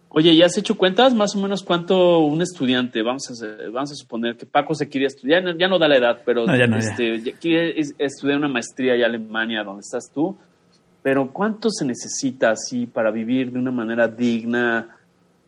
oye, 0.08 0.34
¿ya 0.34 0.46
has 0.46 0.58
hecho 0.58 0.76
cuentas 0.76 1.14
más 1.14 1.36
o 1.36 1.40
menos 1.42 1.62
cuánto 1.62 2.18
un 2.18 2.42
estudiante, 2.42 3.00
vamos 3.02 3.22
a, 3.30 3.34
hacer- 3.34 3.70
vamos 3.70 3.92
a 3.92 3.94
suponer 3.94 4.36
que 4.36 4.46
Paco 4.46 4.74
se 4.74 4.88
quiere 4.88 5.06
estudiar, 5.06 5.44
ya 5.44 5.52
no, 5.52 5.58
ya 5.60 5.68
no 5.68 5.78
da 5.78 5.86
la 5.86 5.96
edad, 5.98 6.22
pero 6.26 6.44
No, 6.44 6.56
ya 6.56 6.66
no, 6.66 6.76
este, 6.76 7.20
ya 7.20 7.32
quiere 7.38 7.78
es- 7.78 7.94
estudiar 7.98 8.38
una 8.38 8.48
maestría 8.48 8.94
allá 8.94 9.06
en 9.06 9.14
Alemania, 9.14 9.62
donde 9.62 9.82
estás 9.82 10.10
tú, 10.12 10.36
pero 11.02 11.30
¿cuánto 11.32 11.70
se 11.70 11.84
necesita 11.84 12.50
así 12.50 12.86
para 12.86 13.10
vivir 13.10 13.52
de 13.52 13.58
una 13.58 13.70
manera 13.70 14.08
digna 14.08 14.96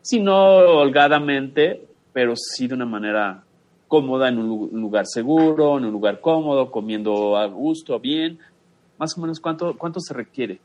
si 0.01 0.19
no 0.19 0.35
holgadamente, 0.35 1.85
pero 2.11 2.33
sí 2.35 2.67
de 2.67 2.75
una 2.75 2.85
manera 2.85 3.43
cómoda, 3.87 4.29
en 4.29 4.39
un 4.39 4.81
lugar 4.81 5.05
seguro, 5.05 5.77
en 5.77 5.85
un 5.85 5.91
lugar 5.91 6.21
cómodo, 6.21 6.71
comiendo 6.71 7.37
a 7.37 7.45
gusto, 7.45 7.99
bien. 7.99 8.39
Más 8.97 9.17
o 9.17 9.21
menos, 9.21 9.39
¿cuánto, 9.39 9.77
cuánto 9.77 9.99
se 9.99 10.13
requiere? 10.13 10.59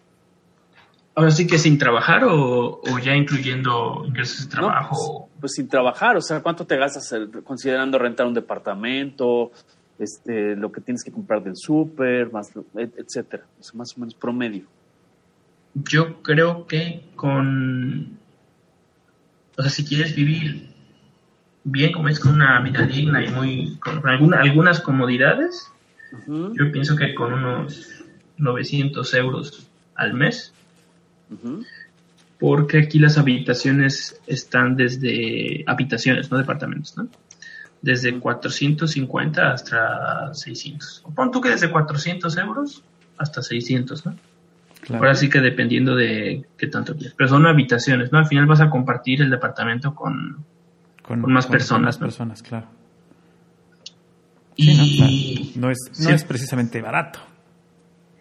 Ahora 1.14 1.30
sí 1.30 1.46
que 1.46 1.58
sin 1.58 1.78
trabajar 1.78 2.24
o, 2.24 2.80
ya 3.02 3.16
incluyendo 3.16 4.04
ingresos 4.06 4.44
de 4.44 4.54
trabajo. 4.54 5.28
Pues, 5.28 5.40
pues, 5.40 5.52
sin 5.54 5.66
trabajar, 5.66 6.16
o 6.16 6.20
sea, 6.20 6.42
¿cuánto 6.42 6.66
te 6.66 6.76
gastas 6.76 7.12
considerando 7.42 7.98
rentar 7.98 8.26
un 8.26 8.34
departamento, 8.34 9.50
este, 9.98 10.54
lo 10.56 10.70
que 10.70 10.82
tienes 10.82 11.02
que 11.02 11.10
comprar 11.10 11.42
del 11.42 11.56
súper, 11.56 12.30
más, 12.30 12.52
etcétera? 12.76 13.44
O 13.58 13.62
sea, 13.62 13.72
más 13.78 13.96
o 13.96 14.00
menos 14.00 14.14
promedio. 14.14 14.66
Yo 15.85 16.23
creo 16.23 16.66
que 16.66 17.05
con, 17.16 18.19
o 19.57 19.62
sea, 19.62 19.70
si 19.70 19.85
quieres 19.85 20.15
vivir 20.15 20.70
bien, 21.65 21.93
como 21.93 22.09
es 22.09 22.19
con 22.19 22.35
una 22.35 22.61
vida 22.61 22.86
digna 22.86 23.24
y 23.24 23.28
muy, 23.28 23.77
con, 23.77 24.35
algunas 24.35 24.81
comodidades, 24.81 25.70
yo 26.27 26.73
pienso 26.73 26.97
que 26.97 27.15
con 27.15 27.32
unos 27.32 28.05
900 28.39 29.15
euros 29.15 29.69
al 29.94 30.15
mes 30.15 30.53
porque 32.39 32.78
aquí 32.78 32.98
las 32.98 33.19
habitaciones 33.19 34.20
están 34.27 34.77
desde 34.77 35.65
habitaciones, 35.66 36.31
no 36.31 36.39
departamentos, 36.39 36.97
¿no? 36.97 37.09
Desde 37.81 38.19
450 38.19 39.53
hasta 39.53 40.35
600. 40.35 41.03
O 41.05 41.11
pon 41.12 41.31
tú 41.31 41.40
que 41.40 41.51
desde 41.51 41.70
400 41.70 42.36
euros 42.39 42.82
hasta 43.16 43.43
600, 43.43 44.07
¿no? 44.07 44.16
Ahora 44.94 45.14
sí 45.14 45.28
que 45.28 45.40
dependiendo 45.40 45.96
de 45.96 46.44
qué 46.56 46.68
tanto 46.68 46.94
quieres. 46.94 47.14
Pero 47.16 47.28
son 47.28 47.46
habitaciones, 47.46 48.12
¿no? 48.12 48.18
Al 48.18 48.26
final 48.26 48.46
vas 48.46 48.60
a 48.60 48.70
compartir 48.70 49.20
el 49.20 49.30
departamento 49.30 49.94
con, 49.94 50.44
con, 51.02 51.20
más 51.32 51.46
personas. 51.46 51.86
Más 51.86 51.98
personas, 51.98 52.42
claro. 52.42 52.66
Y 54.54 55.52
no, 55.56 55.70
es, 55.70 55.90
no 56.00 56.10
es 56.10 56.24
precisamente 56.24 56.80
barato. 56.80 57.18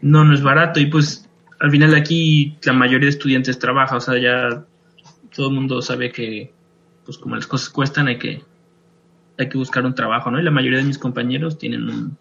No, 0.01 0.25
no 0.25 0.33
es 0.33 0.41
barato. 0.41 0.79
Y 0.79 0.87
pues 0.87 1.29
al 1.59 1.71
final 1.71 1.95
aquí 1.95 2.57
la 2.63 2.73
mayoría 2.73 3.05
de 3.05 3.11
estudiantes 3.11 3.59
trabaja, 3.59 3.95
o 3.95 4.01
sea, 4.01 4.19
ya 4.19 4.65
todo 5.33 5.49
el 5.49 5.55
mundo 5.55 5.81
sabe 5.81 6.11
que, 6.11 6.51
pues 7.05 7.17
como 7.17 7.35
las 7.35 7.47
cosas 7.47 7.69
cuestan, 7.69 8.07
hay 8.07 8.17
que, 8.17 8.43
hay 9.37 9.49
que 9.49 9.57
buscar 9.57 9.85
un 9.85 9.95
trabajo, 9.95 10.31
¿no? 10.31 10.39
Y 10.39 10.43
la 10.43 10.51
mayoría 10.51 10.79
de 10.79 10.85
mis 10.85 10.97
compañeros 10.97 11.57
tienen 11.57 11.87
un, 11.87 12.17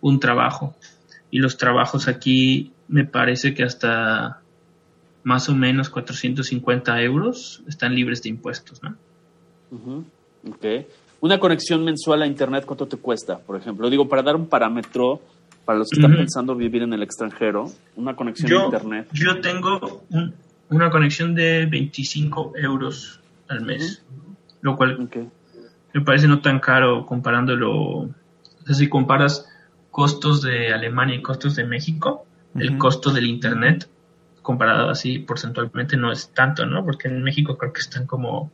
un 0.00 0.20
trabajo. 0.20 0.76
Y 1.30 1.38
los 1.38 1.56
trabajos 1.56 2.06
aquí 2.06 2.73
me 2.88 3.04
parece 3.04 3.54
que 3.54 3.62
hasta 3.62 4.40
más 5.22 5.48
o 5.48 5.54
menos 5.54 5.88
450 5.88 7.02
euros 7.02 7.62
están 7.66 7.94
libres 7.94 8.22
de 8.22 8.28
impuestos, 8.28 8.82
¿no? 8.82 8.96
Ok. 10.48 10.86
Una 11.20 11.38
conexión 11.38 11.82
mensual 11.84 12.22
a 12.22 12.26
Internet, 12.26 12.64
¿cuánto 12.66 12.86
te 12.86 12.98
cuesta? 12.98 13.38
Por 13.38 13.56
ejemplo, 13.56 13.88
digo, 13.88 14.06
para 14.08 14.22
dar 14.22 14.36
un 14.36 14.46
parámetro, 14.46 15.22
para 15.64 15.78
los 15.78 15.88
que 15.88 15.98
están 15.98 16.14
pensando 16.14 16.54
vivir 16.54 16.82
en 16.82 16.92
el 16.92 17.02
extranjero, 17.02 17.70
una 17.96 18.14
conexión 18.14 18.52
a 18.52 18.64
Internet. 18.66 19.08
Yo 19.12 19.40
tengo 19.40 20.04
una 20.68 20.90
conexión 20.90 21.34
de 21.34 21.64
25 21.66 22.52
euros 22.56 23.20
al 23.48 23.62
mes, 23.62 24.02
lo 24.60 24.76
cual 24.76 25.08
me 25.94 26.00
parece 26.02 26.28
no 26.28 26.40
tan 26.42 26.60
caro 26.60 27.06
comparándolo. 27.06 27.72
O 27.72 28.10
sea, 28.66 28.74
si 28.74 28.88
comparas 28.88 29.48
costos 29.90 30.42
de 30.42 30.74
Alemania 30.74 31.16
y 31.16 31.22
costos 31.22 31.56
de 31.56 31.64
México, 31.64 32.26
el 32.56 32.78
costo 32.78 33.10
del 33.10 33.26
Internet 33.26 33.88
comparado 34.42 34.90
así 34.90 35.18
porcentualmente 35.18 35.96
no 35.96 36.12
es 36.12 36.28
tanto, 36.28 36.66
¿no? 36.66 36.84
Porque 36.84 37.08
en 37.08 37.22
México 37.22 37.56
creo 37.56 37.72
que 37.72 37.80
están 37.80 38.06
como 38.06 38.52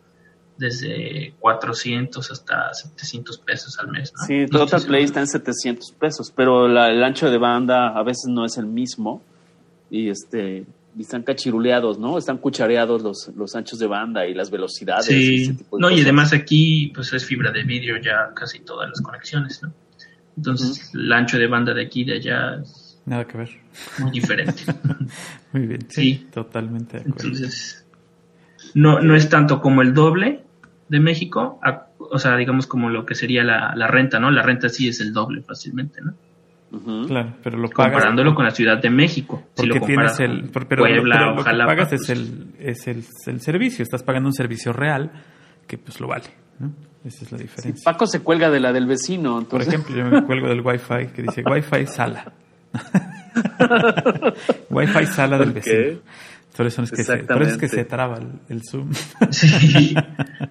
desde 0.56 1.35
400 1.40 2.31
hasta 2.31 2.72
700 2.72 3.39
pesos 3.39 3.78
al 3.78 3.89
mes. 3.89 4.12
¿no? 4.14 4.27
Sí, 4.27 4.47
Total 4.47 4.82
Play 4.82 5.05
está 5.05 5.20
en 5.20 5.27
700 5.27 5.93
pesos, 5.93 6.32
pero 6.35 6.66
el 6.66 7.02
ancho 7.02 7.31
de 7.31 7.39
banda 7.39 7.89
a 7.89 8.02
veces 8.02 8.27
no 8.28 8.44
es 8.44 8.56
el 8.59 8.66
mismo 8.66 9.22
y 9.90 10.10
este 10.10 10.64
están 10.98 11.22
cachiruleados, 11.22 11.98
¿no? 11.98 12.18
Están 12.18 12.39
cuchareados 12.39 13.02
los, 13.02 13.31
los 13.35 13.55
anchos 13.55 13.78
de 13.78 13.86
banda 13.86 14.27
y 14.27 14.35
las 14.35 14.51
velocidades. 14.51 15.06
Sí, 15.06 15.56
no, 15.72 15.90
y 15.90 16.01
además 16.02 16.32
aquí 16.32 16.93
pues 16.94 17.12
es 17.12 17.24
fibra 17.24 17.51
de 17.52 17.64
vídeo 17.64 17.97
ya 17.97 18.32
casi 18.35 18.60
todas 18.60 18.89
las 18.90 19.01
conexiones, 19.01 19.62
¿no? 19.62 19.72
Entonces 20.36 20.93
el 20.94 21.10
ancho 21.12 21.39
de 21.39 21.47
banda 21.47 21.72
de 21.72 21.82
aquí 21.82 22.05
de 22.05 22.16
allá 22.16 22.62
Nada 23.11 23.27
que 23.27 23.37
ver. 23.37 23.51
Muy 23.99 24.11
diferente. 24.12 24.62
muy 25.53 25.66
bien, 25.66 25.81
sí, 25.89 26.28
totalmente 26.32 26.99
de 26.99 27.03
acuerdo. 27.03 27.28
Entonces, 27.28 27.85
no, 28.74 29.01
no 29.01 29.15
es 29.15 29.28
tanto 29.28 29.61
como 29.61 29.82
el 29.82 29.93
doble, 29.93 30.45
de 30.91 30.99
México, 30.99 31.61
o 31.99 32.19
sea, 32.19 32.37
digamos 32.37 32.66
como 32.66 32.91
lo 32.91 33.07
que 33.07 33.15
sería 33.15 33.45
la, 33.45 33.87
renta, 33.87 34.19
¿no? 34.19 34.32
La 34.32 34.43
renta 34.43 34.69
sí 34.69 34.89
es 34.89 35.01
el 35.01 35.12
doble 35.12 35.41
fácilmente, 35.41 36.01
¿no? 36.03 36.15
Claro, 37.07 37.35
pero 37.43 37.59
lo 37.59 37.70
comparándolo 37.70 38.35
con 38.35 38.45
la 38.45 38.51
Ciudad 38.51 38.78
de 38.78 38.91
México. 38.91 39.43
Porque 39.55 39.78
si 39.78 39.87
tienes 39.87 40.19
el 40.20 40.51
pero, 40.53 40.82
Puebla, 40.82 41.32
lo, 41.32 41.45
que 41.45 41.51
pagas 41.51 41.93
es, 41.93 42.11
el, 42.11 42.55
es 42.59 42.89
el, 42.89 43.41
servicio, 43.41 43.85
estás 43.85 44.03
pagando 44.03 44.28
un 44.28 44.35
servicio 44.35 44.73
real 44.73 45.12
que 45.69 45.78
pues 45.78 46.01
lo 46.01 46.09
vale, 46.09 46.27
¿no? 46.59 46.73
Esa 47.05 47.24
es 47.24 47.32
la 47.32 47.39
diferencia. 47.39 47.85
Paco 47.85 48.07
se 48.07 48.20
cuelga 48.20 48.51
de 48.51 48.59
la 48.59 48.73
del 48.73 48.87
vecino. 48.87 49.45
Por 49.49 49.62
ejemplo, 49.62 49.95
yo 49.95 50.05
me 50.05 50.23
cuelgo 50.24 50.49
del 50.49 50.61
Wi-Fi 50.61 51.12
que 51.15 51.23
dice 51.23 51.43
Wi-Fi 51.49 51.87
sala. 51.87 52.32
Wi-Fi 54.70 55.06
sala 55.06 55.38
del 55.38 55.52
vecino. 55.52 56.01
Por 56.60 56.66
eso 56.66 56.82
es 56.82 56.90
que, 56.90 57.05
se, 57.05 57.14
es 57.14 57.56
que 57.56 57.68
se 57.68 57.84
traba 57.86 58.18
el, 58.51 58.62
Zoom. 58.62 58.90
Sí, 59.30 59.94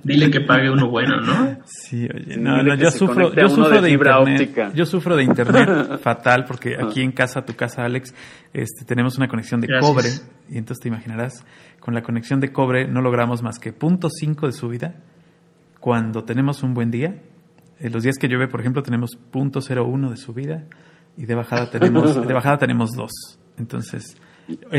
dile 0.04 0.32
que 0.32 0.42
pague 0.42 0.68
uno 0.72 0.90
bueno, 0.90 1.22
¿no? 1.22 1.60
Sí, 1.66 2.08
oye, 2.12 2.36
no, 2.36 2.64
no 2.64 2.74
yo 2.74 2.90
sufro, 2.90 3.32
yo 3.36 3.48
sufro 3.48 3.80
de, 3.80 3.92
internet. 3.92 4.74
Yo 4.74 4.88
sufro 4.88 5.16
de 5.16 5.24
internet 5.24 6.00
fatal 6.02 6.46
porque 6.46 6.78
ah. 6.80 6.86
aquí 6.86 7.02
en 7.02 7.12
casa, 7.12 7.46
tu 7.46 7.54
casa, 7.56 7.84
Alex, 7.84 8.16
este, 8.54 8.86
tenemos 8.86 9.18
una 9.18 9.28
conexión 9.28 9.62
de 9.62 9.68
cobre 9.80 10.10
y 10.50 10.58
entonces 10.58 10.82
te 10.82 10.88
imaginarás, 10.88 11.46
con 11.80 11.94
la 11.94 12.02
conexión 12.02 12.40
de 12.40 12.52
cobre 12.52 12.88
no 12.88 13.02
logramos 13.02 13.44
más 13.44 13.60
que 13.60 13.72
punto 13.72 14.08
.5 14.10 14.48
de 14.48 14.52
subida 14.52 14.96
cuando 15.80 16.24
tenemos 16.24 16.64
un 16.64 16.74
buen 16.74 16.90
día. 16.90 17.22
En 17.80 17.94
los 17.94 18.02
días 18.02 18.16
que 18.20 18.28
llueve, 18.28 18.48
por 18.48 18.62
ejemplo, 18.62 18.82
tenemos 18.82 19.12
punto 19.16 19.60
.01 19.60 20.10
de 20.10 20.18
subida 20.18 20.66
y 21.18 21.26
de 21.26 21.36
bajada 21.36 21.70
tenemos 21.70 22.16
de 22.28 22.34
bajada 22.34 22.58
tenemos 22.58 22.92
2. 22.92 23.12
Entonces, 23.58 24.16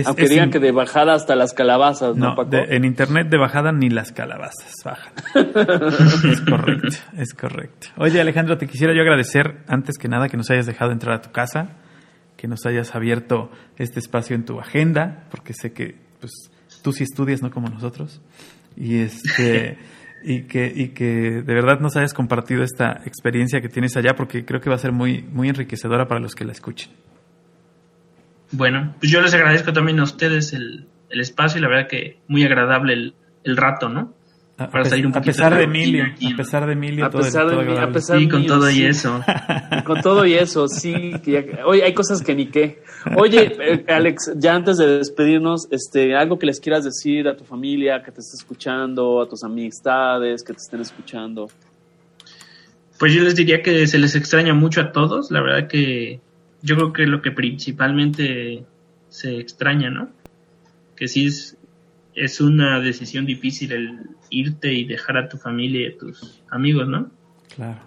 aunque 0.04 0.28
digan 0.28 0.50
que 0.50 0.58
de 0.58 0.72
bajada 0.72 1.14
hasta 1.14 1.36
las 1.36 1.52
calabazas, 1.52 2.16
¿no, 2.16 2.34
Paco? 2.34 2.50
en 2.52 2.84
internet 2.84 3.28
de 3.28 3.38
bajada 3.38 3.72
ni 3.72 3.88
las 3.88 4.12
calabazas 4.12 4.72
bajan. 4.84 5.12
es 6.30 6.40
correcto, 6.40 6.96
es 7.16 7.34
correcto. 7.34 7.88
Oye, 7.96 8.20
Alejandro, 8.20 8.58
te 8.58 8.66
quisiera 8.66 8.94
yo 8.94 9.02
agradecer, 9.02 9.62
antes 9.68 9.96
que 9.98 10.08
nada, 10.08 10.28
que 10.28 10.36
nos 10.36 10.50
hayas 10.50 10.66
dejado 10.66 10.92
entrar 10.92 11.14
a 11.14 11.20
tu 11.20 11.30
casa, 11.30 11.76
que 12.36 12.48
nos 12.48 12.64
hayas 12.66 12.94
abierto 12.94 13.50
este 13.76 14.00
espacio 14.00 14.34
en 14.34 14.44
tu 14.44 14.58
agenda, 14.58 15.26
porque 15.30 15.52
sé 15.52 15.72
que 15.72 15.96
pues, 16.20 16.32
tú 16.82 16.92
sí 16.92 17.04
estudias, 17.04 17.42
no 17.42 17.50
como 17.50 17.68
nosotros. 17.68 18.20
Y 18.76 19.00
este... 19.00 19.78
y 20.22 20.42
que, 20.42 20.72
y 20.74 20.88
que 20.88 21.42
de 21.42 21.54
verdad 21.54 21.80
nos 21.80 21.96
hayas 21.96 22.14
compartido 22.14 22.62
esta 22.62 23.00
experiencia 23.04 23.60
que 23.60 23.68
tienes 23.68 23.96
allá, 23.96 24.14
porque 24.14 24.44
creo 24.44 24.60
que 24.60 24.68
va 24.70 24.76
a 24.76 24.78
ser 24.78 24.92
muy, 24.92 25.22
muy 25.22 25.48
enriquecedora 25.48 26.08
para 26.08 26.20
los 26.20 26.34
que 26.34 26.44
la 26.44 26.52
escuchen. 26.52 26.90
Bueno, 28.52 28.94
pues 28.98 29.12
yo 29.12 29.20
les 29.20 29.32
agradezco 29.34 29.72
también 29.72 30.00
a 30.00 30.04
ustedes 30.04 30.52
el, 30.52 30.86
espacio 31.08 31.58
y 31.58 31.62
la 31.62 31.68
verdad 31.68 31.88
que 31.88 32.18
muy 32.28 32.44
agradable 32.44 32.92
el, 32.92 33.14
el 33.44 33.56
rato, 33.56 33.88
¿no? 33.88 34.14
Para 34.68 34.84
salir 34.84 35.06
un 35.06 35.16
a 35.16 35.22
pesar 35.22 35.56
de 35.56 35.64
Emilio, 35.64 36.04
a 36.04 36.36
pesar 36.36 36.66
de 36.66 36.72
Emilio, 36.72 37.06
a 37.06 37.10
pesar 37.10 37.48
de, 37.48 37.78
a 37.78 37.90
pesar 37.90 38.18
sí, 38.18 38.28
con 38.28 38.44
todo 38.44 38.70
y 38.70 38.84
eso. 38.84 39.20
con 39.84 40.00
todo 40.02 40.26
y 40.26 40.34
eso, 40.34 40.68
sí. 40.68 41.12
Que 41.24 41.60
oye, 41.64 41.82
hay 41.82 41.94
cosas 41.94 42.20
que 42.22 42.34
ni 42.34 42.46
qué. 42.46 42.82
Oye, 43.16 43.52
eh, 43.58 43.84
Alex, 43.88 44.32
ya 44.36 44.54
antes 44.54 44.76
de 44.76 44.98
despedirnos, 44.98 45.66
este, 45.70 46.14
algo 46.14 46.38
que 46.38 46.46
les 46.46 46.60
quieras 46.60 46.84
decir 46.84 47.26
a 47.28 47.36
tu 47.36 47.44
familia 47.44 48.02
que 48.02 48.12
te 48.12 48.20
esté 48.20 48.36
escuchando, 48.36 49.22
a 49.22 49.28
tus 49.28 49.42
amistades 49.44 50.42
que 50.42 50.52
te 50.52 50.58
estén 50.58 50.80
escuchando. 50.80 51.48
Pues 52.98 53.14
yo 53.14 53.22
les 53.22 53.34
diría 53.34 53.62
que 53.62 53.86
se 53.86 53.98
les 53.98 54.14
extraña 54.14 54.52
mucho 54.52 54.82
a 54.82 54.92
todos. 54.92 55.30
La 55.30 55.40
verdad 55.40 55.68
que 55.68 56.20
yo 56.60 56.76
creo 56.76 56.92
que 56.92 57.06
lo 57.06 57.22
que 57.22 57.30
principalmente 57.30 58.64
se 59.08 59.38
extraña, 59.38 59.88
¿no? 59.90 60.10
Que 60.96 61.08
sí 61.08 61.26
es, 61.26 61.56
es 62.14 62.40
una 62.40 62.80
decisión 62.80 63.26
difícil 63.26 63.72
el 63.72 64.10
irte 64.30 64.72
y 64.72 64.84
dejar 64.84 65.16
a 65.16 65.28
tu 65.28 65.36
familia 65.36 65.88
y 65.88 65.92
a 65.92 65.98
tus 65.98 66.42
amigos, 66.50 66.88
¿no? 66.88 67.10
Claro. 67.54 67.80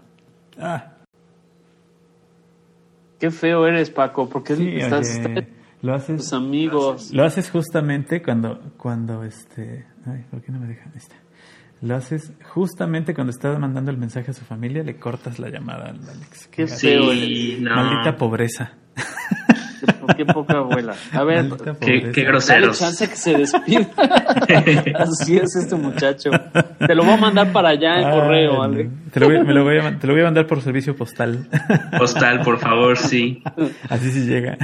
Ah. 0.60 0.94
Qué 3.20 3.32
feo 3.32 3.66
eres, 3.68 3.90
Paco, 3.90 4.30
porque 4.30 4.54
estás, 4.54 5.22
lo 5.82 5.94
haces, 5.94 6.18
tus 6.18 6.34
amigos. 6.34 7.12
Lo 7.14 7.24
haces 7.24 7.50
justamente 7.50 8.22
cuando, 8.22 8.74
cuando 8.78 9.24
este, 9.24 9.86
ay, 10.06 10.26
¿por 10.30 10.42
qué 10.42 10.52
no 10.52 10.60
me 10.60 10.68
dejan? 10.68 10.92
Este, 10.96 11.16
lo 11.82 11.96
haces 11.96 12.34
justamente 12.54 13.14
cuando 13.14 13.32
estás 13.32 13.60
mandando 13.60 13.92
el 13.92 13.98
mensaje 13.98 14.32
a 14.32 14.34
su 14.34 14.46
familia, 14.46 14.84
le 14.84 14.98
cortas 14.98 15.40
la 15.40 15.50
llamada 15.50 15.90
al 15.90 16.00
Alex. 16.08 16.48
Qué 16.48 16.68
feo. 16.68 17.06
Maldita 17.06 18.16
pobreza. 18.18 18.74
qué 20.18 20.26
poca 20.26 20.58
abuela. 20.58 20.94
A 21.12 21.24
ver, 21.24 21.50
Qué, 21.80 22.12
qué 22.12 22.22
dale 22.22 22.24
groseros. 22.28 22.80
chance 22.80 23.10
que 23.10 23.16
se 23.16 23.38
despida. 23.38 23.88
Así 25.00 25.38
es 25.38 25.56
este 25.56 25.76
muchacho. 25.76 26.32
Te 26.80 26.96
lo 26.96 27.04
voy 27.04 27.14
a 27.14 27.18
mandar 27.18 27.52
para 27.52 27.70
allá 27.70 28.00
en 28.00 28.06
Ay, 28.08 28.20
correo, 28.20 28.54
no. 28.54 28.64
Ale. 28.64 28.90
Te 29.12 29.20
lo, 29.20 29.28
voy, 29.28 29.44
me 29.44 29.54
lo 29.54 29.64
voy 29.64 29.78
a, 29.80 29.98
te 30.00 30.08
lo 30.08 30.14
voy 30.14 30.22
a 30.22 30.26
mandar 30.26 30.48
por 30.48 30.62
servicio 30.62 30.96
postal. 30.96 31.48
Postal, 31.98 32.42
por 32.42 32.60
favor, 32.60 32.98
sí. 32.98 33.42
Así 33.90 34.12
sí 34.12 34.26
llega. 34.26 34.58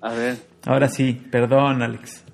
A 0.00 0.12
ver. 0.12 0.36
Ahora 0.66 0.88
sí, 0.88 1.20
perdón, 1.30 1.82
Alex. 1.82 2.24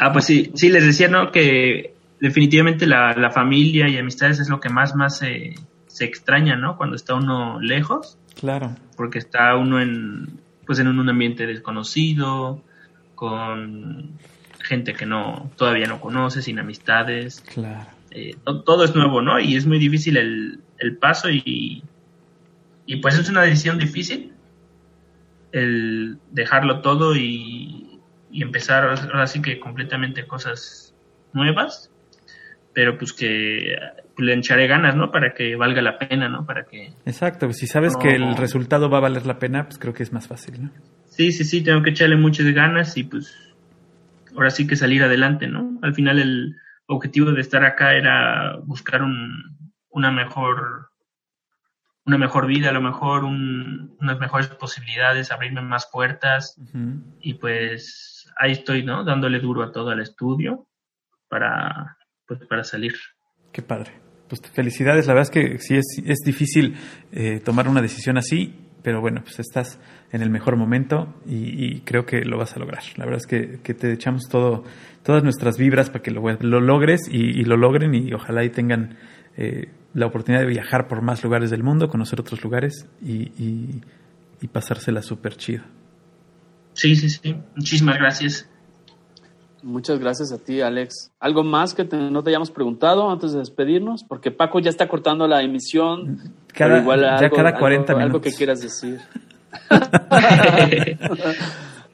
Ah, 0.00 0.12
pues 0.12 0.24
sí, 0.24 0.50
sí, 0.54 0.70
les 0.70 0.84
decía, 0.84 1.08
¿no? 1.08 1.30
Que 1.30 1.94
definitivamente 2.20 2.86
la, 2.86 3.12
la 3.14 3.30
familia 3.30 3.88
y 3.88 3.96
amistades 3.96 4.40
es 4.40 4.48
lo 4.48 4.60
que 4.60 4.68
más, 4.68 4.94
más 4.96 5.18
se, 5.18 5.54
se 5.86 6.04
extraña, 6.04 6.56
¿no? 6.56 6.76
Cuando 6.76 6.96
está 6.96 7.14
uno 7.14 7.60
lejos, 7.60 8.18
Claro. 8.38 8.72
porque 8.96 9.18
está 9.18 9.54
uno 9.56 9.80
en, 9.80 10.40
pues 10.68 10.78
en 10.78 10.86
un 10.86 11.08
ambiente 11.08 11.46
desconocido, 11.46 12.62
con 13.14 14.10
gente 14.60 14.92
que 14.92 15.06
no, 15.06 15.50
todavía 15.56 15.86
no 15.86 15.98
conoce, 15.98 16.42
sin 16.42 16.58
amistades. 16.58 17.40
Claro. 17.54 17.88
Eh, 18.10 18.36
to- 18.44 18.62
todo 18.62 18.84
es 18.84 18.94
nuevo, 18.94 19.22
¿no? 19.22 19.40
Y 19.40 19.56
es 19.56 19.66
muy 19.66 19.78
difícil 19.78 20.18
el, 20.18 20.60
el 20.78 20.96
paso 20.98 21.30
y, 21.30 21.82
y 22.86 22.96
pues 22.96 23.18
es 23.18 23.28
una 23.30 23.42
decisión 23.42 23.78
difícil 23.78 24.32
el 25.52 26.18
dejarlo 26.30 26.80
todo 26.82 27.16
y, 27.16 28.00
y 28.30 28.42
empezar 28.42 28.84
ahora 28.84 29.26
sí 29.26 29.40
que 29.40 29.58
completamente 29.58 30.26
cosas 30.26 30.94
nuevas, 31.32 31.87
pero 32.78 32.96
pues 32.96 33.12
que 33.12 33.74
le 34.18 34.34
echaré 34.34 34.68
ganas, 34.68 34.94
¿no? 34.94 35.10
Para 35.10 35.34
que 35.34 35.56
valga 35.56 35.82
la 35.82 35.98
pena, 35.98 36.28
¿no? 36.28 36.46
Para 36.46 36.64
que... 36.64 36.92
Exacto, 37.06 37.46
pues 37.46 37.56
si 37.56 37.66
sabes 37.66 37.94
No. 37.94 37.98
que 37.98 38.10
el 38.14 38.36
resultado 38.36 38.88
va 38.88 38.98
a 38.98 39.00
valer 39.00 39.26
la 39.26 39.40
pena, 39.40 39.64
pues 39.64 39.80
creo 39.80 39.92
que 39.92 40.04
es 40.04 40.12
más 40.12 40.28
fácil, 40.28 40.62
¿no? 40.62 40.70
Sí, 41.06 41.32
sí, 41.32 41.42
sí, 41.42 41.64
tengo 41.64 41.82
que 41.82 41.90
echarle 41.90 42.14
muchas 42.16 42.46
ganas 42.54 42.96
y 42.96 43.02
pues 43.02 43.36
ahora 44.36 44.50
sí 44.50 44.68
que 44.68 44.76
salir 44.76 45.02
adelante, 45.02 45.48
¿no? 45.48 45.80
Al 45.82 45.92
final 45.92 46.20
el 46.20 46.54
objetivo 46.86 47.32
de 47.32 47.40
estar 47.40 47.64
acá 47.64 47.94
era 47.94 48.58
buscar 48.62 49.02
un, 49.02 49.72
una 49.90 50.12
mejor 50.12 50.90
una 52.06 52.16
mejor 52.16 52.46
vida, 52.46 52.68
a 52.70 52.72
lo 52.72 52.80
mejor 52.80 53.24
un- 53.24 53.96
unas 54.00 54.20
mejores 54.20 54.46
posibilidades, 54.50 55.32
abrirme 55.32 55.62
más 55.62 55.90
puertas 55.92 56.56
y 57.20 57.34
pues 57.34 58.32
ahí 58.38 58.52
estoy, 58.52 58.84
¿no? 58.84 59.02
Dándole 59.02 59.40
duro 59.40 59.64
a 59.64 59.72
todo 59.72 59.90
el 59.90 59.98
estudio 60.00 60.68
para 61.28 61.97
pues 62.28 62.40
para 62.46 62.62
salir. 62.62 62.94
Qué 63.50 63.62
padre. 63.62 63.92
Pues 64.28 64.42
felicidades, 64.52 65.06
la 65.06 65.14
verdad 65.14 65.30
es 65.34 65.42
que 65.42 65.58
sí 65.58 65.74
es, 65.76 65.86
es 66.04 66.18
difícil 66.24 66.76
eh, 67.12 67.40
tomar 67.42 67.66
una 67.66 67.80
decisión 67.80 68.18
así, 68.18 68.54
pero 68.82 69.00
bueno, 69.00 69.22
pues 69.22 69.40
estás 69.40 69.80
en 70.12 70.20
el 70.20 70.28
mejor 70.28 70.56
momento 70.56 71.14
y, 71.26 71.64
y 71.64 71.80
creo 71.80 72.04
que 72.04 72.24
lo 72.24 72.36
vas 72.36 72.54
a 72.54 72.58
lograr. 72.58 72.82
La 72.96 73.06
verdad 73.06 73.20
es 73.22 73.26
que, 73.26 73.60
que 73.62 73.72
te 73.72 73.90
echamos 73.90 74.28
todo, 74.28 74.64
todas 75.02 75.24
nuestras 75.24 75.56
vibras 75.56 75.88
para 75.88 76.02
que 76.02 76.10
lo, 76.10 76.22
lo 76.40 76.60
logres 76.60 77.08
y, 77.10 77.40
y 77.40 77.44
lo 77.44 77.56
logren 77.56 77.94
y 77.94 78.12
ojalá 78.12 78.44
y 78.44 78.50
tengan 78.50 78.98
eh, 79.38 79.70
la 79.94 80.06
oportunidad 80.06 80.42
de 80.42 80.48
viajar 80.48 80.88
por 80.88 81.00
más 81.00 81.24
lugares 81.24 81.50
del 81.50 81.62
mundo, 81.62 81.88
conocer 81.88 82.20
otros 82.20 82.44
lugares 82.44 82.86
y, 83.02 83.32
y, 83.42 83.80
y 84.42 84.48
pasársela 84.48 85.00
súper 85.00 85.36
chido. 85.36 85.64
Sí, 86.74 86.94
sí, 86.94 87.08
sí. 87.08 87.34
Muchísimas 87.56 87.96
gracias. 87.96 88.48
Muchas 89.62 89.98
gracias 89.98 90.30
a 90.32 90.38
ti, 90.38 90.60
Alex. 90.60 91.10
¿Algo 91.18 91.42
más 91.42 91.74
que 91.74 91.84
te- 91.84 91.96
no 91.96 92.22
te 92.22 92.30
hayamos 92.30 92.50
preguntado 92.50 93.10
antes 93.10 93.32
de 93.32 93.40
despedirnos? 93.40 94.04
Porque 94.04 94.30
Paco 94.30 94.60
ya 94.60 94.70
está 94.70 94.86
cortando 94.88 95.26
la 95.26 95.42
emisión. 95.42 96.32
Cada- 96.54 96.70
pero 96.70 96.82
igual 96.82 97.00
ya 97.00 97.16
algo, 97.16 97.36
cada 97.36 97.48
algo- 97.50 97.58
40 97.60 97.92
Algo 97.92 98.04
minutos. 98.06 98.22
que 98.22 98.36
quieras 98.38 98.60
decir. 98.60 98.98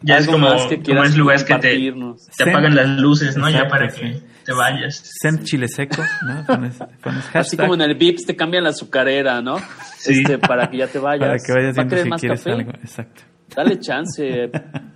ya 0.02 0.18
es 0.18 0.26
Algo 0.28 0.32
como, 0.32 0.48
más 0.50 0.62
que 0.66 0.74
como 0.74 0.82
quieras 0.84 1.08
es 1.10 1.16
lugares 1.16 1.44
que 1.44 1.54
te, 1.54 1.92
te 2.36 2.50
apagan 2.50 2.74
las 2.74 2.88
luces, 2.98 3.36
¿no? 3.36 3.48
ya 3.48 3.66
para 3.68 3.88
que 3.88 4.20
te 4.44 4.52
vayas. 4.52 5.02
Send 5.22 5.44
chile 5.44 5.66
seco, 5.68 6.02
¿no? 6.26 6.44
Pones, 6.46 6.76
pones 7.02 7.24
Así 7.34 7.56
como 7.56 7.74
en 7.74 7.80
el 7.80 7.94
VIPS 7.94 8.26
te 8.26 8.36
cambian 8.36 8.64
la 8.64 8.70
azucarera, 8.70 9.40
¿no? 9.40 9.56
Sí. 9.96 10.20
Este, 10.20 10.36
para 10.38 10.68
que 10.68 10.76
ya 10.78 10.86
te 10.88 10.98
vayas. 11.00 11.20
para 11.26 11.38
que 11.38 11.52
vayas 11.52 11.78
¿Va 11.78 11.82
a 11.82 11.84
viendo 11.86 12.02
si 12.04 12.08
más 12.10 12.20
quieres 12.20 12.40
café? 12.40 12.52
algo. 12.52 12.70
Exacto. 12.72 13.22
Dale 13.56 13.78
chance. 13.80 14.50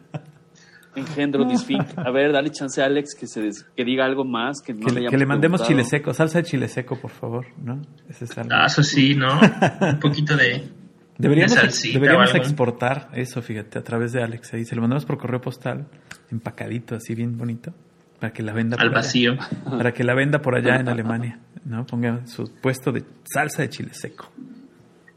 Engendro 0.99 1.45
Disfink. 1.45 1.97
A 1.97 2.11
ver, 2.11 2.33
dale 2.33 2.51
chance 2.51 2.83
a 2.83 2.87
Alex 2.87 3.15
que 3.15 3.27
se 3.27 3.41
des- 3.43 3.65
que 3.77 3.85
diga 3.85 4.05
algo 4.05 4.25
más 4.25 4.61
que 4.61 4.75
no 4.75 4.87
que, 4.87 4.93
le, 5.01 5.09
que 5.09 5.17
le 5.17 5.27
mandemos 5.27 5.63
chile 5.63 5.85
seco, 5.85 6.13
salsa 6.13 6.39
de 6.39 6.45
chile 6.45 6.69
seco, 6.69 6.97
por 7.01 7.11
favor, 7.11 7.47
¿no? 7.63 7.81
Ese 8.09 8.25
es 8.27 8.37
algo. 8.39 8.51
Ah, 8.53 8.67
eso 8.67 8.83
sí, 8.83 9.15
¿no? 9.15 9.41
Un 9.41 9.99
poquito 10.01 10.37
de... 10.37 10.69
deberíamos 11.17 11.55
de 11.55 11.61
salsita 11.63 11.95
deberíamos 11.99 12.35
exportar 12.35 13.09
eso, 13.15 13.41
fíjate, 13.43 13.79
a 13.79 13.83
través 13.83 14.13
de 14.13 14.23
Alex. 14.23 14.53
Ahí 14.55 14.65
se 14.65 14.75
lo 14.75 14.83
mandamos 14.83 15.05
por 15.07 15.19
correo 15.19 15.41
postal, 15.41 15.87
empacadito, 16.31 16.95
así 16.95 17.15
bien 17.15 17.37
bonito, 17.39 17.73
para 18.21 18.33
que 18.33 18.43
la 18.43 18.53
venda 18.53 18.77
al 18.77 18.89
por 18.89 18.99
allá. 18.99 19.07
vacío. 19.07 19.37
Para 19.71 19.93
que 19.93 20.05
la 20.05 20.15
venda 20.15 20.41
por 20.43 20.55
allá 20.57 20.77
en 20.81 20.89
Alemania, 20.91 21.39
¿no? 21.65 21.87
Ponga 21.87 22.27
su 22.27 22.53
puesto 22.61 22.93
de 22.93 23.05
salsa 23.25 23.63
de 23.63 23.69
chile 23.71 23.91
seco. 23.93 24.31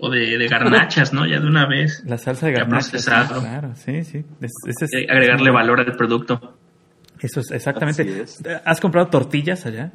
O 0.03 0.10
de, 0.10 0.38
de 0.38 0.48
garnachas, 0.48 1.14
¿no? 1.14 1.28
Ya 1.28 1.40
de 1.40 1.45
una 1.48 1.68
vez. 1.68 2.03
La 2.07 2.18
salsa 2.18 2.48
de 2.48 2.53
Ya 2.53 2.60
garnacha. 2.60 2.84
sí, 2.86 2.90
procesado. 2.91 3.40
claro, 3.41 3.76
sí, 3.76 4.03
sí. 4.03 4.26
Es- 4.41 4.52
ese 4.68 4.86
es- 4.86 4.94
Eh, 4.94 5.06
agregarle 5.10 5.52
valor 5.52 5.80
al 5.80 5.95
producto. 5.95 6.57
Eso 7.19 7.40
es 7.41 7.52
exactamente. 7.52 8.26
¿Has 8.65 8.80
comprado 8.82 9.07
tortillas 9.10 9.65
allá? 9.68 9.91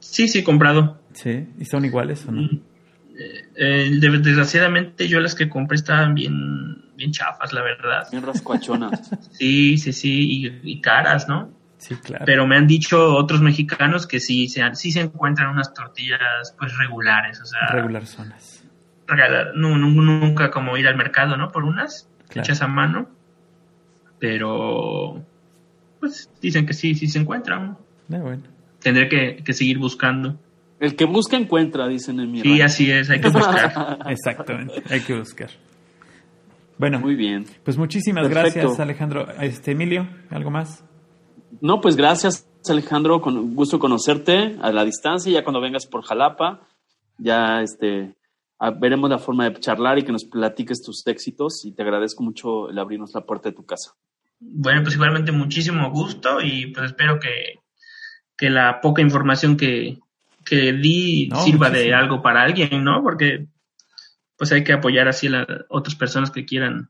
Sí, 0.00 0.28
sí, 0.28 0.40
he 0.40 0.44
comprado. 0.44 1.00
Sí. 1.14 1.48
¿Y 1.58 1.64
son 1.64 1.84
iguales 1.86 2.24
o 2.26 2.32
no? 2.32 2.48
Eh, 3.56 3.90
de- 4.00 4.18
desgraciadamente 4.18 5.08
yo 5.08 5.18
las 5.20 5.34
que 5.34 5.48
compré 5.48 5.76
estaban 5.76 6.14
bien, 6.14 6.34
bien 6.96 7.12
chafas, 7.12 7.52
la 7.52 7.62
verdad. 7.62 8.06
Bien 8.10 8.22
rascuachonas. 8.22 9.10
Sí, 9.32 9.78
sí, 9.78 9.92
sí, 9.94 10.44
y, 10.46 10.72
y 10.72 10.80
caras, 10.82 11.26
¿no? 11.28 11.50
Sí, 11.80 11.96
claro. 11.96 12.24
Pero 12.26 12.46
me 12.46 12.56
han 12.56 12.66
dicho 12.66 13.14
otros 13.16 13.40
mexicanos 13.40 14.06
que 14.06 14.20
sí 14.20 14.48
se, 14.48 14.60
han- 14.62 14.76
sí 14.76 14.92
se 14.92 15.00
encuentran 15.00 15.48
unas 15.50 15.72
tortillas 15.74 16.54
pues 16.58 16.76
regulares, 16.78 17.40
o 17.40 17.46
sea, 17.46 17.68
Regular 17.72 18.06
zonas. 18.06 18.62
nunca 19.56 20.50
como 20.50 20.76
ir 20.76 20.86
al 20.86 20.96
mercado, 20.96 21.36
¿no? 21.36 21.50
Por 21.50 21.64
unas 21.64 22.06
Claro. 22.28 22.44
hechas 22.44 22.62
a 22.62 22.68
mano, 22.68 23.08
pero 24.18 25.24
pues 25.98 26.30
dicen 26.40 26.66
que 26.66 26.74
sí, 26.74 26.94
sí 26.94 27.08
se 27.08 27.18
encuentran. 27.18 27.76
Ah, 28.12 28.18
bueno. 28.18 28.42
Tendré 28.80 29.08
que, 29.08 29.42
que 29.44 29.52
seguir 29.52 29.78
buscando. 29.78 30.38
El 30.78 30.96
que 30.96 31.04
busca 31.04 31.36
encuentra, 31.36 31.86
dicen 31.88 32.20
en 32.20 32.30
mi 32.30 32.40
Sí, 32.40 32.62
así 32.62 32.90
es, 32.90 33.10
hay 33.10 33.20
que 33.20 33.28
buscar. 33.28 33.98
Exactamente. 34.06 34.82
Hay 34.88 35.00
que 35.00 35.14
buscar. 35.18 35.50
Bueno, 36.78 37.00
Muy 37.00 37.14
bien. 37.14 37.44
pues 37.64 37.76
muchísimas 37.76 38.26
Perfecto. 38.28 38.60
gracias, 38.60 38.80
Alejandro. 38.80 39.28
Este 39.40 39.72
Emilio, 39.72 40.06
¿algo 40.30 40.50
más? 40.50 40.82
No, 41.60 41.80
pues 41.80 41.96
gracias, 41.96 42.46
Alejandro. 42.68 43.20
Con 43.20 43.54
gusto 43.54 43.78
conocerte 43.78 44.56
a 44.60 44.72
la 44.72 44.84
distancia. 44.84 45.32
Ya 45.32 45.44
cuando 45.44 45.60
vengas 45.60 45.86
por 45.86 46.02
Jalapa, 46.02 46.66
ya 47.18 47.62
este, 47.62 48.14
a- 48.58 48.70
veremos 48.70 49.10
la 49.10 49.18
forma 49.18 49.48
de 49.48 49.58
charlar 49.60 49.98
y 49.98 50.02
que 50.02 50.12
nos 50.12 50.24
platiques 50.24 50.82
tus 50.82 51.06
éxitos. 51.06 51.64
Y 51.64 51.72
te 51.72 51.82
agradezco 51.82 52.22
mucho 52.22 52.68
el 52.70 52.78
abrirnos 52.78 53.12
la 53.14 53.22
puerta 53.22 53.48
de 53.50 53.56
tu 53.56 53.64
casa. 53.66 53.92
Bueno, 54.38 54.82
pues 54.82 54.94
igualmente 54.94 55.32
muchísimo 55.32 55.90
gusto 55.90 56.40
y 56.40 56.68
pues 56.68 56.86
espero 56.86 57.18
que, 57.20 57.56
que 58.36 58.48
la 58.48 58.80
poca 58.80 59.02
información 59.02 59.56
que, 59.56 59.98
que 60.46 60.72
di 60.72 61.28
No, 61.28 61.42
sirva 61.42 61.68
de 61.68 61.92
algo 61.92 62.22
para 62.22 62.42
alguien, 62.42 62.82
¿no? 62.82 63.02
Porque 63.02 63.46
pues 64.38 64.50
hay 64.52 64.64
que 64.64 64.72
apoyar 64.72 65.08
así 65.08 65.26
a 65.26 65.30
las 65.30 65.46
otras 65.68 65.94
personas 65.94 66.30
que 66.30 66.46
quieran 66.46 66.88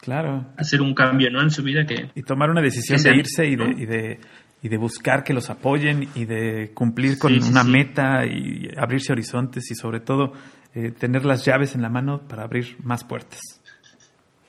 Claro. 0.00 0.46
hacer 0.56 0.80
un 0.80 0.94
cambio, 0.94 1.30
¿no? 1.30 1.42
En 1.42 1.50
su 1.50 1.62
vida 1.62 1.84
que 1.86 2.10
Y 2.14 2.22
tomar 2.22 2.50
una 2.50 2.62
decisión 2.62 3.02
de 3.02 3.16
irse 3.16 3.46
y 3.46 3.56
de, 3.56 3.64
y 3.76 3.86
de 3.86 4.20
y 4.62 4.68
de 4.68 4.76
buscar 4.76 5.24
que 5.24 5.32
los 5.32 5.48
apoyen 5.48 6.08
y 6.14 6.26
de 6.26 6.72
cumplir 6.74 7.18
con 7.18 7.32
Sí, 7.32 7.40
sí, 7.40 7.50
una 7.50 7.64
sí. 7.64 7.70
meta 7.70 8.26
y 8.26 8.68
abrirse 8.76 9.12
horizontes 9.12 9.70
y 9.70 9.74
sobre 9.74 10.00
todo 10.00 10.32
eh, 10.74 10.90
tener 10.90 11.24
las 11.24 11.44
llaves 11.46 11.74
en 11.74 11.80
la 11.82 11.88
mano 11.88 12.20
para 12.28 12.42
abrir 12.44 12.76
más 12.82 13.02
puertas. 13.04 13.40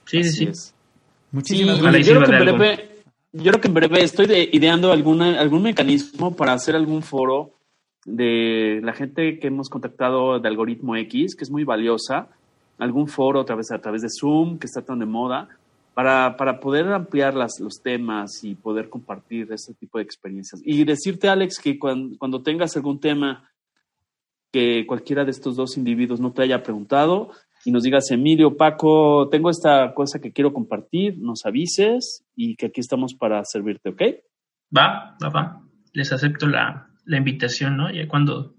sí, 0.05 0.23
sí, 0.23 0.47
Así 0.47 0.53
sí. 0.53 0.73
Muchísimas 1.31 1.77
y 1.79 2.03
yo 2.03 2.15
creo 2.19 2.23
que 2.25 2.31
en 2.35 2.39
breve, 2.57 2.89
yo 3.31 3.51
creo 3.51 3.61
que 3.61 3.67
en 3.69 3.73
breve 3.73 4.03
estoy 4.03 4.25
de- 4.27 4.49
ideando 4.51 4.91
alguna, 4.91 5.39
algún 5.39 5.63
mecanismo 5.63 6.35
para 6.35 6.51
hacer 6.53 6.75
algún 6.75 7.03
foro 7.03 7.53
de 8.05 8.81
la 8.83 8.91
gente 8.91 9.39
que 9.39 9.47
hemos 9.47 9.69
contactado 9.69 10.39
de 10.39 10.47
Algoritmo 10.49 10.97
X, 10.97 11.35
que 11.37 11.45
es 11.45 11.49
muy 11.51 11.63
valiosa, 11.63 12.27
algún 12.81 13.07
foro 13.07 13.39
a 13.41 13.45
través, 13.45 13.71
a 13.71 13.79
través 13.79 14.01
de 14.01 14.09
Zoom, 14.09 14.57
que 14.59 14.65
está 14.67 14.81
tan 14.81 14.99
de 14.99 15.05
moda, 15.05 15.47
para, 15.93 16.35
para 16.37 16.59
poder 16.59 16.87
ampliar 16.91 17.33
las, 17.35 17.59
los 17.59 17.81
temas 17.81 18.43
y 18.43 18.55
poder 18.55 18.89
compartir 18.89 19.51
este 19.51 19.73
tipo 19.73 19.97
de 19.97 20.03
experiencias. 20.03 20.61
Y 20.65 20.83
decirte, 20.83 21.29
Alex, 21.29 21.59
que 21.59 21.77
cuan- 21.77 22.15
cuando 22.17 22.41
tengas 22.41 22.75
algún 22.75 22.99
tema 22.99 23.49
que 24.51 24.85
cualquiera 24.87 25.23
de 25.23 25.31
estos 25.31 25.55
dos 25.55 25.77
individuos 25.77 26.19
no 26.19 26.31
te 26.33 26.41
haya 26.43 26.63
preguntado 26.63 27.31
y 27.63 27.71
nos 27.71 27.83
digas, 27.83 28.09
Emilio, 28.11 28.57
Paco, 28.57 29.29
tengo 29.29 29.49
esta 29.49 29.93
cosa 29.93 30.19
que 30.19 30.31
quiero 30.31 30.51
compartir, 30.51 31.17
nos 31.19 31.45
avises 31.45 32.23
y 32.35 32.55
que 32.55 32.65
aquí 32.67 32.81
estamos 32.81 33.13
para 33.13 33.43
servirte, 33.45 33.89
¿ok? 33.89 34.01
Va, 34.75 35.15
va, 35.23 35.29
va. 35.29 35.61
Les 35.93 36.11
acepto 36.11 36.47
la, 36.47 36.89
la 37.05 37.17
invitación, 37.17 37.77
¿no? 37.77 37.91
Ya 37.91 38.07
cuando 38.07 38.55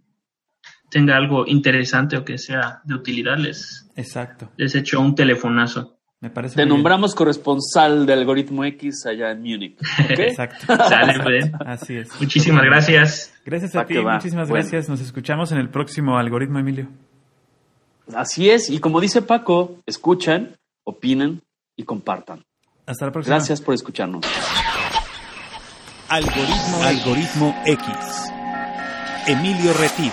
tenga 0.93 1.16
algo 1.16 1.47
interesante 1.47 2.16
o 2.19 2.24
que 2.24 2.36
sea 2.39 2.82
de 2.85 2.94
utilidad, 2.94 3.39
les, 3.39 3.89
Exacto. 3.97 4.51
les 4.56 4.74
echo 4.74 5.01
un 5.01 5.14
telefonazo. 5.14 5.97
Me 6.20 6.31
parece 6.31 6.55
Te 6.55 6.60
bien. 6.62 6.69
nombramos 6.69 7.16
corresponsal 7.16 8.06
de 8.06 8.12
Algoritmo 8.12 8.62
X 8.64 9.06
allá 9.06 9.32
en 9.32 9.40
Múnich. 9.43 9.77
Exacto. 10.10 10.66
Sale, 10.77 11.19
bien. 11.28 11.52
Así 11.66 11.97
es. 11.97 12.10
Muchísimas 12.20 12.62
gracias. 12.62 13.35
Gracias 13.44 13.74
a 13.74 13.81
Pa' 13.81 13.86
ti, 13.86 13.94
muchísimas 13.98 14.48
Bueno. 14.48 14.62
gracias. 14.62 14.89
Nos 14.89 15.01
escuchamos 15.01 15.51
en 15.51 15.59
el 15.59 15.69
próximo 15.70 16.19
algoritmo, 16.19 16.60
Emilio. 16.60 16.86
Así 18.14 18.51
es, 18.51 18.69
y 18.70 18.78
como 18.78 19.01
dice 19.01 19.23
Paco, 19.23 19.78
escuchan, 19.86 20.55
opinen 20.85 21.40
y 21.77 21.85
compartan. 21.85 22.44
Hasta 22.86 23.06
la 23.06 23.12
próxima. 23.12 23.36
Gracias 23.36 23.60
por 23.60 23.74
escucharnos. 23.74 24.24
Algoritmo, 26.09 26.82
Algoritmo 26.85 27.62
X. 27.64 27.86
Emilio 29.27 29.73
Retif. 29.73 30.12